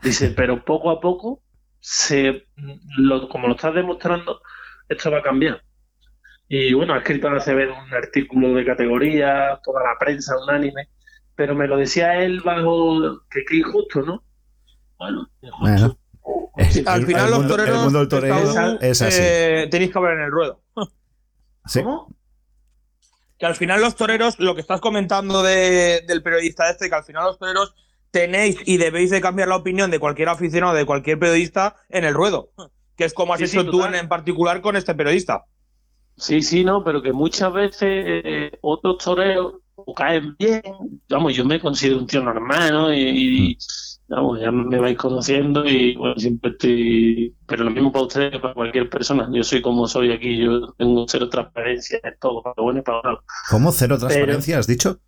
Dice, 0.03 0.31
pero 0.37 0.65
poco 0.65 0.91
a 0.91 1.01
poco, 1.01 1.43
se, 1.81 2.47
lo, 2.97 3.29
como 3.29 3.47
lo 3.47 3.55
estás 3.55 3.75
demostrando, 3.75 4.41
esto 4.89 5.11
va 5.11 5.19
a 5.19 5.23
cambiar. 5.23 5.63
Y 6.49 6.73
bueno, 6.73 6.95
ha 6.95 6.99
escrito 6.99 7.29
en 7.29 7.35
ACB 7.35 7.69
un 7.71 7.95
artículo 7.95 8.55
de 8.55 8.65
categoría, 8.65 9.61
toda 9.63 9.83
la 9.85 9.99
prensa 10.01 10.35
unánime, 10.43 10.89
pero 11.35 11.55
me 11.55 11.69
lo 11.69 11.77
decía 11.77 12.23
él 12.25 12.41
bajo 12.41 13.21
que 13.31 13.45
qué 13.47 13.57
injusto, 13.59 14.01
¿no? 14.03 14.25
Bueno, 14.99 15.29
injusto. 15.43 15.59
Bueno. 15.61 15.99
Sí, 16.71 16.83
Al 16.87 17.05
final 17.05 17.27
el 17.27 17.31
los 17.31 17.43
el 17.43 17.49
toreros 17.49 17.83
mundo 17.85 17.99
del 18.01 18.09
toreo 18.09 18.39
Esaú, 18.39 18.79
es 18.81 19.03
así. 19.03 19.21
eh, 19.23 19.69
tenéis 19.71 19.93
que 19.93 19.99
hablar 19.99 20.15
en 20.15 20.25
el 20.25 20.31
ruedo. 20.31 20.63
Sí. 21.67 21.83
¿Cómo? 21.83 22.17
Que 23.39 23.47
al 23.47 23.55
final 23.57 23.81
los 23.81 23.95
toreros, 23.97 24.39
lo 24.39 24.55
que 24.55 24.61
estás 24.61 24.81
comentando 24.81 25.43
de- 25.43 26.03
del 26.07 26.23
periodista 26.23 26.71
este, 26.71 26.89
que 26.89 26.95
al 26.97 27.05
final 27.05 27.25
los 27.25 27.39
toreros 27.39 27.75
tenéis 28.11 28.57
y 28.65 28.79
debéis 28.79 29.11
de 29.11 29.21
cambiar 29.21 29.49
la 29.49 29.57
opinión 29.57 29.91
de 29.91 29.99
cualquier 30.01 30.29
aficionado, 30.29 30.75
de 30.75 30.87
cualquier 30.87 31.19
periodista 31.19 31.77
en 31.89 32.05
el 32.05 32.15
ruedo. 32.15 32.51
Que 32.97 33.05
es 33.05 33.15
como 33.15 33.35
has 33.35 33.41
Sí, 33.41 33.47
sí, 33.47 33.59
hecho 33.59 33.71
tú 33.71 33.85
en, 33.85 33.95
en 33.95 34.09
particular 34.09 34.61
con 34.61 34.77
este 34.77 34.95
periodista. 34.95 35.45
Sí, 36.17 36.43
sí, 36.43 36.65
no, 36.65 36.83
pero 36.83 37.01
que 37.01 37.13
muchas 37.13 37.53
veces 37.53 37.83
eh, 38.25 38.51
otros 38.61 38.99
toreros 38.99 39.55
o 39.77 39.95
caen 39.95 40.35
bien. 40.37 40.63
Vamos, 41.09 41.35
yo 41.35 41.45
me 41.45 41.61
considero 41.61 41.99
un 41.99 42.07
tío 42.09 42.23
normal, 42.23 42.73
¿no? 42.73 42.93
Y, 42.93 43.53
y, 43.53 43.59
vamos, 44.09 44.41
ya 44.41 44.51
me 44.51 44.79
vais 44.79 44.97
conociendo 44.97 45.65
y 45.67 45.95
bueno, 45.97 46.15
siempre 46.17 46.51
estoy. 46.53 47.35
Pero 47.47 47.65
lo 47.65 47.71
mismo 47.71 47.93
para 47.93 48.05
ustedes 48.07 48.31
que 48.33 48.39
para 48.41 48.55
cualquier 48.55 48.89
persona. 48.91 49.29
Yo 49.33 49.43
soy 49.45 49.63
como 49.63 49.87
soy 49.87 50.13
aquí, 50.13 50.39
yo 50.45 50.73
tengo 50.79 51.07
cero 51.09 51.29
transparencia 51.29 52.01
en 52.03 52.15
todo, 52.21 52.43
para 52.43 52.55
lo 52.57 52.63
bueno 52.65 52.81
y 52.81 52.83
para 52.83 52.97
lo 52.99 53.03
malo. 53.05 53.25
¿Cómo? 53.51 53.73
¿Cero 53.73 53.99
transparencia 53.99 54.59
has 54.59 54.67
dicho? 54.67 54.99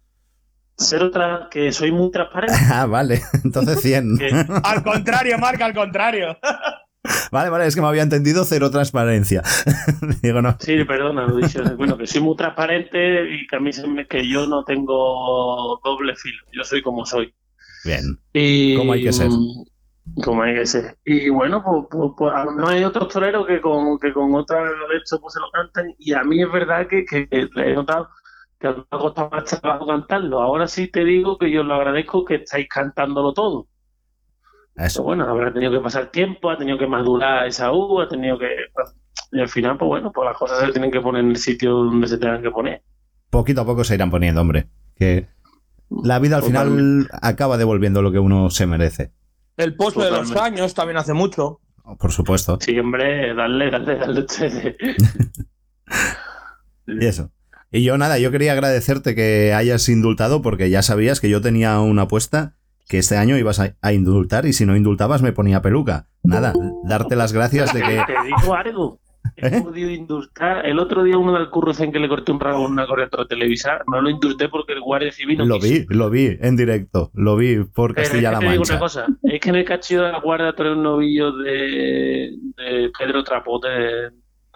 Cero 0.77 1.11
tra 1.11 1.49
que 1.51 1.73
soy 1.73 1.93
muy 1.93 2.11
transparente. 2.11 2.55
Ah, 2.73 2.87
vale. 2.87 3.21
Entonces 3.45 3.81
100. 3.83 4.19
que- 4.19 4.47
Al 4.65 4.83
contrario, 4.83 5.39
Marca, 5.39 5.67
al 5.67 5.75
contrario. 5.75 6.39
Vale, 7.33 7.49
vale, 7.49 7.67
es 7.67 7.75
que 7.75 7.81
me 7.81 7.87
había 7.87 8.03
entendido 8.03 8.45
cero 8.45 8.71
transparencia. 8.71 9.43
Digo, 10.23 10.43
no. 10.43 10.57
Sí, 10.61 10.85
perdona, 10.85 11.27
lo 11.27 11.37
dicho. 11.37 11.63
Bueno, 11.77 11.97
que 11.97 12.07
soy 12.07 12.21
muy 12.21 12.37
transparente 12.37 13.31
y 13.35 13.47
que 13.47 13.57
a 13.57 13.61
mí 13.61 13.73
se 13.73 13.87
me, 13.87 14.07
que 14.07 14.29
yo 14.29 14.47
no 14.47 14.65
tengo 14.65 15.81
doble 15.83 16.15
filo. 16.17 16.45
Yo 16.53 16.63
soy 16.63 16.83
como 16.83 17.07
soy. 17.07 17.35
Bien. 17.85 18.19
Y, 18.33 18.77
Como 18.77 18.93
hay 18.93 19.03
que 19.03 19.13
ser. 19.13 19.29
mm, 19.29 20.21
Como 20.25 20.43
hay 20.43 20.55
que 20.55 20.67
ser. 20.67 20.99
Y 21.05 21.29
bueno, 21.31 21.63
pues, 21.65 21.85
pues, 21.91 22.11
pues 22.17 22.33
a 22.35 22.45
lo 22.45 22.53
mejor 22.53 22.73
hay 22.73 22.85
otros 22.85 23.09
toreros 23.09 23.47
que 23.47 23.61
con, 23.61 23.99
que 23.99 24.13
con 24.13 24.35
otra 24.35 24.63
de 24.65 24.97
esto 25.03 25.21
pues 25.21 25.35
se 25.35 25.41
lo 25.41 25.51
cantan. 25.53 25.95
Y 25.99 26.13
a 26.13 26.23
mí 26.25 26.43
es 26.43 26.51
verdad 26.53 26.87
que, 26.89 27.05
que, 27.05 27.29
que 27.29 27.49
he 27.57 27.75
notado 27.75 28.09
que 28.59 28.69
me 28.69 28.85
ha 28.91 28.99
costado 28.99 29.31
más 29.31 29.45
trabajo 29.45 29.87
cantarlo. 29.87 30.41
Ahora 30.41 30.67
sí 30.69 30.89
te 30.89 31.03
digo 31.05 31.39
que 31.39 31.51
yo 31.51 31.63
lo 31.63 31.75
agradezco 31.75 32.25
que 32.25 32.37
estáis 32.37 32.69
cantándolo 32.69 33.33
todo. 33.33 33.69
Eso. 34.77 35.01
Pero 35.01 35.05
bueno, 35.05 35.25
habrá 35.25 35.53
tenido 35.53 35.73
que 35.73 35.81
pasar 35.81 36.11
tiempo, 36.11 36.51
ha 36.51 36.59
tenido 36.59 36.79
que 36.79 36.87
madurar 36.87 37.47
esa 37.47 37.73
U, 37.73 38.01
ha 38.01 38.09
tenido 38.09 38.39
que. 38.39 38.49
Y 39.33 39.41
al 39.41 39.49
final, 39.49 39.79
pues 39.79 39.89
bueno, 39.89 40.13
pues 40.13 40.27
las 40.27 40.37
cosas 40.37 40.61
se 40.61 40.73
tienen 40.73 40.91
que 40.91 41.01
poner 41.01 41.23
en 41.25 41.31
el 41.31 41.37
sitio 41.37 41.71
donde 41.73 42.07
se 42.07 42.19
tengan 42.19 42.43
que 42.43 42.51
poner. 42.51 42.83
Poquito 43.31 43.61
a 43.63 43.65
poco 43.65 43.85
se 43.85 43.95
irán 43.95 44.11
poniendo, 44.11 44.41
hombre. 44.41 44.69
Que 44.97 45.27
la 45.91 46.19
vida 46.19 46.37
al 46.37 46.43
final 46.43 47.09
acaba 47.21 47.59
devolviendo 47.59 48.03
lo 48.03 48.13
que 48.13 48.19
uno 48.19 48.51
se 48.51 48.67
merece. 48.67 49.13
El 49.57 49.75
pozo 49.75 50.03
de 50.03 50.11
los 50.11 50.35
años 50.37 50.75
también 50.75 50.97
hace 50.97 51.13
mucho. 51.13 51.61
Por 51.99 52.13
supuesto. 52.13 52.59
Sí, 52.61 52.79
hombre, 52.79 53.35
dale, 53.35 53.71
dale, 53.71 53.97
dale. 53.97 54.27
Y 56.87 57.07
eso. 57.07 57.31
Y 57.71 57.85
yo 57.85 57.99
nada, 57.99 58.19
yo 58.19 58.31
quería 58.31 58.53
agradecerte 58.53 59.15
que 59.15 59.53
hayas 59.55 59.89
indultado 59.89 60.43
porque 60.43 60.71
ya 60.71 60.83
sabías 60.83 61.21
que 61.21 61.31
yo 61.31 61.41
tenía 61.41 61.79
una 61.81 62.03
apuesta 62.03 62.57
que 62.89 62.99
este 62.99 63.17
año 63.17 63.37
ibas 63.39 63.61
a, 63.61 63.77
a 63.81 63.93
indultar 63.93 64.47
y 64.47 64.53
si 64.53 64.67
no 64.67 64.77
indultabas 64.77 65.23
me 65.23 65.33
ponía 65.33 65.63
peluca. 65.63 66.09
Nada, 66.25 66.53
darte 66.85 67.15
las 67.15 67.33
gracias 67.33 67.73
de 67.73 67.81
que... 67.83 68.03
Te 68.07 68.15
digo 68.25 68.55
algo. 68.55 69.01
¿Eh? 69.37 69.63
El 70.65 70.79
otro 70.79 71.03
día 71.03 71.17
uno 71.17 71.33
del 71.33 71.49
Currucén 71.51 71.93
que 71.93 71.99
le 71.99 72.09
corté 72.09 72.33
un 72.33 72.41
rabo 72.41 72.65
a 72.65 72.69
una 72.69 72.87
correctora 72.87 73.25
televisa, 73.27 73.81
no 73.87 74.01
lo 74.01 74.11
indulté 74.11 74.49
porque 74.49 74.73
el 74.75 74.81
guardia 74.81 75.13
civil 75.13 75.39
no 75.39 75.47
Lo 75.47 75.59
quiso. 75.59 75.87
vi, 75.89 75.97
lo 75.97 76.11
vi 76.11 76.37
en 76.41 76.57
directo, 76.57 77.11
lo 77.15 77.37
vi 77.37 77.65
por 77.65 77.95
Pero 77.95 78.03
es 78.03 78.11
que 78.11 78.23
Castilla-La 78.23 78.39
te 78.39 78.45
digo 78.47 78.57
Mancha. 78.61 78.73
una 78.75 78.81
cosa, 78.81 79.07
es 79.23 79.41
que 79.41 79.49
en 79.49 79.57
el 79.57 79.65
cachillo 79.65 80.03
de 80.03 80.13
la 80.13 80.21
guardia 80.21 80.53
trae 80.53 80.73
un 80.73 80.83
novillo 80.83 81.33
de, 81.33 82.33
de 82.57 82.91
Pedro 82.99 83.25
Trapote, 83.25 83.69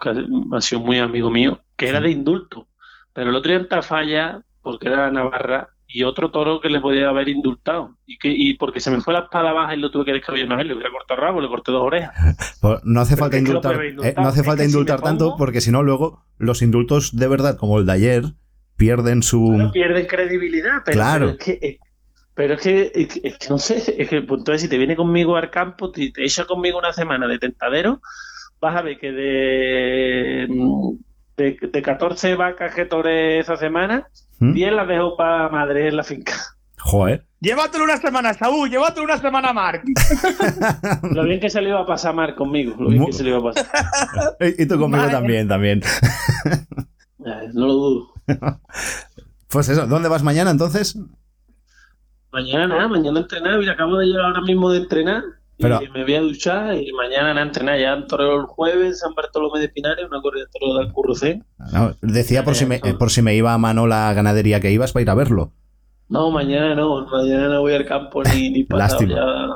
que 0.01 0.11
ha 0.53 0.61
sido 0.61 0.81
muy 0.83 0.99
amigo 0.99 1.31
mío, 1.31 1.61
que 1.77 1.89
era 1.89 2.01
de 2.01 2.11
indulto. 2.11 2.69
Pero 3.13 3.31
el 3.31 3.37
otro 3.37 3.51
día 3.53 3.61
en 3.61 3.69
Tafalla, 3.69 4.43
porque 4.61 4.89
era 4.89 5.07
de 5.07 5.13
Navarra, 5.13 5.69
y 5.97 6.03
otro 6.03 6.31
toro 6.33 6.61
que 6.61 6.69
le 6.69 6.81
podía 6.81 7.09
haber 7.09 7.29
indultado. 7.29 7.97
Y 8.05 8.19
que 8.19 8.29
y 8.29 8.55
porque 8.55 8.81
se 8.81 8.91
me 8.91 9.01
fue 9.01 9.15
la 9.15 9.21
espada 9.21 9.53
baja 9.53 9.75
y 9.75 9.79
lo 9.79 9.93
tuve 9.93 10.05
que 10.07 10.13
descabellar 10.13 10.57
vez, 10.57 10.67
le 10.67 10.75
hubiera 10.75 10.91
cortado 10.91 11.21
el 11.21 11.27
rabo, 11.27 11.41
le 11.41 11.47
corté 11.49 11.71
dos 11.71 11.83
orejas. 11.85 12.13
Pues 12.61 12.81
no 12.83 13.01
hace 13.01 13.17
falta 13.17 13.39
indultar, 13.39 13.81
eh, 13.85 14.15
no 14.17 14.27
hace 14.29 14.43
falta 14.43 14.65
si 14.65 14.71
indultar 14.71 15.01
tanto 15.03 15.27
pongo- 15.27 15.37
porque 15.39 15.61
si 15.61 15.71
no 15.71 15.83
luego 15.85 16.25
los 16.39 16.63
indultos 16.63 17.15
de 17.17 17.29
verdad 17.29 17.57
como 17.57 17.79
el 17.79 17.87
de 17.87 17.93
ayer 17.93 18.23
pierden 18.77 19.23
su 19.23 19.71
Pierden 19.73 20.07
credibilidad, 20.07 20.83
pero, 20.85 20.97
Claro. 20.97 21.27
pero 21.27 21.31
es 21.39 21.45
que... 21.61 21.79
Pero 22.37 22.55
es 22.55 22.61
que, 22.63 22.93
es 22.93 23.07
que- 23.07 23.29
es 23.29 23.39
que 23.39 23.47
no 23.49 23.59
sé, 23.59 23.77
es 23.97 24.09
que 24.09 24.21
pues, 24.23 24.41
entonces 24.41 24.63
si 24.63 24.69
te 24.69 24.77
viene 24.79 24.97
conmigo 24.97 25.37
al 25.37 25.51
campo, 25.51 25.93
te, 25.93 26.11
te 26.11 26.25
echa 26.25 26.45
conmigo 26.47 26.79
una 26.81 26.93
semana 26.93 27.29
de 27.29 27.39
tentadero, 27.39 28.01
vas 28.61 28.75
a 28.77 28.83
ver 28.83 28.99
que 28.99 29.13
de, 29.13 30.49
de, 31.37 31.57
de 31.73 31.83
14 31.83 32.35
vacas 32.35 32.75
que 32.75 32.87
toré 32.87 33.39
esa 33.39 33.57
semana, 33.57 34.09
¿Mm? 34.41 34.53
10 34.53 34.73
las 34.73 34.89
dejo 34.89 35.17
para 35.17 35.49
madre 35.49 35.89
en 35.89 35.97
la 35.97 36.03
finca. 36.05 36.35
joder. 36.79 37.27
Llévatelo 37.41 37.85
una 37.85 37.99
semana, 37.99 38.33
Saúl, 38.33 38.71
llévatelo 38.71 39.05
una 39.05 39.19
semana, 39.19 39.53
Marc. 39.53 39.85
Lo 41.13 41.25
bien 41.25 41.41
que 41.41 41.51
se 41.51 41.61
le 41.61 41.69
iba 41.69 41.81
a 41.81 41.87
pasar 41.87 42.15
Mar 42.15 42.35
conmigo, 42.35 42.75
lo 42.79 42.89
bien 42.89 43.03
Mu- 43.03 43.07
que 43.09 43.13
se 43.13 43.23
le 43.23 43.31
iba 43.31 43.39
a 43.39 43.43
pasar. 43.53 43.67
Y 44.59 44.65
tú 44.67 44.79
conmigo 44.79 45.07
también, 45.11 45.47
también. 45.47 45.83
Eh, 47.27 47.51
No 47.53 47.67
lo 47.67 47.73
dudo. 47.75 48.09
Pues 49.49 49.69
eso, 49.69 49.87
¿dónde 49.87 50.09
vas 50.09 50.23
mañana 50.23 50.51
entonces? 50.51 50.99
Mañana 52.33 52.67
nada, 52.67 52.89
mañana 52.89 53.21
entrenar, 53.21 53.59
mira, 53.59 53.73
acabo 53.75 53.99
de 53.99 54.07
llegar 54.07 54.25
ahora 54.25 54.41
mismo 54.41 54.69
de 54.71 54.79
entrenar. 54.79 55.23
Pero- 55.59 55.81
Y 55.83 55.89
me 55.91 56.03
voy 56.03 56.15
a 56.15 56.21
duchar 56.21 56.75
y 56.75 56.93
mañana 56.93 57.33
nada, 57.35 57.47
entrenar 57.47 57.79
ya 57.79 57.93
en 57.93 58.07
Torero 58.07 58.41
el 58.41 58.47
jueves, 58.47 59.01
San 59.01 59.15
Bartolomé 59.15 59.61
de 59.61 59.69
Pinares, 59.69 60.05
una 60.11 60.21
corrida 60.21 60.47
de 60.53 60.79
del 60.83 60.93
Currucén. 60.93 61.45
No, 61.73 61.95
decía 62.03 62.45
por 62.45 62.55
si, 62.57 62.67
me, 62.67 62.81
por 62.81 63.11
si 63.11 63.23
me 63.23 63.35
iba 63.37 63.55
a 63.55 63.59
mano 63.59 63.87
la 63.87 64.13
ganadería 64.15 64.61
que 64.61 64.73
ibas 64.73 64.93
para 64.93 65.03
ir 65.03 65.11
a 65.11 65.15
verlo. 65.15 65.53
No, 66.09 66.31
mañana 66.31 66.75
no, 66.75 67.07
mañana 67.07 67.49
no 67.49 67.61
voy 67.61 67.75
al 67.75 67.87
campo 67.87 68.23
ni, 68.25 68.51
ni 68.51 68.65
pasado. 68.65 69.01
Lástima. 69.07 69.55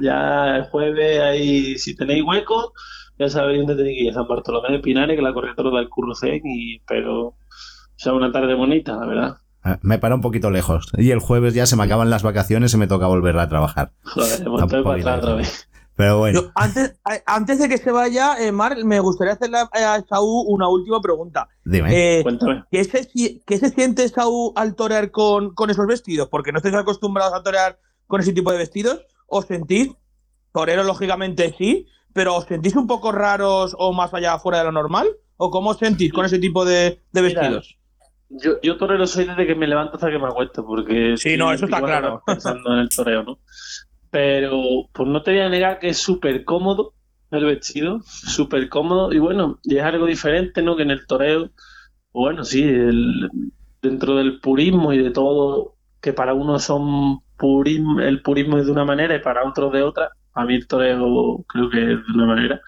ya 0.00 0.56
el 0.56 0.64
jueves 0.64 1.20
ahí, 1.20 1.78
si 1.78 1.96
tenéis 1.96 2.22
hueco, 2.24 2.72
ya 3.18 3.28
sabéis 3.28 3.58
dónde 3.60 3.76
tenéis 3.76 3.98
que 3.98 4.04
ir, 4.04 4.10
a 4.10 4.14
San 4.14 4.28
Bartolomé 4.28 4.70
de 4.72 4.80
Pinares, 4.80 5.16
que 5.16 5.22
la 5.22 5.32
corrida 5.32 5.54
de 5.56 5.70
del 5.70 5.88
Currucén, 5.88 6.40
y 6.44 6.76
espero 6.76 7.34
sea 7.96 8.12
una 8.12 8.30
tarde 8.30 8.54
bonita, 8.54 8.96
la 8.96 9.06
verdad. 9.06 9.36
Eh, 9.66 9.76
Me 9.82 9.98
para 9.98 10.14
un 10.14 10.20
poquito 10.20 10.50
lejos. 10.50 10.88
Y 10.96 11.10
el 11.10 11.18
jueves 11.20 11.54
ya 11.54 11.66
se 11.66 11.76
me 11.76 11.84
acaban 11.84 12.10
las 12.10 12.22
vacaciones 12.22 12.72
y 12.74 12.76
me 12.76 12.86
toca 12.86 13.06
volver 13.06 13.38
a 13.38 13.48
trabajar. 13.48 13.92
Joder, 14.04 14.44
para 14.44 14.64
atrás 14.64 14.96
lejos. 14.96 15.18
otra 15.18 15.34
vez. 15.34 15.68
Pero 15.96 16.18
bueno, 16.18 16.42
Yo, 16.42 16.50
antes, 16.54 17.58
de 17.58 17.68
que 17.70 17.78
se 17.78 17.90
vaya, 17.90 18.36
eh, 18.38 18.52
Marc, 18.52 18.84
me 18.84 19.00
gustaría 19.00 19.32
hacerle 19.32 19.58
a, 19.60 20.02
Saúl 20.06 20.44
una 20.46 20.68
última 20.68 21.00
pregunta. 21.00 21.48
dime. 21.64 22.18
Eh, 22.18 22.22
Cuéntame. 22.22 22.64
¿qué, 22.70 22.84
se, 22.84 23.08
qué 23.46 23.58
se 23.58 23.70
siente 23.70 24.06
Saúl 24.10 24.52
al 24.56 24.74
torear 24.74 25.10
con, 25.10 25.54
con 25.54 25.70
esos 25.70 25.86
vestidos? 25.86 26.28
Porque 26.28 26.52
no 26.52 26.58
estáis 26.58 26.74
acostumbrados 26.74 27.32
a 27.32 27.42
torear 27.42 27.78
con 28.06 28.20
ese 28.20 28.34
tipo 28.34 28.52
de 28.52 28.58
vestidos. 28.58 29.06
¿Os 29.26 29.46
sentís? 29.46 29.90
Torero, 30.52 30.84
lógicamente 30.84 31.54
sí, 31.56 31.86
pero 32.12 32.36
¿os 32.36 32.44
sentís 32.44 32.76
un 32.76 32.86
poco 32.86 33.10
raros 33.10 33.74
o 33.78 33.94
más 33.94 34.12
allá 34.12 34.38
fuera 34.38 34.58
de 34.58 34.64
lo 34.64 34.72
normal? 34.72 35.08
¿O 35.38 35.50
cómo 35.50 35.70
os 35.70 35.78
sentís 35.78 36.12
con 36.12 36.26
ese 36.26 36.38
tipo 36.38 36.66
de, 36.66 37.00
de 37.12 37.22
Mira, 37.22 37.40
vestidos? 37.40 37.78
Yo, 38.28 38.60
yo 38.62 38.76
torero 38.76 39.06
soy 39.06 39.24
desde 39.26 39.46
que 39.46 39.54
me 39.54 39.66
levanto 39.66 39.94
hasta 39.96 40.10
que 40.10 40.18
me 40.18 40.26
acuesto, 40.26 40.64
porque 40.66 41.18
Sí, 41.18 41.36
no, 41.36 41.52
eso 41.52 41.64
está 41.66 41.82
24 41.82 41.84
claro. 41.84 42.22
pensando 42.24 42.72
en 42.74 42.78
el 42.80 42.92
toreo, 42.92 43.22
¿no? 43.24 43.38
Pero 44.10 44.88
pues 44.92 45.08
no 45.08 45.22
te 45.22 45.32
voy 45.32 45.40
a 45.40 45.48
negar 45.48 45.78
que 45.78 45.88
es 45.88 45.98
súper 45.98 46.44
cómodo 46.44 46.94
el 47.30 47.44
vestido, 47.44 48.00
súper 48.04 48.68
cómodo 48.68 49.12
y 49.12 49.18
bueno, 49.18 49.58
y 49.64 49.76
es 49.78 49.82
algo 49.82 50.06
diferente, 50.06 50.62
¿no? 50.62 50.76
Que 50.76 50.84
en 50.84 50.92
el 50.92 51.06
toreo, 51.06 51.50
bueno, 52.12 52.44
sí, 52.44 52.62
el- 52.64 53.28
dentro 53.82 54.16
del 54.16 54.40
purismo 54.40 54.92
y 54.92 54.98
de 55.02 55.10
todo, 55.10 55.76
que 56.00 56.12
para 56.12 56.34
unos 56.34 56.64
son 56.64 57.20
purismo, 57.36 58.00
el 58.00 58.22
purismo 58.22 58.58
es 58.58 58.66
de 58.66 58.72
una 58.72 58.84
manera 58.84 59.16
y 59.16 59.20
para 59.20 59.44
otros 59.48 59.72
de 59.72 59.82
otra, 59.82 60.10
a 60.34 60.44
mí 60.46 60.54
el 60.56 60.66
toreo 60.68 61.44
creo 61.48 61.70
que 61.70 61.78
es 61.80 61.88
de 62.06 62.12
una 62.14 62.26
manera. 62.26 62.60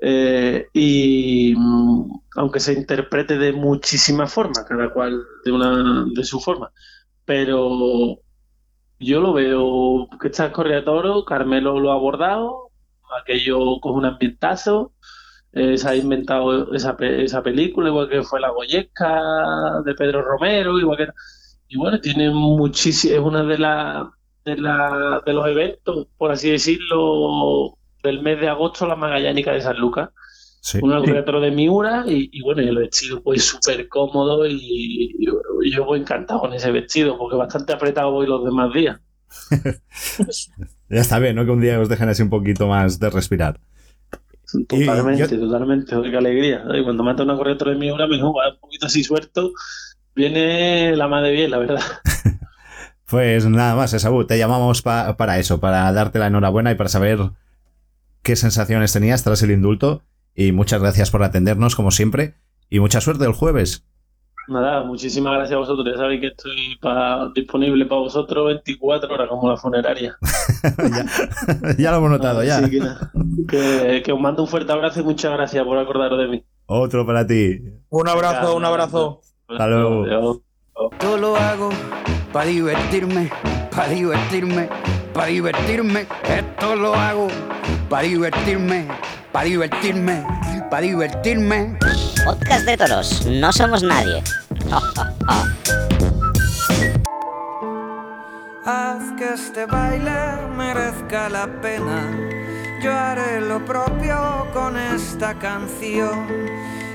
Eh, 0.00 0.66
y 0.72 1.54
mm, 1.56 2.10
aunque 2.36 2.60
se 2.60 2.72
interprete 2.72 3.38
de 3.38 3.52
muchísimas 3.52 4.32
formas, 4.32 4.64
cada 4.68 4.90
cual 4.92 5.22
de 5.44 5.52
una 5.52 6.06
de 6.14 6.24
su 6.24 6.40
forma, 6.40 6.70
pero 7.24 8.20
yo 8.98 9.20
lo 9.20 9.32
veo 9.32 10.08
que 10.20 10.28
está 10.28 10.52
Correa 10.52 10.84
Toro, 10.84 11.24
Carmelo 11.24 11.80
lo 11.80 11.92
ha 11.92 11.94
abordado, 11.94 12.70
aquello 13.20 13.80
con 13.80 13.94
un 13.94 14.04
ambientazo, 14.06 14.92
eh, 15.52 15.78
se 15.78 15.88
ha 15.88 15.96
inventado 15.96 16.72
esa, 16.74 16.96
esa 17.00 17.42
película, 17.42 17.88
igual 17.88 18.08
que 18.08 18.22
fue 18.22 18.40
La 18.40 18.50
Goyesca 18.50 19.82
de 19.84 19.94
Pedro 19.94 20.22
Romero, 20.22 20.78
igual 20.78 20.98
que 20.98 21.08
y 21.68 21.76
bueno, 21.76 22.00
tiene 22.00 22.30
muchísimo, 22.30 23.14
es 23.14 23.20
una 23.20 23.42
de 23.42 23.58
las 23.58 24.06
de, 24.44 24.56
la, 24.56 25.22
de 25.26 25.32
los 25.32 25.46
eventos, 25.48 26.06
por 26.16 26.30
así 26.30 26.50
decirlo, 26.50 27.75
del 28.06 28.22
mes 28.22 28.40
de 28.40 28.48
agosto, 28.48 28.86
la 28.86 28.96
Magallánica 28.96 29.52
de 29.52 29.60
San 29.60 29.76
Lucas 29.78 30.10
Sí. 30.62 30.80
un 30.82 30.90
retro 31.06 31.40
de 31.40 31.52
Miura 31.52 32.02
y, 32.08 32.28
y 32.32 32.40
bueno, 32.42 32.60
el 32.60 32.76
vestido 32.76 33.22
pues 33.22 33.44
súper 33.44 33.86
cómodo 33.88 34.44
y, 34.48 35.14
y 35.16 35.70
yo 35.72 35.84
voy 35.84 36.00
encantado 36.00 36.40
con 36.40 36.52
ese 36.54 36.72
vestido 36.72 37.16
porque 37.16 37.36
bastante 37.36 37.72
apretado 37.72 38.10
voy 38.10 38.26
los 38.26 38.44
demás 38.44 38.72
días. 38.74 38.98
Ya 40.88 41.00
está 41.00 41.18
bien, 41.18 41.36
¿no? 41.36 41.44
Que 41.44 41.50
un 41.50 41.60
día 41.60 41.80
os 41.80 41.88
dejen 41.88 42.08
así 42.08 42.22
un 42.22 42.30
poquito 42.30 42.66
más 42.68 42.98
de 42.98 43.10
respirar. 43.10 43.60
Totalmente, 44.68 45.28
yo- 45.36 45.40
totalmente, 45.46 45.94
qué 46.10 46.16
alegría. 46.16 46.64
Y 46.74 46.84
cuando 46.84 47.02
mata 47.02 47.22
una 47.24 47.36
correctora 47.36 47.72
de 47.72 47.76
Miura, 47.78 48.06
me 48.06 48.16
dijo, 48.16 48.32
va 48.32 48.48
un 48.52 48.60
poquito 48.60 48.86
así 48.86 49.02
suelto, 49.02 49.50
viene 50.14 50.94
la 50.96 51.08
madre 51.08 51.32
bien, 51.32 51.50
la 51.50 51.58
verdad. 51.58 51.80
Pues 53.08 53.46
nada 53.46 53.76
más, 53.76 53.92
Esaú, 53.92 54.26
te 54.26 54.36
llamamos 54.36 54.82
pa- 54.82 55.16
para 55.16 55.38
eso, 55.38 55.60
para 55.60 55.92
darte 55.92 56.18
la 56.18 56.26
enhorabuena 56.26 56.72
y 56.72 56.74
para 56.74 56.88
saber 56.88 57.20
qué 58.26 58.34
sensaciones 58.36 58.92
tenías 58.92 59.22
tras 59.22 59.40
el 59.42 59.52
indulto. 59.52 60.02
Y 60.34 60.50
muchas 60.52 60.80
gracias 60.82 61.10
por 61.10 61.22
atendernos, 61.22 61.76
como 61.76 61.90
siempre. 61.92 62.34
Y 62.68 62.80
mucha 62.80 63.00
suerte 63.00 63.24
el 63.24 63.32
jueves. 63.32 63.86
Nada, 64.48 64.84
muchísimas 64.84 65.32
gracias 65.34 65.56
a 65.56 65.58
vosotros. 65.60 65.86
Ya 65.90 65.96
sabéis 65.96 66.20
que 66.20 66.26
estoy 66.28 66.76
pa- 66.80 67.30
disponible 67.34 67.86
para 67.86 68.00
vosotros 68.02 68.46
24 68.46 69.14
horas 69.14 69.28
como 69.28 69.48
la 69.50 69.56
funeraria. 69.56 70.16
ya, 70.78 71.76
ya 71.78 71.90
lo 71.92 71.96
hemos 71.98 72.10
notado, 72.10 72.42
ya. 72.44 72.60
Que, 72.68 72.80
que, 73.48 74.02
que 74.04 74.12
os 74.12 74.20
mando 74.20 74.42
un 74.42 74.48
fuerte 74.48 74.72
abrazo 74.72 75.00
y 75.00 75.04
muchas 75.04 75.32
gracias 75.32 75.64
por 75.64 75.78
acordaros 75.78 76.18
de 76.18 76.28
mí. 76.28 76.44
Otro 76.66 77.06
para 77.06 77.26
ti. 77.26 77.60
Un 77.88 78.08
abrazo, 78.08 78.56
un 78.56 78.64
abrazo. 78.64 79.20
Hasta 79.48 79.66
luego. 79.68 80.42
Yo 81.00 81.16
lo 81.16 81.36
hago 81.36 81.70
para 82.32 82.46
divertirme, 82.46 83.30
para 83.70 83.88
divertirme, 83.88 84.68
para 85.16 85.28
divertirme. 85.28 86.06
Esto 86.28 86.76
lo 86.76 86.94
hago 86.94 87.28
para 87.88 88.02
divertirme, 88.02 88.86
para 89.32 89.46
divertirme, 89.46 90.22
para 90.70 90.82
divertirme. 90.82 91.78
Podcast 92.24 92.66
de 92.66 92.76
toros, 92.76 93.26
no 93.26 93.50
somos 93.52 93.82
nadie. 93.82 94.22
Haz 98.66 99.12
que 99.16 99.32
este 99.32 99.64
baile 99.64 100.48
merezca 100.54 101.30
la 101.30 101.46
pena. 101.62 102.10
Yo 102.82 102.92
haré 102.92 103.40
lo 103.40 103.64
propio 103.64 104.46
con 104.52 104.76
esta 104.76 105.38
canción. 105.38 106.26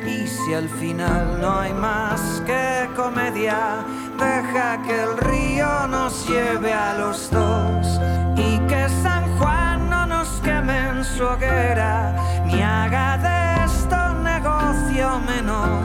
Y 0.06 0.28
si 0.28 0.53
al 0.53 0.68
final 0.68 1.40
no 1.40 1.60
hay 1.60 1.73
más 1.73 2.41
que 2.45 2.90
comedia, 2.95 3.86
deja 4.18 4.82
que 4.84 5.03
el 5.03 5.18
río 5.18 5.88
nos 5.88 6.28
lleve 6.28 6.73
a 6.73 6.98
los 6.98 7.30
dos. 7.30 7.99
Y 8.36 8.57
que 8.68 8.88
San 9.03 9.38
Juan 9.38 9.90
no 9.90 10.06
nos 10.07 10.28
queme 10.41 10.90
en 10.90 11.03
su 11.03 11.23
hoguera, 11.23 12.15
ni 12.45 12.61
haga 12.61 13.18
de 13.18 13.65
esto 13.65 14.14
negocio 14.23 15.19
menor. 15.19 15.82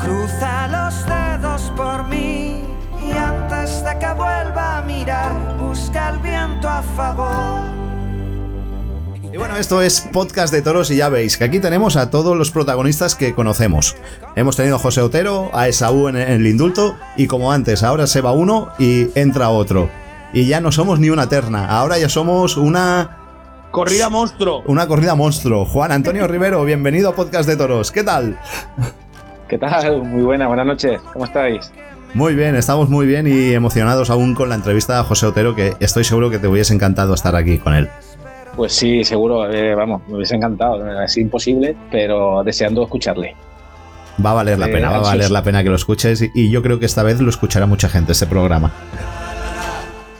Cruza 0.00 0.68
los 0.68 1.04
dedos 1.06 1.72
por 1.76 2.06
mí 2.08 2.64
y 3.02 3.12
antes 3.12 3.84
de 3.84 3.98
que 3.98 4.12
vuelva 4.14 4.78
a 4.78 4.82
mirar, 4.82 5.32
busca 5.58 6.10
el 6.10 6.18
viento 6.18 6.68
a 6.68 6.82
favor. 6.82 7.76
Bueno, 9.56 9.62
esto 9.62 9.80
es 9.80 10.02
Podcast 10.12 10.52
de 10.52 10.60
Toros 10.60 10.90
y 10.90 10.96
ya 10.96 11.08
veis 11.08 11.38
que 11.38 11.44
aquí 11.44 11.60
tenemos 11.60 11.96
a 11.96 12.10
todos 12.10 12.36
los 12.36 12.50
protagonistas 12.50 13.14
que 13.14 13.34
conocemos. 13.34 13.96
Hemos 14.34 14.54
tenido 14.54 14.76
a 14.76 14.78
José 14.78 15.00
Otero, 15.00 15.48
a 15.54 15.66
Esaú 15.66 16.08
en 16.08 16.16
el 16.16 16.46
indulto 16.46 16.94
y 17.16 17.26
como 17.26 17.50
antes, 17.50 17.82
ahora 17.82 18.06
se 18.06 18.20
va 18.20 18.32
uno 18.32 18.68
y 18.78 19.08
entra 19.18 19.48
otro. 19.48 19.88
Y 20.34 20.46
ya 20.46 20.60
no 20.60 20.72
somos 20.72 21.00
ni 21.00 21.08
una 21.08 21.30
terna, 21.30 21.70
ahora 21.70 21.96
ya 21.96 22.10
somos 22.10 22.58
una... 22.58 23.16
Corrida 23.70 24.10
monstruo. 24.10 24.62
Una 24.66 24.86
corrida 24.86 25.14
monstruo. 25.14 25.64
Juan 25.64 25.90
Antonio 25.90 26.28
Rivero, 26.28 26.62
bienvenido 26.66 27.08
a 27.08 27.14
Podcast 27.14 27.48
de 27.48 27.56
Toros. 27.56 27.90
¿Qué 27.90 28.04
tal? 28.04 28.38
¿Qué 29.48 29.56
tal? 29.56 30.02
Muy 30.02 30.22
buena, 30.22 30.48
buenas 30.48 30.66
noches. 30.66 31.00
¿Cómo 31.14 31.24
estáis? 31.24 31.72
Muy 32.12 32.34
bien, 32.34 32.56
estamos 32.56 32.90
muy 32.90 33.06
bien 33.06 33.26
y 33.26 33.54
emocionados 33.54 34.10
aún 34.10 34.34
con 34.34 34.50
la 34.50 34.54
entrevista 34.54 35.00
a 35.00 35.04
José 35.04 35.24
Otero, 35.24 35.54
que 35.54 35.76
estoy 35.80 36.04
seguro 36.04 36.28
que 36.28 36.38
te 36.38 36.46
hubiese 36.46 36.74
encantado 36.74 37.14
estar 37.14 37.34
aquí 37.34 37.56
con 37.56 37.72
él. 37.72 37.88
Pues 38.56 38.72
sí, 38.72 39.04
seguro, 39.04 39.50
eh, 39.52 39.74
vamos, 39.74 40.00
me 40.08 40.16
hubiese 40.16 40.34
encantado. 40.34 41.02
Es 41.02 41.16
imposible, 41.18 41.76
pero 41.90 42.42
deseando 42.42 42.82
escucharle. 42.82 43.36
Va 44.24 44.30
a 44.30 44.34
valer 44.34 44.58
la 44.58 44.68
Eh, 44.68 44.72
pena, 44.72 44.90
va 44.90 44.96
a 44.96 45.00
valer 45.00 45.30
la 45.30 45.42
pena 45.42 45.62
que 45.62 45.68
lo 45.68 45.76
escuches 45.76 46.22
y- 46.22 46.30
y 46.34 46.50
yo 46.50 46.62
creo 46.62 46.78
que 46.78 46.86
esta 46.86 47.02
vez 47.02 47.20
lo 47.20 47.28
escuchará 47.28 47.66
mucha 47.66 47.88
gente 47.90 48.12
este 48.12 48.26
programa. 48.26 48.72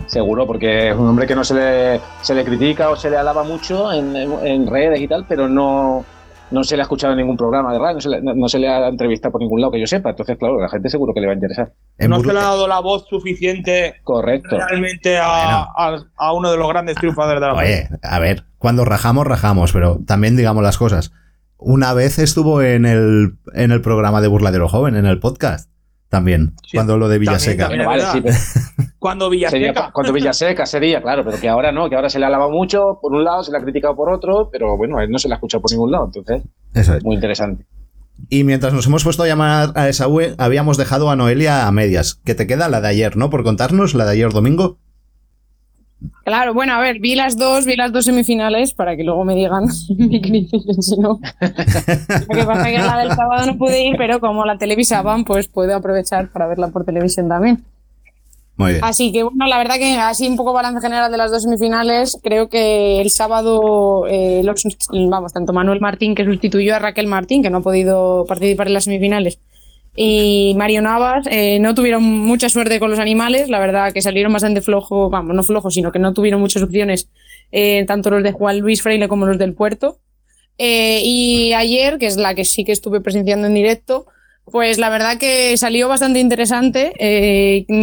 Seguro, 0.06 0.46
porque 0.46 0.90
es 0.90 0.96
un 0.96 1.08
hombre 1.08 1.26
que 1.26 1.34
no 1.34 1.42
se 1.44 1.54
le, 1.54 2.00
se 2.22 2.34
le 2.34 2.44
critica 2.44 2.90
o 2.90 2.96
se 2.96 3.10
le 3.10 3.16
alaba 3.16 3.42
mucho 3.42 3.90
en, 3.92 4.14
en- 4.14 4.46
en 4.46 4.66
redes 4.66 5.00
y 5.00 5.08
tal, 5.08 5.24
pero 5.28 5.48
no, 5.48 6.04
no 6.50 6.62
se 6.64 6.76
le 6.76 6.82
ha 6.82 6.84
escuchado 6.84 7.12
en 7.12 7.18
ningún 7.18 7.36
programa 7.36 7.72
de 7.72 7.78
radio, 7.78 7.94
no 7.94 8.00
se 8.00 8.08
le, 8.08 8.22
no- 8.22 8.34
no 8.34 8.48
se 8.48 8.58
le 8.58 8.68
ha 8.68 8.86
entrevistado 8.88 9.32
por 9.32 9.40
ningún 9.40 9.60
lado 9.60 9.72
que 9.72 9.80
yo 9.80 9.86
sepa. 9.86 10.10
Entonces, 10.10 10.36
claro, 10.38 10.58
a 10.58 10.62
la 10.62 10.68
gente 10.68 10.88
seguro 10.88 11.12
que 11.14 11.20
le 11.20 11.26
va 11.26 11.32
a 11.32 11.34
interesar. 11.34 11.72
No 12.08 12.20
se 12.20 12.32
le 12.32 12.38
ha 12.38 12.42
dado 12.42 12.68
la 12.68 12.80
voz 12.80 13.06
suficiente 13.08 13.96
Correcto. 14.04 14.56
realmente 14.56 15.18
a, 15.18 15.62
a- 15.62 15.98
a 16.16 16.32
uno 16.32 16.50
de 16.50 16.56
los 16.58 16.68
grandes 16.68 16.96
triunfadores 16.96 17.40
de 17.40 17.46
la 17.46 17.54
Oye, 17.54 17.88
a 18.02 18.18
ver, 18.18 18.44
cuando 18.58 18.84
rajamos, 18.84 19.26
rajamos, 19.26 19.72
pero 19.72 19.98
también 20.06 20.36
digamos 20.36 20.62
las 20.62 20.78
cosas. 20.78 21.12
Una 21.58 21.94
vez 21.94 22.18
estuvo 22.18 22.60
en 22.62 22.84
el, 22.84 23.36
en 23.54 23.72
el 23.72 23.80
programa 23.80 24.20
de 24.20 24.28
Burladero 24.28 24.68
Joven, 24.68 24.94
en 24.94 25.06
el 25.06 25.18
podcast. 25.18 25.70
También, 26.08 26.54
cuando 26.72 26.96
lo 26.98 27.08
de 27.08 27.18
Villaseca. 27.18 27.64
también 27.64 27.80
es 27.82 27.86
Vale, 27.86 28.02
verdad. 28.02 28.12
sí, 28.14 28.20
pero- 28.22 28.88
Cuando 28.98 29.28
Sería 29.30 29.48
Villaseca. 29.50 29.86
cu- 29.86 29.92
cuando 29.92 30.12
Villaseca 30.14 30.66
sería, 30.66 31.02
claro, 31.02 31.24
pero 31.24 31.38
que 31.40 31.48
ahora 31.48 31.72
no, 31.72 31.88
que 31.88 31.96
ahora 31.96 32.08
se 32.10 32.18
le 32.18 32.24
ha 32.24 32.28
alabado 32.28 32.50
mucho 32.50 32.98
por 33.02 33.12
un 33.12 33.24
lado, 33.24 33.42
se 33.44 33.50
le 33.52 33.58
ha 33.58 33.60
criticado 33.62 33.94
por 33.96 34.10
otro, 34.12 34.48
pero 34.50 34.76
bueno, 34.76 34.98
a 34.98 35.04
él 35.04 35.10
no 35.10 35.18
se 35.18 35.28
le 35.28 35.34
ha 35.34 35.36
escuchado 35.36 35.60
por 35.62 35.70
ningún 35.70 35.90
lado, 35.92 36.06
entonces, 36.06 36.42
Eso 36.74 36.94
es. 36.94 37.04
muy 37.04 37.14
interesante. 37.16 37.66
Y 38.30 38.44
mientras 38.44 38.72
nos 38.72 38.86
hemos 38.86 39.04
puesto 39.04 39.22
a 39.22 39.26
llamar 39.26 39.72
a 39.74 39.88
Esaú, 39.88 40.20
habíamos 40.38 40.76
dejado 40.78 41.10
a 41.10 41.16
Noelia 41.16 41.66
a 41.66 41.72
medias. 41.72 42.14
Que 42.24 42.34
te 42.34 42.46
queda 42.46 42.68
la 42.70 42.80
de 42.80 42.88
ayer, 42.88 43.16
¿no? 43.16 43.28
Por 43.28 43.44
contarnos, 43.44 43.94
la 43.94 44.06
de 44.06 44.12
ayer 44.12 44.30
domingo. 44.32 44.78
Claro, 46.24 46.54
bueno, 46.54 46.74
a 46.74 46.80
ver, 46.80 46.98
vi 46.98 47.14
las 47.14 47.38
dos, 47.38 47.64
vi 47.64 47.76
las 47.76 47.92
dos 47.92 48.04
semifinales 48.04 48.74
para 48.74 48.96
que 48.96 49.04
luego 49.04 49.24
me 49.24 49.34
digan 49.34 49.66
mi 49.96 50.20
critiquen, 50.20 50.82
si 50.82 50.96
no. 50.98 51.20
Lo 51.40 52.34
que 52.34 52.44
pasa 52.44 52.68
es 52.68 52.76
que 52.76 52.86
la 52.86 52.98
del 52.98 53.12
sábado 53.12 53.46
no 53.46 53.56
pude 53.56 53.82
ir, 53.82 53.96
pero 53.96 54.20
como 54.20 54.44
la 54.44 54.58
televisaban, 54.58 55.24
pues 55.24 55.48
puedo 55.48 55.74
aprovechar 55.74 56.28
para 56.28 56.46
verla 56.46 56.68
por 56.68 56.84
televisión 56.84 57.28
también. 57.28 57.64
Muy 58.56 58.72
bien. 58.72 58.84
Así 58.84 59.12
que 59.12 59.22
bueno, 59.22 59.46
la 59.46 59.58
verdad 59.58 59.76
que 59.76 59.98
así 59.98 60.26
un 60.26 60.36
poco 60.36 60.54
balance 60.54 60.80
general 60.80 61.12
de 61.12 61.18
las 61.18 61.30
dos 61.30 61.42
semifinales, 61.42 62.18
creo 62.22 62.48
que 62.48 63.00
el 63.02 63.10
sábado, 63.10 64.06
eh, 64.08 64.40
los, 64.44 64.62
vamos, 64.90 65.32
tanto 65.32 65.52
Manuel 65.52 65.80
Martín, 65.80 66.14
que 66.14 66.24
sustituyó 66.24 66.74
a 66.74 66.78
Raquel 66.78 67.06
Martín, 67.06 67.42
que 67.42 67.50
no 67.50 67.58
ha 67.58 67.62
podido 67.62 68.24
participar 68.26 68.68
en 68.68 68.74
las 68.74 68.84
semifinales, 68.84 69.38
y 69.96 70.54
Mario 70.56 70.82
Navas 70.82 71.26
eh, 71.30 71.58
no 71.58 71.74
tuvieron 71.74 72.02
mucha 72.02 72.50
suerte 72.50 72.78
con 72.78 72.90
los 72.90 72.98
animales, 72.98 73.48
la 73.48 73.58
verdad 73.58 73.92
que 73.94 74.02
salieron 74.02 74.32
bastante 74.32 74.60
flojos, 74.60 75.10
vamos, 75.10 75.34
no 75.34 75.42
flojos, 75.42 75.72
sino 75.72 75.90
que 75.90 75.98
no 75.98 76.12
tuvieron 76.12 76.40
muchas 76.40 76.62
opciones, 76.62 77.08
eh, 77.50 77.84
tanto 77.86 78.10
los 78.10 78.22
de 78.22 78.32
Juan 78.32 78.58
Luis 78.58 78.82
Freile 78.82 79.08
como 79.08 79.24
los 79.24 79.38
del 79.38 79.54
Puerto. 79.54 79.98
Eh, 80.58 81.00
y 81.02 81.54
ayer, 81.54 81.98
que 81.98 82.06
es 82.06 82.18
la 82.18 82.34
que 82.34 82.44
sí 82.44 82.64
que 82.64 82.72
estuve 82.72 83.00
presenciando 83.00 83.46
en 83.46 83.54
directo, 83.54 84.06
pues 84.44 84.78
la 84.78 84.90
verdad 84.90 85.18
que 85.18 85.56
salió 85.56 85.88
bastante 85.88 86.20
interesante. 86.20 86.92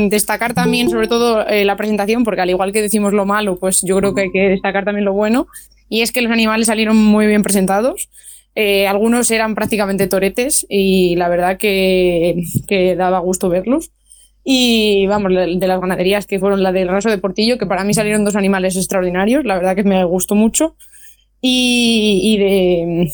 Destacar 0.10 0.54
también, 0.54 0.90
sobre 0.90 1.08
todo, 1.08 1.44
la 1.46 1.76
presentación, 1.76 2.24
porque 2.24 2.42
al 2.42 2.50
igual 2.50 2.72
que 2.72 2.82
decimos 2.82 3.12
lo 3.12 3.26
malo, 3.26 3.58
pues 3.60 3.82
yo 3.84 3.98
creo 3.98 4.16
que 4.16 4.22
hay 4.22 4.32
que 4.32 4.50
destacar 4.50 4.86
también 4.86 5.04
lo 5.04 5.14
bueno. 5.14 5.48
Y 5.90 6.02
es 6.02 6.12
que 6.14 6.22
los 6.22 6.32
animales 6.32 6.68
salieron 6.68 6.96
muy 6.96 7.28
bien 7.28 7.44
presentados. 7.44 8.10
Eh, 8.56 8.88
algunos 8.88 9.32
eran 9.32 9.56
prácticamente 9.56 10.08
toretes 10.08 10.66
y 10.70 11.16
la 11.16 11.28
verdad 11.28 11.58
que, 11.58 12.44
que 12.68 12.96
daba 12.96 13.20
gusto 13.20 13.50
verlos. 13.50 13.92
Y 14.44 15.08
vamos, 15.08 15.32
de 15.32 15.68
las 15.68 15.80
ganaderías 15.80 16.28
que 16.28 16.40
fueron 16.40 16.64
la 16.64 16.74
del 16.74 16.90
raso 16.90 17.10
de 17.10 17.18
Portillo, 17.18 17.58
que 17.58 17.66
para 17.66 17.84
mí 17.86 17.94
salieron 17.94 18.26
dos 18.26 18.36
animales 18.36 18.76
extraordinarios, 18.76 19.46
la 19.46 19.56
verdad 19.56 19.76
que 19.76 19.84
me 19.84 20.04
gustó 20.04 20.36
mucho. 20.36 20.76
Y, 21.42 22.20
y 22.24 22.38
de. 22.38 23.12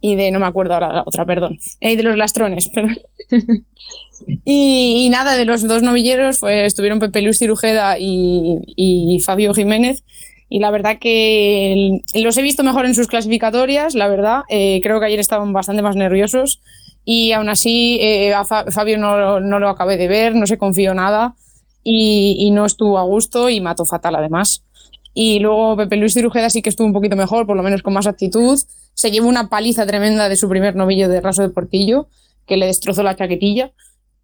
Y 0.00 0.14
de. 0.16 0.30
No 0.30 0.38
me 0.38 0.46
acuerdo 0.46 0.74
ahora 0.74 0.92
la 0.92 1.02
otra, 1.04 1.24
perdón. 1.24 1.58
Eh, 1.80 1.96
de 1.96 2.02
los 2.02 2.16
lastrones, 2.16 2.68
perdón. 2.74 2.98
y, 4.44 5.04
y 5.06 5.08
nada, 5.10 5.36
de 5.36 5.44
los 5.44 5.66
dos 5.66 5.82
novilleros 5.82 6.38
pues, 6.40 6.66
estuvieron 6.66 7.00
Pepe 7.00 7.22
Luis 7.22 7.38
Cirujeda 7.38 7.98
y, 7.98 8.58
y 8.76 9.20
Fabio 9.20 9.52
Jiménez. 9.52 10.04
Y 10.48 10.60
la 10.60 10.70
verdad 10.70 10.98
que 11.00 12.00
los 12.14 12.36
he 12.36 12.42
visto 12.42 12.62
mejor 12.62 12.86
en 12.86 12.94
sus 12.94 13.08
clasificatorias, 13.08 13.94
la 13.94 14.08
verdad. 14.08 14.42
Eh, 14.48 14.80
creo 14.82 15.00
que 15.00 15.06
ayer 15.06 15.18
estaban 15.18 15.52
bastante 15.52 15.82
más 15.82 15.96
nerviosos. 15.96 16.60
Y 17.04 17.32
aún 17.32 17.48
así, 17.48 17.98
eh, 18.00 18.32
a 18.34 18.44
Fa- 18.44 18.70
Fabio 18.70 18.98
no, 18.98 19.40
no 19.40 19.58
lo 19.58 19.68
acabé 19.68 19.96
de 19.96 20.08
ver, 20.08 20.34
no 20.34 20.46
se 20.46 20.58
confió 20.58 20.94
nada. 20.94 21.34
Y, 21.82 22.36
y 22.40 22.50
no 22.50 22.64
estuvo 22.66 22.98
a 22.98 23.02
gusto 23.04 23.48
y 23.48 23.60
mató 23.60 23.84
fatal 23.84 24.16
además. 24.16 24.62
Y 25.14 25.38
luego 25.38 25.76
Pepe 25.76 25.96
Luis 25.96 26.14
Cirujeda 26.14 26.50
sí 26.50 26.62
que 26.62 26.68
estuvo 26.68 26.86
un 26.86 26.92
poquito 26.92 27.16
mejor, 27.16 27.46
por 27.46 27.56
lo 27.56 27.62
menos 27.62 27.82
con 27.82 27.94
más 27.94 28.06
actitud. 28.06 28.58
Se 28.94 29.10
llevó 29.10 29.28
una 29.28 29.48
paliza 29.48 29.86
tremenda 29.86 30.28
de 30.28 30.36
su 30.36 30.48
primer 30.48 30.76
novillo 30.76 31.08
de 31.08 31.20
raso 31.20 31.42
de 31.42 31.48
portillo, 31.48 32.08
que 32.46 32.56
le 32.56 32.66
destrozó 32.66 33.02
la 33.02 33.16
chaquetilla. 33.16 33.72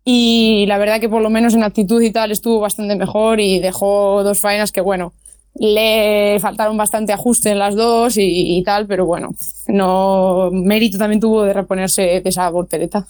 Y 0.04 0.64
la 0.66 0.78
verdad 0.78 1.00
que 1.00 1.08
por 1.08 1.22
lo 1.22 1.30
menos 1.30 1.54
en 1.54 1.62
actitud 1.62 2.02
y 2.02 2.10
tal 2.10 2.30
estuvo 2.32 2.58
bastante 2.60 2.96
mejor 2.96 3.40
y 3.40 3.60
dejó 3.60 4.24
dos 4.24 4.40
faenas 4.40 4.72
que, 4.72 4.80
bueno, 4.80 5.12
le 5.54 6.38
faltaron 6.40 6.76
bastante 6.76 7.12
ajuste 7.12 7.50
en 7.50 7.58
las 7.58 7.74
dos 7.74 8.16
y, 8.16 8.56
y 8.56 8.62
tal, 8.62 8.86
pero 8.86 9.06
bueno, 9.06 9.34
no 9.68 10.50
mérito 10.52 10.98
también 10.98 11.20
tuvo 11.20 11.42
de 11.42 11.52
reponerse 11.52 12.20
de 12.20 12.22
esa 12.24 12.48
voltereta. 12.50 13.06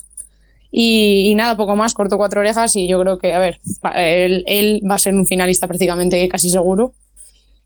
Y, 0.71 1.29
y 1.31 1.35
nada, 1.35 1.57
poco 1.57 1.77
más, 1.77 1.93
cortó 1.93 2.17
cuatro 2.17 2.41
orejas 2.41 2.75
y 2.77 2.89
yo 2.89 2.99
creo 3.01 3.19
que, 3.19 3.35
a 3.35 3.39
ver, 3.39 3.61
él, 3.95 4.43
él 4.47 4.81
va 4.91 4.95
a 4.95 4.99
ser 4.99 5.15
un 5.15 5.27
finalista 5.27 5.67
prácticamente 5.67 6.27
casi 6.29 6.49
seguro. 6.49 6.95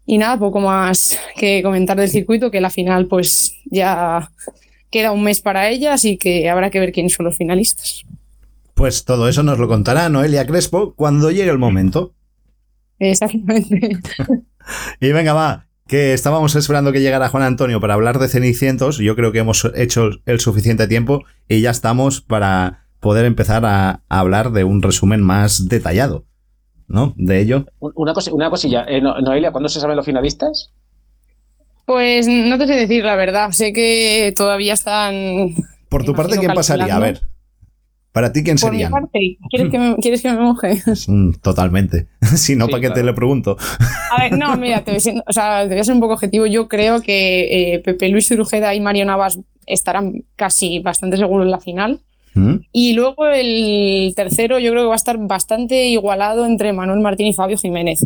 Y 0.05 0.19
nada, 0.19 0.39
poco 0.39 0.61
más 0.61 1.19
que 1.37 1.63
comentar 1.63 1.97
del 1.97 2.11
circuito, 2.11 2.51
que 2.51 2.61
la 2.61 2.71
final 2.71 3.07
pues 3.07 3.55
ya 3.65 4.31
queda 4.91 5.13
un 5.13 5.23
mes 5.23 5.41
para 5.41 5.69
ella, 5.69 5.95
así 5.95 6.17
que 6.17 6.49
habrá 6.49 6.71
que 6.71 6.81
ver 6.81 6.93
quiénes 6.93 7.13
son 7.15 7.27
los 7.27 7.37
finalistas. 7.37 8.05
Pues 8.75 9.05
todo 9.05 9.29
eso 9.29 9.43
nos 9.43 9.59
lo 9.59 9.69
contará 9.69 10.09
Noelia 10.09 10.47
Crespo 10.47 10.95
cuando 10.95 11.31
llegue 11.31 11.51
el 11.51 11.59
momento. 11.59 12.13
Exactamente. 12.99 13.99
Y 15.01 15.13
venga, 15.13 15.33
va, 15.33 15.67
que 15.87 16.13
estábamos 16.13 16.55
esperando 16.57 16.93
que 16.93 17.01
llegara 17.01 17.29
Juan 17.29 17.43
Antonio 17.45 17.81
para 17.81 17.95
hablar 17.95 18.19
de 18.19 18.29
Cenicientos. 18.29 18.99
Yo 18.99 19.15
creo 19.17 19.33
que 19.33 19.39
hemos 19.39 19.65
hecho 19.75 20.11
el 20.27 20.41
suficiente 20.41 20.89
tiempo 20.89 21.25
y 21.49 21.61
ya 21.61 21.71
estamos 21.71 22.21
para 22.21 22.87
poder 23.01 23.25
empezar 23.27 23.65
a, 23.65 24.03
a 24.09 24.19
hablar 24.19 24.51
de 24.53 24.65
un 24.65 24.83
resumen 24.83 25.23
más 25.23 25.69
detallado, 25.69 26.25
¿no? 26.89 27.15
De 27.17 27.41
ello. 27.41 27.67
Una, 27.79 28.13
cosa, 28.15 28.33
una 28.33 28.51
cosilla, 28.51 28.85
eh, 28.89 29.01
No- 29.01 29.21
Noelia, 29.21 29.53
¿cuándo 29.53 29.69
se 29.69 29.81
saben 29.81 29.97
los 29.97 30.07
finalistas? 30.07 30.73
Pues 31.85 32.27
no 32.27 32.59
te 32.59 32.67
sé 32.67 32.75
decir 32.75 33.05
la 33.05 33.15
verdad, 33.15 33.53
sé 33.53 33.73
que 33.73 34.35
todavía 34.37 34.73
están... 34.75 35.55
Por 35.89 36.05
tu 36.05 36.15
parte, 36.15 36.37
¿quién 36.39 36.53
pasaría? 36.53 36.97
A 36.97 36.99
ver. 36.99 37.21
Para 38.17 38.33
ti, 38.33 38.43
¿quién 38.43 38.57
Por 38.57 38.71
mi 38.71 38.77
serían? 38.79 38.93
parte, 38.93 39.37
¿quieres 39.51 39.71
que 39.71 39.79
me, 39.79 39.95
¿quieres 40.01 40.23
que 40.23 40.33
me 40.33 40.39
moje? 40.41 40.81
Mm, 41.07 41.33
Totalmente. 41.43 42.07
si 42.23 42.57
no, 42.57 42.65
Sí, 42.65 42.73
¿para 42.73 42.81
qué 42.81 42.89
te 42.91 43.03
le 43.05 43.13
pregunto? 43.13 43.59
A 44.11 44.23
ver, 44.23 44.39
no, 44.39 44.57
mira, 44.57 44.83
te 44.83 44.93
voy, 44.93 45.01
siendo- 45.01 45.23
o 45.27 45.33
sea, 45.35 45.65
te 45.65 45.69
voy 45.75 45.81
a 45.81 45.85
ser 45.85 45.93
un 45.95 46.01
poco 46.01 46.15
objetivo. 46.15 46.47
Yo 46.47 46.67
creo 46.67 47.03
que 47.03 47.75
eh, 47.75 47.79
Pepe 47.81 48.09
Luis 48.09 48.27
Cirujeda 48.27 48.75
y 48.75 48.81
Mario 48.81 49.05
Navas 49.05 49.39
estarán 49.67 50.25
casi 50.35 50.79
bastante 50.79 51.19
seguros 51.19 51.45
en 51.45 51.51
la 51.51 51.61
final. 51.61 52.01
¿Mm? 52.33 52.55
Y 52.73 52.95
luego 52.95 53.27
el 53.27 54.15
tercero 54.17 54.59
yo 54.61 54.71
creo 54.71 54.85
que 54.85 54.89
va 54.89 54.95
a 54.95 54.97
estar 54.97 55.19
bastante 55.19 55.85
igualado 55.85 56.47
entre 56.47 56.73
Manuel 56.73 57.01
Martín 57.01 57.27
y 57.27 57.35
Fabio 57.35 57.59
Jiménez. 57.59 58.01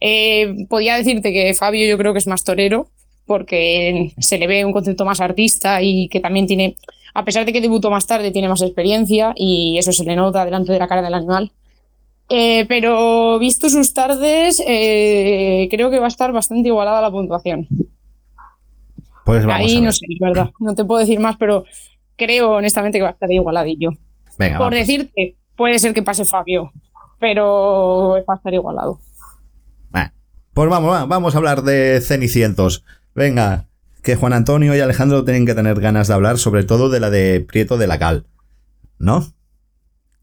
Eh, 0.00 0.66
podía 0.68 0.96
decirte 0.96 1.32
que 1.32 1.54
Fabio 1.54 1.88
yo 1.88 1.96
creo 1.96 2.12
que 2.12 2.18
es 2.18 2.26
más 2.26 2.44
torero, 2.44 2.88
porque 3.30 4.12
se 4.18 4.38
le 4.38 4.48
ve 4.48 4.64
un 4.64 4.72
concepto 4.72 5.04
más 5.04 5.20
artista 5.20 5.80
y 5.82 6.08
que 6.08 6.18
también 6.18 6.48
tiene, 6.48 6.76
a 7.14 7.24
pesar 7.24 7.46
de 7.46 7.52
que 7.52 7.60
debutó 7.60 7.88
más 7.88 8.04
tarde, 8.04 8.32
tiene 8.32 8.48
más 8.48 8.60
experiencia 8.60 9.32
y 9.36 9.78
eso 9.78 9.92
se 9.92 10.02
le 10.02 10.16
nota 10.16 10.44
delante 10.44 10.72
de 10.72 10.80
la 10.80 10.88
cara 10.88 11.00
del 11.00 11.14
animal. 11.14 11.52
Eh, 12.28 12.66
pero 12.68 13.38
visto 13.38 13.70
sus 13.70 13.94
tardes, 13.94 14.60
eh, 14.66 15.68
creo 15.70 15.92
que 15.92 16.00
va 16.00 16.06
a 16.06 16.08
estar 16.08 16.32
bastante 16.32 16.70
igualada 16.70 17.00
la 17.00 17.12
puntuación. 17.12 17.68
Pues 19.24 19.46
vamos 19.46 19.64
Ahí 19.64 19.76
a 19.76 19.78
ver. 19.78 19.84
no 19.84 19.92
sé, 19.92 20.06
la 20.18 20.28
verdad. 20.28 20.50
No 20.58 20.74
te 20.74 20.84
puedo 20.84 20.98
decir 20.98 21.20
más, 21.20 21.36
pero 21.36 21.62
creo 22.16 22.54
honestamente 22.54 22.98
que 22.98 23.02
va 23.04 23.10
a 23.10 23.12
estar 23.12 23.30
igualadillo. 23.30 23.90
Venga, 24.40 24.58
Por 24.58 24.72
vamos. 24.72 24.80
decirte, 24.80 25.36
puede 25.54 25.78
ser 25.78 25.94
que 25.94 26.02
pase 26.02 26.24
Fabio, 26.24 26.72
pero 27.20 28.16
va 28.28 28.34
a 28.34 28.36
estar 28.38 28.52
igualado. 28.52 28.98
Pues 30.52 30.68
vamos, 30.68 30.92
va, 30.92 31.06
vamos 31.06 31.34
a 31.34 31.38
hablar 31.38 31.62
de 31.62 32.00
Cenicientos. 32.00 32.84
Venga, 33.20 33.68
que 34.02 34.16
Juan 34.16 34.32
Antonio 34.32 34.74
y 34.74 34.80
Alejandro 34.80 35.24
tienen 35.24 35.44
que 35.44 35.54
tener 35.54 35.78
ganas 35.78 36.08
de 36.08 36.14
hablar, 36.14 36.38
sobre 36.38 36.64
todo 36.64 36.88
de 36.88 37.00
la 37.00 37.10
de 37.10 37.40
Prieto 37.42 37.76
de 37.76 37.86
la 37.86 37.98
Cal. 37.98 38.26
¿No? 38.98 39.34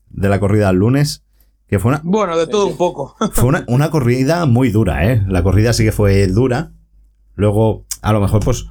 De 0.09 0.29
la 0.29 0.39
corrida 0.39 0.69
al 0.69 0.77
lunes. 0.77 1.23
Que 1.67 1.77
fue 1.77 1.89
una, 1.89 2.01
Bueno, 2.03 2.35
de 2.35 2.47
todo 2.47 2.65
un 2.65 2.75
poco. 2.75 3.15
fue 3.33 3.45
una, 3.49 3.65
una 3.67 3.91
corrida 3.91 4.47
muy 4.47 4.71
dura, 4.71 5.05
¿eh? 5.11 5.23
La 5.27 5.43
corrida 5.43 5.73
sí 5.73 5.83
que 5.83 5.91
fue 5.91 6.25
dura. 6.25 6.71
Luego, 7.35 7.85
a 8.01 8.13
lo 8.13 8.19
mejor, 8.19 8.43
pues, 8.43 8.65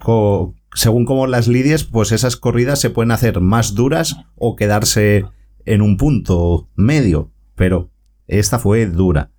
co- 0.00 0.54
según 0.72 1.04
como 1.04 1.26
las 1.26 1.46
lidies, 1.46 1.84
pues 1.84 2.12
esas 2.12 2.36
corridas 2.38 2.80
se 2.80 2.88
pueden 2.88 3.10
hacer 3.10 3.40
más 3.42 3.74
duras 3.74 4.16
o 4.36 4.56
quedarse 4.56 5.26
en 5.66 5.82
un 5.82 5.98
punto 5.98 6.70
medio. 6.76 7.30
Pero 7.56 7.90
esta 8.26 8.58
fue 8.58 8.86
dura. 8.86 9.32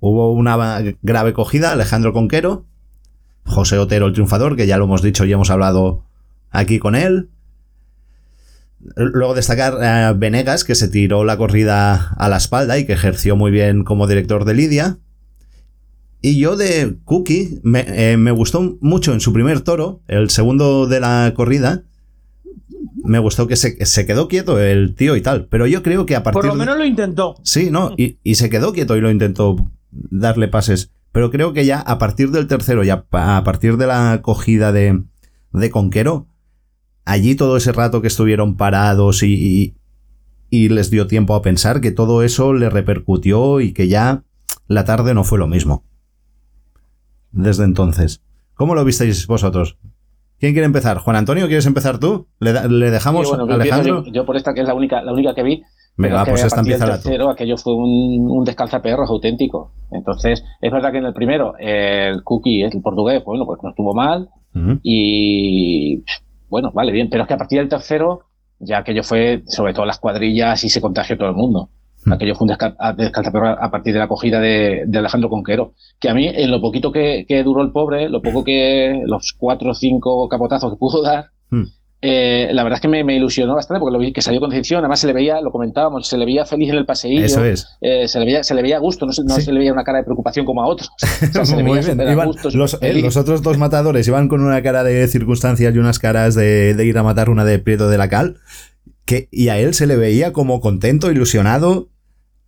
Hubo 0.00 0.32
una 0.32 0.82
grave 1.02 1.32
cogida, 1.32 1.70
Alejandro 1.70 2.12
Conquero, 2.12 2.66
José 3.50 3.78
Otero 3.78 4.06
el 4.06 4.12
triunfador, 4.12 4.56
que 4.56 4.66
ya 4.66 4.78
lo 4.78 4.84
hemos 4.84 5.02
dicho 5.02 5.24
y 5.24 5.32
hemos 5.32 5.50
hablado 5.50 6.04
aquí 6.50 6.78
con 6.78 6.94
él. 6.94 7.28
Luego 8.96 9.34
destacar 9.34 9.82
a 9.84 10.12
Venegas, 10.14 10.64
que 10.64 10.74
se 10.74 10.88
tiró 10.88 11.24
la 11.24 11.36
corrida 11.36 12.14
a 12.16 12.28
la 12.30 12.38
espalda 12.38 12.78
y 12.78 12.86
que 12.86 12.94
ejerció 12.94 13.36
muy 13.36 13.50
bien 13.50 13.84
como 13.84 14.06
director 14.06 14.46
de 14.46 14.54
Lidia. 14.54 14.98
Y 16.22 16.38
yo 16.38 16.56
de 16.56 16.96
Cookie 17.04 17.60
me, 17.62 17.84
eh, 17.88 18.16
me 18.16 18.30
gustó 18.30 18.78
mucho 18.80 19.12
en 19.12 19.20
su 19.20 19.32
primer 19.32 19.60
toro, 19.60 20.00
el 20.08 20.30
segundo 20.30 20.86
de 20.86 21.00
la 21.00 21.32
corrida. 21.36 21.82
Me 23.04 23.18
gustó 23.18 23.46
que 23.46 23.56
se, 23.56 23.84
se 23.84 24.06
quedó 24.06 24.28
quieto 24.28 24.58
el 24.60 24.94
tío 24.94 25.16
y 25.16 25.20
tal. 25.22 25.46
Pero 25.46 25.66
yo 25.66 25.82
creo 25.82 26.06
que 26.06 26.16
a 26.16 26.22
partir 26.22 26.40
Por 26.40 26.46
lo 26.46 26.52
de- 26.54 26.58
menos 26.60 26.78
lo 26.78 26.84
intentó. 26.84 27.36
Sí, 27.42 27.70
¿no? 27.70 27.92
Y, 27.96 28.18
y 28.22 28.34
se 28.36 28.48
quedó 28.50 28.72
quieto 28.72 28.96
y 28.96 29.00
lo 29.00 29.10
intentó 29.10 29.56
darle 29.90 30.48
pases. 30.48 30.90
Pero 31.12 31.30
creo 31.30 31.52
que 31.52 31.64
ya 31.66 31.80
a 31.80 31.98
partir 31.98 32.30
del 32.30 32.46
tercero, 32.46 32.84
ya 32.84 33.02
pa- 33.02 33.36
a 33.36 33.44
partir 33.44 33.76
de 33.76 33.86
la 33.86 34.12
acogida 34.12 34.72
de, 34.72 35.02
de 35.52 35.70
Conquero, 35.70 36.26
allí 37.04 37.34
todo 37.34 37.56
ese 37.56 37.72
rato 37.72 38.00
que 38.00 38.06
estuvieron 38.08 38.56
parados 38.56 39.22
y, 39.22 39.34
y, 39.34 39.74
y 40.50 40.68
les 40.68 40.90
dio 40.90 41.06
tiempo 41.06 41.34
a 41.34 41.42
pensar 41.42 41.80
que 41.80 41.90
todo 41.90 42.22
eso 42.22 42.52
le 42.52 42.70
repercutió 42.70 43.60
y 43.60 43.72
que 43.72 43.88
ya 43.88 44.22
la 44.68 44.84
tarde 44.84 45.14
no 45.14 45.24
fue 45.24 45.38
lo 45.38 45.48
mismo. 45.48 45.84
Desde 47.32 47.64
entonces. 47.64 48.22
¿Cómo 48.54 48.74
lo 48.74 48.84
visteis 48.84 49.26
vosotros? 49.26 49.78
¿Quién 50.38 50.52
quiere 50.52 50.66
empezar? 50.66 50.98
Juan 50.98 51.16
Antonio, 51.16 51.46
¿quieres 51.46 51.66
empezar 51.66 51.98
tú? 51.98 52.28
¿Le, 52.38 52.68
le 52.68 52.90
dejamos 52.90 53.28
Sí, 53.28 53.34
bueno, 53.34 53.50
a 53.52 53.54
Alejandro? 53.56 54.04
yo- 54.04 54.12
yo 54.12 54.26
por 54.26 54.36
esta 54.36 54.54
que 54.54 54.60
es 54.62 54.66
la 54.68 54.74
única, 54.74 55.02
la 55.02 55.12
única 55.12 55.34
que 55.34 55.42
vi. 55.42 55.62
Venga, 55.96 56.24
pues 56.24 56.44
esta 56.44 56.60
empieza 56.60 56.86
tú. 56.86 56.90
tercero, 56.92 57.30
aquello 57.30 57.56
fue 57.58 57.74
un, 57.74 58.26
un 58.30 58.44
descalzaperros 58.44 59.10
auténtico. 59.10 59.72
Entonces, 59.90 60.42
es 60.60 60.72
verdad 60.72 60.92
que 60.92 60.98
en 60.98 61.04
el 61.06 61.12
primero, 61.12 61.54
el 61.58 62.22
Cookie, 62.24 62.62
el 62.62 62.80
portugués, 62.82 63.22
bueno, 63.24 63.44
pues 63.44 63.60
no 63.62 63.70
estuvo 63.70 63.92
mal. 63.94 64.28
Ujú. 64.54 64.78
Y 64.82 66.02
bueno, 66.48 66.70
vale, 66.72 66.92
bien. 66.92 67.08
Pero 67.10 67.22
es 67.24 67.28
que 67.28 67.34
a 67.34 67.38
partir 67.38 67.58
del 67.58 67.68
tercero, 67.68 68.20
ya 68.58 68.78
aquello 68.78 69.02
fue, 69.02 69.42
sobre 69.46 69.74
todo 69.74 69.84
las 69.84 69.98
cuadrillas, 69.98 70.64
y 70.64 70.68
se 70.70 70.80
contagió 70.80 71.16
todo 71.18 71.28
el 71.28 71.34
mundo. 71.36 71.68
Hmm. 72.04 72.12
Aquello 72.14 72.34
fue 72.34 72.46
un 72.46 72.52
desca- 72.54 72.76
a- 72.78 72.94
descalzaperros 72.94 73.58
a 73.60 73.70
partir 73.70 73.92
de 73.92 73.98
la 73.98 74.06
acogida 74.06 74.40
de, 74.40 74.84
de 74.86 74.98
Alejandro 74.98 75.28
Conquero. 75.28 75.74
Que 75.98 76.08
a 76.08 76.14
mí, 76.14 76.26
en 76.26 76.50
lo 76.50 76.60
poquito 76.62 76.92
que, 76.92 77.26
que 77.28 77.42
duró 77.42 77.60
el 77.62 77.72
pobre, 77.72 78.08
lo 78.08 78.22
poco 78.22 78.42
que, 78.42 79.02
los 79.04 79.34
cuatro 79.36 79.72
o 79.72 79.74
cinco 79.74 80.26
capotazos 80.28 80.72
que 80.72 80.78
pudo 80.78 81.02
dar, 81.02 81.26
Hmm. 81.50 81.64
Eh, 82.02 82.48
la 82.52 82.62
verdad 82.64 82.78
es 82.78 82.80
que 82.80 82.88
me, 82.88 83.04
me 83.04 83.14
ilusionó 83.16 83.54
bastante 83.54 83.78
porque 83.80 83.92
lo 83.92 83.98
vi 83.98 84.12
que 84.12 84.22
salió 84.22 84.40
con 84.40 84.50
decisión, 84.50 84.78
además 84.80 85.00
se 85.00 85.06
le 85.06 85.12
veía, 85.12 85.40
lo 85.40 85.50
comentábamos, 85.50 86.06
se 86.08 86.16
le 86.16 86.24
veía 86.24 86.46
feliz 86.46 86.70
en 86.70 86.76
el 86.76 86.86
paseillo, 86.86 87.24
Eso 87.24 87.44
es. 87.44 87.66
eh, 87.82 88.08
se, 88.08 88.18
le 88.20 88.24
veía, 88.24 88.42
se 88.42 88.54
le 88.54 88.62
veía 88.62 88.76
a 88.76 88.80
gusto, 88.80 89.04
no, 89.06 89.12
se, 89.12 89.22
no 89.24 89.34
Sí. 89.36 89.42
se 89.42 89.52
le 89.52 89.58
veía 89.58 89.72
una 89.72 89.84
cara 89.84 89.98
de 89.98 90.04
preocupación 90.04 90.46
como 90.46 90.62
a 90.62 90.66
otros. 90.66 90.90
O 91.30 91.32
sea, 91.32 91.44
se 91.44 91.56
le 91.56 91.62
Muy 91.62 91.72
veía 91.72 91.82
bien. 91.86 91.92
súper 91.98 92.08
a 92.08 92.12
Iban- 92.12 92.26
gusto, 92.28 92.50
los, 92.50 92.78
eh, 92.80 93.08
otros 93.16 93.42
dos 93.42 93.58
matadores 93.58 94.08
iban 94.08 94.28
con 94.28 94.40
una 94.42 94.62
cara 94.62 94.82
de 94.84 95.06
circunstancias 95.08 95.74
y 95.74 95.78
unas 95.78 95.98
caras 95.98 96.34
de, 96.34 96.74
de 96.74 96.84
ir 96.86 96.96
a 96.96 97.02
matar 97.02 97.28
una 97.28 97.44
de 97.44 97.58
Prieto 97.58 97.88
de 97.90 97.98
la 97.98 98.08
Cal. 98.08 98.38
Que, 99.04 99.28
y 99.32 99.48
a 99.48 99.58
él 99.58 99.74
se 99.74 99.86
le 99.86 99.96
veía 99.96 100.32
como 100.32 100.60
contento, 100.60 101.10
ilusionado. 101.10 101.88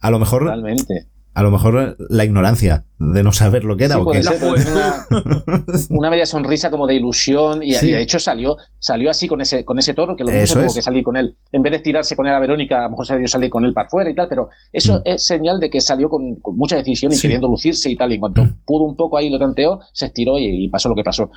A 0.00 0.10
lo 0.10 0.18
mejor, 0.18 0.44
Totalmente. 0.44 1.06
A 1.34 1.42
lo 1.42 1.50
mejor 1.50 1.96
la 2.10 2.24
ignorancia 2.24 2.84
de 2.98 3.22
no 3.22 3.32
saber 3.32 3.64
lo 3.64 3.76
que 3.76 3.84
era 3.86 3.94
Sí, 3.96 4.00
o 4.04 4.10
qué. 4.10 4.22
ser, 4.22 4.38
una, 4.42 5.06
una 5.90 6.10
media 6.10 6.26
sonrisa 6.26 6.70
como 6.70 6.86
de 6.86 6.94
ilusión 6.94 7.62
y, 7.62 7.72
Sí. 7.74 7.88
y 7.88 7.92
de 7.92 8.02
hecho 8.02 8.18
salió 8.18 8.56
salió 8.78 9.10
así 9.10 9.28
con 9.28 9.40
ese 9.40 9.64
con 9.64 9.78
ese 9.78 9.94
toro 9.94 10.14
que 10.14 10.24
lo 10.24 10.30
mismo 10.30 10.42
Eso 10.44 10.54
tuvo 10.54 10.66
es. 10.66 10.74
que 10.74 10.82
salir 10.82 11.02
con 11.02 11.16
él 11.16 11.36
en 11.50 11.62
vez 11.62 11.72
de 11.72 11.78
tirarse 11.80 12.14
con 12.16 12.26
él 12.26 12.34
a 12.34 12.38
Verónica 12.38 12.80
a 12.80 12.82
lo 12.84 12.90
mejor 12.90 13.06
se 13.06 13.14
debió 13.14 13.28
salir 13.28 13.50
con 13.50 13.64
él 13.64 13.72
para 13.72 13.86
afuera 13.86 14.10
y 14.10 14.14
tal 14.14 14.28
pero 14.28 14.48
eso 14.72 14.98
Mm. 14.98 15.02
es 15.06 15.26
señal 15.26 15.58
de 15.58 15.70
que 15.70 15.80
salió 15.80 16.08
con, 16.08 16.36
con 16.36 16.56
mucha 16.56 16.76
decisión 16.76 17.12
y 17.12 17.16
Sí. 17.16 17.22
queriendo 17.22 17.48
lucirse 17.48 17.90
y 17.90 17.96
tal 17.96 18.12
y 18.12 18.14
en 18.16 18.20
cuanto 18.20 18.44
Mm. 18.44 18.56
pudo 18.66 18.84
un 18.84 18.96
poco 18.96 19.16
ahí 19.16 19.30
lo 19.30 19.38
tanteó 19.38 19.80
se 19.92 20.06
estiró 20.06 20.38
y, 20.38 20.64
y 20.64 20.68
pasó 20.68 20.88
lo 20.88 20.94
que 20.94 21.04
pasó 21.04 21.30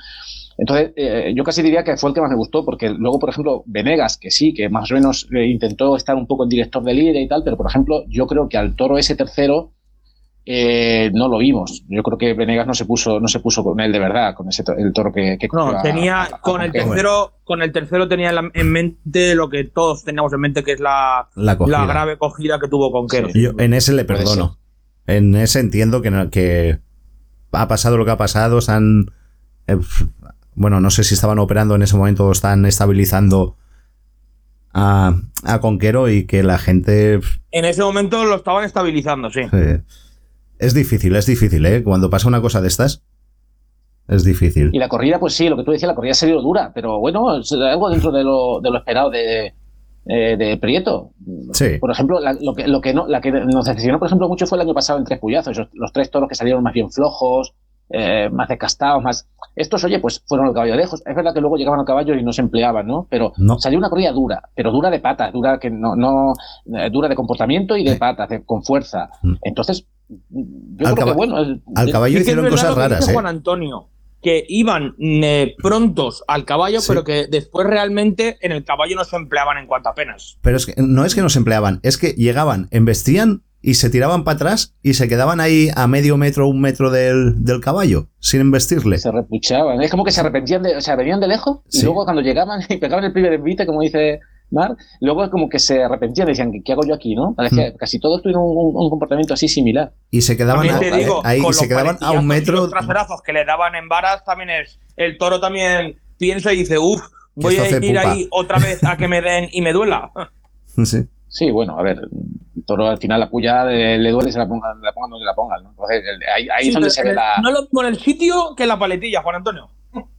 entonces, 0.58 0.92
eh, 0.96 1.34
yo 1.36 1.44
casi 1.44 1.60
diría 1.60 1.84
que 1.84 1.98
fue 1.98 2.08
el 2.08 2.14
que 2.14 2.22
más 2.22 2.30
me 2.30 2.36
gustó, 2.36 2.64
porque 2.64 2.88
luego, 2.88 3.18
por 3.18 3.28
ejemplo, 3.28 3.62
Venegas, 3.66 4.16
que 4.16 4.30
sí, 4.30 4.54
que 4.54 4.70
más 4.70 4.90
o 4.90 4.94
menos 4.94 5.28
eh, 5.36 5.44
intentó 5.48 5.94
estar 5.96 6.16
un 6.16 6.26
poco 6.26 6.44
en 6.44 6.48
director 6.48 6.82
de 6.82 6.94
líder 6.94 7.16
y 7.16 7.28
tal, 7.28 7.42
pero 7.44 7.58
por 7.58 7.66
ejemplo, 7.66 8.04
yo 8.08 8.26
creo 8.26 8.48
que 8.48 8.56
al 8.56 8.74
toro 8.74 8.96
ese 8.96 9.14
tercero 9.16 9.72
eh, 10.48 11.10
no 11.12 11.26
lo 11.28 11.38
vimos. 11.38 11.82
Yo 11.88 12.02
creo 12.04 12.16
que 12.18 12.32
Venegas 12.34 12.66
no 12.68 12.74
se 12.74 12.84
puso, 12.84 13.18
no 13.18 13.26
se 13.26 13.40
puso 13.40 13.64
con 13.64 13.80
él 13.80 13.90
de 13.90 13.98
verdad, 13.98 14.34
con 14.34 14.48
ese 14.48 14.62
to- 14.62 14.76
el 14.76 14.92
toro 14.92 15.12
que, 15.12 15.36
que 15.40 15.48
cogió 15.48 15.72
No, 15.72 15.82
tenía 15.82 16.22
a- 16.22 16.24
a 16.36 16.40
con 16.40 16.62
el 16.62 16.70
tercero, 16.70 17.32
con 17.42 17.62
el 17.62 17.72
tercero 17.72 18.06
tenía 18.06 18.28
en 18.28 18.34
la- 18.36 18.50
en 18.54 18.70
mente 18.70 19.34
lo 19.34 19.50
que 19.50 19.64
todos 19.64 20.04
teníamos 20.04 20.32
en 20.32 20.40
mente, 20.40 20.62
que 20.62 20.72
es 20.72 20.80
la, 20.80 21.28
La 21.34 21.58
cogida. 21.58 21.80
la 21.80 21.86
grave 21.86 22.16
cogida 22.16 22.60
que 22.60 22.68
tuvo 22.68 22.92
Conquero. 22.92 23.28
Yo 23.34 23.50
en 23.58 23.74
ese 23.74 23.92
le 23.92 24.04
perdono. 24.04 24.58
En 25.08 25.34
ese 25.34 25.58
entiendo 25.60 26.00
que, 26.00 26.10
no- 26.12 26.30
que 26.30 26.78
ha 27.52 27.66
pasado 27.68 27.96
lo 27.96 28.04
que 28.04 28.12
ha 28.12 28.16
pasado. 28.16 28.58
Están. 28.58 29.10
eh, 29.66 29.76
bueno, 30.54 30.80
no 30.80 30.90
sé 30.90 31.02
si 31.04 31.14
estaban 31.14 31.38
operando 31.40 31.74
en 31.74 31.82
ese 31.82 31.96
momento 31.96 32.24
o 32.26 32.30
están 32.32 32.66
estabilizando 32.66 33.56
a, 34.72 35.14
a 35.44 35.60
Conquero 35.60 36.08
y 36.08 36.24
que 36.26 36.42
la 36.42 36.58
gente. 36.58 37.20
En 37.50 37.64
ese 37.64 37.82
momento 37.82 38.24
lo 38.24 38.36
estaban 38.36 38.64
estabilizando, 38.64 39.30
sí. 39.30 39.40
eh, 39.52 39.80
es 40.58 40.74
difícil, 40.74 41.14
es 41.16 41.26
difícil, 41.26 41.64
¿eh? 41.66 41.82
Cuando 41.82 42.10
pasa 42.10 42.28
una 42.28 42.40
cosa 42.40 42.60
de 42.60 42.68
estas. 42.68 43.02
Es 44.08 44.24
difícil. 44.24 44.70
Y 44.72 44.78
la 44.78 44.88
corrida, 44.88 45.18
pues 45.18 45.34
sí, 45.34 45.48
lo 45.48 45.56
que 45.56 45.64
tú 45.64 45.72
decías, 45.72 45.88
la 45.88 45.94
corrida 45.96 46.12
ha 46.12 46.14
sido 46.14 46.40
dura, 46.40 46.70
pero 46.74 47.00
bueno, 47.00 47.38
es 47.38 47.50
algo 47.52 47.90
dentro 47.90 48.12
de 48.12 48.22
lo, 48.22 48.60
de 48.60 48.70
lo 48.70 48.78
esperado 48.78 49.10
de, 49.10 49.52
eh, 50.06 50.36
de 50.36 50.56
Prieto. 50.58 51.10
Sí. 51.52 51.78
Por 51.80 51.90
ejemplo, 51.90 52.20
la, 52.20 52.32
lo 52.40 52.54
que, 52.54 52.68
lo 52.68 52.80
que 52.80 52.94
no, 52.94 53.08
la 53.08 53.20
que 53.20 53.32
nos 53.32 53.64
decepcionó, 53.64 53.98
por 53.98 54.06
ejemplo, 54.06 54.28
mucho 54.28 54.46
fue 54.46 54.58
el 54.58 54.62
año 54.62 54.74
pasado 54.74 54.98
en 55.00 55.04
Tres 55.04 55.18
Puyazos, 55.18 55.56
los, 55.58 55.68
los 55.72 55.92
tres 55.92 56.10
toros 56.10 56.28
que 56.28 56.36
salieron 56.36 56.62
más 56.62 56.72
bien 56.72 56.88
flojos, 56.92 57.54
eh, 57.90 58.28
más 58.30 58.48
descastados, 58.48 59.02
más... 59.02 59.28
Estos, 59.56 59.82
oye, 59.84 59.98
pues 59.98 60.22
fueron 60.26 60.46
al 60.48 60.52
caballo 60.54 60.76
lejos. 60.76 61.02
Es 61.06 61.16
verdad 61.16 61.32
que 61.34 61.40
luego 61.40 61.56
llegaban 61.56 61.80
al 61.80 61.86
caballo 61.86 62.14
y 62.14 62.22
no 62.22 62.32
se 62.32 62.42
empleaban, 62.42 62.86
¿no? 62.86 63.06
Pero 63.10 63.32
No. 63.38 63.58
salió 63.58 63.78
una 63.78 63.88
corrida 63.88 64.12
dura, 64.12 64.42
pero 64.54 64.70
dura 64.70 64.90
de 64.90 65.00
patas, 65.00 65.32
dura 65.32 65.58
que 65.58 65.70
no, 65.70 65.96
no 65.96 66.34
eh, 66.78 66.90
dura 66.92 67.08
de 67.08 67.14
comportamiento 67.16 67.76
y 67.76 67.82
de 67.82 67.96
patas, 67.96 68.28
de- 68.28 68.44
con 68.44 68.62
fuerza. 68.62 69.08
Mm. 69.22 69.34
Entonces, 69.42 69.86
yo 70.30 70.86
Al 70.88 70.94
creo 70.94 71.06
que 71.06 71.12
bueno... 71.12 71.38
el- 71.38 71.62
al 71.74 71.90
caballo 71.90 72.16
es 72.16 72.22
hicieron 72.22 72.48
cosas 72.48 72.74
raras, 72.74 73.08
¿eh? 73.08 73.12
Juan 73.12 73.26
Antonio, 73.26 73.88
que 74.22 74.44
iban 74.48 74.94
eh, 75.00 75.54
prontos 75.62 76.24
al 76.28 76.44
caballo, 76.44 76.80
Sí. 76.80 76.86
pero 76.88 77.04
que 77.04 77.26
después 77.30 77.66
realmente 77.66 78.38
en 78.40 78.52
el 78.52 78.64
caballo 78.64 78.96
no 78.96 79.04
se 79.04 79.16
empleaban 79.16 79.58
en 79.58 79.66
cuanto 79.66 79.88
apenas. 79.88 80.38
Pero 80.42 80.56
es 80.56 80.66
que 80.66 80.74
no 80.80 81.04
es 81.04 81.14
que 81.14 81.22
nos 81.22 81.36
empleaban, 81.36 81.80
es 81.82 81.98
que 81.98 82.08
llegaban, 82.12 82.68
embestían 82.70 83.42
y 83.62 83.74
se 83.74 83.90
tiraban 83.90 84.22
para 84.22 84.36
atrás 84.36 84.76
y 84.82 84.94
se 84.94 85.08
quedaban 85.08 85.40
ahí 85.40 85.70
a 85.74 85.88
medio 85.88 86.16
metro, 86.16 86.46
un 86.46 86.60
metro 86.60 86.90
del, 86.90 87.42
del 87.44 87.60
caballo, 87.60 88.08
sin 88.20 88.40
embestirle. 88.40 88.98
se 88.98 89.10
repuchaban. 89.10 89.82
Es 89.82 89.90
como 89.90 90.04
que 90.04 90.12
se 90.12 90.20
arrepentían 90.20 90.62
de, 90.62 90.76
o 90.76 90.80
sea, 90.80 90.94
venían 90.94 91.18
de 91.20 91.26
lejos 91.28 91.60
y 91.72 91.78
Sí. 91.78 91.84
luego 91.84 92.04
cuando 92.04 92.22
llegaban 92.22 92.60
y 92.68 92.76
pegaban 92.76 93.04
el 93.04 93.12
primer 93.12 93.32
envite, 93.32 93.66
como 93.66 93.80
dice 93.80 94.20
Mar, 94.50 94.76
luego 95.00 95.28
como 95.30 95.48
que 95.48 95.58
se 95.58 95.82
arrepentían, 95.82 96.28
decían, 96.28 96.52
¿qué 96.64 96.72
hago 96.72 96.82
yo 96.86 96.94
aquí, 96.94 97.14
no? 97.16 97.34
Parecía- 97.34 97.70
Hmm. 97.70 97.76
casi 97.76 97.98
todos 97.98 98.22
tuvieron 98.22 98.42
un, 98.44 98.56
un- 98.56 98.76
un 98.76 98.90
comportamiento 98.90 99.34
así 99.34 99.48
similar. 99.48 99.92
Y 100.10 100.20
se 100.22 100.36
quedaban 100.36 100.68
a- 100.70 100.78
digo, 100.78 101.20
ahí 101.24 101.40
y 101.46 101.52
se 101.52 101.66
quedaban 101.68 101.98
a 102.00 102.12
un 102.12 102.22
y 102.24 102.26
metro. 102.26 102.56
los 102.56 102.70
traserazos 102.70 103.22
que 103.22 103.32
le 103.32 103.44
daban 103.44 103.74
en 103.74 103.88
varas 103.88 104.24
también 104.24 104.50
es. 104.50 104.78
El 104.96 105.18
toro 105.18 105.40
también 105.40 105.98
piensa 106.18 106.52
y 106.52 106.58
dice, 106.58 106.78
uff, 106.78 107.02
voy 107.34 107.56
a 107.56 107.68
ir 107.68 107.80
pupa". 107.80 108.12
ahí 108.12 108.28
otra 108.30 108.58
vez 108.58 108.82
a 108.84 108.96
que 108.96 109.08
me 109.08 109.20
den 109.20 109.48
y 109.52 109.60
me 109.62 109.72
duela. 109.72 110.10
Sí. 110.84 111.06
Sí, 111.28 111.50
bueno, 111.50 111.78
a 111.78 111.82
ver, 111.82 111.98
el 112.54 112.64
toro 112.64 112.86
al 112.86 112.98
final 112.98 113.18
la 113.20 113.28
puya 113.28 113.64
le, 113.64 113.98
le 113.98 114.10
duele, 114.10 114.30
se 114.30 114.38
la 114.38 114.46
pongan, 114.46 114.80
la 114.80 114.92
pongan 114.92 115.10
donde 115.10 115.24
la 115.26 115.34
pongan, 115.34 115.62
¿no? 115.64 115.70
Entonces, 115.70 116.02
el- 116.06 116.22
ahí, 116.34 116.48
ahí 116.54 116.62
Sí, 116.64 116.68
es 116.68 116.74
donde 116.74 116.90
se 116.90 117.02
ve 117.02 117.14
la. 117.14 117.38
No 117.42 117.50
lo 117.50 117.62
mismo 117.62 117.80
en 117.82 117.88
el 117.88 117.98
sitio 117.98 118.54
que 118.56 118.62
en 118.62 118.68
la 118.68 118.78
paletilla, 118.78 119.22
Juan 119.22 119.36
Antonio. 119.36 119.68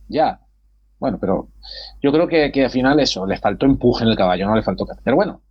Ya. 0.10 0.40
Bueno, 1.00 1.18
pero 1.20 1.50
yo 2.02 2.12
creo 2.12 2.28
que, 2.28 2.52
que 2.52 2.66
al 2.66 2.72
final 2.72 3.00
eso, 3.00 3.26
le 3.26 3.38
faltó 3.38 3.66
empuje 3.66 4.04
en 4.04 4.10
el 4.10 4.18
caballo, 4.18 4.48
no 4.48 4.56
le 4.56 4.64
faltó. 4.64 4.86
Pero 5.04 5.16
bueno, 5.16 5.42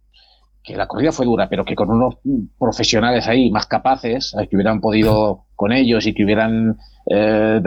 que 0.67 0.77
la 0.77 0.89
corrida 0.89 1.13
fue 1.13 1.25
dura, 1.25 1.49
pero 1.49 1.65
que 1.65 1.77
con 1.77 1.91
unos 1.91 2.17
profesionales 2.59 3.29
ahí 3.29 3.51
más 3.53 3.67
capaces, 3.67 4.31
¿sabes? 4.31 4.49
que 4.49 4.57
hubieran 4.57 4.81
podido 4.81 5.45
con 5.55 5.73
ellos 5.73 6.05
y 6.07 6.13
que 6.13 6.25
hubieran 6.25 6.77
eh, 7.09 7.61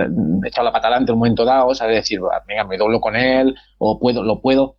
echado 0.45 0.65
la 0.65 0.73
pata 0.73 0.87
adelante 0.87 1.11
en 1.11 1.13
un 1.13 1.19
momento 1.19 1.45
dado, 1.45 1.73
¿sabes? 1.73 1.95
Decir, 1.95 2.19
"Ah, 2.31 2.43
venga, 2.45 2.65
me 2.65 2.77
doblo 2.77 2.99
con 2.99 3.15
él, 3.15 3.55
o 3.77 3.97
puedo, 3.97 4.21
lo 4.23 4.41
puedo. 4.41 4.75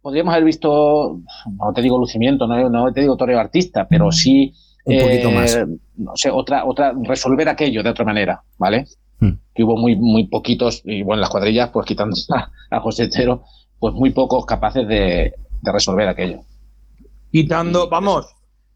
Podríamos 0.00 0.32
haber 0.32 0.44
visto, 0.44 1.20
no 1.58 1.72
te 1.74 1.82
digo 1.82 1.98
lucimiento, 1.98 2.46
no, 2.46 2.70
no 2.70 2.92
te 2.92 3.00
digo 3.00 3.16
toreo 3.16 3.40
artista, 3.40 3.86
pero 3.88 4.12
sí. 4.12 4.54
Un 4.86 4.98
poquito 4.98 5.30
más. 5.30 5.58
No 5.96 6.12
sé, 6.14 6.30
otra, 6.30 6.66
otra, 6.66 6.92
resolver 7.02 7.48
aquello 7.48 7.82
de 7.82 7.88
otra 7.88 8.04
manera, 8.04 8.42
¿vale? 8.58 8.84
Que 9.54 9.62
hubo 9.62 9.76
muy, 9.76 9.94
muy 9.96 10.26
poquitos, 10.26 10.82
y 10.84 11.02
bueno, 11.02 11.20
las 11.20 11.30
cuadrillas, 11.30 11.70
pues 11.72 11.86
quitando 11.86 12.16
a, 12.34 12.50
a 12.76 12.80
José 12.80 13.08
Tero, 13.08 13.42
pues 13.78 13.94
muy 13.94 14.10
pocos 14.10 14.44
capaces 14.46 14.86
de, 14.88 15.32
de 15.62 15.72
resolver 15.72 16.08
aquello. 16.08 16.40
Quitando, 17.30 17.88
vamos, 17.88 18.26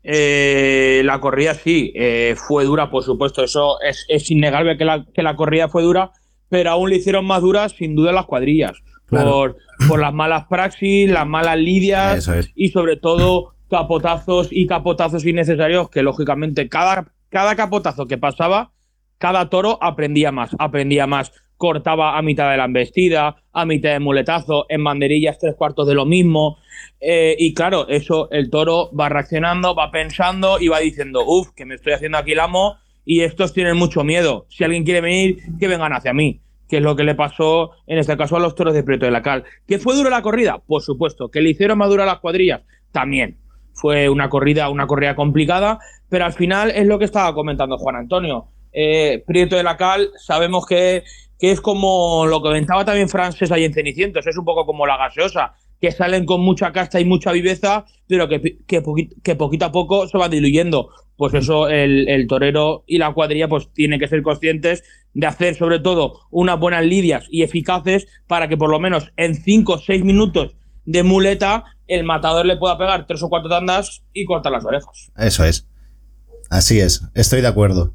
eh, 0.03 1.03
la 1.05 1.21
corrida 1.21 1.55
sí, 1.55 1.93
eh, 1.95 2.35
fue 2.37 2.65
dura, 2.65 2.91
por 2.91 3.05
supuesto, 3.05 3.43
eso 3.45 3.81
es, 3.81 4.05
es 4.09 4.31
innegable 4.31 4.77
que 4.77 4.85
la, 4.85 5.05
que 5.13 5.23
la 5.23 5.37
corrida 5.37 5.69
fue 5.69 5.83
dura, 5.83 6.13
pero 6.49 6.71
aún 6.71 6.91
le 6.91 6.97
hicieron 6.97 7.27
más 7.27 7.43
duras 7.43 7.73
sin 7.73 7.95
duda 7.95 8.13
las 8.13 8.27
cuadrillas, 8.27 8.73
Claro. 9.07 9.31
por, 9.31 9.57
por 9.89 10.01
las 10.01 10.13
malas 10.13 10.47
praxis, 10.49 11.11
las 11.11 11.27
malas 11.27 11.57
lidias 11.59 12.29
es. 12.29 12.51
y 12.55 12.69
sobre 12.69 12.97
todo 12.97 13.55
capotazos 13.71 14.49
y 14.51 14.67
capotazos 14.67 15.25
innecesarios 15.25 15.89
que 15.91 16.03
lógicamente 16.03 16.69
cada, 16.69 17.07
cada 17.31 17.57
capotazo 17.57 18.07
que 18.07 18.19
pasaba, 18.19 18.71
cada 19.19 19.51
toro 19.51 19.79
aprendía 19.81 20.33
más, 20.33 20.55
aprendía 20.59 21.07
más. 21.07 21.33
Cortaba 21.57 22.17
a 22.17 22.23
mitad 22.23 22.51
de 22.53 22.57
la 22.57 22.67
embestida, 22.67 23.43
a 23.53 23.65
mitad 23.65 23.91
de 23.91 23.99
muletazo, 23.99 24.67
en 24.69 24.85
banderillas 24.85 25.39
tres 25.39 25.57
cuartos 25.57 25.89
de 25.89 25.95
lo 25.95 26.07
mismo. 26.07 26.59
Eh, 27.01 27.35
y 27.37 27.53
claro, 27.53 27.89
eso 27.89 28.31
el 28.31 28.49
toro 28.49 28.91
va 28.95 29.09
reaccionando, 29.09 29.75
va 29.75 29.91
pensando 29.91 30.61
y 30.61 30.69
va 30.69 30.79
diciendo, 30.79 31.25
uff, 31.27 31.51
que 31.57 31.65
me 31.65 31.75
estoy 31.75 31.95
haciendo 31.95 32.19
aquí 32.19 32.33
el 32.33 32.41
amo 32.41 32.77
y 33.05 33.23
estos 33.23 33.53
tienen 33.55 33.77
mucho 33.77 34.05
miedo. 34.05 34.47
Si 34.51 34.63
alguien 34.63 34.85
quiere 34.85 35.01
venir, 35.01 35.39
que 35.59 35.67
vengan 35.67 35.93
hacia 35.95 36.13
mí. 36.13 36.43
Que 36.69 36.77
es 36.77 36.83
lo 36.83 36.95
que 36.95 37.05
le 37.05 37.15
pasó 37.15 37.71
en 37.87 37.99
este 37.99 38.17
caso 38.17 38.37
a 38.37 38.41
los 38.41 38.55
toros 38.55 38.75
de 38.75 38.83
Prieto 38.83 39.07
de 39.07 39.11
la 39.13 39.23
Cal. 39.23 39.45
¿Que 39.67 39.79
fue 39.79 39.97
dura 39.97 40.11
la 40.11 40.21
corrida? 40.21 40.59
Por 40.59 40.83
supuesto. 40.83 41.31
¿Que 41.31 41.41
le 41.41 41.51
hicieron 41.51 41.79
más 41.79 41.91
las 41.91 42.19
cuadrillas? 42.19 42.61
También. 42.93 43.39
Fue 43.73 44.11
una 44.11 44.29
corrida, 44.29 44.69
una 44.69 44.87
corrida 44.87 45.15
complicada, 45.17 45.79
pero 46.11 46.27
al 46.27 46.35
final 46.35 46.71
es 46.71 46.87
lo 46.87 46.99
que 46.99 47.07
estaba 47.07 47.33
comentando 47.35 47.79
Juan 47.79 47.97
Antonio. 47.97 48.49
Eh, 48.73 49.23
Prieto 49.27 49.57
de 49.57 49.63
la 49.63 49.77
Cal, 49.77 50.11
sabemos 50.19 50.67
que, 50.67 51.05
que 51.39 51.51
es 51.51 51.61
como 51.61 52.27
lo 52.27 52.39
que 52.43 52.49
comentaba 52.49 52.85
también 52.85 53.09
Frances 53.09 53.51
ahí 53.53 53.65
en 53.65 53.73
Cenicientos, 53.75 54.27
es 54.27 54.37
un 54.37 54.45
poco 54.45 54.67
como 54.67 54.87
la 54.87 54.97
gaseosa, 54.97 55.55
que 55.81 55.93
salen 55.93 56.25
con 56.27 56.41
mucha 56.41 56.73
casta 56.73 57.01
y 57.01 57.05
mucha 57.05 57.31
viveza, 57.33 57.85
pero 58.09 58.29
que, 58.29 58.59
que, 58.67 58.83
poqui- 58.83 59.15
que 59.23 59.37
poquito 59.37 59.65
a 59.67 59.73
poco 59.73 60.09
se 60.09 60.19
van 60.19 60.31
diluyendo. 60.31 60.91
Pues 61.17 61.35
eso 61.35 61.69
el, 61.69 62.09
el 62.09 62.27
torero 62.29 62.85
y 62.87 62.99
la 62.99 63.13
cuadrilla 63.13 63.49
pues 63.49 63.73
tienen 63.73 63.99
que 63.99 64.07
ser 64.09 64.23
conscientes 64.23 64.85
de 65.15 65.27
hacer 65.27 65.57
sobre 65.57 65.81
todo 65.81 66.21
unas 66.31 66.59
buenas 66.61 66.85
lidias 66.85 67.27
y 67.31 67.43
eficaces 67.43 68.07
para 68.29 68.49
que 68.49 68.57
por 68.57 68.71
lo 68.71 68.79
menos 68.79 69.11
en 69.17 69.35
5 69.35 69.73
o 69.73 69.79
6 69.79 70.05
minutos 70.05 70.55
de 70.85 71.03
muleta 71.03 71.65
el 71.89 72.05
matador 72.05 72.47
le 72.47 72.57
pueda 72.57 72.79
pegar 72.79 73.07
tres 73.07 73.23
o 73.23 73.29
cuatro 73.29 73.49
tandas 73.49 74.03
y 74.13 74.25
cortar 74.27 74.53
las 74.53 74.65
orejas. 74.65 75.11
Eso 75.17 75.45
es. 75.45 75.67
Así 76.51 76.79
es, 76.81 77.03
estoy 77.15 77.41
de 77.41 77.49
acuerdo. 77.49 77.95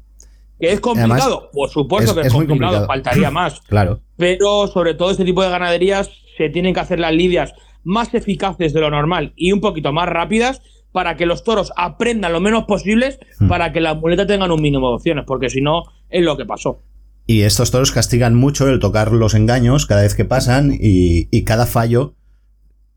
¿Que 0.60 0.72
es 0.72 0.80
complicado? 0.80 1.12
Además, 1.22 1.48
por 1.52 1.68
supuesto 1.70 2.10
es- 2.12 2.14
que 2.14 2.20
es, 2.22 2.26
es 2.28 2.32
muy 2.34 2.46
complicado, 2.46 2.86
complicado. 2.86 2.86
faltaría 3.04 3.30
más. 3.32 3.60
Claro. 3.62 4.00
Pero 4.16 4.66
sobre 4.68 4.94
todo 4.94 5.10
este 5.10 5.24
tipo 5.24 5.42
de 5.42 5.50
ganaderías 5.50 6.10
se 6.36 6.48
tienen 6.50 6.74
que 6.74 6.80
hacer 6.80 6.98
las 7.00 7.12
lidias 7.12 7.52
más 7.82 8.12
eficaces 8.14 8.72
de 8.72 8.80
lo 8.80 8.90
normal 8.90 9.32
y 9.36 9.52
un 9.52 9.60
poquito 9.60 9.92
más 9.92 10.08
rápidas 10.08 10.62
para 10.92 11.16
que 11.16 11.26
los 11.26 11.42
toros 11.44 11.72
aprendan 11.76 12.32
lo 12.32 12.40
menos 12.40 12.64
posibles 12.64 13.18
Hmm. 13.40 13.48
para 13.48 13.72
que 13.72 13.80
las 13.80 13.96
muletas 13.96 14.26
tengan 14.28 14.50
un 14.52 14.62
mínimo 14.62 14.88
de 14.90 14.94
opciones, 14.94 15.24
porque 15.26 15.50
si 15.50 15.60
no 15.60 15.82
es 16.08 16.22
lo 16.24 16.36
que 16.36 16.44
pasó. 16.46 16.80
Y 17.26 17.40
estos 17.42 17.70
toros 17.70 17.90
castigan 17.90 18.34
mucho 18.34 18.68
el 18.68 18.78
tocar 18.78 19.10
los 19.12 19.34
engaños 19.34 19.86
cada 19.86 20.02
vez 20.02 20.14
que 20.14 20.24
pasan 20.24 20.72
y, 20.78 21.26
y 21.36 21.42
cada 21.44 21.66
fallo 21.66 22.14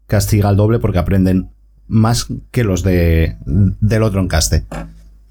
castiga 0.06 0.50
al 0.50 0.58
doble 0.58 0.80
porque 0.80 1.00
aprenden 1.00 1.50
más 1.88 2.28
que 2.52 2.64
los 2.64 2.84
de, 2.84 3.36
del 3.46 4.04
otro 4.04 4.22
encaste. 4.22 4.64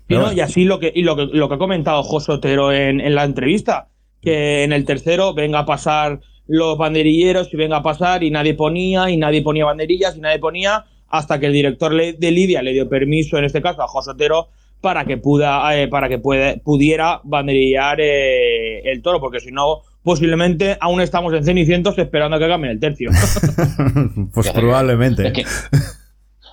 Y, 0.08 0.14
no, 0.14 0.32
y 0.32 0.40
así 0.40 0.64
lo 0.64 0.78
que, 0.78 0.92
y 0.94 1.02
lo 1.02 1.16
que, 1.16 1.26
lo 1.32 1.48
que 1.48 1.54
ha 1.54 1.58
comentado 1.58 2.02
José 2.02 2.32
Otero 2.32 2.72
en, 2.72 3.00
en 3.00 3.14
la 3.14 3.24
entrevista, 3.24 3.88
que 4.22 4.62
en 4.64 4.72
el 4.72 4.84
tercero 4.84 5.34
venga 5.34 5.60
a 5.60 5.66
pasar 5.66 6.20
los 6.46 6.78
banderilleros 6.78 7.52
y 7.52 7.56
venga 7.56 7.78
a 7.78 7.82
pasar 7.82 8.22
y 8.22 8.30
nadie 8.30 8.54
ponía 8.54 9.10
y 9.10 9.16
nadie 9.16 9.42
ponía 9.42 9.64
banderillas 9.64 10.16
y 10.16 10.20
nadie 10.20 10.38
ponía 10.38 10.84
hasta 11.08 11.40
que 11.40 11.46
el 11.46 11.52
director 11.52 11.92
de 11.94 12.30
Lidia 12.30 12.62
le 12.62 12.72
dio 12.72 12.88
permiso, 12.88 13.36
en 13.38 13.44
este 13.44 13.60
caso 13.62 13.82
a 13.82 13.88
José 13.88 14.12
Otero, 14.12 14.48
para 14.80 15.04
que, 15.04 15.16
puda, 15.16 15.76
eh, 15.76 15.88
para 15.88 16.08
que 16.08 16.18
puede- 16.18 16.58
pudiera 16.58 17.20
banderillar 17.24 17.98
eh, 18.00 18.82
el 18.90 19.02
toro, 19.02 19.18
porque 19.20 19.40
si 19.40 19.50
no, 19.50 19.80
posiblemente 20.04 20.76
aún 20.80 21.00
estamos 21.00 21.32
en 21.34 21.44
Cenicientos 21.44 21.98
esperando 21.98 22.36
a 22.36 22.38
que 22.40 22.46
cambien 22.48 22.72
el 22.72 22.80
tercio. 22.80 23.10
Pues 24.32 24.50
probablemente. 24.52 25.26
Es 25.26 25.32
que 25.32 25.44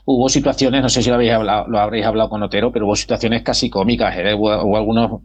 hubo 0.06 0.30
situaciones, 0.30 0.82
no 0.82 0.90
sé 0.90 1.02
si 1.02 1.10
lo 1.10 1.16
habéis 1.16 1.32
hablado, 1.34 1.68
lo 1.68 1.80
habréis 1.80 2.06
hablado 2.06 2.30
con 2.30 2.44
Otero, 2.44 2.72
pero 2.72 2.86
hubo 2.86 2.96
situaciones 2.96 3.42
casi 3.44 3.70
cómicas, 3.70 4.16
¿eh? 4.18 4.34
hubo, 4.34 4.50
hubo 4.64 4.78
algunos 4.78 5.22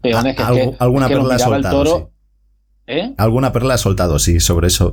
peones 0.00 0.36
que, 0.36 0.42
es 0.42 0.48
que- 0.48 0.76
alguna 0.78 1.06
es 1.06 1.08
que 1.10 1.14
los 1.16 1.24
perla 1.28 1.34
ha 1.34 1.36
miraba 1.38 1.56
el 1.56 1.62
soltado, 1.62 1.84
toro. 1.84 2.10
¿Eh? 2.86 3.14
Alguna 3.16 3.50
perla 3.50 3.72
ha 3.74 3.78
soltado, 3.78 4.18
sí, 4.18 4.40
sobre 4.40 4.66
eso. 4.66 4.92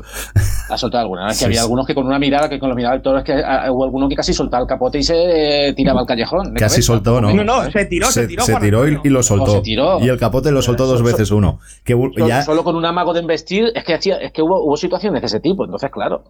Ha 0.69 0.77
soltado 0.77 1.01
alguna. 1.01 1.27
Es 1.29 1.33
que 1.33 1.39
Sí, 1.39 1.45
había 1.45 1.57
sí. 1.57 1.63
algunos 1.63 1.85
que 1.85 1.93
con 1.93 2.05
una 2.07 2.17
mirada, 2.19 2.47
que 2.47 2.57
con 2.57 2.69
la 2.69 2.75
mirada 2.75 2.93
del 2.93 3.01
toro, 3.03 3.17
es 3.17 3.25
que 3.25 3.33
ah, 3.33 3.69
hubo 3.69 3.83
alguno 3.83 4.07
que 4.07 4.15
casi 4.15 4.33
soltaba 4.33 4.61
el 4.63 4.67
capote 4.69 4.99
y 4.99 5.03
se 5.03 5.67
eh, 5.67 5.73
tiraba 5.73 5.99
al 5.99 6.05
callejón. 6.05 6.53
Casi 6.53 6.75
cabeza. 6.75 6.81
soltó, 6.83 7.19
¿no? 7.19 7.33
No, 7.33 7.43
no, 7.43 7.69
se 7.69 7.83
tiró, 7.87 8.07
se, 8.07 8.27
tiró. 8.27 8.45
Y, 8.47 8.51
Antonio. 8.53 9.01
y 9.03 9.09
lo 9.09 9.21
soltó. 9.21 9.51
se 9.51 9.61
tiró. 9.61 9.99
Y 9.99 10.07
el 10.07 10.17
capote 10.17 10.53
lo 10.53 10.61
soltó 10.61 10.85
dos 10.85 10.99
So- 10.99 11.05
so- 11.05 11.11
veces 11.11 11.31
uno. 11.31 11.59
Que 11.83 11.91
Solo, 11.91 12.27
ya, 12.29 12.43
solo 12.43 12.63
con 12.63 12.77
un 12.77 12.85
amago 12.85 13.13
de 13.13 13.19
embestir, 13.19 13.65
es 13.75 13.83
que, 13.83 13.93
hacía, 13.93 14.15
es 14.21 14.31
que 14.31 14.41
hubo, 14.41 14.63
hubo 14.63 14.77
situaciones 14.77 15.21
de 15.21 15.27
ese 15.27 15.41
tipo. 15.41 15.65
Entonces, 15.65 15.91
claro, 15.91 16.23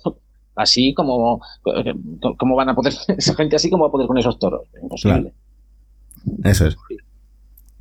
así 0.56 0.94
como, 0.94 1.42
como 2.38 2.56
van 2.56 2.70
a 2.70 2.76
poder, 2.76 2.94
esa 3.18 3.36
gente 3.36 3.56
así 3.56 3.70
como 3.70 3.84
va 3.84 3.90
a 3.90 3.92
poder 3.92 4.08
con 4.08 4.18
esos 4.18 4.40
toros. 4.40 4.68
Imposible. 4.82 5.34
eso 6.44 6.68
es. 6.68 6.78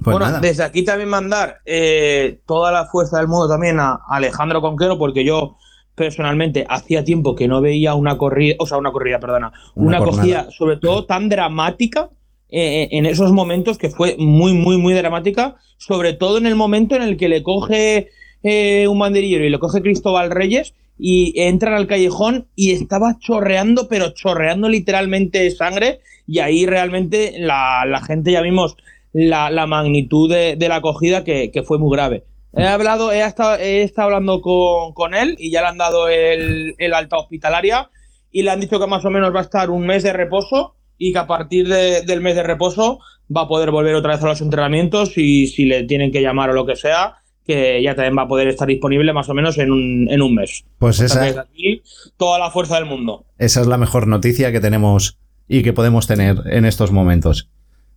Pues 0.03 0.15
bueno, 0.15 0.27
nada. 0.27 0.41
desde 0.41 0.65
aquí 0.65 0.83
también 0.83 1.11
mandar 1.11 1.59
eh, 1.67 2.41
toda 2.47 2.73
la 2.73 2.87
fuerza 2.87 3.19
del 3.19 3.29
mundo 3.29 3.49
también 3.49 3.79
a 3.79 4.01
Alejandro 4.09 4.63
Conquero, 4.63 4.97
porque 4.99 5.25
yo 5.25 5.57
personalmente 5.95 6.65
hacía 6.67 7.05
tiempo 7.05 7.35
que 7.35 7.47
no 7.47 7.61
veía 7.61 7.95
una 7.95 8.17
corrida, 8.17 8.55
o 8.59 8.67
sea, 8.67 8.79
una 8.79 8.93
corrida, 8.93 9.21
perdona, 9.21 9.53
Una 9.75 9.99
cogida, 9.99 10.51
sobre 10.51 10.79
todo 10.79 11.05
tan 11.05 11.29
dramática 11.29 12.09
eh, 12.49 12.89
en 12.93 13.05
esos 13.05 13.33
momentos 13.33 13.77
que 13.77 13.91
fue 13.91 14.17
muy, 14.19 14.55
muy, 14.55 14.79
muy 14.79 14.95
dramática, 14.95 15.57
sobre 15.77 16.15
todo 16.15 16.39
en 16.39 16.47
el 16.47 16.57
momento 16.57 16.97
en 16.97 17.03
el 17.03 17.19
que 17.19 17.29
le 17.29 17.43
coge 17.43 18.09
eh, 18.43 18.89
un 18.89 18.99
banderillero 18.99 19.45
y 19.45 19.51
le 19.51 19.59
coge 19.59 19.83
Cristóbal 19.83 20.31
Reyes 20.31 20.75
y 21.03 21.33
entran 21.41 21.73
al 21.73 21.87
callejón 21.87 22.49
y 22.55 22.73
estaba 22.73 23.17
chorreando, 23.19 23.89
pero 23.89 24.11
chorreando 24.11 24.69
literalmente 24.69 25.51
sangre 25.51 26.01
y 26.27 26.41
ahí 26.41 26.67
realmente 26.67 27.35
la, 27.39 28.03
gente 28.07 28.33
ya 28.33 28.43
vimos 28.43 28.77
la, 29.13 29.67
magnitud 29.67 30.31
de, 30.31 30.57
la 30.69 30.77
acogida 30.77 31.25
que, 31.25 31.63
fue 31.65 31.79
muy 31.79 31.97
grave. 31.97 32.25
He 32.53 32.67
hablado, 32.67 33.13
he 33.13 33.23
estado, 33.23 33.59
hablando 33.97 34.43
con, 34.43 34.93
con 34.93 35.15
él 35.15 35.37
y 35.39 35.51
ya 35.51 35.63
le 35.63 35.69
han 35.69 35.79
dado 35.79 36.09
el, 36.09 36.75
alta 36.93 37.17
hospitalaria 37.17 37.89
y 38.31 38.43
le 38.43 38.51
han 38.51 38.61
dicho 38.61 38.79
que 38.79 38.87
más 38.87 39.05
o 39.05 39.11
menos 39.11 39.35
va 39.35 39.41
a 39.41 39.45
estar 39.45 39.71
un 39.71 39.87
mes 39.87 40.03
de 40.03 40.13
reposo 40.13 40.77
y 40.99 41.13
que 41.13 41.19
a 41.19 41.27
partir 41.27 41.67
de- 41.67 42.03
del 42.03 42.21
mes 42.21 42.37
de 42.37 42.43
reposo 42.43 43.01
va 43.35 43.43
a 43.43 43.49
poder 43.49 43.71
volver 43.71 43.95
otra 43.95 44.13
vez 44.13 44.23
a 44.23 44.29
los 44.29 44.41
entrenamientos 44.41 45.17
y 45.17 45.47
si 45.47 45.65
le 45.65 45.85
tienen 45.85 46.13
que 46.13 46.21
llamar 46.21 46.51
o 46.51 46.53
lo 46.53 46.67
que 46.67 46.77
sea, 46.77 47.20
que 47.47 47.83
ya 47.83 47.95
también 47.95 48.17
va 48.17 48.23
a 48.23 48.29
poder 48.29 48.49
estar 48.49 48.69
disponible 48.69 49.13
más 49.13 49.29
o 49.29 49.35
menos 49.35 49.59
en 49.59 49.73
un, 49.73 50.09
en 50.11 50.23
un 50.23 50.35
mes. 50.35 50.65
Pues 50.79 51.01
esa- 51.01 51.41
aquí, 51.41 51.83
toda 52.17 52.39
la 52.39 52.51
fuerza 52.51 52.77
del 52.77 52.87
mundo. 52.87 53.25
Esa 53.39 53.61
es 53.61 53.67
la 53.67 53.79
mejor 53.79 54.07
noticia 54.07 54.53
que 54.53 54.61
tenemos 54.61 55.19
y 55.49 55.63
que 55.63 55.73
podemos 55.73 56.07
tener 56.07 56.37
en 56.47 56.65
estos 56.65 56.93
momentos. 56.93 57.49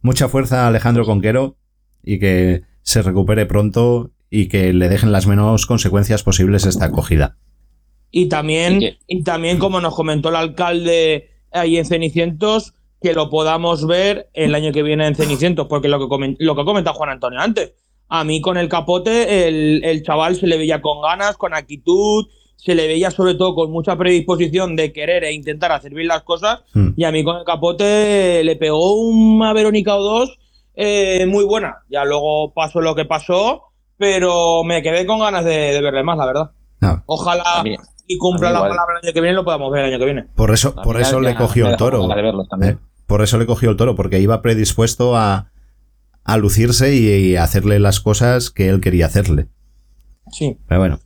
Mucha 0.01 0.27
fuerza 0.27 0.63
a 0.65 0.67
Alejandro 0.69 1.05
Conquero 1.05 1.55
y 2.03 2.19
que 2.19 2.63
se 2.81 3.01
recupere 3.01 3.45
pronto 3.45 4.11
y 4.29 4.47
que 4.47 4.73
le 4.73 4.89
dejen 4.89 5.11
las 5.11 5.27
menos 5.27 5.65
consecuencias 5.67 6.23
posibles 6.23 6.65
esta 6.65 6.85
acogida. 6.85 7.37
Y 8.11 8.27
también, 8.27 8.97
y 9.07 9.23
también, 9.23 9.59
como 9.59 9.79
nos 9.81 9.95
comentó 9.95 10.29
el 10.29 10.35
alcalde 10.35 11.29
ahí 11.51 11.77
en 11.77 11.85
Cenicientos, 11.85 12.73
que 13.01 13.13
lo 13.13 13.29
podamos 13.29 13.85
ver 13.85 14.29
el 14.33 14.55
año 14.55 14.71
que 14.71 14.81
viene 14.83 15.05
en 15.07 15.15
Cenicientos, 15.15 15.67
porque 15.67 15.87
lo 15.89 15.99
que, 15.99 16.05
comen- 16.05 16.35
lo 16.39 16.55
que 16.55 16.61
ha 16.61 16.65
comentado 16.65 16.95
Juan 16.95 17.09
Antonio 17.11 17.39
antes, 17.39 17.73
a 18.15 18.23
mí 18.23 18.41
con 18.41 18.57
el 18.57 18.69
capote 18.69 19.47
el, 19.47 19.83
el 19.83 20.03
chaval 20.03 20.35
se 20.35 20.45
le 20.45 20.55
veía 20.55 20.83
con 20.83 21.01
ganas, 21.01 21.35
con 21.35 21.55
actitud, 21.55 22.27
se 22.57 22.75
le 22.75 22.85
veía 22.85 23.09
sobre 23.09 23.33
todo 23.33 23.55
con 23.55 23.71
mucha 23.71 23.97
predisposición 23.97 24.75
de 24.75 24.93
querer 24.93 25.23
e 25.23 25.33
intentar 25.33 25.71
hacer 25.71 25.95
bien 25.95 26.09
las 26.09 26.21
cosas. 26.21 26.59
Hmm. 26.75 26.89
Y 26.95 27.05
a 27.05 27.11
mí 27.11 27.23
con 27.23 27.37
el 27.37 27.43
capote 27.43 28.43
le 28.43 28.55
pegó 28.55 28.93
una 29.01 29.51
Verónica 29.53 29.95
o 29.95 30.03
dos 30.03 30.37
eh, 30.75 31.25
muy 31.25 31.43
buena. 31.43 31.77
Ya 31.89 32.05
luego 32.05 32.53
pasó 32.53 32.81
lo 32.81 32.93
que 32.93 33.05
pasó, 33.05 33.63
pero 33.97 34.63
me 34.63 34.83
quedé 34.83 35.07
con 35.07 35.19
ganas 35.19 35.43
de, 35.43 35.73
de 35.73 35.81
verle 35.81 36.03
más, 36.03 36.19
la 36.19 36.25
verdad. 36.27 36.51
No. 36.81 37.03
Ojalá 37.07 37.63
y 38.05 38.17
cumpla 38.19 38.51
la 38.51 38.57
igual. 38.57 38.69
palabra 38.69 38.93
el 39.01 39.07
año 39.07 39.13
que 39.15 39.21
viene 39.21 39.35
lo 39.35 39.43
podamos 39.43 39.71
ver 39.71 39.85
el 39.85 39.89
año 39.91 39.97
que 39.97 40.05
viene. 40.05 40.25
Por 40.35 40.51
eso, 40.51 40.75
por 40.75 41.01
eso 41.01 41.19
le 41.19 41.33
cogió 41.33 41.67
el 41.67 41.77
toro. 41.77 41.97
con 41.97 42.09
ganas 42.09 42.17
de 42.17 42.29
verlos 42.29 42.47
también. 42.47 42.73
¿eh? 42.73 42.77
Por 43.07 43.23
eso 43.23 43.39
le 43.39 43.47
cogió 43.47 43.71
el 43.71 43.75
toro, 43.75 43.95
porque 43.95 44.19
iba 44.19 44.43
predispuesto 44.43 45.17
a, 45.17 45.51
a 46.23 46.37
lucirse 46.37 46.95
y, 46.95 47.07
y 47.09 47.35
hacerle 47.35 47.79
las 47.79 47.99
cosas 47.99 48.49
que 48.51 48.69
él 48.69 48.79
quería 48.81 49.05
hacerle. 49.07 49.47
Sí. 50.31 50.57
Pero 50.67 50.79
bueno. 50.79 50.99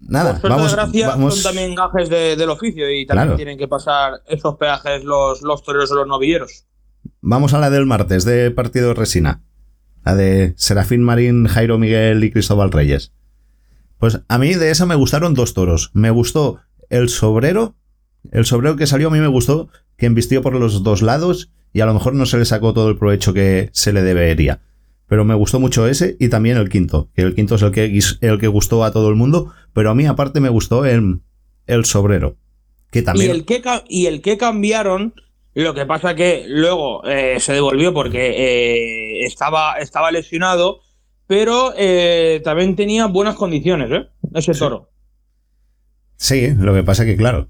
Nada, 0.00 0.40
Por 0.40 0.50
vamos, 0.50 0.74
vamos- 0.76 1.34
son 1.40 1.42
también 1.52 1.74
gajes 1.74 2.08
de- 2.08 2.36
del 2.36 2.50
oficio 2.50 2.88
y 2.90 3.04
también 3.04 3.26
Claro. 3.26 3.36
tienen 3.36 3.58
que 3.58 3.66
pasar 3.66 4.22
esos 4.28 4.56
peajes 4.56 5.02
los, 5.04 5.42
los 5.42 5.62
toreros 5.64 5.90
o 5.90 5.96
los 5.96 6.06
novilleros. 6.06 6.64
vamos 7.20 7.52
a 7.52 7.58
la 7.58 7.68
del 7.70 7.84
martes, 7.86 8.24
de 8.24 8.50
partido 8.52 8.88
de 8.88 8.94
resina. 8.94 9.42
La 10.04 10.14
de 10.14 10.54
Serafín 10.56 11.02
Marín, 11.02 11.46
Jairo 11.48 11.78
Miguel 11.78 12.22
y 12.22 12.30
Cristóbal 12.30 12.70
Reyes. 12.70 13.12
Pues 13.98 14.20
a 14.28 14.38
mí 14.38 14.54
de 14.54 14.70
esa 14.70 14.86
me 14.86 14.94
gustaron 14.94 15.34
dos 15.34 15.52
toros. 15.52 15.90
Me 15.94 16.10
gustó 16.10 16.60
el 16.88 17.08
sobrero. 17.08 17.74
El 18.30 18.46
sobrero 18.46 18.76
que 18.76 18.86
salió 18.86 19.08
a 19.08 19.10
mí 19.10 19.18
me 19.18 19.26
gustó 19.26 19.68
que 19.96 20.06
embistió 20.06 20.42
por 20.42 20.54
los 20.54 20.84
dos 20.84 21.02
lados 21.02 21.50
y 21.78 21.80
a 21.80 21.86
lo 21.86 21.94
mejor 21.94 22.12
no 22.12 22.26
se 22.26 22.38
le 22.38 22.44
sacó 22.44 22.74
todo 22.74 22.88
el 22.88 22.98
provecho 22.98 23.32
que 23.32 23.70
se 23.72 23.92
le 23.92 24.02
debería. 24.02 24.62
Pero 25.06 25.24
me 25.24 25.36
gustó 25.36 25.60
mucho 25.60 25.86
ese 25.86 26.16
y 26.18 26.28
también 26.28 26.56
el 26.56 26.68
quinto. 26.68 27.08
Que 27.14 27.22
el 27.22 27.36
quinto 27.36 27.54
es 27.54 27.62
el 27.62 27.70
que, 27.70 28.00
el 28.20 28.40
que 28.40 28.48
gustó 28.48 28.82
a 28.82 28.90
todo 28.90 29.08
el 29.10 29.14
mundo. 29.14 29.52
Pero 29.74 29.90
a 29.90 29.94
mí 29.94 30.04
aparte 30.04 30.40
me 30.40 30.48
gustó 30.48 30.84
el, 30.86 31.20
el 31.68 31.84
sobrero. 31.84 32.34
Que 32.90 33.02
también... 33.02 33.30
Y 33.30 33.32
el 33.32 33.44
que, 33.44 33.62
y 33.88 34.06
el 34.06 34.22
que 34.22 34.36
cambiaron, 34.36 35.14
lo 35.54 35.72
que 35.72 35.86
pasa 35.86 36.16
que 36.16 36.46
luego 36.48 37.04
eh, 37.04 37.38
se 37.38 37.52
devolvió 37.52 37.94
porque 37.94 38.30
eh, 38.30 39.24
estaba, 39.24 39.78
estaba 39.78 40.10
lesionado, 40.10 40.80
pero 41.28 41.74
eh, 41.76 42.40
también 42.42 42.74
tenía 42.74 43.06
buenas 43.06 43.36
condiciones, 43.36 43.88
¿eh? 43.92 44.08
Ese 44.34 44.52
toro. 44.52 44.90
Sí, 46.16 46.48
lo 46.58 46.74
que 46.74 46.82
pasa 46.82 47.04
que 47.04 47.16
claro, 47.16 47.46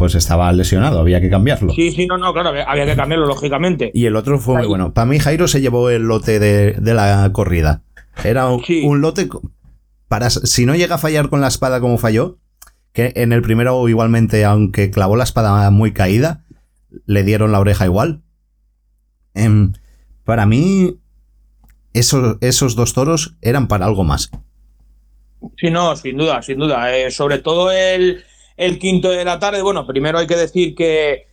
pues 0.00 0.16
estaba 0.16 0.50
lesionado, 0.52 0.98
había 0.98 1.20
que 1.20 1.30
cambiarlo. 1.30 1.72
Sí, 1.74 1.92
sí, 1.92 2.06
no, 2.06 2.18
no, 2.18 2.32
claro, 2.32 2.48
había- 2.48 2.86
que 2.86 2.96
cambiarlo, 2.96 3.26
lógicamente. 3.26 3.92
Y 3.94 4.06
el 4.06 4.16
otro 4.16 4.40
fue 4.40 4.56
muy 4.56 4.66
bueno. 4.66 4.92
Para 4.92 5.04
mí 5.06 5.18
Jairo 5.20 5.46
se 5.46 5.60
llevó 5.60 5.90
el 5.90 6.02
lote 6.02 6.40
de, 6.40 6.72
de 6.72 6.94
la 6.94 7.30
corrida. 7.32 7.82
Era 8.24 8.48
un, 8.48 8.62
un 8.84 9.00
lote 9.02 9.28
para 10.08 10.30
si 10.30 10.66
no 10.66 10.74
llega 10.74 10.96
a 10.96 10.98
fallar 10.98 11.28
con 11.28 11.40
la 11.40 11.48
espada 11.48 11.80
como 11.80 11.98
falló, 11.98 12.38
que 12.92 13.12
en 13.14 13.32
el 13.32 13.42
primero 13.42 13.88
igualmente, 13.88 14.44
aunque 14.44 14.90
clavó 14.90 15.14
la 15.14 15.24
espada 15.24 15.70
muy 15.70 15.92
caída, 15.92 16.44
le 17.06 17.22
dieron 17.22 17.52
la 17.52 17.60
oreja 17.60 17.84
igual. 17.84 18.22
Em, 19.34 19.72
para 20.24 20.46
mí 20.46 20.96
esos, 21.92 22.38
esos 22.40 22.74
dos 22.74 22.94
toros 22.94 23.36
eran 23.42 23.68
para 23.68 23.84
algo 23.86 24.02
más. 24.02 24.30
Sí, 25.56 25.70
no, 25.70 25.94
sin 25.96 26.16
duda, 26.16 26.42
sin 26.42 26.58
duda. 26.58 26.94
Eh, 26.96 27.10
sobre 27.10 27.38
todo 27.38 27.70
el, 27.70 28.24
el 28.60 28.78
quinto 28.78 29.10
de 29.10 29.24
la 29.24 29.38
tarde. 29.38 29.62
Bueno, 29.62 29.86
primero 29.86 30.18
hay 30.18 30.26
que 30.26 30.36
decir 30.36 30.74
que, 30.74 31.26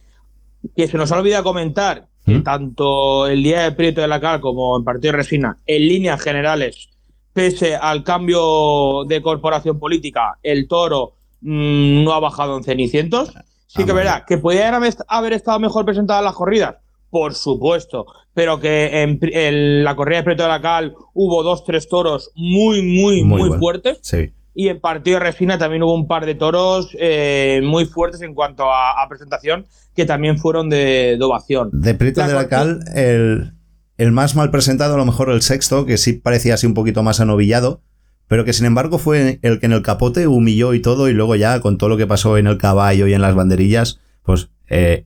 que 0.76 0.88
se 0.88 0.98
nos 0.98 1.12
ha 1.12 1.20
olvidado 1.20 1.44
comentar 1.44 2.08
que 2.26 2.40
tanto 2.40 3.28
el 3.28 3.44
día 3.44 3.64
de 3.64 3.72
Prieto 3.74 4.02
de 4.02 4.08
la 4.08 4.20
Cal 4.20 4.42
como 4.42 4.78
en 4.78 4.84
Partido 4.84 5.12
de 5.12 5.18
Resina, 5.18 5.58
en 5.66 5.88
líneas 5.88 6.22
generales, 6.22 6.90
pese 7.34 7.76
al 7.76 8.04
cambio 8.04 9.04
de 9.06 9.22
corporación 9.22 9.78
política, 9.78 10.38
el 10.42 10.68
toro 10.68 11.14
mm, 11.42 12.04
no 12.04 12.14
ha 12.14 12.20
bajado 12.20 12.58
en 12.58 12.64
cenicientos. 12.64 13.34
Sí 13.68 13.84
que 13.84 13.92
es 13.92 13.96
verdad 13.96 14.24
que 14.26 14.38
podrían 14.38 14.74
haber, 14.74 15.34
estado 15.34 15.60
mejor 15.60 15.86
presentadas 15.86 16.24
las 16.24 16.34
corridas, 16.34 16.78
por 17.10 17.34
supuesto, 17.36 18.06
pero 18.34 18.60
que 18.60 19.02
en, 19.02 19.84
la 19.84 19.96
corrida 19.98 20.20
de 20.20 20.24
Prieto 20.24 20.44
de 20.44 20.50
la 20.50 20.62
Cal 20.62 20.96
hubo 21.14 21.44
dos, 21.44 21.66
tres 21.66 21.90
toros 21.90 22.32
muy, 22.36 22.82
muy, 22.82 23.24
muy, 23.24 23.42
bueno. 23.42 23.60
fuertes. 23.60 24.00
Sí. 24.02 24.32
Y 24.60 24.70
en 24.70 24.80
partido 24.80 25.20
de 25.20 25.26
Resina 25.26 25.60
también 25.60 25.84
hubo 25.84 25.94
un 25.94 26.08
par 26.08 26.26
de 26.26 26.34
toros 26.34 26.90
eh, 27.00 27.62
muy 27.64 27.86
fuertes 27.86 28.24
en 28.24 28.34
cuanto 28.34 28.64
a, 28.74 29.04
a 29.04 29.08
presentación, 29.08 29.68
que 29.96 30.04
también 30.04 30.40
fueron 30.40 30.68
de, 30.68 31.16
de 31.16 31.24
ovación. 31.24 31.70
De 31.72 31.94
Prieto 31.94 32.22
La 32.22 32.28
de 32.28 32.34
la 32.34 32.48
Cal, 32.48 32.80
el, 32.96 33.54
el 34.00 34.12
más 34.12 34.36
mal 34.36 34.50
presentado, 34.50 34.96
a 34.96 34.98
lo 34.98 35.06
mejor 35.06 35.30
el 35.30 35.44
sexto, 35.44 35.86
que 35.86 35.98
sí 35.98 36.14
parecía 36.14 36.56
así 36.56 36.66
un 36.66 36.74
poquito 36.74 37.04
más 37.04 37.20
anovillado, 37.20 37.84
pero 38.28 38.46
que 38.46 38.54
sin 38.54 38.66
embargo 38.66 38.98
fue 38.98 39.38
el 39.44 39.60
que 39.60 39.68
en 39.68 39.74
el 39.74 39.84
capote 39.84 40.26
humilló 40.26 40.74
y 40.74 40.82
todo, 40.82 41.08
y 41.08 41.14
luego 41.14 41.36
ya 41.36 41.60
con 41.60 41.78
todo 41.78 41.90
lo 41.90 41.98
que 41.98 42.08
pasó 42.08 42.36
en 42.40 42.48
el 42.48 42.58
caballo 42.58 43.06
y 43.06 43.14
en 43.14 43.22
las 43.22 43.36
banderillas, 43.36 44.00
pues 44.24 44.50
eh, 44.70 45.06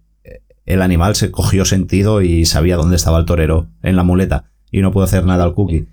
el 0.65 0.81
animal 0.81 1.15
se 1.15 1.29
cogió 1.29 1.65
sentido 1.65 2.21
y 2.21 2.45
sabía 2.45 2.77
dónde 2.77 2.95
estaba 2.95 3.19
el 3.19 3.25
torero 3.25 3.67
en 3.83 3.97
la 3.97 4.03
muleta, 4.03 4.45
y 4.71 4.79
no 4.79 4.93
pudo 4.93 5.03
hacer 5.03 5.25
nada 5.25 5.43
al 5.43 5.55
cookie. 5.55 5.87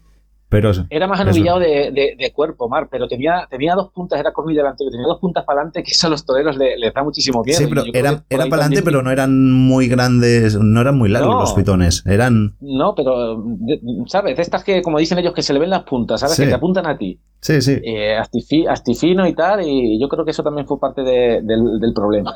Pero 0.51 0.73
Era 0.89 1.07
más 1.07 1.21
anovillado 1.21 1.59
de, 1.59 1.91
de- 1.93 2.15
de 2.19 2.33
cuerpo, 2.33 2.71
Mar, 2.71 2.89
pero 2.91 3.07
tenía, 3.07 3.47
tenía 3.51 3.75
dos 3.75 3.91
puntas, 3.93 4.19
era 4.19 4.33
cornillo 4.33 4.61
delantero, 4.63 4.91
tenía 4.91 5.07
dos 5.07 5.21
puntas 5.21 5.45
para 5.45 5.61
adelante, 5.61 5.83
que 5.83 5.91
eso 5.91 6.07
a 6.07 6.11
los 6.11 6.25
toreros 6.25 6.57
le- 6.57 6.79
les 6.79 6.95
da 6.95 7.03
muchísimo 7.05 7.43
miedo. 7.45 7.59
Sí, 7.59 7.67
pero 7.69 7.83
creo 7.83 7.95
era, 7.95 8.23
para 8.29 8.45
adelante, 8.63 8.83
pero 8.83 9.03
no 9.03 9.11
eran 9.11 9.53
muy 9.53 9.89
grandes, 9.89 10.57
no 10.59 10.81
eran 10.81 10.97
muy 10.97 11.11
largos 11.11 11.35
No. 11.35 11.41
los 11.43 11.53
pitones. 11.53 12.03
Eran. 12.07 12.57
No, 12.61 12.95
pero, 12.95 13.43
de- 13.45 13.79
¿sabes? 14.07 14.37
De 14.37 14.43
estas 14.43 14.65
que, 14.65 14.81
como 14.81 14.99
dicen 14.99 15.19
ellos, 15.19 15.35
que 15.35 15.43
se 15.43 15.53
le 15.53 15.59
ven 15.59 15.69
las 15.69 15.83
puntas, 15.83 16.21
¿sabes? 16.21 16.37
Sí. 16.37 16.45
Que 16.45 16.49
te 16.49 16.55
apuntan 16.55 16.87
a 16.87 16.97
ti. 16.97 17.21
Sí, 17.43 17.61
sí. 17.61 17.73
Eh, 17.85 18.17
astifi- 18.19 18.67
astifino 18.67 19.27
y 19.29 19.35
tal, 19.35 19.61
y 19.69 20.01
yo 20.01 20.09
creo 20.09 20.25
que 20.25 20.31
eso 20.31 20.43
también 20.43 20.67
fue 20.67 20.81
parte 20.81 21.03
de- 21.03 21.43
del, 21.43 21.79
del 21.79 21.93
problema. 21.93 22.35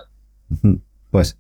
Pues. 1.11 1.39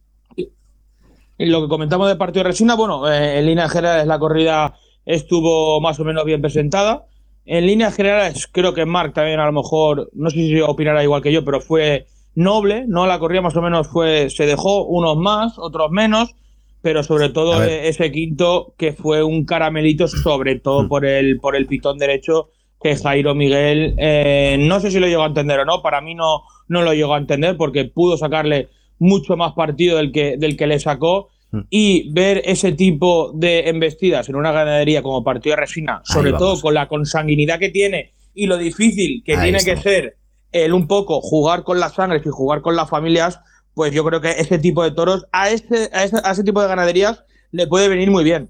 Y 1.39 1.47
lo 1.47 1.61
que 1.62 1.69
comentamos 1.69 2.09
del 2.09 2.16
partido 2.19 2.44
de 2.44 2.51
Resina, 2.51 2.77
bueno, 2.77 3.11
eh, 3.11 3.39
en 3.40 3.47
líneas 3.47 3.70
generales 3.73 4.07
la 4.07 4.19
corrida 4.19 4.74
estuvo 5.06 5.80
más 5.80 5.98
o 6.00 6.04
menos 6.04 6.24
bien 6.24 6.40
presentada. 6.40 7.06
En 7.44 7.66
líneas 7.66 7.94
generales, 7.96 8.48
creo 8.50 8.72
que 8.72 8.86
Mark 8.86 9.14
también 9.14 9.40
a 9.40 9.46
lo 9.46 9.52
mejor, 9.52 10.10
no 10.14 10.30
sé 10.30 10.36
si 10.36 10.60
opinará 10.60 11.02
igual 11.02 11.22
que 11.22 11.32
yo, 11.32 11.44
pero 11.44 11.60
fue 11.60 12.06
noble, 12.34 12.84
¿no? 12.86 13.06
La 13.06 13.18
corrida 13.18 13.42
más 13.42 13.56
o 13.56 13.62
menos 13.62 13.88
fue, 13.88 14.30
se 14.30 14.46
dejó 14.46 14.84
unos 14.84 15.16
más, 15.16 15.58
otros 15.58 15.90
menos, 15.90 16.34
pero 16.80 17.02
sobre 17.02 17.28
todo 17.28 17.62
eh, 17.62 17.88
ese 17.88 18.10
quinto 18.12 18.74
que 18.78 18.92
fue 18.92 19.22
un 19.22 19.44
caramelito, 19.44 20.06
sobre 20.08 20.56
Hmm. 20.56 20.60
todo 20.60 20.88
por 20.88 21.04
el, 21.04 21.38
por 21.40 21.56
el 21.56 21.66
pitón 21.66 21.98
derecho, 21.98 22.50
que 22.80 22.96
Jairo 22.96 23.34
Miguel, 23.34 23.94
eh, 23.98 24.56
no 24.58 24.80
sé 24.80 24.90
si 24.90 24.98
lo 24.98 25.06
llegó 25.06 25.22
a 25.22 25.26
entender 25.26 25.60
o 25.60 25.64
no, 25.64 25.82
para 25.82 26.00
mí 26.00 26.14
no, 26.14 26.42
no 26.68 26.82
lo 26.82 26.94
llegó 26.94 27.14
a 27.14 27.18
entender 27.18 27.56
porque 27.56 27.84
pudo 27.84 28.16
sacarle 28.16 28.68
mucho 28.98 29.36
más 29.36 29.52
partido 29.52 29.96
del 29.98 30.10
que, 30.12 30.36
del 30.36 30.56
que 30.56 30.66
le 30.66 30.78
sacó 30.78 31.28
Hmm. 31.28 31.41
Y 31.70 32.10
ver 32.12 32.40
ese 32.44 32.72
tipo 32.72 33.32
de 33.34 33.68
embestidas 33.68 34.28
en 34.28 34.36
una 34.36 34.52
ganadería 34.52 35.02
como 35.02 35.22
Partido 35.22 35.54
de 35.54 35.60
Resina, 35.60 36.00
sobre 36.04 36.32
todo 36.32 36.60
con 36.60 36.72
la 36.74 36.88
consanguinidad 36.88 37.58
que 37.58 37.68
tiene 37.68 38.12
y 38.34 38.46
lo 38.46 38.56
difícil 38.56 39.22
que 39.24 39.36
Ahí 39.36 39.42
tiene 39.42 39.58
está. 39.58 39.74
que 39.74 39.80
ser 39.82 40.16
el 40.50 40.72
un 40.72 40.86
poco 40.86 41.20
jugar 41.20 41.62
con 41.64 41.78
las 41.80 41.94
sangres 41.94 42.24
y 42.24 42.30
jugar 42.30 42.62
con 42.62 42.74
las 42.76 42.88
familias, 42.88 43.40
pues 43.74 43.92
yo 43.92 44.04
creo 44.04 44.20
que 44.20 44.30
ese 44.30 44.58
tipo 44.58 44.82
de 44.82 44.92
toros 44.92 45.26
a 45.32 45.50
ese, 45.50 45.90
a 45.92 46.04
ese, 46.04 46.16
a 46.24 46.30
ese 46.32 46.44
tipo 46.44 46.62
de 46.62 46.68
ganaderías 46.68 47.24
le 47.50 47.66
puede 47.66 47.88
venir 47.88 48.10
muy 48.10 48.24
bien. 48.24 48.48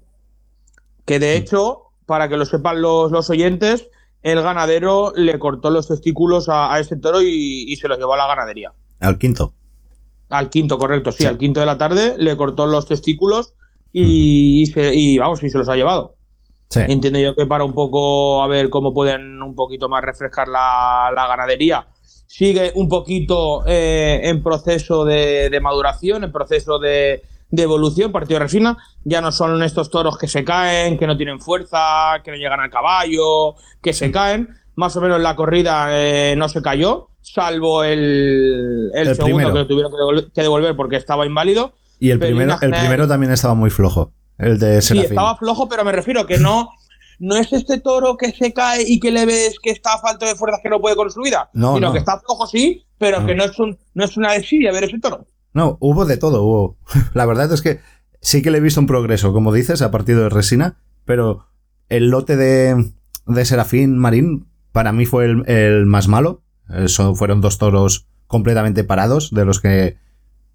Que 1.05 1.17
Mm. 1.17 1.21
de 1.21 1.35
hecho, 1.35 1.81
para 2.05 2.29
que 2.29 2.37
lo 2.37 2.45
sepan 2.45 2.81
los, 2.81 3.11
los 3.11 3.29
oyentes, 3.29 3.89
el 4.21 4.41
ganadero 4.41 5.11
le 5.15 5.37
cortó 5.39 5.69
los 5.69 5.89
testículos 5.89 6.47
a, 6.47 6.73
a 6.73 6.79
ese 6.79 6.95
toro 6.95 7.21
y, 7.21 7.65
y 7.67 7.75
se 7.75 7.89
los 7.89 7.97
llevó 7.97 8.13
a 8.13 8.17
la 8.17 8.27
ganadería. 8.27 8.71
Al 9.01 9.17
quinto. 9.17 9.53
Al 10.33 10.49
quinto, 10.49 10.77
correcto, 10.77 11.11
sí, 11.11 11.25
al 11.25 11.37
quinto 11.37 11.59
de 11.59 11.65
la 11.67 11.77
tarde 11.77 12.15
le 12.17 12.35
cortó 12.35 12.65
los 12.65 12.87
testículos 12.87 13.53
y, 13.91 14.61
y 14.63 14.65
se- 14.65 14.93
y, 14.95 15.17
vamos, 15.19 15.43
y 15.43 15.49
se 15.49 15.57
los 15.57 15.69
ha 15.69 15.75
llevado. 15.75 16.15
Sí. 16.69 16.79
Entiendo 16.87 17.19
yo 17.19 17.35
que 17.35 17.45
para 17.45 17.63
un 17.63 17.73
poco 17.73 18.41
a 18.41 18.47
ver 18.47 18.69
cómo 18.71 18.93
pueden 18.93 19.41
un 19.43 19.53
poquito 19.53 19.89
más 19.89 20.03
refrescar 20.03 20.47
la, 20.47 21.11
la 21.15 21.27
ganadería. 21.27 21.85
Sigue 22.25 22.71
un 22.73 22.89
poquito 22.89 23.63
eh, 23.67 24.21
en 24.23 24.41
proceso 24.41 25.05
de, 25.05 25.51
de 25.51 25.59
maduración, 25.61 26.23
en 26.23 26.31
proceso 26.31 26.79
de, 26.79 27.21
de 27.51 27.61
evolución, 27.61 28.11
partido 28.11 28.39
de 28.39 28.45
resina. 28.45 28.77
Ya 29.03 29.21
no 29.21 29.31
son 29.31 29.61
estos 29.61 29.91
toros 29.91 30.17
que 30.17 30.27
se 30.27 30.43
caen, 30.43 30.97
que 30.97 31.05
no 31.05 31.15
tienen 31.15 31.39
fuerza, 31.39 32.21
que 32.23 32.31
no 32.31 32.37
llegan 32.37 32.59
al 32.59 32.71
caballo, 32.71 33.53
que 33.83 33.93
se 33.93 34.11
caen. 34.11 34.49
Más 34.75 34.95
o 34.95 35.01
menos 35.01 35.21
la 35.21 35.35
corrida 35.35 35.87
eh, 35.91 36.35
no 36.35 36.49
se 36.49 36.61
cayó, 36.61 37.09
salvo 37.21 37.83
el, 37.83 38.91
el 38.93 39.07
El 39.09 39.15
segundo 39.15 39.35
primero. 39.37 39.53
que 39.53 39.59
lo 39.59 39.67
tuvieron 39.67 39.91
que 39.91 39.97
devolver, 39.97 40.31
que 40.33 40.41
devolver 40.41 40.75
porque 40.75 40.95
estaba 40.95 41.25
inválido. 41.25 41.73
Y 41.99 42.09
el 42.09 42.19
primero, 42.19 42.57
el 42.61 42.71
primero 42.71 43.07
también 43.07 43.31
estaba 43.31 43.53
muy 43.53 43.69
flojo. 43.69 44.11
El 44.37 44.57
de 44.59 44.81
Sí, 44.81 44.89
Serafín. 44.89 45.11
estaba 45.11 45.37
flojo, 45.37 45.69
pero 45.69 45.85
me 45.85 45.91
refiero 45.91 46.25
que 46.25 46.37
no, 46.39 46.69
no 47.19 47.35
es 47.35 47.53
este 47.53 47.79
toro 47.79 48.17
que 48.17 48.31
se 48.31 48.51
cae 48.51 48.83
y 48.85 48.99
que 48.99 49.11
le 49.11 49.25
ves 49.25 49.57
que 49.61 49.69
está 49.69 49.93
a 49.93 49.99
falta 49.99 50.25
de 50.25 50.35
fuerzas 50.35 50.59
que 50.63 50.69
no 50.69 50.81
puede 50.81 50.95
con 50.95 51.11
su 51.11 51.21
vida, 51.21 51.49
No, 51.53 51.75
sino 51.75 51.87
no. 51.87 51.93
que 51.93 51.99
está 51.99 52.19
flojo 52.19 52.47
sí, 52.47 52.83
pero 52.97 53.21
No. 53.21 53.27
que 53.27 53.35
no 53.35 53.43
es, 53.45 53.57
un, 53.59 53.77
no 53.93 54.03
es 54.05 54.17
una 54.17 54.33
desidia 54.33 54.71
ver 54.71 54.85
ese 54.85 54.99
toro. 54.99 55.27
No, 55.53 55.77
hubo 55.79 56.05
de 56.05 56.17
todo, 56.17 56.41
hubo. 56.43 56.77
La 57.13 57.25
verdad 57.27 57.53
es 57.53 57.61
que 57.61 57.79
sí 58.21 58.41
que 58.41 58.49
le 58.49 58.57
he 58.57 58.61
visto 58.61 58.79
un 58.81 58.87
progreso, 58.87 59.31
como 59.33 59.53
dices, 59.53 59.81
a 59.83 59.91
partir 59.91 60.17
de 60.17 60.29
Resina, 60.29 60.77
pero 61.05 61.45
el 61.89 62.09
lote 62.09 62.35
de, 62.35 62.91
de 63.27 63.45
Serafín 63.45 63.97
Marín 63.99 64.47
para 64.73 64.91
mí 64.91 65.05
fue 65.05 65.25
el, 65.45 65.85
más 65.85 66.09
malo, 66.09 66.41
fueron 67.15 67.39
dos 67.39 67.57
toros 67.57 68.07
completamente 68.27 68.83
parados, 68.83 69.31
de 69.31 69.45
los 69.45 69.61
que 69.61 69.97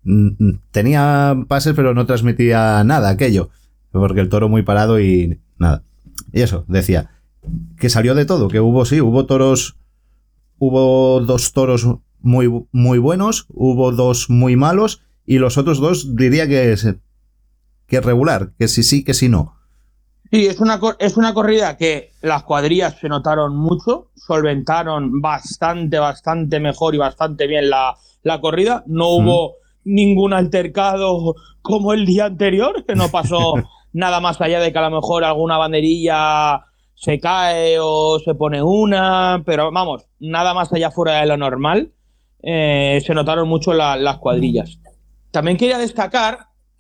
mm, 0.03 0.28
mm, 0.39 0.61
tenía 0.70 1.36
pases, 1.49 1.73
pero 1.74 1.95
no 1.95 2.05
transmitía 2.05 2.82
nada 2.85 3.09
aquello. 3.09 3.49
Porque 3.90 4.20
el 4.20 4.28
toro 4.28 4.51
muy 4.51 4.62
parado 4.62 5.01
y 5.01 5.40
nada. 5.57 5.85
Y 6.32 6.43
eso, 6.43 6.65
decía. 6.69 7.11
Que 7.78 7.89
salió 7.89 8.15
de 8.15 8.27
todo, 8.27 8.49
que 8.49 8.61
hubo, 8.61 8.85
sí, 8.85 9.01
hubo 9.01 9.24
toros. 9.24 9.78
Hubo 10.59 11.20
dos 11.20 11.53
toros 11.53 11.86
muy, 12.20 12.51
muy 12.73 12.99
buenos, 12.99 13.47
hubo 13.49 13.93
dos 13.93 14.28
muy 14.28 14.57
malos, 14.57 15.03
y 15.24 15.39
los 15.39 15.57
otros 15.57 15.78
dos 15.78 16.16
diría 16.16 16.49
que 16.49 16.73
es, 16.73 16.97
que 17.86 18.01
regular, 18.01 18.53
que 18.59 18.66
sí 18.66 18.82
sí, 18.82 19.05
que 19.05 19.15
sí 19.15 19.28
no. 19.28 19.57
Sí, 20.30 20.46
es 20.46 20.60
una, 20.60 20.78
es 20.98 21.16
una 21.16 21.32
corrida 21.32 21.76
que 21.76 22.12
las 22.20 22.42
cuadrillas 22.42 22.98
se 23.00 23.09
notaron 23.09 23.56
mucho, 23.56 24.10
solventaron 24.14 25.20
bastante, 25.22 25.98
bastante 25.98 26.60
mejor 26.60 26.94
y 26.94 26.98
bastante 26.98 27.46
bien 27.46 27.70
la, 27.70 27.96
la 28.22 28.40
corrida. 28.40 28.82
No 28.86 29.09
hubo 29.09 29.55
ningún 29.84 30.34
altercado 30.34 31.34
como 31.62 31.94
el 31.94 32.05
día 32.05 32.26
anterior, 32.26 32.84
que 32.86 32.94
no 32.94 33.09
pasó 33.10 33.55
nada 33.92 34.20
más 34.20 34.40
allá 34.42 34.60
de 34.60 34.70
que 34.70 34.78
a 34.78 34.88
lo 34.90 34.96
mejor 34.96 35.24
alguna 35.24 35.56
banderilla 35.56 36.60
se 36.94 37.18
cae 37.20 37.78
o 37.80 38.18
se 38.18 38.34
pone 38.34 38.62
una, 38.62 39.42
pero 39.46 39.70
vamos, 39.72 40.05
nada 40.18 40.52
más 40.52 40.70
allá 40.72 40.90
fuera 40.90 41.20
de 41.20 41.26
lo 41.26 41.36
normal. 41.36 41.92
eh, 42.42 43.02
se 43.05 43.14
notaron 43.14 43.48
mucho 43.48 43.72
la- 43.72 43.96
las 43.96 44.18
cuadrillas. 44.18 44.78
También 45.32 45.56
quería 45.56 45.76
destacar, 45.78 46.38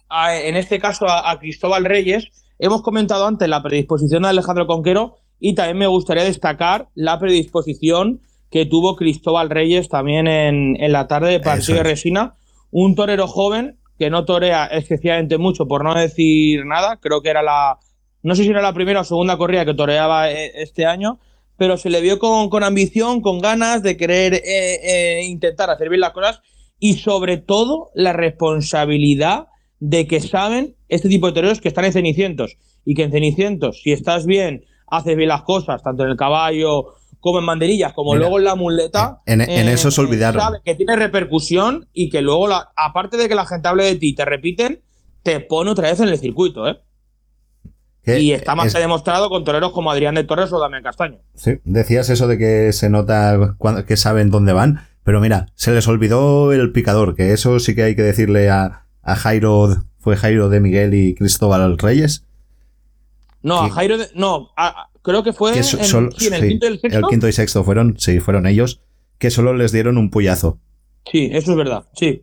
a- 0.08 0.36
en 0.36 0.54
este 0.56 0.78
caso, 0.78 1.08
a, 1.08 1.28
a 1.30 1.38
Cristóbal 1.40 1.84
Reyes. 1.84 2.28
Hemos 2.58 2.82
comentado 2.82 3.26
antes 3.26 3.48
la 3.48 3.62
predisposición 3.62 4.22
de 4.22 4.30
Alejandro 4.30 4.66
Conquero 4.66 5.16
y 5.38 5.54
también 5.54 5.78
me 5.78 5.86
gustaría 5.86 6.24
destacar 6.24 6.88
la 6.94 7.18
predisposición 7.18 8.20
que 8.50 8.66
tuvo 8.66 8.96
Cristóbal 8.96 9.50
Reyes 9.50 9.88
también 9.88 10.26
en, 10.26 10.76
en 10.82 10.92
la 10.92 11.06
tarde 11.06 11.30
de 11.30 11.40
partido 11.40 11.74
de 11.74 11.82
es. 11.82 11.86
Resina. 11.86 12.34
Un 12.70 12.94
torero 12.94 13.26
joven 13.26 13.78
que 13.98 14.10
no 14.10 14.24
torea 14.24 14.66
excesivamente 14.66 15.38
mucho, 15.38 15.66
por 15.66 15.84
no 15.84 15.94
decir 15.94 16.64
nada. 16.64 16.96
Creo 16.96 17.20
que 17.20 17.30
era 17.30 17.42
la. 17.42 17.78
No 18.22 18.34
sé 18.34 18.44
si 18.44 18.50
era 18.50 18.62
la 18.62 18.72
primera 18.72 19.00
o 19.00 19.04
segunda 19.04 19.36
corrida 19.36 19.64
que 19.64 19.74
toreaba 19.74 20.30
eh, 20.30 20.52
este 20.56 20.86
año, 20.86 21.18
pero 21.56 21.76
se 21.76 21.90
le 21.90 22.00
vio 22.00 22.18
con, 22.18 22.48
con 22.48 22.64
ambición, 22.64 23.20
con 23.20 23.40
ganas 23.40 23.82
de 23.82 23.96
querer 23.96 24.34
eh, 24.34 24.40
eh, 24.44 25.24
intentar 25.24 25.70
hacer 25.70 25.88
bien 25.88 26.00
las 26.00 26.12
cosas 26.12 26.40
y 26.78 26.94
sobre 26.94 27.38
todo 27.38 27.90
la 27.94 28.12
responsabilidad 28.12 29.46
de 29.80 30.06
que 30.06 30.20
saben 30.20 30.74
este 30.88 31.08
tipo 31.08 31.26
de 31.28 31.32
toreros 31.34 31.60
que 31.60 31.68
están 31.68 31.84
en 31.84 31.92
Cenicientos 31.92 32.56
y 32.84 32.94
que 32.94 33.04
en 33.04 33.10
Cenicientos, 33.12 33.80
si 33.82 33.92
estás 33.92 34.26
bien, 34.26 34.64
haces 34.88 35.16
bien 35.16 35.28
las 35.28 35.42
cosas, 35.42 35.82
tanto 35.82 36.04
en 36.04 36.10
el 36.10 36.16
caballo 36.16 36.94
como 37.20 37.40
en 37.40 37.46
banderillas, 37.46 37.92
como 37.92 38.12
Mira, 38.12 38.20
luego 38.20 38.38
en 38.38 38.44
la 38.44 38.54
muleta. 38.54 39.20
en- 39.26 39.40
en 39.40 39.68
eso 39.68 39.90
se 39.90 40.00
olvidaron. 40.00 40.40
saben 40.40 40.60
que 40.64 40.74
tiene 40.74 40.96
repercusión 40.96 41.88
y 41.92 42.10
que 42.10 42.22
luego, 42.22 42.46
la, 42.48 42.68
aparte 42.76 43.16
de 43.16 43.28
que 43.28 43.34
la 43.34 43.44
gente 43.44 43.68
hable 43.68 43.84
de 43.84 43.96
ti 43.96 44.10
y 44.10 44.14
te 44.14 44.24
repiten, 44.24 44.80
te 45.22 45.40
pone 45.40 45.70
otra 45.70 45.90
vez 45.90 45.98
en 46.00 46.08
el 46.08 46.18
circuito, 46.18 46.66
¿eh? 46.68 46.78
Y 48.06 48.32
está 48.32 48.54
más 48.54 48.68
es- 48.68 48.74
que 48.74 48.80
demostrado 48.80 49.28
con 49.28 49.44
toreros 49.44 49.72
como 49.72 49.90
Adrián 49.90 50.14
de 50.14 50.24
Torres 50.24 50.50
o 50.52 50.58
Damián 50.58 50.82
Castaño. 50.82 51.18
Sí, 51.34 51.58
decías 51.64 52.08
eso 52.08 52.26
de 52.26 52.38
que 52.38 52.72
se 52.72 52.88
nota 52.88 53.54
cuando- 53.58 53.84
que 53.84 53.98
saben 53.98 54.30
dónde 54.30 54.54
van, 54.54 54.80
pero 55.04 55.20
mira, 55.20 55.46
se 55.56 55.72
les 55.72 55.86
olvidó 55.88 56.52
el 56.52 56.72
picador, 56.72 57.14
que 57.14 57.32
eso 57.32 57.60
sí 57.60 57.74
que 57.74 57.82
hay 57.82 57.96
que 57.96 58.02
decirle 58.02 58.48
a, 58.48 58.86
a 59.12 59.16
Jairo, 59.16 59.84
fue 59.98 60.16
Jairo 60.16 60.48
de 60.48 60.60
Miguel 60.60 60.94
y 60.94 61.14
Cristóbal 61.14 61.78
Reyes, 61.78 62.24
No, 63.42 63.60
a. 63.62 63.70
Jairo. 63.70 63.98
de- 63.98 64.08
no, 64.14 64.50
a- 64.56 64.88
creo 65.02 65.22
que 65.22 65.32
fue 65.32 65.52
que 65.52 65.58
en, 65.58 65.64
sí, 65.64 65.76
el 65.78 65.84
sí, 65.84 66.48
quinto 66.48 66.66
y 66.66 66.68
el 66.68 66.80
sexto. 66.80 66.98
el 66.98 67.04
quinto 67.08 67.28
y 67.28 67.32
sexto 67.32 67.64
fueron, 67.64 67.94
sí, 67.98 68.20
fueron 68.20 68.46
ellos, 68.46 68.80
que 69.18 69.30
solo 69.30 69.54
les 69.54 69.72
dieron 69.72 69.96
un 69.98 70.10
puyazo. 70.10 70.58
Sí, 71.10 71.30
eso 71.32 71.52
es 71.52 71.56
verdad, 71.56 71.84
sí. 71.94 72.22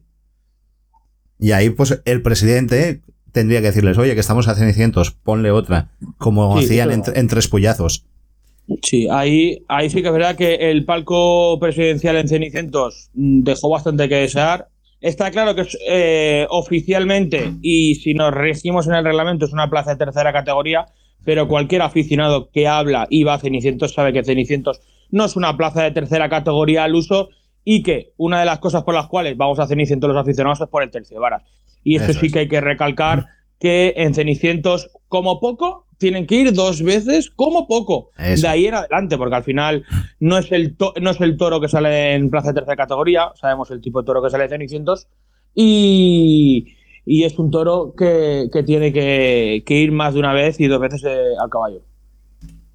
Y 1.39 1.51
ahí, 1.51 1.69
pues, 1.69 2.01
el 2.05 2.21
presidente 2.21 3.01
tendría 3.31 3.59
que 3.59 3.67
decirles, 3.67 3.97
oye, 3.97 4.13
que 4.13 4.19
estamos 4.21 4.47
a 4.47 4.55
Cenicientos, 4.55 5.11
ponle 5.11 5.51
otra, 5.51 5.89
como 6.17 6.57
Sí, 6.59 6.65
hacían 6.65 6.91
en, 6.91 7.27
tres 7.27 7.47
puyazos. 7.49 8.05
Sí, 8.81 9.07
ahí, 9.11 9.63
ahí 9.67 9.89
sí 9.89 10.01
que 10.01 10.07
es 10.07 10.13
verdad 10.13 10.35
que 10.35 10.55
el 10.71 10.85
palco 10.85 11.59
presidencial 11.59 12.15
en 12.17 12.27
Cenicentos 12.27 13.09
mm, 13.13 13.43
dejó 13.43 13.69
bastante 13.69 14.07
que 14.09 14.15
desear. 14.15 14.69
Está 15.05 15.29
claro 15.29 15.53
que 15.53 15.67
eh, 15.87 16.47
oficialmente, 16.49 17.51
y 17.61 17.93
si 17.93 18.15
nos 18.15 18.33
regimos 18.33 18.87
en 18.87 18.95
el 18.95 19.05
reglamento, 19.05 19.45
es 19.45 19.53
una 19.53 19.69
plaza 19.69 19.91
de 19.91 19.97
tercera 19.97 20.33
categoría, 20.33 20.87
pero 21.23 21.47
cualquier 21.47 21.83
aficionado 21.83 22.49
que 22.49 22.67
habla 22.67 23.05
y 23.11 23.23
va 23.23 23.35
a 23.35 23.39
Cenicientos 23.39 23.93
sabe 23.93 24.13
que 24.13 24.23
Cenicientos 24.23 24.81
no 25.11 25.25
es 25.25 25.35
una 25.35 25.55
plaza 25.57 25.83
de 25.83 25.91
tercera 25.91 26.27
categoría 26.27 26.85
al 26.85 26.95
uso 26.95 27.29
y 27.63 27.83
que 27.83 28.13
una 28.17 28.39
de 28.39 28.47
las 28.47 28.57
cosas 28.57 28.81
por 28.81 28.95
las 28.95 29.05
cuales 29.05 29.37
vamos 29.37 29.59
a 29.59 29.67
Cenicientos 29.67 30.09
los 30.09 30.17
aficionados 30.17 30.61
es 30.61 30.69
por 30.69 30.81
el 30.81 30.89
tercio 30.89 31.17
de 31.17 31.21
varas. 31.21 31.43
Y 31.83 31.97
eso 31.97 32.09
Eso 32.09 32.19
sí 32.21 32.25
es. 32.25 32.33
que 32.33 32.39
hay 32.39 32.47
que 32.47 32.61
recalcar 32.61 33.27
que 33.59 33.93
en 33.97 34.15
Cenicientos, 34.15 34.89
como 35.15 35.39
poco, 35.39 35.85
tienen 35.97 36.27
que 36.27 36.35
ir 36.35 36.53
dos 36.53 36.81
veces, 36.83 37.29
como 37.29 37.67
poco. 37.67 38.09
Eso. 38.17 38.41
De 38.41 38.47
ahí 38.49 38.67
en 38.67 38.73
adelante, 38.75 39.17
porque 39.17 39.35
al 39.35 39.43
final 39.43 39.83
no 40.19 40.37
es, 40.37 40.51
el 40.51 40.75
to- 40.75 40.93
no 41.01 41.11
es 41.11 41.21
el 41.21 41.37
toro 41.37 41.61
que 41.61 41.69
sale 41.69 42.13
en 42.15 42.29
plaza 42.29 42.49
de 42.49 42.55
tercera 42.55 42.75
categoría, 42.75 43.31
sabemos 43.35 43.71
el 43.71 43.79
tipo 43.81 44.01
de 44.01 44.05
toro 44.05 44.21
que 44.21 44.29
sale 44.29 44.43
en 44.43 44.49
Cenicientos, 44.49 45.07
y, 45.53 46.75
y 47.05 47.23
es 47.23 47.39
un 47.39 47.49
toro 47.49 47.93
que, 47.97 48.47
que 48.51 48.63
tiene 48.63 48.91
que, 48.91 49.63
que 49.65 49.75
ir 49.75 49.91
más 49.91 50.13
de 50.13 50.19
una 50.19 50.33
vez 50.33 50.59
y 50.59 50.67
dos 50.67 50.79
veces 50.81 51.03
eh, 51.05 51.17
al 51.41 51.49
caballo. 51.49 51.81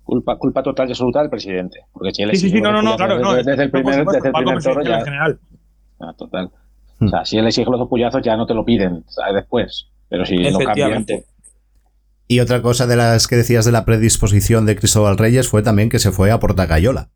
Culpa, 0.03 0.37
culpa 0.39 0.62
total 0.62 0.89
y 0.89 0.93
absoluta 0.93 1.21
del 1.21 1.31
presidente. 1.31 1.81
Porque 1.93 2.12
si 2.12 2.23
él 2.23 2.31
Sí, 2.31 2.37
sí, 2.39 2.47
exige 2.47 2.59
sí, 2.59 2.62
no, 2.62 2.83
no, 2.83 2.97
claro, 2.97 3.19
no, 3.21 3.35
desde, 3.35 3.51
desde 3.53 3.65
el 3.65 3.71
primer, 3.71 3.95
supuesto, 3.99 4.12
desde 4.12 4.29
el 4.29 4.33
primer 4.35 4.62
toro 4.62 4.75
presidencial 4.81 4.95
ya. 4.95 4.99
en 4.99 5.05
general. 5.05 5.41
Ah, 6.01 6.15
total. 6.17 6.51
O 7.03 7.09
sea, 7.09 7.25
si 7.25 7.39
él 7.39 7.47
exige 7.47 7.71
los 7.71 7.79
dos 7.79 7.89
puyazos 7.89 8.21
ya 8.23 8.37
no 8.37 8.47
te 8.47 8.55
lo 8.55 8.65
piden 8.65 9.05
¿sabes? 9.09 9.35
después. 9.35 9.89
Pero 10.09 10.25
si 10.27 10.37
lo 10.39 10.59
cambian. 10.59 11.07
Y 12.31 12.39
otra 12.39 12.62
cosa 12.62 12.86
de 12.86 12.94
las 12.94 13.27
que 13.27 13.35
decías 13.35 13.65
de 13.65 13.73
la 13.73 13.85
predisposición 13.85 14.65
de 14.65 14.77
Cristóbal 14.77 15.19
Reyes 15.19 15.48
fue 15.48 15.62
también 15.62 15.89
que 15.89 15.98
se 15.98 16.12
fue 16.12 16.31
a 16.31 16.39
Portacayola. 16.39 17.11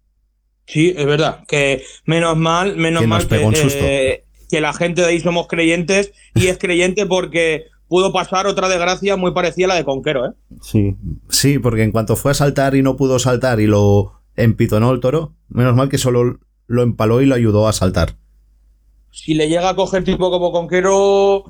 Sí, 0.66 0.92
es 0.96 1.06
verdad. 1.06 1.44
Que 1.46 1.84
menos 2.04 2.36
mal, 2.36 2.76
menos 2.76 3.02
Que 3.02 3.06
mal 3.06 3.24
pegó 3.28 3.46
un 3.46 3.54
que, 3.54 3.60
susto. 3.60 3.78
eh, 3.84 4.24
que 4.50 4.60
la 4.60 4.72
gente 4.72 5.02
de 5.02 5.06
ahí 5.06 5.20
somos 5.20 5.46
creyentes 5.46 6.10
y 6.34 6.48
es 6.48 6.58
creyente 6.58 7.06
porque 7.06 7.66
pudo 7.86 8.12
pasar 8.12 8.48
otra 8.48 8.68
desgracia 8.68 9.16
muy 9.16 9.30
parecida 9.30 9.66
a 9.66 9.68
la 9.68 9.74
de 9.76 9.84
Conquero, 9.84 10.26
¿eh? 10.26 10.32
Sí. 10.60 10.96
Sí, 11.28 11.60
porque 11.60 11.84
en 11.84 11.92
cuanto 11.92 12.16
fue 12.16 12.32
a 12.32 12.34
saltar 12.34 12.74
y 12.74 12.82
no 12.82 12.96
pudo 12.96 13.20
saltar 13.20 13.60
y 13.60 13.68
lo 13.68 14.20
empitonó 14.34 14.90
el 14.90 14.98
toro, 14.98 15.36
menos 15.48 15.76
mal 15.76 15.88
que 15.90 15.98
solo 15.98 16.40
lo 16.66 16.82
empaló 16.82 17.22
y 17.22 17.26
lo 17.26 17.36
ayudó 17.36 17.68
a 17.68 17.72
saltar. 17.72 18.16
Si 19.12 19.34
le 19.34 19.48
llega 19.48 19.68
a 19.68 19.76
coger 19.76 20.02
tipo 20.02 20.28
como 20.32 20.50
Conquero, 20.50 21.44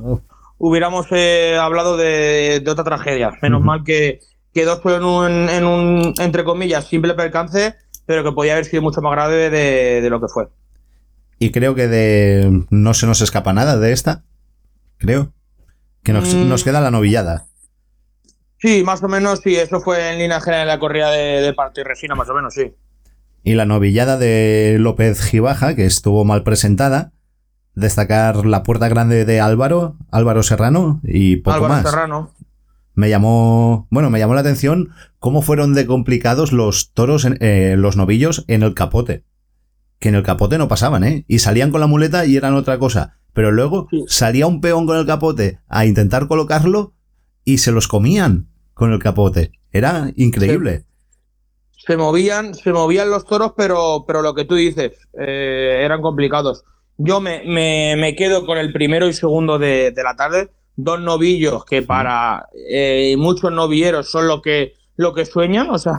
hubiéramos 0.59 1.06
eh, 1.10 1.56
hablado 1.60 1.97
de, 1.97 2.60
de 2.64 2.70
otra 2.70 2.85
tragedia. 2.85 3.32
Menos 3.43 3.62
mal 3.62 3.85
que 3.85 4.20
quedó 4.52 4.81
solo 4.81 4.97
en 4.97 5.05
un, 5.05 5.48
en 5.48 5.64
un, 5.64 6.14
entre 6.18 6.44
comillas, 6.44 6.86
simple 6.86 7.14
percance, 7.14 7.74
pero 8.06 8.22
que 8.24 8.32
podía 8.32 8.52
haber 8.52 8.64
sido 8.64 8.82
mucho 8.82 9.01
más 9.02 9.12
grave 9.12 9.51
de, 9.51 10.01
de 10.01 10.10
lo 10.10 10.20
que 10.20 10.28
fue. 10.28 10.48
Y 11.39 11.51
creo 11.51 11.74
que 11.74 11.89
de 11.89 12.64
no 12.70 12.94
se 12.94 13.06
nos 13.06 13.20
escapa 13.20 13.52
nada 13.52 13.76
de 13.78 13.93
esta. 13.93 14.24
Creo. 14.98 15.32
Que 16.02 16.12
nos, 16.12 16.35
Mm. 16.35 16.48
nos 16.48 16.62
queda 16.64 16.81
la 16.81 16.90
novillada. 16.90 17.47
Sí, 18.59 18.82
más 18.85 19.02
o 19.02 19.09
menos, 19.09 19.40
sí, 19.40 19.56
eso 19.56 19.81
fue 19.81 20.12
en 20.12 20.18
línea 20.18 20.40
general 20.40 20.68
la 20.68 20.78
corrida 20.78 21.10
de, 21.10 21.40
de 21.43 21.52
Parto 21.52 21.81
y 21.81 21.85
Resina, 21.85 22.14
más 22.14 22.28
o 22.28 22.35
menos, 22.35 22.55
sí. 22.55 22.72
Y 23.43 23.55
la 23.55 23.64
novillada 23.66 24.16
de 24.16 24.76
López 24.78 25.20
Gibaja, 25.22 25.74
que 25.74 25.85
estuvo 25.86 26.24
mal 26.24 26.43
presentada. 26.44 27.12
Destacar 27.75 28.47
la 28.47 28.63
puerta 28.63 28.89
grande 28.89 29.25
de 29.25 29.41
Álvaro, 29.41 29.97
Álvaro 30.11 30.43
Serrano 30.43 31.01
y 31.03 31.37
poco 31.37 31.57
Álvaro 31.57 31.75
más. 31.75 31.83
Serrano. 31.91 32.31
Me 32.95 33.09
llamó, 33.11 33.89
bueno, 33.91 34.11
me 34.11 34.21
llamó 34.21 34.35
la 34.35 34.41
atención 34.43 34.91
cómo 35.19 35.43
fueron 35.43 35.75
de 35.75 35.85
complicados 35.87 36.53
los 36.53 36.93
toros, 36.93 37.25
en- 37.25 37.37
eh, 37.41 37.75
los 37.77 37.97
novillos 37.97 38.45
en 38.47 38.63
el 38.63 38.75
capote. 38.75 39.25
Que 39.99 40.11
en 40.11 40.15
el 40.15 40.23
capote 40.23 40.59
no 40.59 40.69
pasaban, 40.69 41.03
¿eh? 41.03 41.25
Y 41.27 41.41
salían 41.41 41.73
con 41.73 41.81
la 41.81 41.89
muleta 41.89 42.25
y 42.27 42.37
eran 42.37 42.55
otra 42.55 42.79
cosa. 42.79 43.19
Pero 43.33 43.51
luego 43.51 43.89
Sí. 43.91 44.05
salía 44.07 44.47
un 44.47 44.61
peón 44.61 44.87
con 44.87 44.97
el 44.97 45.07
capote 45.07 45.59
a 45.69 45.87
intentar 45.87 46.29
colocarlo 46.29 46.95
y 47.45 47.59
se 47.59 47.73
los 47.73 47.89
comían 47.89 48.49
con 48.75 48.93
el 48.93 49.01
capote. 49.01 49.51
Era 49.73 50.13
increíble. 50.17 50.85
se 51.87 51.99
movían, 51.99 52.55
se 52.55 52.73
movían 52.73 53.11
los 53.11 53.27
toros, 53.27 53.53
pero, 53.57 54.05
pero 54.07 54.23
lo 54.23 54.35
que 54.35 54.47
tú 54.47 54.55
dices, 54.55 54.93
eh, 55.21 55.83
eran 55.85 56.01
complicados. 56.01 56.65
Yo 56.97 57.21
me, 57.21 57.43
me- 57.45 57.97
me 57.97 58.15
quedo 58.15 58.47
con 58.47 58.59
el 58.59 58.73
primero 58.73 59.09
y 59.09 59.12
segundo 59.12 59.59
de, 59.59 59.91
de 59.91 60.03
la 60.03 60.15
tarde, 60.16 60.51
dos 60.77 61.01
novillos 61.01 61.65
que 61.65 61.83
para 61.83 62.47
eh, 62.71 63.15
muchos 63.19 63.51
novilleros 63.53 64.11
son 64.11 64.29
lo 64.29 64.41
que, 64.43 64.75
lo 64.97 65.12
que 65.15 65.25
sueñan, 65.25 65.71
o 65.71 65.79
sea, 65.79 65.97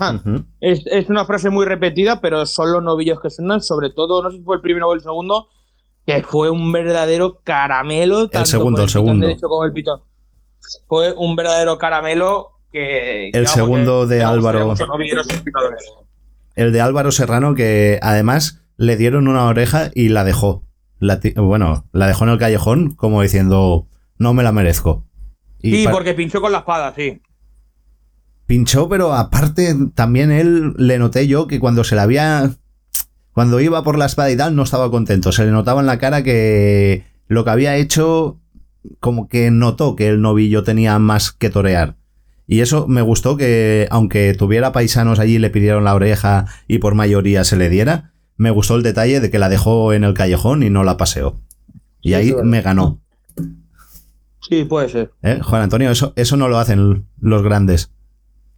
es, 0.61 0.83
es 0.87 1.09
una 1.09 1.25
frase 1.25 1.49
muy 1.49 1.65
repetida, 1.65 2.21
pero 2.21 2.45
son 2.45 2.71
los 2.71 2.81
novillos 2.83 3.19
que 3.21 3.29
suenan, 3.29 3.61
sobre 3.61 3.89
todo, 3.89 4.23
no 4.23 4.31
sé 4.31 4.37
si 4.37 4.43
fue 4.43 4.55
el 4.55 4.61
primero 4.61 4.87
o 4.87 4.93
el 4.93 5.01
segundo, 5.01 5.47
que 6.05 6.21
fue 6.23 6.49
un 6.49 6.71
verdadero 6.71 7.39
caramelo. 7.43 8.29
tanto 8.29 8.45
segundo, 8.45 8.83
el 8.83 8.89
segundo. 8.89 9.27
derecho 9.27 9.47
como 9.47 9.65
el 9.65 9.73
pitón. 9.73 10.01
Fue 10.87 11.13
un 11.13 11.35
verdadero 11.35 11.77
caramelo 11.77 12.51
que... 12.71 13.29
El 13.33 13.47
segundo 13.47 14.07
de 14.07 14.17
que, 14.19 14.23
Álvaro. 14.23 14.73
El 16.55 16.71
de 16.71 16.81
Álvaro 16.81 17.11
Serrano, 17.11 17.53
que 17.53 17.99
además 18.01 18.61
le 18.77 18.95
dieron 18.97 19.27
una 19.27 19.45
oreja 19.45 19.91
y 19.93 20.09
la 20.09 20.23
dejó. 20.23 20.63
La 21.05 21.19
bueno, 21.35 21.85
la 21.91 22.07
dejó 22.07 22.23
en 22.25 22.31
el 22.31 22.39
callejón 22.39 22.95
como 22.95 23.21
diciendo, 23.21 23.87
no 24.17 24.33
me 24.33 24.43
la 24.43 24.51
merezco. 24.51 25.05
Y 25.61 25.71
Sí, 25.71 25.87
porque 25.91 26.13
pinchó 26.13 26.41
con 26.41 26.51
la 26.51 26.59
espada, 26.59 26.93
sí. 26.95 27.21
pinchó, 28.45 28.87
pero 28.89 29.13
aparte 29.13 29.75
también 29.93 30.31
él 30.31 30.73
le 30.77 30.99
noté 30.99 31.27
yo 31.27 31.47
que 31.47 31.59
cuando 31.59 31.83
se 31.83 31.95
la 31.95 32.03
había. 32.03 32.51
Cuando 33.31 33.59
iba 33.59 33.83
por 33.83 33.97
la 33.97 34.05
espada 34.05 34.31
y 34.31 34.37
tal, 34.37 34.55
no 34.55 34.63
estaba 34.63 34.89
contento. 34.89 35.31
Se 35.31 35.43
le 35.45 35.51
notaba 35.51 35.81
en 35.81 35.87
la 35.87 35.97
cara 35.97 36.23
que 36.23 37.03
lo 37.27 37.43
que 37.43 37.49
había 37.49 37.75
hecho, 37.75 38.39
como 38.99 39.27
que 39.27 39.51
notó 39.51 39.95
que 39.95 40.07
el 40.07 40.21
novillo 40.21 40.63
tenía 40.63 40.97
más 40.99 41.31
que 41.31 41.49
torear. 41.49 41.97
Y 42.47 42.61
eso 42.61 42.87
me 42.87 43.01
gustó 43.01 43.37
que, 43.37 43.87
aunque 43.89 44.35
tuviera 44.35 44.71
paisanos 44.71 45.19
allí 45.19 45.39
le 45.39 45.49
pidieron 45.49 45.83
la 45.83 45.95
oreja 45.95 46.45
y 46.67 46.77
por 46.77 46.93
mayoría 46.93 47.43
se 47.43 47.57
le 47.57 47.69
diera, 47.69 48.13
me 48.37 48.49
gustó 48.51 48.75
el 48.75 48.83
detalle 48.83 49.19
de 49.19 49.29
que 49.31 49.39
la 49.39 49.49
dejó 49.49 49.93
en 49.93 50.03
el 50.03 50.13
callejón 50.13 50.63
y 50.63 50.69
no 50.69 50.83
la 50.83 50.97
paseó. 50.97 51.39
Y 52.01 52.13
ahí 52.13 52.33
me 52.43 52.61
ganó. 52.61 52.99
Sí, 54.41 54.63
puede 54.65 54.89
ser. 54.89 55.11
¿eh? 55.23 55.39
Juan 55.41 55.63
Antonio, 55.63 55.89
eso, 55.89 56.13
eso 56.15 56.37
no 56.37 56.47
lo 56.47 56.59
hacen 56.59 57.07
los 57.19 57.41
grandes, 57.41 57.91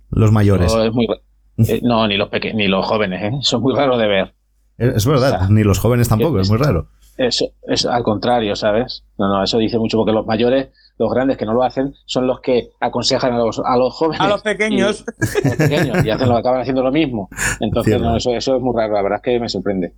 los 0.10 0.32
mayores. 0.32 0.74
No, 0.74 0.84
es 0.84 0.92
muy 0.94 1.08
ra- 1.08 1.22
eh, 1.60 1.80
no, 1.84 2.08
ni 2.08 2.18
los 2.18 2.30
peque 2.30 2.54
ni 2.54 2.68
los 2.68 2.86
jóvenes, 2.86 3.22
¿eh? 3.24 3.32
Eso 3.42 3.58
es 3.58 3.64
muy 3.64 3.74
raro 3.74 3.98
de 3.98 4.08
ver. 4.08 4.34
Es 4.78 4.96
es 4.98 5.06
verdad, 5.08 5.50
ni 5.50 5.64
los 5.64 5.80
jóvenes 5.80 6.10
tampoco, 6.10 6.40
es 6.40 6.50
muy 6.50 6.58
raro. 6.58 6.90
Eso 7.18 7.46
es 7.68 7.86
al 7.86 8.04
contrario, 8.04 8.56
¿sabes? 8.56 9.06
No, 9.18 9.28
no, 9.28 9.44
eso 9.44 9.58
dice 9.58 9.80
mucho 9.80 9.98
porque 9.98 10.12
los 10.12 10.26
mayores, 10.28 10.68
los 10.98 11.14
grandes 11.14 11.38
que 11.38 11.46
no 11.46 11.54
lo 11.54 11.64
hacen, 11.64 11.94
son 12.06 12.28
los 12.28 12.42
que 12.42 12.70
aconsejan 12.80 13.34
a 13.34 13.38
los, 13.38 13.60
a 13.64 13.78
los 13.78 13.94
jóvenes. 13.94 14.22
A 14.22 14.28
los 14.28 14.42
pequeños. 14.42 15.06
Y, 15.08 15.48
a 15.48 15.50
los 15.50 15.58
pequeños, 15.58 16.06
y 16.06 16.10
hacen 16.10 16.30
lo, 16.30 16.38
acaban 16.38 16.62
haciendo 16.62 16.84
lo 16.84 16.92
mismo. 16.92 17.30
Entonces, 17.60 17.92
Cierto. 17.92 18.10
no, 18.10 18.18
eso, 18.18 18.32
eso 18.32 18.56
es 18.56 18.62
muy 18.62 18.76
raro, 18.76 18.94
la 18.94 19.02
verdad 19.02 19.18
es 19.18 19.24
que 19.24 19.40
me 19.40 19.50
sorprende. 19.50 19.94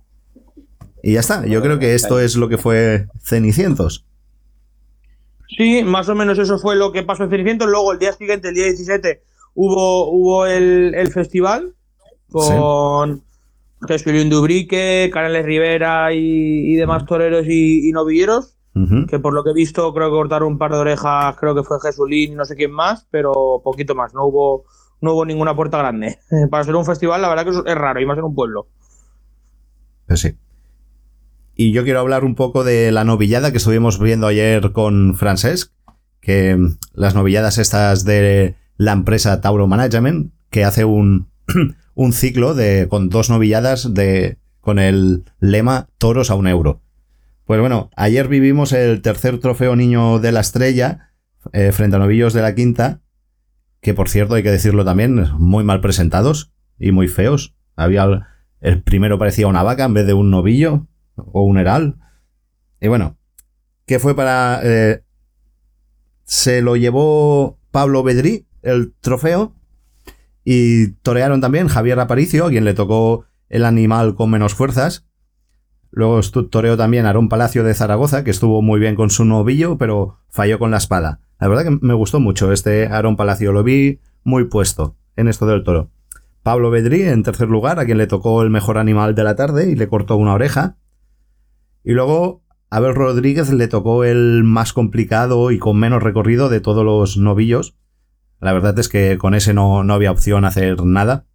Y 1.02 1.14
ya 1.14 1.20
está, 1.20 1.46
yo 1.46 1.62
creo 1.62 1.78
que 1.78 1.94
esto 1.94 2.20
es 2.20 2.36
lo 2.36 2.48
que 2.48 2.58
fue 2.58 3.06
Cenicientos. 3.22 4.04
Sí, 5.56 5.82
más 5.82 6.08
o 6.08 6.14
menos 6.14 6.38
eso 6.38 6.58
fue 6.58 6.76
lo 6.76 6.92
que 6.92 7.02
pasó 7.02 7.24
en 7.24 7.30
Cenicientos. 7.30 7.68
Luego, 7.68 7.92
el 7.92 7.98
día 7.98 8.12
siguiente, 8.12 8.48
el 8.48 8.54
día 8.54 8.64
17, 8.64 9.22
hubo, 9.54 10.10
hubo 10.10 10.46
el, 10.46 10.94
el 10.94 11.10
festival 11.10 11.74
con 12.30 13.24
Jesús 13.88 14.12
Dubrique, 14.28 15.10
Canales 15.12 15.44
Rivera 15.44 16.12
y, 16.12 16.72
y 16.72 16.74
demás 16.76 17.06
toreros 17.06 17.46
y, 17.46 17.88
y 17.88 17.92
novilleros. 17.92 18.56
Que 19.08 19.18
por 19.18 19.34
lo 19.34 19.42
que 19.42 19.50
he 19.50 19.54
visto, 19.54 19.92
creo 19.92 20.08
que 20.08 20.16
cortaron 20.16 20.52
un 20.52 20.58
par 20.58 20.70
de 20.70 20.78
orejas, 20.78 21.36
creo 21.36 21.54
que 21.54 21.64
fue 21.64 21.80
Jesulín 21.80 22.32
y 22.32 22.36
no 22.36 22.44
sé 22.44 22.54
quién 22.54 22.70
más, 22.70 23.06
pero 23.10 23.60
poquito 23.64 23.94
más. 23.94 24.14
No 24.14 24.26
hubo, 24.26 24.64
no 25.00 25.12
hubo 25.12 25.24
ninguna 25.24 25.56
puerta 25.56 25.78
grande. 25.78 26.18
Para 26.50 26.64
ser 26.64 26.76
un 26.76 26.84
festival, 26.84 27.20
la 27.20 27.28
verdad 27.28 27.44
que 27.44 27.70
es 27.70 27.76
raro, 27.76 28.00
y 28.00 28.06
más 28.06 28.18
en 28.18 28.24
un 28.24 28.34
pueblo. 28.34 28.68
Pues 30.06 30.20
sí. 30.20 30.36
Y 31.54 31.72
yo 31.72 31.84
quiero 31.84 32.00
hablar 32.00 32.24
un 32.24 32.36
poco 32.36 32.64
de 32.64 32.90
la 32.90 33.04
novillada 33.04 33.50
que 33.50 33.58
estuvimos 33.58 33.98
viendo 33.98 34.26
ayer 34.26 34.72
con 34.72 35.14
Francesc, 35.14 35.72
que 36.20 36.56
mm, 36.56 36.78
las 36.94 37.14
novilladas 37.14 37.58
estas 37.58 38.04
de 38.04 38.54
la 38.76 38.92
empresa 38.92 39.40
Tauro 39.40 39.66
Management, 39.66 40.32
que 40.48 40.64
hace 40.64 40.84
un, 40.84 41.28
un 41.94 42.12
ciclo 42.12 42.54
de, 42.54 42.86
con 42.88 43.08
dos 43.08 43.30
novilladas 43.30 43.92
de, 43.92 44.38
con 44.60 44.78
el 44.78 45.24
lema 45.38 45.88
Toros 45.98 46.30
a 46.30 46.34
un 46.34 46.46
euro. 46.46 46.80
Pues 47.50 47.58
bueno, 47.58 47.90
ayer 47.96 48.28
vivimos 48.28 48.72
el 48.72 49.02
tercer 49.02 49.40
trofeo 49.40 49.74
Niño 49.74 50.20
de 50.20 50.30
la 50.30 50.38
Estrella 50.38 51.10
eh, 51.52 51.72
frente 51.72 51.96
a 51.96 51.98
novillos 51.98 52.32
de 52.32 52.42
la 52.42 52.54
quinta, 52.54 53.00
que 53.80 53.92
por 53.92 54.08
cierto 54.08 54.36
hay 54.36 54.44
que 54.44 54.52
decirlo 54.52 54.84
también, 54.84 55.26
muy 55.36 55.64
mal 55.64 55.80
presentados 55.80 56.52
y 56.78 56.92
muy 56.92 57.08
feos. 57.08 57.56
Había 57.74 58.28
el- 58.60 58.82
primero 58.84 59.18
parecía 59.18 59.48
una 59.48 59.64
vaca 59.64 59.84
en 59.84 59.94
vez 59.94 60.06
de 60.06 60.14
un 60.14 60.30
novillo 60.30 60.86
o 61.16 61.42
un 61.42 61.58
heral. 61.58 61.96
Y 62.80 62.86
bueno, 62.86 63.18
¿qué 63.84 63.98
fue 63.98 64.14
para... 64.14 64.60
eh, 64.62 65.02
se 66.22 66.62
lo 66.62 66.76
llevó 66.76 67.58
Pablo 67.72 68.04
Bedrí, 68.04 68.46
el 68.62 68.94
trofeo, 69.00 69.56
y 70.44 70.92
torearon 71.02 71.40
también 71.40 71.66
Javier 71.66 71.98
Aparicio, 71.98 72.46
a 72.46 72.50
quien 72.50 72.64
le 72.64 72.74
tocó 72.74 73.24
el 73.48 73.64
animal 73.64 74.14
con 74.14 74.30
menos 74.30 74.54
fuerzas. 74.54 75.09
Luego 75.90 76.20
toreó 76.22 76.76
también 76.76 77.06
Aarón 77.06 77.28
Palacio 77.28 77.64
de 77.64 77.74
Zaragoza, 77.74 78.24
que 78.24 78.30
estuvo 78.30 78.62
muy 78.62 78.78
bien 78.78 78.94
con 78.94 79.10
su 79.10 79.24
novillo, 79.24 79.76
pero 79.76 80.18
falló 80.28 80.58
con 80.58 80.70
la 80.70 80.76
espada. 80.76 81.20
La 81.40 81.48
verdad 81.48 81.64
que 81.64 81.78
me 81.80 81.94
gustó 81.94 82.20
mucho 82.20 82.52
este 82.52 82.86
Aarón 82.86 83.16
Palacio, 83.16 83.52
lo 83.52 83.62
vi 83.62 84.00
muy 84.22 84.44
puesto 84.44 84.96
en 85.16 85.28
esto 85.28 85.46
del 85.46 85.64
toro. 85.64 85.90
Pablo 86.42 86.70
Bedrí 86.70 87.02
en 87.02 87.22
tercer 87.22 87.48
lugar, 87.48 87.78
a 87.78 87.84
quien 87.84 87.98
le 87.98 88.06
tocó 88.06 88.42
el 88.42 88.50
mejor 88.50 88.78
animal 88.78 89.14
de 89.14 89.24
la 89.24 89.36
tarde 89.36 89.70
y 89.70 89.74
le 89.74 89.88
cortó 89.88 90.16
una 90.16 90.34
oreja. 90.34 90.76
Y 91.84 91.92
luego 91.92 92.42
Abel 92.70 92.94
Rodríguez 92.94 93.52
le 93.52 93.68
tocó 93.68 94.04
el 94.04 94.44
más 94.44 94.72
complicado 94.72 95.50
y 95.50 95.58
con 95.58 95.78
menos 95.78 96.02
recorrido 96.02 96.48
de 96.48 96.60
todos 96.60 96.84
los 96.84 97.16
novillos. 97.16 97.74
La 98.40 98.52
verdad 98.52 98.78
es 98.78 98.88
que 98.88 99.18
con 99.18 99.34
ese 99.34 99.52
no, 99.52 99.82
no 99.82 99.92
había 99.92 100.12
opción 100.12 100.44
hacer 100.44 100.82
nada. 100.84 101.26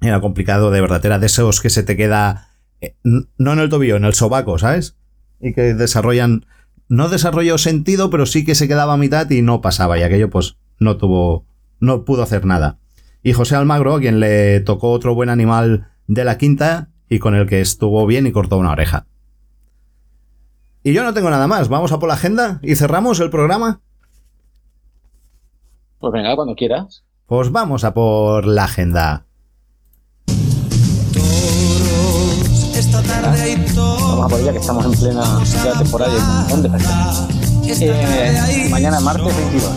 Era 0.00 0.20
complicado, 0.20 0.70
de 0.70 0.80
verdad. 0.80 1.04
Era 1.04 1.18
de 1.18 1.26
esos 1.26 1.60
que 1.60 1.70
se 1.70 1.82
te 1.82 1.96
queda. 1.96 2.49
Eh, 2.80 2.94
no 3.02 3.52
en 3.52 3.58
el 3.58 3.68
tobillo, 3.68 3.96
en 3.96 4.04
el 4.04 4.14
sobaco, 4.14 4.58
¿sabes? 4.58 4.96
Y 5.40 5.52
que 5.52 5.74
desarrollan. 5.74 6.46
No 6.88 7.08
desarrolló 7.08 7.56
sentido, 7.56 8.10
pero 8.10 8.26
sí 8.26 8.44
que 8.44 8.54
se 8.54 8.66
quedaba 8.66 8.94
a 8.94 8.98
mitad 8.98 9.30
y 9.30 9.42
no 9.42 9.60
pasaba. 9.60 9.98
Y 9.98 10.02
aquello, 10.02 10.30
pues, 10.30 10.56
no 10.78 10.96
tuvo. 10.96 11.44
No 11.78 12.04
pudo 12.04 12.22
hacer 12.22 12.44
nada. 12.44 12.78
Y 13.22 13.32
José 13.32 13.56
Almagro, 13.56 13.94
a 13.94 14.00
quien 14.00 14.20
le 14.20 14.60
tocó 14.60 14.90
otro 14.90 15.14
buen 15.14 15.28
animal 15.28 15.88
de 16.06 16.24
la 16.24 16.38
quinta 16.38 16.90
y 17.08 17.18
con 17.18 17.34
el 17.34 17.46
que 17.46 17.60
estuvo 17.60 18.06
bien 18.06 18.26
y 18.26 18.32
cortó 18.32 18.58
una 18.58 18.72
oreja. 18.72 19.06
Y 20.82 20.92
yo 20.92 21.04
no 21.04 21.12
tengo 21.12 21.30
nada 21.30 21.46
más. 21.46 21.68
Vamos 21.68 21.92
a 21.92 21.98
por 21.98 22.08
la 22.08 22.14
agenda 22.14 22.60
y 22.62 22.76
cerramos 22.76 23.20
el 23.20 23.30
programa. 23.30 23.80
Pues 25.98 26.12
venga, 26.12 26.34
cuando 26.34 26.54
quieras. 26.54 27.04
Pues 27.26 27.52
vamos 27.52 27.84
a 27.84 27.92
por 27.92 28.46
la 28.46 28.64
agenda. 28.64 29.26
Vamos 34.20 34.32
a 34.32 34.36
por 34.36 34.42
ella 34.42 34.52
que 34.52 34.58
estamos 34.58 34.84
en 34.84 34.92
plena 34.92 35.22
temporada 35.78 36.12
y 36.12 36.16
un 36.18 36.36
montón 36.36 36.62
de. 36.62 36.68
Eh, 37.70 38.68
mañana 38.70 39.00
martes 39.00 39.34
22. 39.34 39.72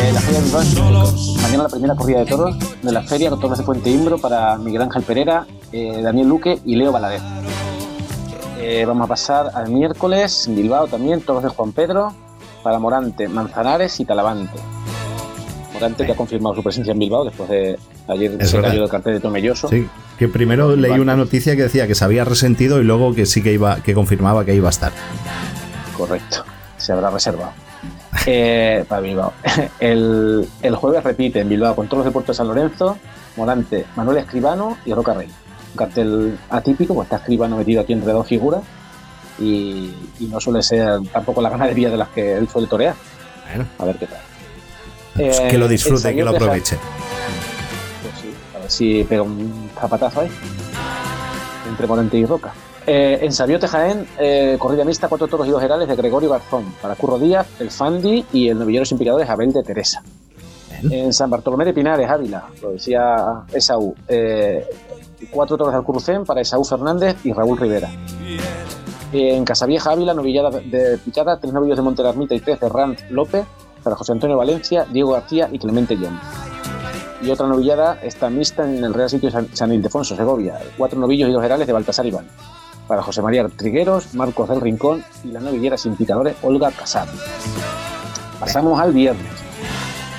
eh, 0.00 0.12
la 0.14 0.20
Feria 0.20 0.40
de 0.40 0.46
Bilbao 0.46 1.12
Mañana 1.42 1.62
la 1.64 1.68
primera 1.68 1.94
corrida 1.94 2.18
de 2.20 2.24
toros 2.24 2.56
de 2.80 2.92
la 2.92 3.02
feria 3.02 3.28
con 3.28 3.40
toros 3.40 3.58
de 3.58 3.64
Puente 3.64 3.90
Imbro 3.90 4.16
para 4.16 4.56
Miguel 4.56 4.80
Ángel 4.80 5.02
Pereira, 5.02 5.46
eh, 5.70 6.00
Daniel 6.02 6.28
Luque 6.28 6.60
y 6.64 6.76
Leo. 6.76 6.94
Eh, 8.58 8.84
vamos 8.86 9.04
a 9.04 9.08
pasar 9.08 9.50
al 9.52 9.68
miércoles 9.68 10.46
en 10.46 10.56
Bilbao 10.56 10.86
también, 10.86 11.20
toros 11.20 11.42
de 11.42 11.50
Juan 11.50 11.72
Pedro 11.72 12.14
para 12.62 12.78
Morante, 12.78 13.28
Manzanares 13.28 14.00
y 14.00 14.06
Talavante. 14.06 14.58
Que 15.92 16.12
ha 16.12 16.16
confirmado 16.16 16.54
su 16.54 16.62
presencia 16.62 16.92
en 16.92 16.98
Bilbao 16.98 17.24
después 17.24 17.48
de 17.48 17.78
ayer 18.08 18.36
Es 18.40 18.50
se 18.50 18.56
verdad. 18.56 18.70
cayó 18.70 18.80
del 18.82 18.90
cartel 18.90 19.14
de 19.14 19.20
Tomelloso. 19.20 19.68
Sí, 19.68 19.86
que 20.18 20.28
primero 20.28 20.74
leí 20.76 20.98
una 20.98 21.16
noticia 21.16 21.54
que 21.56 21.62
decía 21.62 21.86
que 21.86 21.94
se 21.94 22.04
había 22.04 22.24
resentido 22.24 22.80
y 22.80 22.84
luego 22.84 23.14
que 23.14 23.26
sí 23.26 23.42
que 23.42 23.52
iba, 23.52 23.76
que 23.82 23.94
confirmaba 23.94 24.44
que 24.44 24.54
iba 24.54 24.68
a 24.68 24.70
estar. 24.70 24.92
Correcto, 25.96 26.44
se 26.76 26.92
habrá 26.92 27.10
reservado. 27.10 27.52
Eh, 28.26 28.84
para 28.88 29.00
Bilbao. 29.00 29.32
El, 29.80 30.48
el 30.62 30.76
jueves 30.76 31.04
repite 31.04 31.40
en 31.40 31.48
Bilbao 31.48 31.74
con 31.76 31.86
todos 31.88 31.98
los 31.98 32.06
de 32.06 32.10
Puerto 32.12 32.32
de 32.32 32.36
San 32.36 32.48
Lorenzo, 32.48 32.96
Morante, 33.36 33.84
Manuel 33.96 34.18
Escribano 34.18 34.78
y 34.86 34.94
Roca 34.94 35.14
Rey. 35.14 35.28
Un 35.72 35.76
cartel 35.76 36.38
atípico, 36.50 36.94
pues 36.94 37.06
está 37.06 37.16
Escribano 37.16 37.56
metido 37.56 37.80
aquí 37.82 37.92
entre 37.92 38.12
dos 38.12 38.26
figuras 38.26 38.62
y, 39.38 39.92
y 40.20 40.26
no 40.30 40.40
suele 40.40 40.62
ser 40.62 41.00
tampoco 41.12 41.42
la 41.42 41.50
ganadería 41.50 41.90
de 41.90 41.96
las 41.96 42.08
que 42.10 42.36
él 42.36 42.48
suele 42.48 42.68
torear. 42.68 42.94
A 43.78 43.84
ver 43.84 43.96
qué 43.96 44.06
tal. 44.06 44.20
Pues 45.14 45.38
Eh, 45.40 45.48
que 45.50 45.58
lo 45.58 45.66
el 45.66 45.70
disfrute, 45.70 46.14
que 46.14 46.24
lo 46.24 46.30
aproveche. 46.30 46.76
Pues 48.02 48.14
sí, 48.20 48.34
a 48.54 48.58
ver 48.58 48.70
si 48.70 49.04
pega 49.04 49.22
un 49.22 49.70
zapatazo 49.78 50.20
ahí. 50.20 50.30
Entre 51.68 51.86
Morante 51.86 52.16
y 52.16 52.24
Roca. 52.24 52.52
Eh, 52.86 53.20
en 53.22 53.32
Sabiote 53.32 53.66
Jaén, 53.66 54.06
eh, 54.18 54.56
corrida 54.58 54.84
mixta, 54.84 55.08
cuatro 55.08 55.26
toros 55.26 55.46
y 55.46 55.50
dos 55.50 55.62
herales 55.62 55.88
de 55.88 55.96
Gregorio 55.96 56.28
Garzón. 56.30 56.74
Para 56.82 56.94
Curro 56.96 57.18
Díaz, 57.18 57.46
el 57.58 57.70
Fandi 57.70 58.26
y 58.32 58.48
el 58.48 58.58
novillero 58.58 58.84
sin 58.84 58.98
picadores 58.98 59.28
Abel 59.30 59.52
de 59.52 59.62
Teresa. 59.62 60.02
En 60.90 61.14
San 61.14 61.30
Bartolomé 61.30 61.64
de 61.64 61.72
Pinares, 61.72 62.10
Ávila, 62.10 62.44
lo 62.60 62.72
decía 62.72 63.16
Esaú. 63.52 63.94
eh, 64.06 64.66
cuatro 65.30 65.56
toros 65.56 65.72
de 65.72 65.78
Alcurucén 65.78 66.26
para 66.26 66.42
Esaú 66.42 66.62
Fernández 66.64 67.16
y 67.24 67.32
Raúl 67.32 67.56
Rivera. 67.56 67.90
En 69.12 69.44
Casavieja, 69.46 69.92
Ávila, 69.92 70.12
novillada 70.12 70.50
de 70.50 70.98
picada, 70.98 71.38
tres 71.40 71.54
novillos 71.54 71.76
de 71.78 71.82
Montelarmita 71.82 72.34
y 72.34 72.40
tres 72.40 72.60
de 72.60 72.68
Ranz 72.68 73.00
López 73.10 73.44
para 73.84 73.94
José 73.94 74.12
Antonio 74.12 74.36
Valencia, 74.36 74.86
Diego 74.90 75.12
García 75.12 75.48
y 75.52 75.58
Clemente 75.60 75.96
John 75.96 76.18
y 77.24 77.30
otra 77.30 77.46
novillada 77.46 77.98
está 78.02 78.28
mixta 78.28 78.64
en 78.64 78.84
el 78.84 78.92
Real 78.92 79.08
Sitio 79.08 79.30
San, 79.30 79.72
Ildefonso, 79.72 80.14
Segovia. 80.14 80.58
Cuatro 80.76 80.98
novillos 80.98 81.28
y 81.30 81.32
dos 81.32 81.42
herales 81.42 81.66
de 81.66 81.72
Baltasar 81.72 82.04
Iván. 82.06 82.26
Para 82.86 83.02
José 83.02 83.22
María 83.22 83.48
Trigueros, 83.48 84.14
Marcos 84.14 84.48
del 84.48 84.60
Rincón 84.60 85.02
y 85.24 85.28
la 85.28 85.40
novillera 85.40 85.78
sin 85.78 85.96
picadores 85.96 86.36
Olga 86.42 86.70
Casado. 86.70 87.12
Pasamos 88.38 88.78
al 88.78 88.92
viernes. 88.92 89.26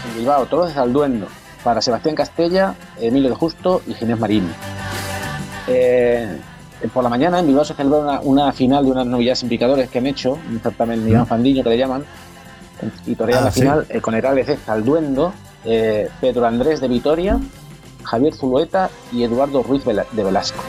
En 0.09 0.17
Bilbao, 0.17 0.47
todos 0.47 0.69
de 0.69 0.73
Zalduendo. 0.73 1.27
Para 1.63 1.81
Sebastián 1.81 2.15
Castella, 2.15 2.75
Emilio 2.99 3.29
de 3.29 3.35
Justo 3.35 3.81
y 3.85 3.93
Ginés 3.93 4.19
Marín. 4.19 4.51
Eh, 5.67 6.39
eh, 6.81 6.87
por 6.91 7.03
la 7.03 7.09
mañana 7.09 7.39
en 7.39 7.45
Bilbao 7.45 7.65
se 7.65 7.75
celebra 7.75 7.99
una, 7.99 8.19
una 8.21 8.51
final 8.51 8.83
de 8.85 8.91
unas 8.91 9.05
novillas 9.05 9.39
sin 9.39 9.49
picadores 9.49 9.89
que 9.89 9.99
han 9.99 10.07
hecho, 10.07 10.39
un 10.49 10.59
certamen 10.59 11.07
Iván 11.07 11.27
Fandiño 11.27 11.63
que 11.63 11.69
le 11.69 11.77
llaman, 11.77 12.03
y 13.05 13.15
torean 13.15 13.39
Ah, 13.41 13.45
la 13.45 13.51
sí. 13.51 13.61
final 13.61 13.85
eh, 13.89 14.01
con 14.01 14.13
Herales 14.15 14.47
de 14.47 14.57
Zalduendo, 14.57 15.33
eh, 15.63 16.09
Pedro 16.21 16.45
Andrés 16.45 16.81
de 16.81 16.87
Vitoria, 16.87 17.39
Javier 18.03 18.33
Zulueta 18.35 18.89
y 19.11 19.23
Eduardo 19.23 19.63
Ruiz 19.63 19.83
de 19.85 20.23
Velasco. 20.23 20.61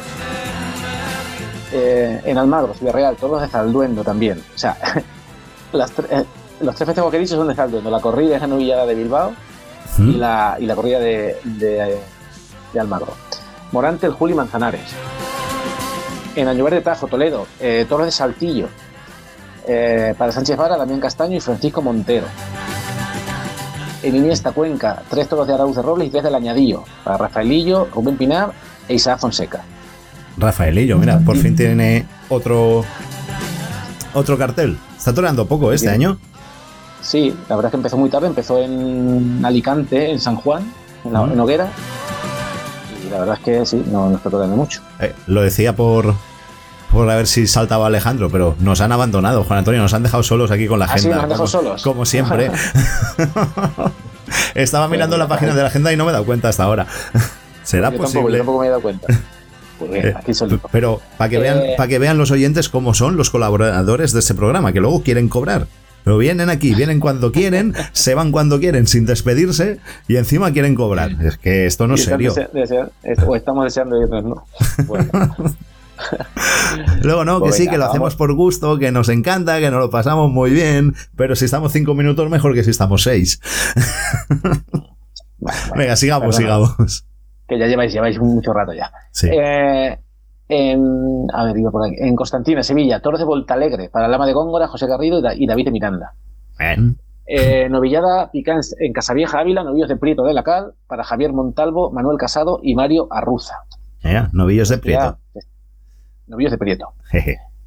Eh, 1.73 2.21
en 2.25 2.39
Almagro, 2.39 2.75
Ciudad 2.75 2.93
Real, 2.95 3.17
todos 3.17 3.43
de 3.43 3.49
Zalduendo 3.49 4.05
también. 4.05 4.43
O 4.55 4.59
sea, 4.59 4.77
las 5.73 5.95
tre- 5.97 6.07
eh, 6.11 6.25
los 6.61 6.75
tres 6.77 6.87
festejos 6.87 7.11
que 7.11 7.17
he 7.17 7.21
dicho 7.21 7.37
son 7.37 7.49
de 7.49 7.55
Zalduendo. 7.55 7.91
La 7.91 8.01
corrida 8.01 8.37
es 8.37 8.41
la 8.41 8.47
novillada 8.47 8.87
de 8.87 8.95
Bilbao 8.95 9.33
y, 9.99 10.13
la, 10.13 10.57
y 10.61 10.67
la 10.67 10.75
corrida 10.77 11.01
de, 11.01 11.37
de, 11.45 11.99
de 12.73 12.81
Almagro. 12.81 13.15
Morante, 13.73 14.07
el 14.07 14.13
Juli 14.13 14.33
Manzanares. 14.35 14.89
En 16.37 16.49
Añover 16.49 16.75
de 16.75 16.81
Tajo, 16.83 17.07
Toledo, 17.09 17.47
eh, 17.61 17.85
toros 17.89 18.07
de 18.07 18.13
Saltillo. 18.13 18.69
Eh, 19.67 20.15
para 20.17 20.31
Sánchez 20.31 20.57
Vara, 20.57 20.77
Damián 20.77 21.01
Castaño 21.01 21.37
y 21.37 21.41
Francisco 21.41 21.83
Montero. 21.83 22.27
En 24.03 24.15
Iniesta, 24.15 24.53
Cuenca, 24.53 25.03
tres 25.11 25.29
toros 25.29 25.47
de 25.47 25.55
Arauz 25.55 25.75
de 25.75 25.83
Robles 25.83 26.09
y 26.09 26.11
tres 26.11 26.23
del 26.23 26.35
Añadillo. 26.35 26.85
Para 27.03 27.17
Rafaelillo, 27.17 27.89
Rubén 27.93 28.17
Pinar 28.17 28.53
e 28.89 28.95
Isaac 28.95 29.19
Fonseca. 29.19 29.63
Rafaelillo, 30.37 30.99
mira, 30.99 31.19
por 31.19 31.37
fin 31.37 31.57
tiene 31.57 32.07
otro 32.29 32.85
otro 34.15 34.39
cartel. 34.39 34.79
Está 34.97 35.13
toreando 35.13 35.47
poco 35.47 35.73
este 35.73 35.89
año. 35.89 36.19
Sí, 37.01 37.35
la 37.49 37.57
verdad 37.57 37.69
es 37.69 37.71
que 37.73 37.77
empezó 37.77 37.97
muy 37.97 38.11
tarde, 38.11 38.27
empezó 38.27 38.59
en 38.59 39.41
Alicante, 39.45 40.11
en 40.11 40.21
San 40.21 40.37
Juan, 40.37 40.73
en, 41.05 41.13
la, 41.13 41.23
en 41.25 41.39
Hoguera. 41.39 41.69
Y 43.05 43.11
la 43.11 43.19
verdad 43.21 43.37
es 43.39 43.45
que 43.45 43.67
sí, 43.67 43.83
no, 43.91 44.11
no 44.11 44.17
está 44.17 44.31
toreando 44.31 44.57
mucho. 44.57 44.81
Eh, 45.01 45.15
lo 45.27 45.43
decía 45.43 45.75
por 45.75 46.15
por 46.93 47.09
a 47.11 47.17
ver 47.17 47.27
si 47.27 47.47
saltaba 47.47 47.87
Alejandro, 47.89 48.31
pero 48.31 48.57
nos 48.61 48.81
han 48.81 48.93
abandonado, 48.93 49.45
Juan 49.45 49.59
Antonio, 49.61 49.81
nos 49.83 49.93
han 49.95 50.03
dejado 50.03 50.23
solos 50.23 50.51
aquí 50.51 50.67
con 50.67 50.79
la 50.79 50.87
Ah, 50.87 50.99
sí, 50.99 51.09
agenda. 51.09 51.17
nos 51.17 51.23
han 51.25 51.29
dejado 51.31 51.47
como, 51.47 51.63
solos. 51.63 51.83
como 51.83 52.07
siempre. 52.07 52.51
Estaba 54.55 54.89
mirando 54.89 55.17
la 55.17 55.29
página 55.29 55.55
de 55.55 55.63
la 55.63 55.69
agenda 55.69 55.93
y 55.93 55.97
no 55.97 56.05
me 56.05 56.11
he 56.11 56.13
dado 56.13 56.25
cuenta 56.25 56.49
hasta 56.49 56.65
ahora. 56.65 56.87
¿Será 57.63 57.89
yo 57.91 57.99
tampoco, 57.99 58.13
posible? 58.13 58.33
yo 58.33 58.39
tampoco 58.39 58.61
me 58.61 58.67
he 58.67 58.71
dado 58.71 58.83
cuenta. 58.83 59.07
Pues 59.79 59.91
bien, 59.91 60.07
Eh, 60.07 60.15
aquí. 60.17 60.33
Pero 60.73 61.01
para 61.19 61.29
que 61.31 61.39
vean, 61.39 61.59
Eh, 61.59 61.75
para 61.77 61.89
que 61.89 61.99
vean 61.99 62.17
los 62.19 62.31
oyentes 62.31 62.69
cómo 62.69 62.95
son 62.95 63.17
los 63.17 63.31
colaboradores 63.31 64.13
de 64.13 64.21
este 64.21 64.35
programa, 64.35 64.73
que 64.73 64.81
luego 64.81 65.03
quieren 65.03 65.29
cobrar. 65.29 65.67
Pero 66.05 66.19
vienen 66.19 66.51
aquí, 66.51 66.75
vienen 66.75 67.01
cuando 67.01 67.33
quieren, 67.33 67.75
se 67.93 68.15
van 68.15 68.31
cuando 68.33 68.59
quieren 68.61 68.87
sin 68.87 69.07
despedirse 69.07 69.81
y 70.09 70.17
encima 70.17 70.53
quieren 70.53 70.75
cobrar. 70.77 71.11
Es 71.23 71.37
que 71.37 71.67
esto 71.67 71.87
no 71.87 71.97
es 71.97 72.05
serio. 72.05 72.33
desea- 72.33 72.51
desea- 72.53 72.91
est- 73.03 73.23
o 73.27 73.35
estamos 73.37 73.65
deseando 73.65 74.01
y 74.01 74.05
otros 74.05 74.25
no. 74.25 74.45
Bueno, 74.87 75.07
Luego 77.03 77.25
no, 77.25 77.43
que 77.43 77.53
sí, 77.53 77.65
que 77.67 77.73
lo 77.73 77.81
vamos. 77.81 77.91
hacemos 77.91 78.17
por 78.17 78.33
gusto, 78.35 78.79
que 78.79 78.91
nos 78.93 79.09
encanta, 79.09 79.59
que 79.61 79.71
nos 79.71 79.81
lo 79.81 79.91
pasamos 79.91 80.31
muy 80.31 80.51
bien, 80.51 80.95
pero 81.17 81.37
si 81.37 81.45
estamos 81.47 81.73
cinco 81.73 81.95
minutos 81.95 82.29
mejor 82.31 82.55
que 82.55 82.65
si 82.65 82.71
estamos 82.71 83.03
seis. 83.03 83.41
Venga, 85.77 85.97
sigamos, 85.97 86.37
perdona. 86.37 86.67
sigamos. 86.67 87.07
que 87.49 87.59
ya 87.59 87.67
lleváis, 87.67 87.93
lleváis 87.93 88.19
mucho 88.19 88.53
rato 88.53 88.73
ya. 88.73 88.91
Sí. 89.13 89.29
Eh, 89.31 89.99
en, 90.49 91.27
a 91.33 91.45
ver, 91.45 91.55
digo 91.55 91.71
por 91.71 91.85
aquí. 91.87 91.95
En 91.99 92.17
Constantina, 92.17 92.63
Sevilla, 92.63 93.01
toros 93.01 93.21
de 93.21 93.27
Volta 93.27 93.55
Alegre 93.55 93.89
para 93.89 94.09
Lama 94.09 94.27
de 94.27 94.33
Góngora, 94.33 94.69
José 94.69 94.87
Garrido 94.87 95.19
y, 95.19 95.23
Da- 95.23 95.35
y 95.35 95.47
David 95.47 95.67
de 95.67 95.71
Miranda. 95.73 96.15
Bien. 96.59 96.99
Eh, 97.27 97.69
novillada 97.69 98.31
pica 98.31 98.55
en, 98.79 98.93
Casavieja 98.93 99.41
Ávila, 99.41 99.65
novillos 99.65 99.89
de 99.89 99.97
Prieto 99.97 100.23
de 100.25 100.33
la 100.33 100.45
Cal, 100.45 100.75
para 100.87 101.03
Javier 101.05 101.33
Montalvo, 101.33 101.91
Manuel 101.91 102.19
Casado 102.19 102.61
y 102.63 102.75
Mario 102.75 103.09
Arruza. 103.11 103.55
Novillos 104.33 104.69
de 104.69 104.79
Prieto. 104.79 105.19
Ya, 105.35 105.41
novillos 106.27 106.53
de 106.53 106.59
Prieto. 106.59 106.93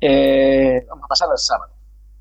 Eh, 0.02 0.86
vamos 0.90 1.06
a 1.06 1.07
pasar 1.07 1.30
al 1.31 1.38
sábado. 1.38 1.73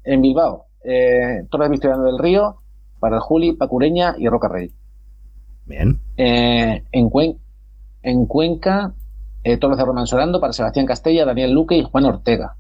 En 0.04 0.20
Bilbao, 0.22 0.66
eh, 0.82 1.42
de 1.50 1.68
Victoriano 1.68 2.04
del 2.04 2.18
Río, 2.18 2.56
para 3.00 3.16
el 3.16 3.20
Juli, 3.22 3.52
Pacureña 3.52 4.14
y 4.18 4.28
Roca 4.28 4.48
Rey. 4.48 4.72
Bien. 5.66 6.00
Eh, 6.16 6.84
en, 6.92 7.10
Cuen- 7.10 7.38
en 8.02 8.26
Cuenca, 8.26 8.92
eh, 9.44 9.56
toros 9.58 9.76
de 9.78 9.84
Román 9.84 10.06
Sorando 10.06 10.40
para 10.40 10.52
Sebastián 10.52 10.86
Castella, 10.86 11.24
Daniel 11.24 11.52
Luque 11.52 11.76
y 11.76 11.84
Juan 11.84 12.06
Ortega. 12.06 12.56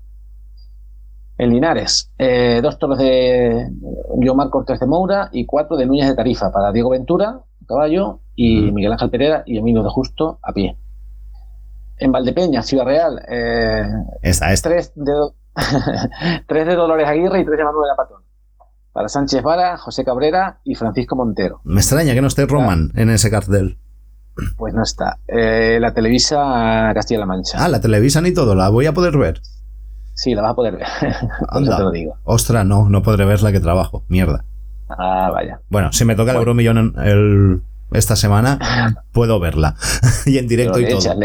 En 1.38 1.50
Linares, 1.50 2.10
dos 2.62 2.78
toros 2.80 2.98
de 2.98 3.68
Guiomar 4.16 4.50
Cortés 4.50 4.80
de 4.80 4.86
Moura 4.86 5.28
y 5.32 5.46
cuatro 5.46 5.76
de 5.76 5.86
Núñez 5.86 6.08
de 6.08 6.16
Tarifa 6.16 6.50
para 6.50 6.72
Diego 6.72 6.90
Ventura, 6.90 7.40
caballo, 7.66 8.18
y 8.34 8.72
Miguel 8.72 8.92
Ángel 8.92 9.10
Pereira 9.10 9.42
y 9.46 9.56
Emilio 9.58 9.84
de 9.84 9.88
Justo 9.90 10.40
a 10.42 10.52
pie. 10.52 10.76
En 11.98 12.12
Valdepeña, 12.12 12.62
Ciudad 12.62 12.84
Real, 12.84 13.20
eh, 13.28 13.82
Esta, 14.22 14.52
esta. 14.52 14.68
tres, 14.70 14.92
de, 14.94 15.12
Do- 15.12 15.34
tres 16.46 16.66
de 16.66 16.74
Dolores 16.74 17.08
Aguirre 17.08 17.40
y 17.40 17.44
tres 17.44 17.58
de 17.58 17.64
Manuel 17.64 17.90
Apatón. 17.92 18.22
Para 18.92 19.08
Sánchez 19.08 19.42
Vara, 19.42 19.76
José 19.78 20.04
Cabrera 20.04 20.60
y 20.64 20.74
Francisco 20.74 21.14
Montero. 21.16 21.60
Me 21.64 21.80
extraña 21.80 22.14
que 22.14 22.20
no 22.20 22.26
esté 22.28 22.46
Roman 22.46 22.90
en 22.96 23.10
ese 23.10 23.30
cartel. 23.30 23.78
Pues 24.56 24.72
no 24.74 24.82
está. 24.82 25.18
Eh, 25.26 25.78
la 25.80 25.92
Televisa 25.94 26.90
Castilla-La 26.94 27.26
Mancha. 27.26 27.58
Ah, 27.64 27.68
la 27.68 27.80
televisan 27.80 28.24
y 28.26 28.32
todo, 28.32 28.54
la 28.54 28.68
voy 28.68 28.86
a 28.86 28.92
poder 28.94 29.16
ver. 29.18 29.40
Sí, 30.14 30.34
la 30.34 30.42
vas 30.42 30.52
a 30.52 30.54
poder 30.54 30.76
ver. 30.76 30.86
Anda. 31.48 31.76
te 31.76 31.82
lo 31.82 31.90
digo. 31.90 32.14
Ostras, 32.24 32.64
no, 32.64 32.88
no 32.88 33.02
podré 33.02 33.24
verla 33.24 33.52
que 33.52 33.60
trabajo. 33.60 34.04
Mierda. 34.08 34.44
Ah, 34.88 35.30
vaya. 35.32 35.60
Bueno, 35.68 35.92
si 35.92 36.04
me 36.04 36.14
toca 36.16 36.30
el 36.32 36.38
Euromillón 36.38 36.94
el- 37.04 37.62
esta 37.92 38.16
semana, 38.16 38.58
puedo 39.12 39.38
verla. 39.40 39.74
y 40.26 40.38
en 40.38 40.46
directo 40.48 40.78
y 40.80 40.88
todo. 40.88 40.98
echas, 40.98 41.16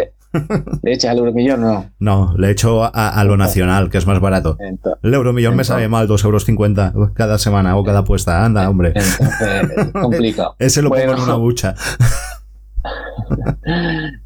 le, 0.81 0.93
echas 0.93 1.11
al 1.11 1.19
euromillón, 1.19 1.61
no. 1.61 1.85
No, 1.99 2.33
le 2.37 2.49
echo 2.51 2.83
a, 2.83 2.89
a 2.89 3.23
lo 3.23 3.37
nacional, 3.37 3.89
que 3.89 3.97
es 3.97 4.07
más 4.07 4.19
barato. 4.19 4.57
Entonces, 4.59 4.99
El 5.03 5.13
Euromillón 5.13 5.51
me 5.51 5.61
Entonces- 5.61 5.67
sale 5.75 5.87
mal, 5.87 6.07
2,50 6.07 6.93
euros 6.95 7.11
cada 7.13 7.37
semana 7.37 7.77
o 7.77 7.83
cada 7.83 7.99
apuesta. 7.99 8.43
Anda, 8.43 8.69
hombre. 8.69 8.93
entonces, 8.95 9.91
complicado. 9.93 10.55
Ese 10.59 10.81
lo 10.81 10.89
pongo 10.89 11.01
Bueno. 11.03 11.17
en 11.17 11.23
una 11.23 11.35
bucha. 11.35 11.75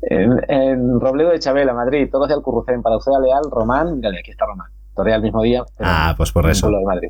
En, 0.02 0.32
en 0.48 1.00
Robledo 1.00 1.30
de 1.30 1.40
Chabela, 1.40 1.74
Madrid, 1.74 2.08
todos 2.12 2.28
de 2.28 2.34
Alcurrucén, 2.34 2.82
para 2.82 2.98
Uceda 2.98 3.20
Leal, 3.20 3.44
Román, 3.52 3.96
mírale, 3.98 4.20
aquí 4.20 4.32
está 4.32 4.46
Román. 4.46 4.68
Torea 4.96 5.16
el 5.18 5.22
mismo 5.22 5.44
día. 5.44 5.64
Ah, 5.80 6.14
pues 6.18 6.32
por 6.32 6.50
eso. 6.50 6.70
de 6.70 6.84
Madrid. 6.84 7.10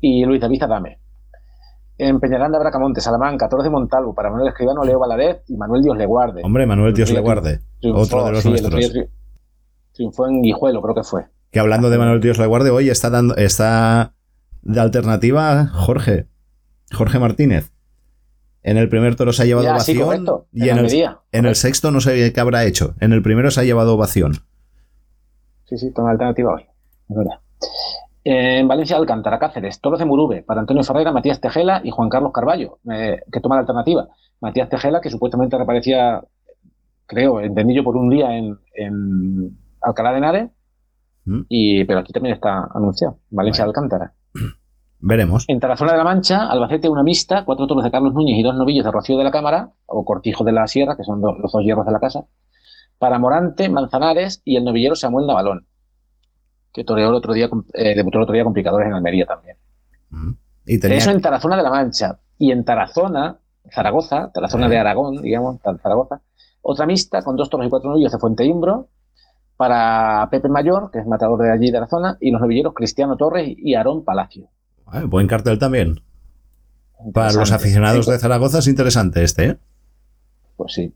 Y 0.00 0.24
Luis 0.24 0.40
David 0.40 0.62
Adame. 0.62 0.98
En 1.98 2.20
Peñaranda, 2.20 2.58
Bracamonte, 2.60 3.00
Salamanca, 3.00 3.48
Toros 3.48 3.64
de 3.64 3.70
Montalvo, 3.70 4.14
para 4.14 4.30
Manuel 4.30 4.48
Escribano, 4.50 4.84
Leo 4.84 4.98
Balaret 5.00 5.42
y 5.48 5.56
Manuel 5.56 5.82
Dios 5.82 5.96
le 5.96 6.06
guarde. 6.06 6.42
Hombre, 6.44 6.64
Manuel, 6.64 6.94
Dios 6.94 7.10
le 7.10 7.20
guarde. 7.20 7.60
triunfó, 7.80 8.00
Otro 8.02 8.24
de 8.24 8.32
los 8.32 8.42
sí, 8.42 8.48
nuestros. 8.50 8.74
tri- 8.74 9.08
Triunfó 9.92 10.28
en 10.28 10.42
Guijuelo, 10.42 10.80
creo 10.80 10.94
que 10.94 11.02
fue. 11.02 11.26
Que 11.50 11.58
hablando 11.58 11.90
de 11.90 11.98
Manuel 11.98 12.20
Dios 12.20 12.38
le 12.38 12.46
guarde, 12.46 12.70
hoy 12.70 12.88
está 12.88 13.10
dando, 13.10 13.34
está 13.36 14.14
de 14.62 14.80
alternativa 14.80 15.66
Jorge. 15.66 16.28
Jorge 16.92 17.18
Martínez. 17.18 17.72
En 18.62 18.76
el 18.76 18.88
primer 18.88 19.16
toro 19.16 19.32
se 19.32 19.42
ha 19.42 19.46
llevado 19.46 19.66
Ya, 19.66 19.72
ovación. 19.74 20.26
y 20.52 20.68
en 20.68 20.78
el, 20.78 21.08
en 21.32 21.46
el 21.46 21.54
sexto 21.56 21.90
no 21.90 22.00
sé 22.00 22.32
qué 22.32 22.40
habrá 22.40 22.64
hecho. 22.64 22.94
En 23.00 23.12
el 23.12 23.22
primero 23.22 23.50
se 23.50 23.60
ha 23.60 23.64
llevado 23.64 23.94
ovación. 23.94 24.34
Sí, 25.64 25.76
sí, 25.78 25.90
toma 25.92 26.10
alternativa 26.12 26.54
hoy. 26.54 26.62
Es 27.08 27.16
verdad. 27.16 27.40
En 28.24 28.68
Valencia, 28.68 28.96
Alcántara, 28.96 29.38
Cáceres, 29.38 29.80
Toros 29.80 29.98
de 29.98 30.04
Murube, 30.04 30.42
para 30.42 30.60
Antonio 30.60 30.82
Ferreira, 30.82 31.12
Matías 31.12 31.40
Tejela 31.40 31.80
y 31.84 31.90
Juan 31.90 32.08
Carlos 32.08 32.32
Carballo, 32.32 32.78
eh, 32.92 33.20
que 33.32 33.40
toma 33.40 33.54
la 33.54 33.60
alternativa. 33.60 34.08
Matías 34.40 34.68
Tejela, 34.68 35.00
que 35.00 35.10
supuestamente 35.10 35.56
reaparecía, 35.56 36.22
creo, 37.06 37.40
entendí 37.40 37.74
yo 37.74 37.84
por 37.84 37.96
un 37.96 38.10
día 38.10 38.36
en, 38.36 38.58
en 38.74 39.56
Alcalá 39.80 40.12
de 40.12 40.18
Henares, 40.18 40.50
Mm. 41.28 41.42
y, 41.48 41.84
pero 41.84 42.00
aquí 42.00 42.12
también 42.12 42.34
está 42.34 42.68
anunciado, 42.74 43.18
Valencia, 43.30 43.64
Alcántara. 43.64 44.14
Veremos. 45.00 45.44
En 45.46 45.60
Tarazona 45.60 45.92
de 45.92 45.98
la 45.98 46.04
Mancha, 46.04 46.48
Albacete, 46.48 46.88
una 46.88 47.02
mixta, 47.04 47.44
cuatro 47.44 47.66
toros 47.66 47.84
de 47.84 47.90
Carlos 47.90 48.14
Núñez 48.14 48.36
y 48.36 48.42
dos 48.42 48.56
novillos 48.56 48.84
de 48.84 48.90
Rocío 48.90 49.16
de 49.16 49.24
la 49.24 49.30
Cámara, 49.30 49.70
o 49.86 50.04
Cortijo 50.04 50.42
de 50.42 50.52
la 50.52 50.66
Sierra, 50.66 50.96
que 50.96 51.04
son 51.04 51.20
los 51.20 51.52
dos 51.52 51.62
hierros 51.62 51.86
de 51.86 51.92
la 51.92 52.00
casa, 52.00 52.24
para 52.98 53.18
Morante, 53.18 53.68
Manzanares 53.68 54.42
y 54.44 54.56
el 54.56 54.64
novillero 54.64 54.96
Samuel 54.96 55.26
Navalón, 55.26 55.66
que 56.78 56.84
toreó 56.84 57.08
el 57.08 57.14
otro 57.16 57.34
día, 57.34 57.50
eh, 57.74 57.96
debutó 57.96 58.18
el 58.18 58.22
otro 58.22 58.34
día 58.34 58.44
con 58.44 58.52
picadores 58.52 58.86
en 58.86 58.94
Almería 58.94 59.26
también. 59.26 59.56
Y 60.64 60.78
tenía 60.78 60.98
Eso 60.98 61.10
en 61.10 61.20
Tarazona 61.20 61.56
de 61.56 61.64
la 61.64 61.70
Mancha. 61.70 62.20
Y 62.38 62.52
en 62.52 62.64
Tarazona, 62.64 63.36
Zaragoza, 63.68 64.30
Tarazona 64.32 64.68
de 64.68 64.78
Aragón, 64.78 65.20
digamos, 65.20 65.60
Zaragoza, 65.60 66.20
otra 66.62 66.86
mixta 66.86 67.22
con 67.22 67.34
dos 67.34 67.50
toros 67.50 67.66
y 67.66 67.70
cuatro 67.70 67.90
novillos 67.90 68.12
de 68.12 68.18
Fuente 68.18 68.44
Imbro, 68.44 68.90
para 69.56 70.28
Pepe 70.30 70.48
Mayor, 70.48 70.92
que 70.92 71.00
es 71.00 71.06
matador 71.08 71.42
de 71.42 71.50
allí 71.50 71.72
de 71.72 71.80
la 71.80 71.88
zona, 71.88 72.16
y 72.20 72.30
los 72.30 72.40
novilleros 72.40 72.74
Cristiano 72.74 73.16
Torres 73.16 73.48
y 73.56 73.74
Aarón 73.74 74.04
Palacio. 74.04 74.48
Ah, 74.86 75.02
buen 75.04 75.26
cartel 75.26 75.58
también. 75.58 76.00
Para 77.12 77.32
los 77.32 77.50
aficionados 77.50 78.06
de 78.06 78.20
Zaragoza 78.20 78.60
es 78.60 78.68
interesante 78.68 79.24
este, 79.24 79.44
¿eh? 79.46 79.58
Pues 80.56 80.74
sí. 80.74 80.94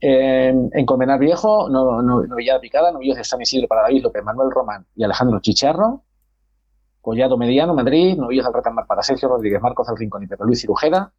En, 0.00 0.70
en 0.72 0.86
Colmenar 0.86 1.18
Viejo, 1.18 1.68
no, 1.68 2.00
no, 2.00 2.22
novillada 2.22 2.58
picada, 2.60 2.90
novillos 2.90 3.16
de 3.16 3.24
San 3.24 3.40
Isidro 3.40 3.68
para 3.68 3.82
David 3.82 4.02
López, 4.04 4.24
Manuel 4.24 4.50
Román 4.50 4.86
y 4.96 5.04
Alejandro 5.04 5.40
Chicharro. 5.40 6.02
Collado 7.00 7.36
Mediano, 7.36 7.74
Madrid, 7.74 8.16
novillos 8.16 8.44
del 8.44 8.54
Retamar 8.54 8.86
para 8.86 9.02
Sergio 9.02 9.28
Rodríguez, 9.28 9.60
Marcos 9.60 9.86
del 9.86 9.96
Rincón 9.96 10.22
y 10.22 10.26
Pepe 10.26 10.44
Luis 10.44 10.60
Cirujeda. 10.60 11.12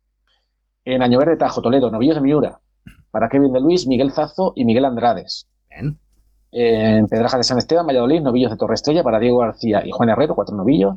En 0.85 1.01
Añover 1.01 1.29
de 1.29 1.37
Tajo, 1.37 1.61
Toledo, 1.61 1.91
novillos 1.91 2.15
de 2.15 2.21
Miura 2.21 2.59
para 3.11 3.29
Kevin 3.29 3.51
de 3.51 3.59
Luis, 3.59 3.85
Miguel 3.87 4.11
Zazo 4.11 4.53
y 4.55 4.65
Miguel 4.65 4.85
Andrades. 4.85 5.47
Bien. 5.69 5.99
En 6.51 7.07
Pedraja 7.07 7.37
de 7.37 7.43
San 7.43 7.57
Esteban, 7.57 7.85
Valladolid, 7.85 8.21
novillos 8.21 8.51
de 8.51 8.57
Torre 8.57 8.73
Estrella 8.73 9.03
para 9.03 9.19
Diego 9.19 9.37
García 9.37 9.85
y 9.85 9.91
Juan 9.91 10.09
Herrero, 10.09 10.35
cuatro 10.35 10.55
novillos. 10.55 10.95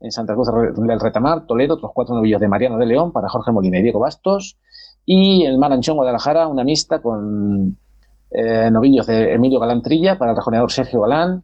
En 0.00 0.10
Santa 0.10 0.34
Cruz 0.34 0.48
del 0.48 1.00
Retamar, 1.00 1.46
Toledo, 1.46 1.74
otros 1.74 1.92
cuatro 1.94 2.14
novillos 2.16 2.40
de 2.40 2.48
Mariano 2.48 2.76
de 2.76 2.86
León 2.86 3.12
para 3.12 3.28
Jorge 3.28 3.52
Molina 3.52 3.78
y 3.78 3.82
Diego 3.82 4.00
Bastos. 4.00 4.58
Y 5.04 5.44
en 5.44 5.58
Maranchón, 5.58 5.96
Guadalajara, 5.96 6.46
una 6.46 6.64
mixta 6.64 7.00
con 7.00 7.76
eh, 8.30 8.70
novillos 8.70 9.06
de 9.06 9.34
Emilio 9.34 9.58
Galán 9.60 9.82
Trilla 9.82 10.16
para 10.18 10.30
el 10.30 10.36
rejoneador 10.36 10.70
Sergio 10.70 11.00
Galán 11.00 11.42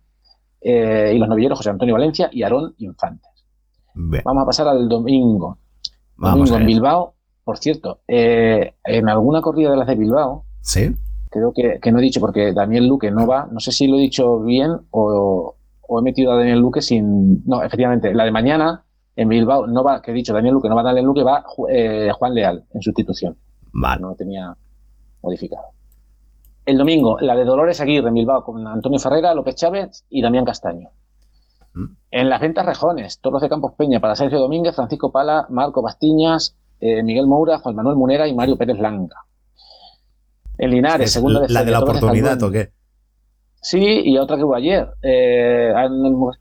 eh, 0.60 1.12
y 1.14 1.18
los 1.18 1.28
novilleros 1.28 1.58
José 1.58 1.70
Antonio 1.70 1.94
Valencia 1.94 2.28
y 2.32 2.42
Aarón 2.42 2.74
Infantes. 2.78 3.30
Bien. 3.94 4.22
Vamos 4.24 4.42
a 4.42 4.46
pasar 4.46 4.68
al 4.68 4.88
domingo. 4.88 5.58
Vamos 6.16 6.50
domingo 6.50 6.56
a 6.56 6.60
en. 6.60 6.66
Bilbao. 6.66 7.14
Por 7.44 7.58
cierto, 7.58 8.00
eh, 8.06 8.74
en 8.84 9.08
alguna 9.08 9.40
corrida 9.40 9.70
de 9.70 9.76
las 9.78 9.86
de 9.86 9.94
Bilbao, 9.94 10.44
Sí. 10.60 10.94
creo 11.30 11.52
que, 11.54 11.78
que 11.80 11.90
no 11.90 11.98
he 11.98 12.02
dicho 12.02 12.20
porque 12.20 12.52
Daniel 12.52 12.86
Luque 12.86 13.10
no 13.10 13.26
va, 13.26 13.48
no 13.50 13.58
sé 13.58 13.72
si 13.72 13.86
lo 13.86 13.96
he 13.96 14.00
dicho 14.00 14.40
bien 14.40 14.72
o, 14.90 15.54
o 15.80 15.98
he 15.98 16.02
metido 16.02 16.32
a 16.32 16.36
Daniel 16.36 16.58
Luque 16.60 16.82
sin... 16.82 17.42
No, 17.46 17.62
efectivamente, 17.62 18.12
la 18.12 18.24
de 18.24 18.30
mañana 18.32 18.84
en 19.16 19.28
Bilbao 19.30 19.66
no 19.66 19.82
va, 19.82 20.02
que 20.02 20.10
he 20.10 20.14
dicho 20.14 20.34
Daniel 20.34 20.54
Luque, 20.54 20.68
no 20.68 20.76
va 20.76 20.82
Daniel 20.82 21.06
Luque, 21.06 21.22
va 21.22 21.42
eh, 21.70 22.10
Juan 22.18 22.34
Leal 22.34 22.64
en 22.74 22.82
sustitución. 22.82 23.36
Vale. 23.80 24.00
No 24.02 24.08
lo 24.10 24.14
tenía 24.14 24.56
modificado. 25.22 25.64
El 26.66 26.76
domingo, 26.76 27.18
la 27.20 27.34
de 27.34 27.44
Dolores 27.44 27.80
Aguirre 27.80 28.08
en 28.08 28.14
Bilbao 28.14 28.44
con 28.44 28.66
Antonio 28.66 28.98
Ferrera, 28.98 29.32
López 29.34 29.54
Chávez 29.54 30.04
y 30.10 30.20
Damián 30.20 30.44
Castaño. 30.44 30.90
En 32.10 32.28
las 32.28 32.40
ventas 32.40 32.66
rejones, 32.66 33.20
Toros 33.20 33.40
de 33.40 33.48
Campos 33.48 33.72
Peña 33.76 34.00
para 34.00 34.16
Sergio 34.16 34.38
Domínguez, 34.40 34.74
Francisco 34.74 35.12
Pala, 35.12 35.46
Marco 35.48 35.80
Bastiñas, 35.80 36.56
eh, 36.80 37.02
Miguel 37.02 37.26
Moura, 37.26 37.58
Juan 37.58 37.76
Manuel 37.76 37.96
Munera 37.96 38.26
y 38.26 38.34
Mario 38.34 38.56
Pérez 38.56 38.78
Langa. 38.78 39.24
En 40.58 40.70
Linares, 40.70 41.06
Es 41.06 41.12
segunda 41.12 41.46
la 41.48 41.64
de 41.64 41.70
la 41.70 41.78
Toros 41.80 41.96
oportunidad. 41.98 42.42
¿o 42.42 42.50
qué? 42.50 42.72
Sí, 43.60 44.02
y 44.04 44.18
otra 44.18 44.36
que 44.36 44.44
hubo 44.44 44.54
ayer. 44.56 44.88
Eh, 45.02 45.72
han 45.74 45.92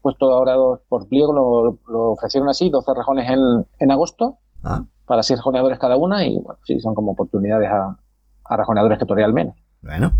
puesto 0.01 0.31
ahora 0.31 0.53
dos 0.53 0.79
por 0.89 1.07
pliego, 1.07 1.33
lo, 1.33 1.77
lo 1.87 2.11
ofrecieron 2.11 2.49
así, 2.49 2.69
12 2.69 2.93
rejones 2.95 3.29
en, 3.29 3.65
en 3.79 3.91
agosto, 3.91 4.37
Ah. 4.63 4.83
Para 5.07 5.23
seis 5.23 5.39
rejoneadores 5.39 5.79
cada 5.79 5.95
una, 5.95 6.23
y 6.25 6.37
bueno, 6.37 6.59
sí, 6.65 6.79
son 6.79 6.93
como 6.93 7.13
oportunidades 7.13 7.69
a, 7.71 7.97
a 8.45 8.97
que 8.99 9.05
torean 9.05 9.33
menos. 9.33 9.55
Bueno. 9.81 10.11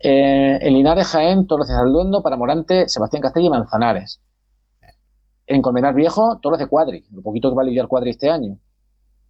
Eh, 0.00 0.58
en 0.60 0.74
Linares, 0.74 1.06
Jaén, 1.06 1.46
Toros 1.46 1.68
de 1.68 1.74
Salduendo, 1.74 2.22
para 2.22 2.36
Morante, 2.36 2.88
Sebastián 2.88 3.22
Castella 3.22 3.46
y 3.46 3.50
Manzanares. 3.50 4.20
En 5.46 5.62
Colmenar 5.62 5.94
Viejo, 5.94 6.38
Toros 6.40 6.58
de 6.58 6.66
Cuadri, 6.66 7.04
lo 7.12 7.22
poquito 7.22 7.48
que 7.48 7.56
va 7.56 7.62
a 7.62 7.64
lidiar 7.64 7.86
Cuadri 7.86 8.10
este 8.10 8.28
año. 8.28 8.58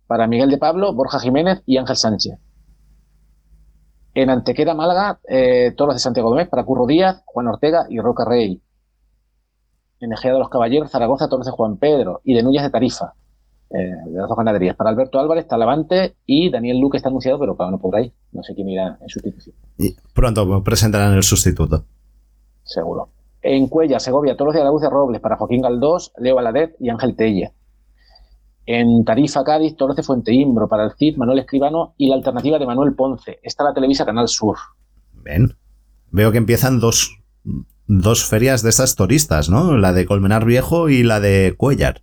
Para 0.06 0.26
Miguel 0.26 0.50
de 0.50 0.58
Pablo, 0.58 0.94
Borja 0.94 1.20
Jiménez 1.20 1.62
y 1.66 1.76
Ángel 1.76 1.96
Sánchez. 1.96 2.38
En 4.14 4.30
Antequera, 4.30 4.74
Málaga, 4.74 5.20
eh, 5.28 5.72
Toros 5.76 5.94
de 5.94 6.00
Santiago 6.00 6.30
Domés 6.30 6.48
para 6.48 6.64
Curro 6.64 6.86
Díaz, 6.86 7.22
Juan 7.26 7.46
Ortega 7.46 7.86
y 7.88 8.00
Roca 8.00 8.24
Rey. 8.24 8.60
En 10.00 10.12
Ejea 10.12 10.32
de 10.32 10.38
los 10.38 10.48
Caballeros, 10.48 10.90
Zaragoza, 10.90 11.28
Toros 11.28 11.46
de 11.46 11.52
Juan 11.52 11.76
Pedro 11.76 12.20
y 12.24 12.34
de 12.34 12.42
Núñez 12.42 12.62
de 12.62 12.70
Tarifa, 12.70 13.14
eh, 13.70 13.94
de 14.06 14.18
las 14.18 14.28
dos 14.28 14.36
ganaderías. 14.36 14.76
Para 14.76 14.90
Alberto 14.90 15.20
Álvarez, 15.20 15.46
Talavante 15.46 16.16
y 16.26 16.50
Daniel 16.50 16.80
Luque 16.80 16.96
está 16.96 17.08
anunciado, 17.08 17.38
pero 17.38 17.56
claro, 17.56 17.70
no 17.70 17.78
podrá 17.78 18.02
ir. 18.02 18.12
No 18.32 18.42
sé 18.42 18.54
quién 18.54 18.68
irá 18.68 18.98
en 19.00 19.08
sustitución. 19.08 19.54
Y 19.78 19.94
pronto 20.12 20.62
presentarán 20.64 21.14
el 21.14 21.22
sustituto. 21.22 21.84
seguro. 22.64 23.10
En 23.42 23.68
Cuella, 23.68 23.98
Segovia, 24.00 24.36
Toros 24.36 24.54
de 24.54 24.60
Araúz 24.60 24.82
de 24.82 24.90
Robles 24.90 25.20
para 25.20 25.36
Joaquín 25.36 25.62
Galdós, 25.62 26.12
Leo 26.18 26.34
Baladet 26.34 26.76
y 26.78 26.90
Ángel 26.90 27.16
Tella. 27.16 27.52
En 28.66 29.04
Tarifa, 29.04 29.42
Cádiz, 29.44 29.76
Toros 29.76 29.96
de 29.96 30.02
Fuente 30.02 30.34
Imbro 30.34 30.68
para 30.68 30.84
el 30.84 30.92
CID, 30.92 31.16
Manuel 31.16 31.38
Escribano 31.38 31.94
y 31.96 32.08
la 32.08 32.16
alternativa 32.16 32.58
de 32.58 32.66
Manuel 32.66 32.94
Ponce. 32.94 33.38
Esta 33.42 33.64
la 33.64 33.72
Televisa 33.72 34.04
Canal 34.04 34.28
Sur. 34.28 34.56
Ven. 35.12 35.56
Veo 36.10 36.32
que 36.32 36.38
empiezan 36.38 36.80
dos, 36.80 37.18
dos 37.86 38.24
ferias 38.24 38.62
de 38.62 38.70
estas 38.70 38.94
turistas, 38.96 39.48
¿no? 39.48 39.76
La 39.78 39.92
de 39.92 40.06
Colmenar 40.06 40.44
Viejo 40.44 40.88
y 40.88 41.02
la 41.02 41.20
de 41.20 41.54
Cuellar. 41.56 42.02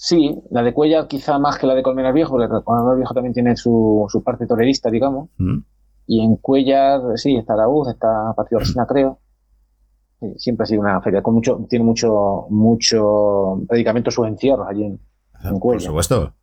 Sí, 0.00 0.40
la 0.50 0.62
de 0.62 0.72
Cuella 0.72 1.08
quizá 1.08 1.38
más 1.40 1.58
que 1.58 1.66
la 1.66 1.74
de 1.74 1.82
Colmenar 1.82 2.12
Viejo, 2.14 2.30
porque 2.30 2.46
Colmenar 2.64 2.96
Viejo 2.96 3.14
también 3.14 3.34
tiene 3.34 3.56
su, 3.56 4.06
su 4.08 4.22
parte 4.22 4.46
torerista, 4.46 4.90
digamos. 4.90 5.28
Mm. 5.38 5.58
Y 6.06 6.24
en 6.24 6.36
Cuellar, 6.36 7.00
sí, 7.16 7.36
está 7.36 7.54
Araúz, 7.54 7.88
está 7.88 8.32
Partido 8.36 8.60
Resina, 8.60 8.86
creo. 8.86 9.18
Sí, 10.20 10.26
siempre 10.36 10.64
ha 10.64 10.66
sido 10.66 10.80
una 10.82 11.00
feria 11.02 11.20
con 11.22 11.34
mucho, 11.34 11.66
tiene 11.68 11.84
mucho, 11.84 12.46
mucho 12.48 13.60
predicamento 13.68 14.10
sus 14.10 14.26
encierros 14.28 14.66
allí 14.68 14.84
en, 14.84 15.00
en 15.44 15.50
Por 15.50 15.60
Cuellar. 15.60 15.82
supuesto. 15.82 16.34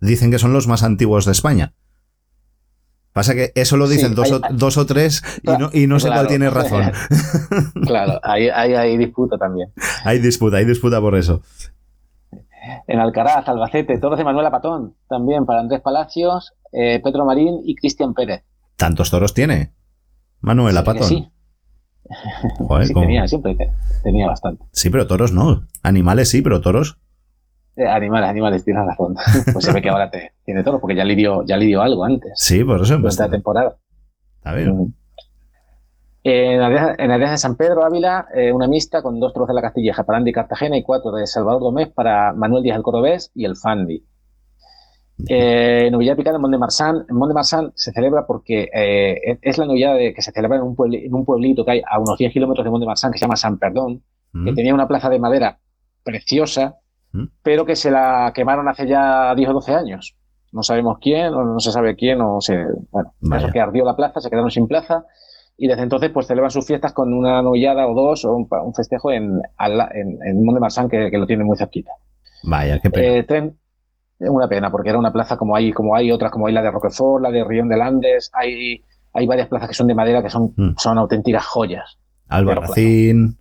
Dicen 0.00 0.30
que 0.30 0.38
son 0.38 0.52
los 0.52 0.68
más 0.68 0.82
antiguos 0.84 1.24
de 1.26 1.32
España. 1.32 1.74
Pasa 3.12 3.34
que 3.34 3.52
eso 3.54 3.76
lo 3.76 3.86
dicen 3.88 4.10
Sí, 4.10 4.14
dos, 4.14 4.32
hay- 4.32 4.40
o, 4.50 4.54
dos 4.54 4.76
o 4.76 4.86
tres 4.86 5.22
y 5.42 5.50
no, 5.50 5.70
y 5.72 5.86
no 5.86 6.00
sé 6.00 6.06
Claro. 6.08 6.22
cuál 6.22 6.28
tiene 6.28 6.50
razón. 6.50 6.92
Claro, 7.86 8.18
ahí 8.22 8.48
ahí 8.48 8.74
hay 8.74 8.96
disputa 8.96 9.36
también. 9.38 9.72
hay 10.04 10.18
disputa, 10.18 10.56
hay 10.58 10.64
disputa 10.64 11.00
por 11.00 11.14
eso. 11.16 11.42
En 12.86 12.98
Alcaraz, 13.00 13.48
Albacete, 13.48 13.98
Toros 13.98 14.18
de 14.18 14.24
Manuela 14.24 14.50
Patón, 14.50 14.94
también 15.08 15.46
para 15.46 15.60
Andrés 15.60 15.80
Palacios, 15.80 16.52
eh, 16.72 17.00
Pedro 17.02 17.24
Marín 17.24 17.60
y 17.64 17.74
Cristian 17.74 18.14
Pérez. 18.14 18.42
¿Tantos 18.76 19.10
toros 19.10 19.34
tiene? 19.34 19.72
Manuela 20.40 20.80
Sí, 20.80 20.86
Patón. 20.86 21.08
sí. 21.08 21.28
Joder, 22.58 22.86
Sí, 22.86 22.94
tenía, 22.94 23.26
siempre 23.28 23.54
te- 23.54 23.70
tenía 24.02 24.26
bastante. 24.26 24.64
Sí, 24.72 24.90
pero 24.90 25.06
toros 25.06 25.32
no. 25.32 25.66
Animales 25.82 26.28
sí, 26.28 26.42
pero 26.42 26.60
toros. 26.60 26.98
Eh, 27.76 27.86
animales, 27.86 28.28
animales, 28.30 28.64
tienes 28.64 28.84
razón. 28.86 29.14
Pues 29.52 29.64
se 29.64 29.72
ve 29.72 29.80
que 29.82 29.88
ahora 29.88 30.10
te, 30.10 30.32
tiene 30.44 30.62
toros, 30.62 30.80
porque 30.80 30.94
ya 30.96 31.04
lidió, 31.04 31.44
ya 31.44 31.56
lidió 31.56 31.82
algo 31.82 32.04
antes, 32.04 32.32
Sí, 32.36 32.62
por 32.62 32.82
eso. 32.82 33.00
pues, 33.00 33.18
la 33.18 33.28
temporada. 33.30 33.76
a 34.44 34.52
ver. 34.52 34.72
En 36.24 36.60
Arenas 37.10 37.30
de 37.32 37.36
San 37.38 37.56
Pedro 37.56 37.84
Ávila, 37.84 38.26
eh, 38.34 38.50
una 38.52 38.66
mixta 38.66 39.02
con 39.02 39.20
dos 39.20 39.32
toros 39.34 39.46
de 39.48 39.54
la 39.54 39.60
Castilleja 39.60 40.04
para 40.04 40.18
Andy 40.18 40.32
Cartagena 40.32 40.76
y 40.76 40.82
cuatro 40.82 41.12
de 41.12 41.26
Salvador 41.26 41.60
Domés 41.62 41.88
para 41.88 42.32
Manuel 42.32 42.62
Díaz 42.62 42.76
el 42.78 42.82
Cordobés 42.82 43.30
y 43.34 43.44
el 43.44 43.56
Fandi. 43.56 44.02
Eh, 45.28 45.88
novillada 45.92 46.16
picada 46.16 46.36
en 46.36 46.42
Mont 46.42 46.52
de 46.52 46.58
Marsan. 46.58 47.04
En 47.08 47.16
Mont 47.16 47.28
de 47.30 47.34
Marsan 47.34 47.72
se 47.76 47.92
celebra 47.92 48.26
porque 48.26 48.68
eh, 48.74 49.38
es 49.42 49.58
la 49.58 49.66
novillada 49.66 49.94
de- 49.94 50.12
que 50.12 50.22
se 50.22 50.32
celebra 50.32 50.56
en 50.56 50.64
un, 50.64 50.74
puebli- 50.76 51.04
en 51.06 51.14
un 51.14 51.24
pueblito 51.24 51.64
que 51.64 51.70
hay 51.72 51.82
a 51.88 52.00
unos 52.00 52.18
10 52.18 52.32
kilómetros 52.32 52.64
de 52.64 52.70
Mont 52.70 52.80
de 52.80 52.86
Marsan 52.86 53.12
que 53.12 53.18
se 53.18 53.24
llama 53.24 53.36
San 53.36 53.58
Perdón, 53.58 54.02
que 54.46 54.52
tenía 54.54 54.74
una 54.74 54.88
plaza 54.88 55.08
de 55.08 55.20
madera 55.20 55.60
preciosa, 56.02 56.76
pero 57.42 57.64
que 57.64 57.76
se 57.76 57.90
la 57.92 58.32
quemaron 58.34 58.66
hace 58.68 58.88
ya 58.88 59.32
10 59.36 59.50
o 59.50 59.52
12 59.52 59.72
años. 59.74 60.16
No 60.50 60.62
sabemos 60.64 60.98
quién, 61.00 61.32
o 61.32 61.44
no 61.44 61.60
se 61.60 61.70
sabe 61.70 61.94
quién, 61.94 62.20
o 62.20 62.40
se. 62.40 62.64
Bueno, 62.90 63.12
eso 63.38 63.52
que 63.52 63.60
ardió 63.60 63.84
la 63.84 63.94
plaza, 63.94 64.20
se 64.20 64.28
quedaron 64.30 64.50
sin 64.50 64.66
plaza, 64.66 65.04
y 65.56 65.68
desde 65.68 65.82
entonces 65.82 66.10
pues 66.10 66.26
celebran 66.26 66.50
sus 66.50 66.66
fiestas 66.66 66.92
con 66.92 67.12
una 67.12 67.40
novillada 67.42 67.86
o 67.86 67.94
dos, 67.94 68.24
o 68.24 68.34
un, 68.34 68.74
festejo 68.74 69.12
en, 69.12 69.40
en, 69.60 70.18
en 70.24 70.44
Mont 70.44 70.56
de 70.56 70.60
Marsan, 70.60 70.88
que, 70.88 71.10
que 71.10 71.18
lo 71.18 71.26
tiene 71.26 71.44
muy 71.44 71.56
cerquita. 71.56 71.92
Vaya, 72.44 72.78
qué 72.80 72.90
pena. 72.90 73.06
Eh, 73.18 73.26
tren- 73.26 73.54
una 74.20 74.48
pena, 74.48 74.70
porque 74.70 74.90
era 74.90 74.98
una 74.98 75.12
plaza 75.12 75.36
como 75.36 75.54
hay, 75.56 75.72
como 75.72 75.94
hay 75.96 76.10
otras, 76.10 76.30
como 76.30 76.46
hay 76.46 76.54
la 76.54 76.62
de 76.62 76.70
Roquefort, 76.70 77.22
la 77.22 77.30
de 77.30 77.44
Rion 77.44 77.68
de 77.68 77.76
Landes, 77.76 78.30
hay, 78.32 78.82
hay 79.12 79.26
varias 79.26 79.48
plazas 79.48 79.68
que 79.68 79.74
son 79.74 79.86
de 79.86 79.94
madera 79.94 80.22
que 80.22 80.30
son, 80.30 80.52
Mm. 80.56 80.74
son 80.76 80.98
auténticas 80.98 81.44
joyas. 81.46 81.98
Albarracín. 82.28 83.36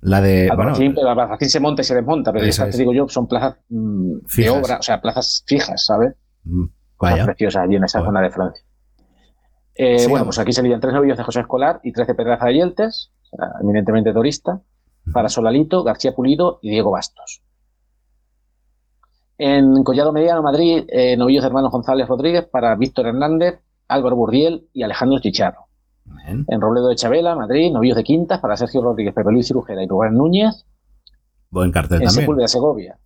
La 0.00 0.20
de. 0.20 0.44
Eh, 0.44 0.48
Bueno, 0.48 0.62
Albarracín, 0.62 0.94
pero 0.94 1.08
Albarracín 1.10 1.48
se 1.48 1.60
monta 1.60 1.82
y 1.82 1.84
se 1.84 1.94
desmonta, 1.94 2.32
pero 2.32 2.44
Eso 2.44 2.50
estas, 2.62 2.68
es. 2.68 2.72
te 2.76 2.78
digo 2.82 2.92
yo, 2.92 3.08
son 3.08 3.26
plazas 3.26 3.56
mm, 3.68 4.12
de 4.36 4.50
obra, 4.50 4.78
o 4.78 4.82
sea, 4.82 5.00
plazas 5.00 5.42
fijas, 5.46 5.84
¿sabes? 5.86 6.14
mm, 6.44 6.64
vaya. 7.00 7.24
preciosas 7.24 7.64
allí 7.64 7.76
en 7.76 7.84
esa 7.84 8.00
zona 8.00 8.20
de 8.20 8.30
Francia. 8.30 8.62
Eh, 9.80 10.06
bueno, 10.08 10.24
pues 10.24 10.38
aquí 10.40 10.52
se 10.52 10.62
lidian 10.62 10.80
tres 10.80 10.92
novillos 10.92 11.16
de 11.16 11.22
José 11.22 11.40
Escolar 11.40 11.80
y 11.84 11.92
tres 11.92 12.06
de 12.08 12.14
Pedraza 12.14 12.46
de 12.46 12.54
Yeltes, 12.54 13.12
eminentemente 13.62 14.12
turista, 14.12 14.60
para 15.12 15.28
Solalito, 15.28 15.84
García 15.84 16.14
Pulido 16.14 16.58
y 16.62 16.70
Diego 16.70 16.90
Bastos. 16.90 17.42
En 19.38 19.84
Collado 19.84 20.12
Mediano, 20.12 20.42
Madrid, 20.42 20.84
eh, 20.88 21.16
novillos 21.16 21.42
de 21.42 21.48
hermanos 21.48 21.70
González 21.70 22.08
Rodríguez 22.08 22.46
para 22.50 22.74
Víctor 22.74 23.06
Hernández, 23.06 23.60
Álvaro 23.86 24.16
Burdiel 24.16 24.68
y 24.72 24.82
Alejandro 24.82 25.20
Chicharro. 25.20 25.66
En 26.48 26.60
Robledo 26.60 26.88
de 26.88 26.96
Chabela, 26.96 27.36
Madrid, 27.36 27.70
novillos 27.72 27.96
de 27.96 28.02
Quintas 28.02 28.40
para 28.40 28.56
Sergio 28.56 28.82
Rodríguez, 28.82 29.14
Pepe 29.14 29.30
Luis 29.30 29.46
Cirujera 29.46 29.82
y 29.82 29.86
Rubén 29.86 30.14
Núñez. 30.14 30.66
Buen 31.50 31.70
cartel 31.70 32.00
En 32.02 32.08
también. 32.08 32.22
Sepúlveda, 32.24 32.48
Segovia. 32.48 32.98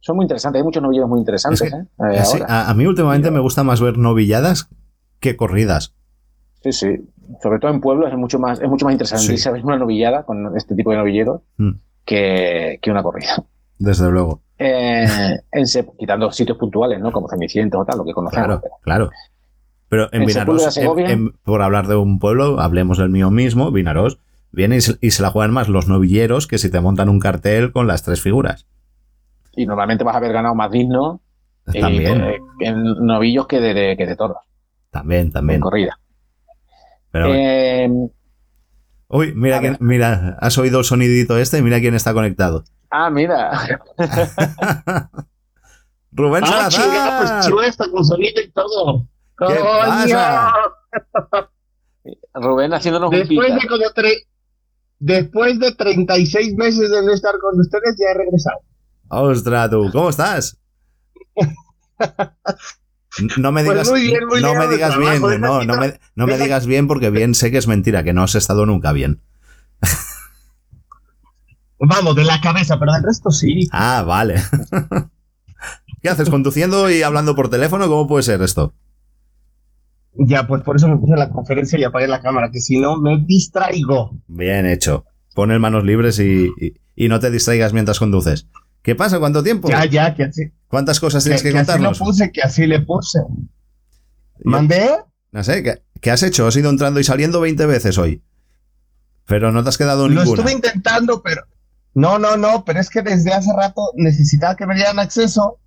Son 0.00 0.16
muy 0.16 0.24
interesantes, 0.24 0.60
hay 0.60 0.64
muchos 0.64 0.82
novillos 0.82 1.08
muy 1.08 1.20
interesantes. 1.20 1.62
Es 1.62 1.70
que- 1.72 2.38
¿eh? 2.38 2.44
A 2.46 2.74
mí 2.74 2.86
últimamente 2.86 3.30
me 3.30 3.40
gusta 3.40 3.64
más 3.64 3.80
ver 3.80 3.96
novilladas 3.98 4.68
que 5.20 5.36
corridas. 5.36 5.94
Sí, 6.62 6.72
sí. 6.72 6.96
Sobre 7.42 7.58
todo 7.58 7.70
en 7.70 7.80
pueblos 7.80 8.10
es 8.12 8.18
mucho 8.18 8.38
más, 8.38 8.60
es 8.60 8.68
mucho 8.68 8.84
más 8.84 8.92
interesante 8.92 9.24
Sí. 9.26 9.32
irse 9.32 9.48
a 9.48 9.52
ver 9.52 9.64
una 9.64 9.78
novillada 9.78 10.24
con 10.24 10.56
este 10.56 10.74
tipo 10.74 10.90
de 10.90 10.96
novilleros 10.98 11.40
Mm, 11.56 11.70
que, 12.04 12.78
que 12.82 12.90
una 12.90 13.02
corrida. 13.02 13.42
Desde 13.78 14.10
luego. 14.10 14.42
Eh, 14.58 15.06
en 15.52 15.64
Sep- 15.64 15.96
quitando 15.98 16.30
sitios 16.32 16.58
puntuales, 16.58 17.00
¿no? 17.00 17.12
Como 17.12 17.28
Cenicientos 17.28 17.80
o 17.80 17.84
tal, 17.84 17.98
lo 17.98 18.04
que 18.04 18.12
conocemos. 18.12 18.46
Claro, 18.46 18.62
claro. 18.82 19.10
Pero 19.88 20.04
en 20.12 20.20
En 20.22 20.26
Vinaros, 20.26 20.64
en- 20.66 20.70
Segovia. 20.72 21.10
en- 21.10 21.30
por 21.44 21.62
hablar 21.62 21.86
de 21.88 21.96
un 21.96 22.18
pueblo, 22.18 22.60
hablemos 22.60 22.98
del 22.98 23.08
mío 23.08 23.30
mismo, 23.30 23.70
Vinaros, 23.72 24.18
viene 24.52 24.76
y 24.76 24.80
se, 24.82 24.96
y 25.00 25.12
se 25.12 25.22
la 25.22 25.30
juegan 25.30 25.52
más 25.52 25.68
los 25.68 25.88
novilleros 25.88 26.46
que 26.46 26.58
si 26.58 26.70
te 26.70 26.80
montan 26.80 27.08
un 27.08 27.20
cartel 27.20 27.72
con 27.72 27.86
las 27.86 28.02
tres 28.02 28.20
figuras. 28.20 28.66
Y 29.56 29.64
normalmente 29.66 30.04
vas 30.04 30.14
a 30.14 30.18
haber 30.18 30.32
ganado 30.32 30.54
más 30.54 30.70
digno 30.70 31.20
eh, 31.72 31.80
eh, 31.82 32.38
en 32.60 32.82
novillos 33.06 33.46
que 33.46 33.60
de, 33.60 33.72
de- 33.74 33.96
que 33.96 34.06
de 34.06 34.16
toros, 34.16 34.36
También, 34.90 35.22
en 35.22 35.32
también. 35.32 35.60
corrida. 35.60 35.98
Pero 37.12 37.26
Eh, 37.34 37.88
Uy, 39.08 39.34
mira, 39.34 39.58
quién- 39.60 39.76
mira, 39.80 40.36
has 40.40 40.56
oído 40.58 40.78
el 40.78 40.84
sonidito 40.84 41.36
este, 41.36 41.60
mira 41.62 41.80
quién 41.80 41.94
está 41.94 42.12
conectado. 42.14 42.64
Ah, 42.90 43.10
mira. 43.10 43.50
Rubén 46.12 46.44
Ah, 46.44 46.70
Salazar. 46.70 46.70
chinga, 47.42 47.50
pues 47.52 47.68
está 47.68 47.90
con 47.90 48.04
sonido 48.04 48.40
y 48.40 48.50
todo. 48.50 49.06
¿Qué 49.38 49.46
¡Coño! 49.46 49.60
pasa? 49.64 50.52
Rubén 52.34 52.72
haciéndonos 52.74 53.10
un 53.10 53.16
Después 53.18 53.46
pita. 53.52 53.54
de, 53.62 53.68
como 53.68 53.84
tre- 53.94 54.26
Después 54.98 55.58
de 55.58 55.72
36 55.74 56.54
meses 56.56 56.90
de 56.90 57.02
no 57.02 57.12
estar 57.12 57.34
con 57.38 57.58
ustedes, 57.58 57.96
ya 57.98 58.10
he 58.10 58.14
regresado. 58.18 58.58
Ostras, 59.08 59.70
tú, 59.70 59.88
¿cómo 59.92 60.10
estás? 60.10 60.58
No 63.36 63.50
me 63.52 63.64
Pues 63.64 63.74
digas, 63.74 63.90
muy 63.90 64.02
bien, 64.02 64.26
muy 64.28 64.40
no 64.40 64.54
me 64.54 64.68
digas 64.68 64.90
trabajo, 64.94 65.28
bien, 65.28 65.40
no, 65.40 65.64
no 65.64 65.76
me, 65.76 65.98
no 66.14 66.26
me 66.26 66.38
digas 66.38 66.66
bien 66.66 66.86
porque 66.86 67.10
bien 67.10 67.34
sé 67.34 67.50
que 67.50 67.58
es 67.58 67.66
mentira, 67.66 68.04
que 68.04 68.12
no 68.12 68.22
has 68.22 68.34
estado 68.36 68.66
nunca 68.66 68.92
bien. 68.92 69.20
Vamos, 71.78 72.14
de 72.14 72.24
la 72.24 72.40
cabeza, 72.40 72.78
pero 72.78 72.92
del 72.92 73.02
resto 73.02 73.30
sí. 73.30 73.68
Ah, 73.72 74.04
vale. 74.06 74.36
¿Qué 76.02 76.08
haces? 76.08 76.28
¿Conduciendo 76.30 76.90
y 76.90 77.02
hablando 77.02 77.34
por 77.34 77.48
teléfono? 77.48 77.88
¿Cómo 77.88 78.06
puede 78.06 78.22
ser 78.22 78.42
esto? 78.42 78.74
Ya, 80.14 80.46
pues 80.46 80.62
por 80.62 80.76
eso 80.76 80.88
me 80.88 80.96
puse 80.98 81.16
la 81.16 81.30
conferencia 81.30 81.78
y 81.78 81.84
apagué 81.84 82.06
la 82.06 82.20
cámara, 82.20 82.50
que 82.50 82.60
si 82.60 82.78
no 82.78 82.96
me 82.96 83.18
distraigo. 83.18 84.10
Bien 84.28 84.66
hecho. 84.66 85.04
Pon 85.34 85.50
el 85.52 85.60
manos 85.60 85.84
libres 85.84 86.18
y, 86.18 86.50
y- 86.60 86.74
y 86.96 87.08
no 87.08 87.18
te 87.20 87.30
distraigas 87.30 87.72
mientras 87.72 87.98
conduces. 87.98 88.46
¿Qué 88.82 88.94
pasa? 88.94 89.18
¿Cuánto 89.18 89.42
tiempo? 89.42 89.68
Ya, 89.68 89.84
ya, 89.84 90.14
que 90.14 90.24
así, 90.24 90.50
¿Cuántas 90.68 91.00
cosas 91.00 91.22
tienes 91.22 91.42
que, 91.42 91.52
que 91.52 91.58
así 91.58 91.78
lo 91.78 91.92
puse, 91.92 92.30
que 92.32 92.40
así 92.42 92.66
le 92.66 92.80
puse. 92.80 93.18
¿Mandé? 94.44 94.88
No 95.32 95.44
sé, 95.44 95.62
¿qué, 95.62 95.82
qué 96.00 96.10
has 96.10 96.22
hecho? 96.22 96.46
Has 96.46 96.56
ido 96.56 96.70
entrando 96.70 96.98
y 97.00 97.04
saliendo 97.04 97.40
20 97.40 97.66
veces 97.66 97.98
hoy. 97.98 98.22
Pero 99.26 99.52
no 99.52 99.62
te 99.62 99.68
has 99.68 99.78
quedado 99.78 100.08
Lo 100.08 100.20
ninguna. 100.22 100.40
estuve 100.40 100.52
intentando, 100.52 101.22
pero... 101.22 101.42
No, 101.94 102.18
no, 102.18 102.36
no, 102.36 102.64
pero 102.64 102.80
es 102.80 102.88
que 102.88 103.02
desde 103.02 103.32
hace 103.32 103.50
rato 103.54 103.82
necesitaba 103.96 104.54
que 104.56 104.66
me 104.66 104.74
dieran 104.74 104.98
acceso 104.98 105.58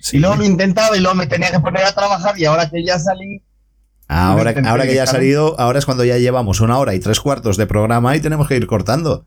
Sí. 0.00 0.16
y 0.16 0.20
luego 0.20 0.36
lo 0.36 0.44
intentaba 0.44 0.96
y 0.96 1.00
luego 1.00 1.14
me 1.14 1.26
tenía 1.26 1.50
que 1.50 1.60
poner 1.60 1.84
a 1.84 1.92
trabajar 1.92 2.38
y 2.38 2.44
ahora 2.46 2.68
que 2.70 2.84
ya 2.84 2.98
salí... 2.98 3.42
Ahora, 4.08 4.44
Lo 4.44 4.50
intenté 4.50 4.68
ahora 4.68 4.84
que 4.86 4.94
ya 4.94 5.04
ha 5.04 5.06
salido, 5.06 5.60
ahora 5.60 5.78
es 5.78 5.84
cuando 5.84 6.04
ya 6.04 6.18
llevamos 6.18 6.60
una 6.60 6.78
hora 6.78 6.94
y 6.94 7.00
tres 7.00 7.20
cuartos 7.20 7.56
de 7.56 7.66
programa 7.66 8.16
y 8.16 8.20
tenemos 8.20 8.48
que 8.48 8.56
ir 8.56 8.66
cortando. 8.66 9.26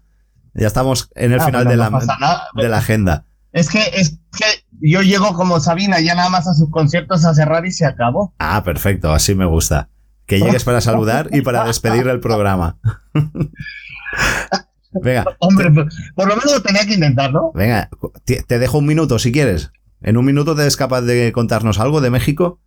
Ya 0.54 0.68
estamos 0.68 1.10
en 1.16 1.32
el 1.34 1.40
Ah, 1.40 1.46
final 1.46 1.66
bueno, 1.66 1.72
de, 1.72 1.78
la, 1.78 2.70
de 2.70 2.76
agenda. 2.76 3.26
Es 3.52 3.70
que, 3.70 3.80
es 3.94 4.18
que 4.38 4.46
yo 4.82 5.02
llego 5.02 5.34
como 5.34 5.60
Sabina, 5.60 6.00
ya 6.00 6.16
nada 6.16 6.30
más 6.30 6.48
a 6.48 6.54
sus 6.54 6.70
conciertos 6.70 7.26
a 7.26 7.34
cerrar 7.34 7.66
y 7.66 7.72
se 7.72 7.86
acabó. 7.86 8.34
Ah, 8.40 8.64
perfecto, 8.64 9.12
así 9.14 9.36
me 9.36 9.46
gusta. 9.46 9.90
Que 10.26 10.40
llegues 10.40 10.64
para 10.64 10.82
saludar 10.82 11.30
y 11.32 11.42
para 11.42 11.64
despedir 11.66 12.08
el 12.08 12.20
programa. 12.20 12.78
venga, 14.92 15.26
Hombre, 15.40 15.72
por, 15.72 15.90
por 16.16 16.28
lo 16.28 16.36
menos 16.36 16.54
lo 16.54 16.62
tenía 16.62 16.86
que 16.86 16.94
intentar, 16.94 17.32
¿no? 17.32 17.52
venga, 17.54 17.90
te 18.26 18.60
dejo 18.60 18.78
un 18.78 18.86
minuto 18.86 19.20
si 19.20 19.32
quieres. 19.32 19.72
En 20.02 20.18
un 20.18 20.26
minuto 20.26 20.56
te 20.56 20.62
eres 20.64 20.76
capaz 20.78 21.02
de 21.02 21.32
contarnos 21.32 21.80
algo 21.80 22.02
de 22.02 22.10
México. 22.10 22.60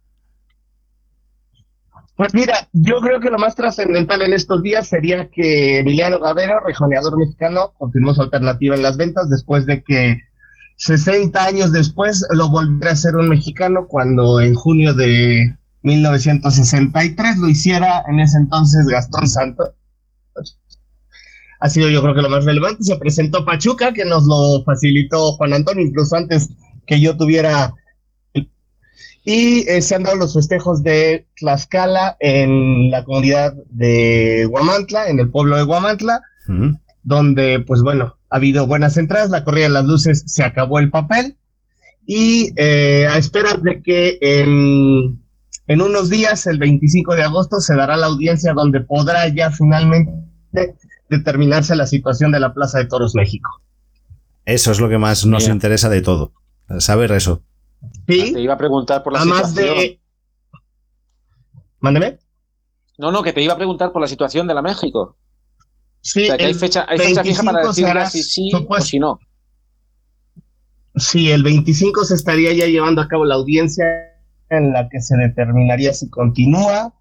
Pues 2.16 2.32
mira, 2.32 2.68
yo 2.72 3.01
creo 3.01 3.20
que 3.20 3.28
lo 3.28 3.38
más 3.38 3.55
trascendental 3.55 4.22
en 4.22 4.32
estos 4.32 4.62
días 4.62 4.88
sería 4.88 5.28
que 5.28 5.80
Emiliano 5.80 6.18
Gavero, 6.18 6.60
rejoneador 6.60 7.18
mexicano, 7.18 7.74
confirmó 7.76 8.14
su 8.14 8.22
alternativa 8.22 8.74
en 8.74 8.82
las 8.82 8.97
ventas 8.97 9.28
después 9.28 9.66
de 9.66 9.82
que 9.82 10.22
60 10.76 11.44
años 11.44 11.72
después 11.72 12.26
lo 12.30 12.48
volviera 12.48 12.93
a 12.93 12.97
ser 12.97 13.16
un 13.16 13.28
mexicano 13.28 13.86
cuando 13.86 14.40
en 14.40 14.55
junio 14.55 14.94
de 14.94 15.56
1963 15.82 17.36
lo 17.36 17.48
hiciera 17.48 18.02
en 18.09 18.20
ese 18.20 18.38
entonces 18.38 18.86
Gastón 18.86 19.28
Santos. 19.28 19.70
Ha 21.60 21.68
sido 21.68 21.90
yo 21.90 22.02
creo 22.02 22.14
que 22.14 22.22
lo 22.22 22.30
más 22.30 22.44
relevante. 22.47 22.82
Se 22.82 22.97
presentó 22.97 23.44
Pachuca, 23.44 23.93
que 23.93 24.05
nos 24.06 24.24
lo 24.24 24.64
facilitó 24.64 25.32
Juan 25.32 25.52
Antonio, 25.52 25.84
incluso 25.84 26.16
antes 26.16 26.48
que 26.86 26.98
yo 26.98 27.16
tuviera 27.16 27.74
y 29.28 29.69
eh, 29.69 29.82
se 29.82 29.94
han 29.97 30.05
dado 30.05 30.16
los 30.16 30.32
festejos 30.35 30.82
de 30.82 31.27
Tlaxcala 31.36 32.16
en 32.20 32.90
la 32.90 33.05
comunidad 33.05 33.53
de 33.70 34.47
Huamantla, 34.48 35.09
en 35.11 35.19
el 35.19 35.28
pueblo 35.31 35.57
de 35.57 35.65
Huamantla, 35.65 36.20
Mm. 36.48 36.77
donde, 37.03 37.59
pues 37.66 37.82
bueno, 37.82 38.16
ha 38.31 38.36
habido 38.36 38.66
buenas 38.69 38.97
entradas, 38.97 39.31
la 39.31 39.43
corrida 39.44 39.65
de 39.65 39.70
las 39.73 39.85
luces 39.85 40.23
se 40.27 40.44
acabó 40.44 40.78
el 40.78 40.90
papel 40.90 41.36
y 42.07 42.53
eh, 42.57 43.07
a 43.11 43.19
esperas 43.19 43.61
de 43.65 43.82
que 43.82 44.16
en, 44.20 45.20
en 45.66 45.82
unos 45.82 46.09
días, 46.09 46.47
el 46.47 46.59
25 46.61 47.16
de 47.16 47.24
agosto, 47.24 47.59
se 47.61 47.74
dará 47.74 47.97
la 47.97 48.07
audiencia 48.07 48.53
donde 48.53 48.81
podrá 48.81 49.27
ya 49.28 49.51
finalmente 49.51 50.12
determinarse 51.11 51.74
la 51.74 51.86
situación 51.89 52.31
de 52.31 52.39
la 52.40 52.55
Plaza 52.55 52.78
de 52.78 52.86
Toros 52.86 53.15
México. 53.16 53.61
Eso 54.44 54.70
es 54.70 54.78
lo 54.78 54.89
que 54.89 54.98
más 54.98 55.27
nos 55.27 55.43
Mira. 55.44 55.55
interesa 55.55 55.89
de 55.89 56.01
todo. 56.03 56.32
Saber 56.78 57.11
eso. 57.11 57.43
Sí, 58.09 58.32
Te 58.32 58.40
iba 58.40 58.55
a 58.55 58.59
preguntar 58.59 59.03
por 59.03 59.12
la 59.12 59.20
además 59.20 59.51
situación. 59.51 59.78
de... 59.78 60.01
Mándeme. 61.81 62.19
No, 62.98 63.12
no, 63.12 63.23
que 63.23 63.32
te 63.32 63.43
iba 63.43 63.53
a 63.55 63.57
preguntar 63.57 63.93
por 63.93 64.01
la 64.01 64.09
situación 64.09 64.47
de 64.47 64.55
la 64.55 64.62
México. 64.62 65.16
Sí, 66.01 66.24
O 66.24 66.27
sea, 66.27 66.36
que 66.39 66.44
hay 66.47 66.55
fecha, 66.55 66.86
hay 66.89 66.98
fecha 66.98 67.23
fija 67.23 67.43
para 67.43 67.62
25 67.62 67.98
decir 67.98 68.23
si 68.23 68.51
sí 68.51 68.51
o 68.69 68.81
si 68.81 68.98
no. 68.98 69.19
Sí, 70.94 71.31
el 71.31 71.43
25 71.43 72.05
se 72.05 72.15
estaría 72.15 72.53
ya 72.55 72.66
llevando 72.66 73.03
a 73.03 73.09
cabo 73.09 73.24
la 73.24 73.35
audiencia 73.35 73.85
en 74.48 74.73
la 74.73 74.89
que 74.89 75.01
se 75.01 75.16
determinaría 75.16 75.93
si 75.93 76.09
continúa 76.09 76.94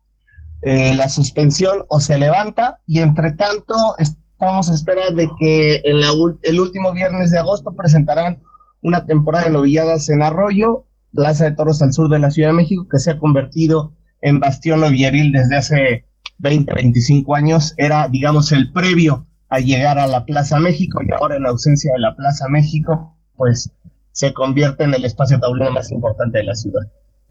eh, 0.63 0.93
la 0.95 1.07
suspensión 1.07 1.85
o 1.89 1.99
se 2.01 2.17
levanta 2.17 2.81
y 2.87 2.99
entre 2.99 3.31
tanto 3.33 3.75
estamos 3.99 4.69
a 4.69 4.73
espera 4.73 5.11
de 5.11 5.29
que 5.39 5.81
en 5.85 6.01
la 6.01 6.07
ul- 6.11 6.39
el 6.41 6.59
último 6.59 6.91
viernes 6.91 7.31
de 7.31 7.37
agosto 7.39 7.73
presentarán 7.75 8.41
una 8.85 9.05
temporada 9.05 9.45
de 9.45 9.51
novilladas 9.51 10.09
en 10.09 10.21
Arroyo, 10.21 10.85
Plaza 11.13 11.45
de 11.45 11.51
Toros 11.53 11.81
al 11.81 11.91
sur 11.91 12.09
de 12.09 12.19
la 12.19 12.29
Ciudad 12.29 12.49
de 12.49 12.55
México, 12.55 12.87
que 12.89 12.99
se 12.99 13.11
ha 13.11 13.17
convertido 13.17 13.93
en 14.21 14.39
bastión 14.39 14.81
novieril 14.81 15.31
desde 15.31 15.55
hace 15.55 16.05
20, 16.37 16.71
25 16.73 17.35
años. 17.35 17.73
Era, 17.77 18.07
digamos, 18.09 18.51
el 18.51 18.71
previo 18.71 19.25
a 19.49 19.59
llegar 19.59 19.97
a 19.97 20.05
la 20.07 20.25
Plaza 20.25 20.59
México 20.59 20.99
y 21.03 21.11
ahora 21.13 21.37
en 21.37 21.43
la 21.43 21.49
ausencia 21.49 21.91
de 21.93 21.99
la 21.99 22.15
Plaza 22.15 22.47
México, 22.47 23.15
pues 23.35 23.71
se 24.11 24.33
convierte 24.33 24.83
en 24.83 24.93
el 24.93 25.03
espacio 25.03 25.39
taurino 25.39 25.71
más 25.71 25.91
importante 25.91 26.37
de 26.37 26.43
la 26.43 26.55
ciudad. 26.55 26.81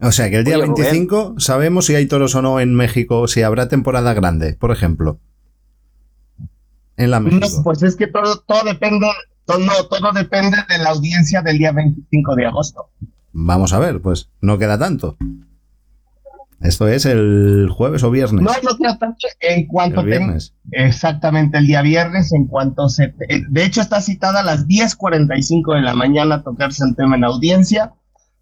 O 0.01 0.11
sea 0.11 0.29
que 0.29 0.39
el 0.39 0.43
día 0.43 0.57
Oye, 0.57 0.65
Rubén. 0.65 0.83
25 0.83 1.35
sabemos 1.37 1.85
si 1.85 1.95
hay 1.95 2.05
toros 2.05 2.35
o 2.35 2.41
no 2.41 2.59
en 2.59 2.75
México, 2.75 3.27
si 3.29 3.43
habrá 3.43 3.69
temporada 3.69 4.13
grande, 4.13 4.55
por 4.59 4.71
ejemplo. 4.71 5.19
En 6.97 7.11
la 7.11 7.19
No, 7.19 7.29
México. 7.29 7.61
pues 7.63 7.81
es 7.83 7.95
que 7.95 8.07
todo, 8.07 8.39
todo 8.45 8.63
depende, 8.65 9.07
todo, 9.45 9.87
todo 9.89 10.11
depende 10.13 10.57
de 10.69 10.77
la 10.79 10.89
audiencia 10.89 11.41
del 11.41 11.57
día 11.57 11.71
25 11.71 12.35
de 12.35 12.45
agosto. 12.45 12.89
Vamos 13.33 13.73
a 13.73 13.79
ver, 13.79 14.01
pues 14.01 14.29
no 14.41 14.57
queda 14.57 14.77
tanto. 14.77 15.17
Esto 16.61 16.87
es 16.87 17.05
el 17.05 17.69
jueves 17.69 18.01
o 18.03 18.09
viernes. 18.11 18.41
No, 18.41 18.51
no 18.63 18.77
queda 18.77 18.97
tanto 18.97 19.27
en 19.41 19.67
cuanto 19.67 19.99
el 20.01 20.09
ten- 20.09 20.19
viernes. 20.19 20.53
exactamente 20.71 21.57
el 21.57 21.67
día 21.67 21.81
viernes, 21.81 22.31
en 22.33 22.47
cuanto 22.47 22.87
se, 22.89 23.13
de 23.49 23.63
hecho 23.65 23.81
está 23.81 24.01
citada 24.01 24.39
a 24.39 24.43
las 24.43 24.65
10:45 24.67 25.75
de 25.75 25.81
la 25.81 25.93
mañana 25.93 26.35
a 26.35 26.43
tocarse 26.43 26.83
el 26.85 26.95
tema 26.95 27.17
en 27.17 27.25
audiencia 27.25 27.93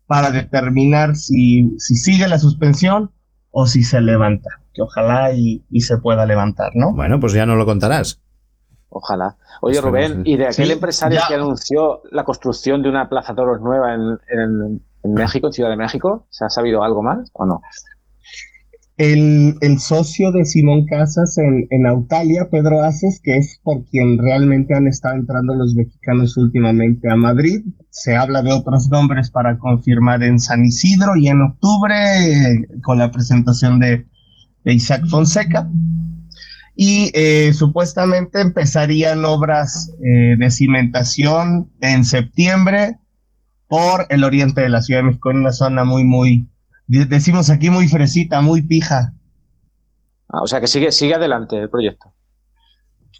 para 0.05 0.29
determinar 0.31 1.15
si, 1.15 1.73
si 1.79 1.95
sigue 1.95 2.27
la 2.27 2.37
suspensión 2.37 3.11
o 3.49 3.65
si 3.67 3.83
se 3.83 3.99
levanta, 3.99 4.49
que 4.73 4.83
ojalá 4.83 5.33
y, 5.33 5.63
y 5.69 5.81
se 5.81 5.97
pueda 5.97 6.25
levantar, 6.25 6.71
¿no? 6.75 6.93
Bueno, 6.93 7.19
pues 7.19 7.33
ya 7.33 7.45
no 7.45 7.55
lo 7.55 7.65
contarás. 7.65 8.21
Ojalá. 8.95 9.35
Oye, 9.61 9.77
Esperemos, 9.77 10.09
Rubén. 10.17 10.23
¿y 10.27 10.37
de 10.37 10.43
aquel 10.45 10.67
Sí, 10.67 10.71
empresario 10.71 11.19
ya. 11.19 11.27
que 11.27 11.33
anunció 11.35 12.01
la 12.11 12.23
construcción 12.23 12.83
de 12.83 12.89
una 12.89 13.09
plaza 13.09 13.33
toros 13.33 13.59
nueva 13.61 13.93
en, 13.95 14.01
en- 14.29 14.81
en 15.03 15.13
México, 15.15 15.47
en 15.47 15.53
Ciudad 15.53 15.69
de 15.71 15.77
México? 15.77 16.27
¿Se 16.29 16.45
ha 16.45 16.49
sabido 16.49 16.83
algo 16.83 17.01
más 17.01 17.29
o 17.33 17.45
no? 17.45 17.61
El, 18.95 19.55
el 19.61 19.79
socio 19.79 20.31
de 20.31 20.45
Simón 20.45 20.85
Casas 20.85 21.39
en, 21.39 21.65
en 21.71 21.87
Autalia, 21.87 22.47
Pedro 22.51 22.83
Aces, 22.83 23.19
que 23.23 23.37
es 23.37 23.59
por 23.63 23.83
quien 23.85 24.19
realmente 24.19 24.75
han 24.75 24.85
estado 24.87 25.15
entrando 25.15 25.55
los 25.55 25.73
mexicanos 25.73 26.37
últimamente 26.37 27.09
a 27.11 27.15
Madrid. 27.15 27.65
Se 27.89 28.15
habla 28.15 28.43
de 28.43 28.51
otros 28.53 28.89
nombres 28.89 29.31
para 29.31 29.57
confirmar 29.57 30.21
en 30.21 30.37
San 30.39 30.63
Isidro 30.63 31.15
y 31.15 31.27
en 31.27 31.41
octubre 31.41 31.95
eh, 31.95 32.67
con 32.83 32.99
la 32.99 33.09
presentación 33.11 33.79
de, 33.79 34.05
de 34.63 34.73
Isaac 34.73 35.07
Fonseca. 35.09 35.67
Y 36.75 37.11
eh, 37.13 37.53
supuestamente 37.53 38.41
empezarían 38.41 39.25
obras 39.25 39.91
eh, 40.03 40.35
de 40.37 40.51
cimentación 40.51 41.71
en 41.81 42.05
septiembre 42.05 42.99
por 43.67 44.07
el 44.09 44.23
oriente 44.23 44.61
de 44.61 44.69
la 44.69 44.81
Ciudad 44.81 45.01
de 45.01 45.07
México, 45.07 45.31
en 45.31 45.37
una 45.39 45.53
zona 45.53 45.83
muy, 45.85 46.03
muy, 46.05 46.47
de- 46.87 47.05
decimos 47.05 47.49
aquí 47.49 47.69
muy 47.69 47.87
fresita, 47.89 48.41
muy 48.41 48.61
pija. 48.63 49.13
Ah, 50.27 50.41
o 50.43 50.47
sea, 50.47 50.59
que 50.59 50.67
sigue, 50.67 50.91
sigue 50.91 51.15
adelante 51.15 51.57
el 51.57 51.69
proyecto. 51.69 52.13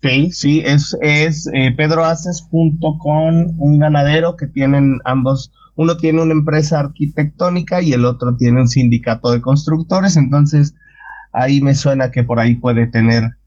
Sí, 0.02 0.32
sí, 0.32 0.62
es, 0.66 0.96
es 1.02 1.48
eh, 1.54 1.72
Pedro 1.78 2.04
Aces 2.04 2.42
junto 2.52 2.98
con 2.98 3.54
un 3.58 3.80
ganadero 3.80 4.36
que 4.36 4.48
tienen 4.48 5.00
ambos, 5.06 5.52
uno 5.76 5.96
tiene 5.98 6.22
una 6.22 6.34
empresa 6.34 6.80
arquitectónica 6.82 7.82
y 7.82 7.94
el 7.94 8.04
otro 8.06 8.36
tiene 8.36 8.60
un 8.62 8.68
sindicato 8.68 9.32
de 9.32 9.40
constructores, 9.42 10.18
entonces 10.18 10.76
ahí 11.32 11.62
me 11.62 11.74
suena 11.76 12.12
que 12.12 12.24
por 12.24 12.40
ahí 12.40 12.56
puede 12.56 12.88
tener 12.88 13.38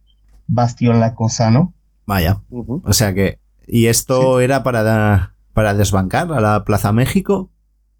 bastión 0.47 1.01
la 1.01 1.15
cosa, 1.15 1.51
¿no? 1.51 1.75
Vaya. 2.07 2.43
O 2.51 2.93
sea 2.93 3.15
que. 3.15 3.39
¿Y 3.67 3.87
esto 3.87 4.41
era 4.41 4.63
para, 4.63 5.35
para 5.53 5.75
desbancar 5.75 6.33
a 6.33 6.41
la 6.41 6.65
Plaza 6.65 6.93
México? 6.93 7.51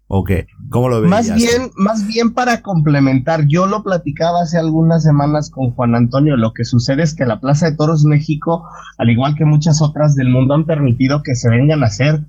¿O 0.09 0.23
qué? 0.23 0.47
¿Cómo 0.69 0.87
lo 0.87 1.01
veías? 1.01 1.27
Más 1.27 1.35
bien, 1.35 1.71
más 1.75 2.07
bien 2.07 2.33
para 2.33 2.61
complementar. 2.61 3.45
Yo 3.47 3.67
lo 3.67 3.83
platicaba 3.83 4.41
hace 4.41 4.57
algunas 4.57 5.03
semanas 5.03 5.49
con 5.49 5.71
Juan 5.71 5.95
Antonio. 5.95 6.37
Lo 6.37 6.53
que 6.53 6.63
sucede 6.63 7.03
es 7.03 7.13
que 7.13 7.25
la 7.25 7.41
Plaza 7.41 7.69
de 7.69 7.75
Toros 7.75 8.05
México, 8.05 8.65
al 8.97 9.09
igual 9.09 9.35
que 9.35 9.43
muchas 9.43 9.81
otras 9.81 10.15
del 10.15 10.29
mundo, 10.29 10.53
han 10.53 10.65
permitido 10.65 11.23
que 11.23 11.35
se 11.35 11.49
vengan 11.49 11.83
a 11.83 11.89
ser 11.89 12.25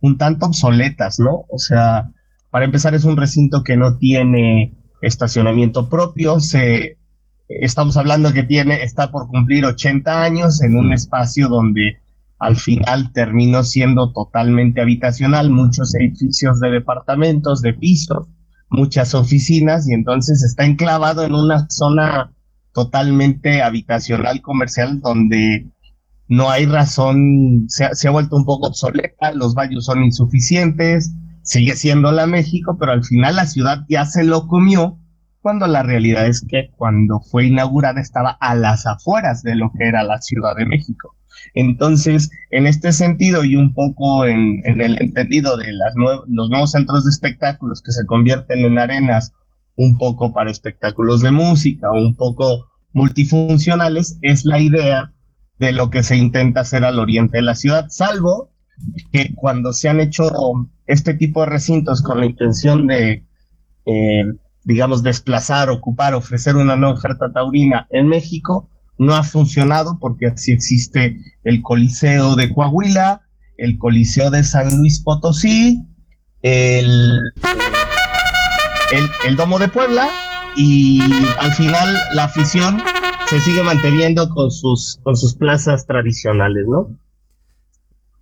un 0.00 0.18
tanto 0.18 0.44
obsoletas, 0.44 1.18
¿no? 1.18 1.46
O 1.48 1.58
sea, 1.58 2.10
para 2.50 2.66
empezar, 2.66 2.94
es 2.94 3.04
un 3.04 3.16
recinto 3.16 3.64
que 3.64 3.78
no 3.78 3.96
tiene 3.96 4.74
estacionamiento 5.00 5.88
propio. 5.88 6.40
Se, 6.40 6.98
estamos 7.48 7.96
hablando 7.96 8.32
que 8.32 8.42
tiene, 8.42 8.82
está 8.82 9.10
por 9.10 9.28
cumplir 9.28 9.64
80 9.64 10.22
años 10.22 10.62
en 10.62 10.76
un 10.76 10.92
espacio 10.92 11.48
donde 11.48 11.98
al 12.38 12.56
final 12.56 13.12
terminó 13.12 13.62
siendo 13.64 14.12
totalmente 14.12 14.80
habitacional, 14.80 15.50
muchos 15.50 15.94
edificios 15.94 16.60
de 16.60 16.70
departamentos, 16.70 17.62
de 17.62 17.74
pisos, 17.74 18.26
muchas 18.68 19.14
oficinas, 19.14 19.88
y 19.88 19.94
entonces 19.94 20.42
está 20.42 20.64
enclavado 20.64 21.24
en 21.24 21.34
una 21.34 21.66
zona 21.70 22.32
totalmente 22.72 23.62
habitacional 23.62 24.42
comercial 24.42 25.00
donde 25.00 25.70
no 26.26 26.50
hay 26.50 26.66
razón, 26.66 27.66
se 27.68 27.84
ha, 27.84 27.94
se 27.94 28.08
ha 28.08 28.10
vuelto 28.10 28.36
un 28.36 28.44
poco 28.44 28.66
obsoleta, 28.66 29.32
los 29.32 29.54
baños 29.54 29.84
son 29.84 30.02
insuficientes, 30.02 31.12
sigue 31.42 31.76
siendo 31.76 32.10
la 32.10 32.26
México, 32.26 32.76
pero 32.78 32.92
al 32.92 33.04
final 33.04 33.36
la 33.36 33.46
ciudad 33.46 33.84
ya 33.88 34.06
se 34.06 34.24
lo 34.24 34.48
comió, 34.48 34.98
cuando 35.44 35.66
la 35.66 35.82
realidad 35.82 36.26
es 36.26 36.40
que 36.40 36.70
cuando 36.74 37.20
fue 37.20 37.48
inaugurada 37.48 38.00
estaba 38.00 38.30
a 38.30 38.54
las 38.54 38.86
afueras 38.86 39.42
de 39.42 39.54
lo 39.54 39.70
que 39.76 39.86
era 39.86 40.02
la 40.02 40.18
Ciudad 40.22 40.56
de 40.56 40.64
México. 40.64 41.14
Entonces, 41.52 42.30
en 42.50 42.66
este 42.66 42.94
sentido 42.94 43.44
y 43.44 43.54
un 43.54 43.74
poco 43.74 44.24
en, 44.24 44.62
el 44.64 44.98
entendido 45.02 45.58
de 45.58 45.70
las 45.74 45.92
los 46.28 46.48
nuevos 46.48 46.70
centros 46.70 47.04
de 47.04 47.10
espectáculos 47.10 47.82
que 47.82 47.92
se 47.92 48.06
convierten 48.06 48.60
en 48.60 48.78
arenas 48.78 49.34
un 49.76 49.98
poco 49.98 50.32
para 50.32 50.50
espectáculos 50.50 51.20
de 51.20 51.32
música, 51.32 51.92
un 51.92 52.16
poco 52.16 52.70
multifuncionales, 52.94 54.18
es 54.22 54.46
la 54.46 54.60
idea 54.60 55.12
de 55.58 55.72
lo 55.72 55.90
que 55.90 56.02
se 56.02 56.16
intenta 56.16 56.60
hacer 56.60 56.86
al 56.86 56.98
oriente 56.98 57.36
de 57.36 57.42
la 57.42 57.54
ciudad, 57.54 57.88
salvo 57.90 58.50
que 59.12 59.34
cuando 59.34 59.74
se 59.74 59.90
han 59.90 60.00
hecho 60.00 60.30
este 60.86 61.12
tipo 61.12 61.40
de 61.40 61.50
recintos 61.50 62.00
con 62.00 62.20
la 62.20 62.24
intención 62.24 62.86
de, 62.86 63.26
eh, 63.84 64.24
digamos, 64.64 65.02
desplazar, 65.02 65.70
ocupar, 65.70 66.14
ofrecer 66.14 66.56
una 66.56 66.76
nueva 66.76 66.94
oferta 66.94 67.32
taurina 67.32 67.86
en 67.90 68.08
México, 68.08 68.68
no 68.98 69.14
ha 69.14 69.22
funcionado 69.22 69.98
porque 70.00 70.26
así 70.26 70.52
existe 70.52 71.18
el 71.44 71.62
Coliseo 71.62 72.36
de 72.36 72.52
Coahuila, 72.52 73.22
el 73.58 73.78
Coliseo 73.78 74.30
de 74.30 74.42
San 74.42 74.78
Luis 74.78 75.00
Potosí, 75.00 75.84
el, 76.42 77.20
el, 78.92 79.10
el 79.26 79.36
Domo 79.36 79.58
de 79.58 79.68
Puebla 79.68 80.08
y 80.56 81.00
al 81.38 81.52
final 81.52 81.96
la 82.14 82.24
afición 82.24 82.82
se 83.26 83.40
sigue 83.40 83.62
manteniendo 83.62 84.28
con 84.28 84.50
sus, 84.50 85.00
con 85.02 85.16
sus 85.16 85.34
plazas 85.34 85.86
tradicionales, 85.86 86.66
¿no? 86.68 86.88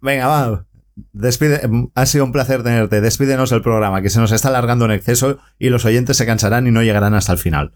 Venga, 0.00 0.26
va. 0.26 0.66
Despide, 1.12 1.60
ha 1.94 2.06
sido 2.06 2.24
un 2.24 2.32
placer 2.32 2.62
tenerte. 2.62 3.00
Despídenos 3.00 3.52
el 3.52 3.62
programa, 3.62 4.02
que 4.02 4.10
se 4.10 4.20
nos 4.20 4.32
está 4.32 4.48
alargando 4.48 4.84
en 4.84 4.90
exceso 4.90 5.38
y 5.58 5.70
los 5.70 5.84
oyentes 5.84 6.16
se 6.16 6.26
cansarán 6.26 6.66
y 6.66 6.70
no 6.70 6.82
llegarán 6.82 7.14
hasta 7.14 7.32
el 7.32 7.38
final. 7.38 7.72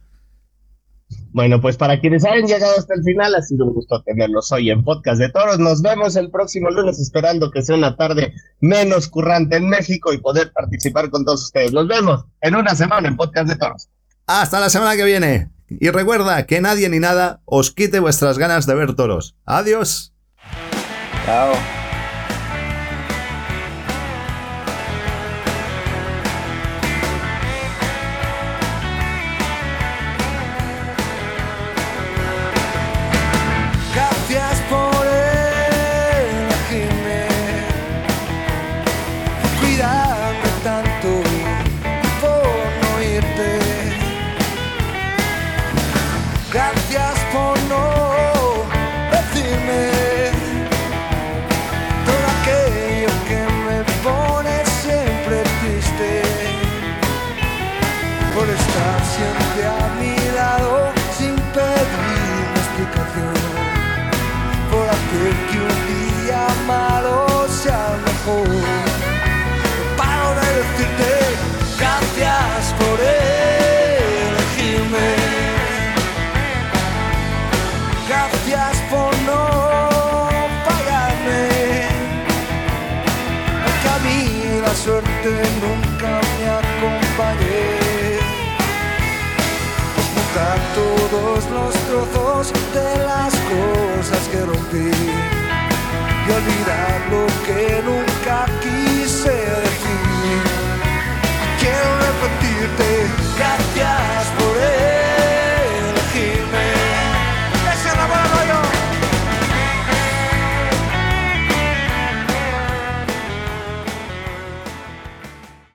Bueno, 1.33 1.61
pues 1.61 1.77
para 1.77 2.01
quienes 2.01 2.25
hayan 2.25 2.47
llegado 2.47 2.79
hasta 2.79 2.95
el 2.95 3.03
final, 3.03 3.35
ha 3.35 3.43
sido 3.43 3.67
un 3.67 3.75
gusto 3.75 4.03
tenerlos 4.03 4.51
hoy 4.53 4.71
en 4.71 4.83
Podcast 4.83 5.21
de 5.21 5.29
Toros. 5.29 5.59
Nos 5.59 5.83
vemos 5.83 6.17
el 6.17 6.31
próximo 6.31 6.71
lunes, 6.71 6.99
esperando 6.99 7.51
que 7.51 7.63
sea 7.63 7.77
una 7.77 7.97
tarde 7.97 8.33
menos 8.61 9.09
currante 9.09 9.57
en 9.57 9.69
México 9.69 10.13
y 10.13 10.19
poder 10.19 10.53
participar 10.53 11.11
con 11.11 11.25
todos 11.25 11.45
ustedes. 11.45 11.73
Nos 11.73 11.87
vemos 11.87 12.25
en 12.41 12.57
una 12.57 12.75
semana 12.75 13.09
en 13.09 13.17
Podcast 13.17 13.49
de 13.49 13.57
Toros. 13.57 13.89
Hasta 14.27 14.61
la 14.61 14.71
semana 14.71 14.97
que 14.97 15.05
viene. 15.05 15.51
Y 15.69 15.91
recuerda 15.91 16.47
que 16.47 16.61
nadie 16.61 16.89
ni 16.89 17.01
nada 17.01 17.43
os 17.45 17.71
quite 17.71 18.01
vuestras 18.01 18.39
ganas 18.39 18.67
de 18.67 18.75
ver 18.75 18.95
toros. 18.95 19.37
Adiós. 19.45 20.15
Chao. 21.27 21.86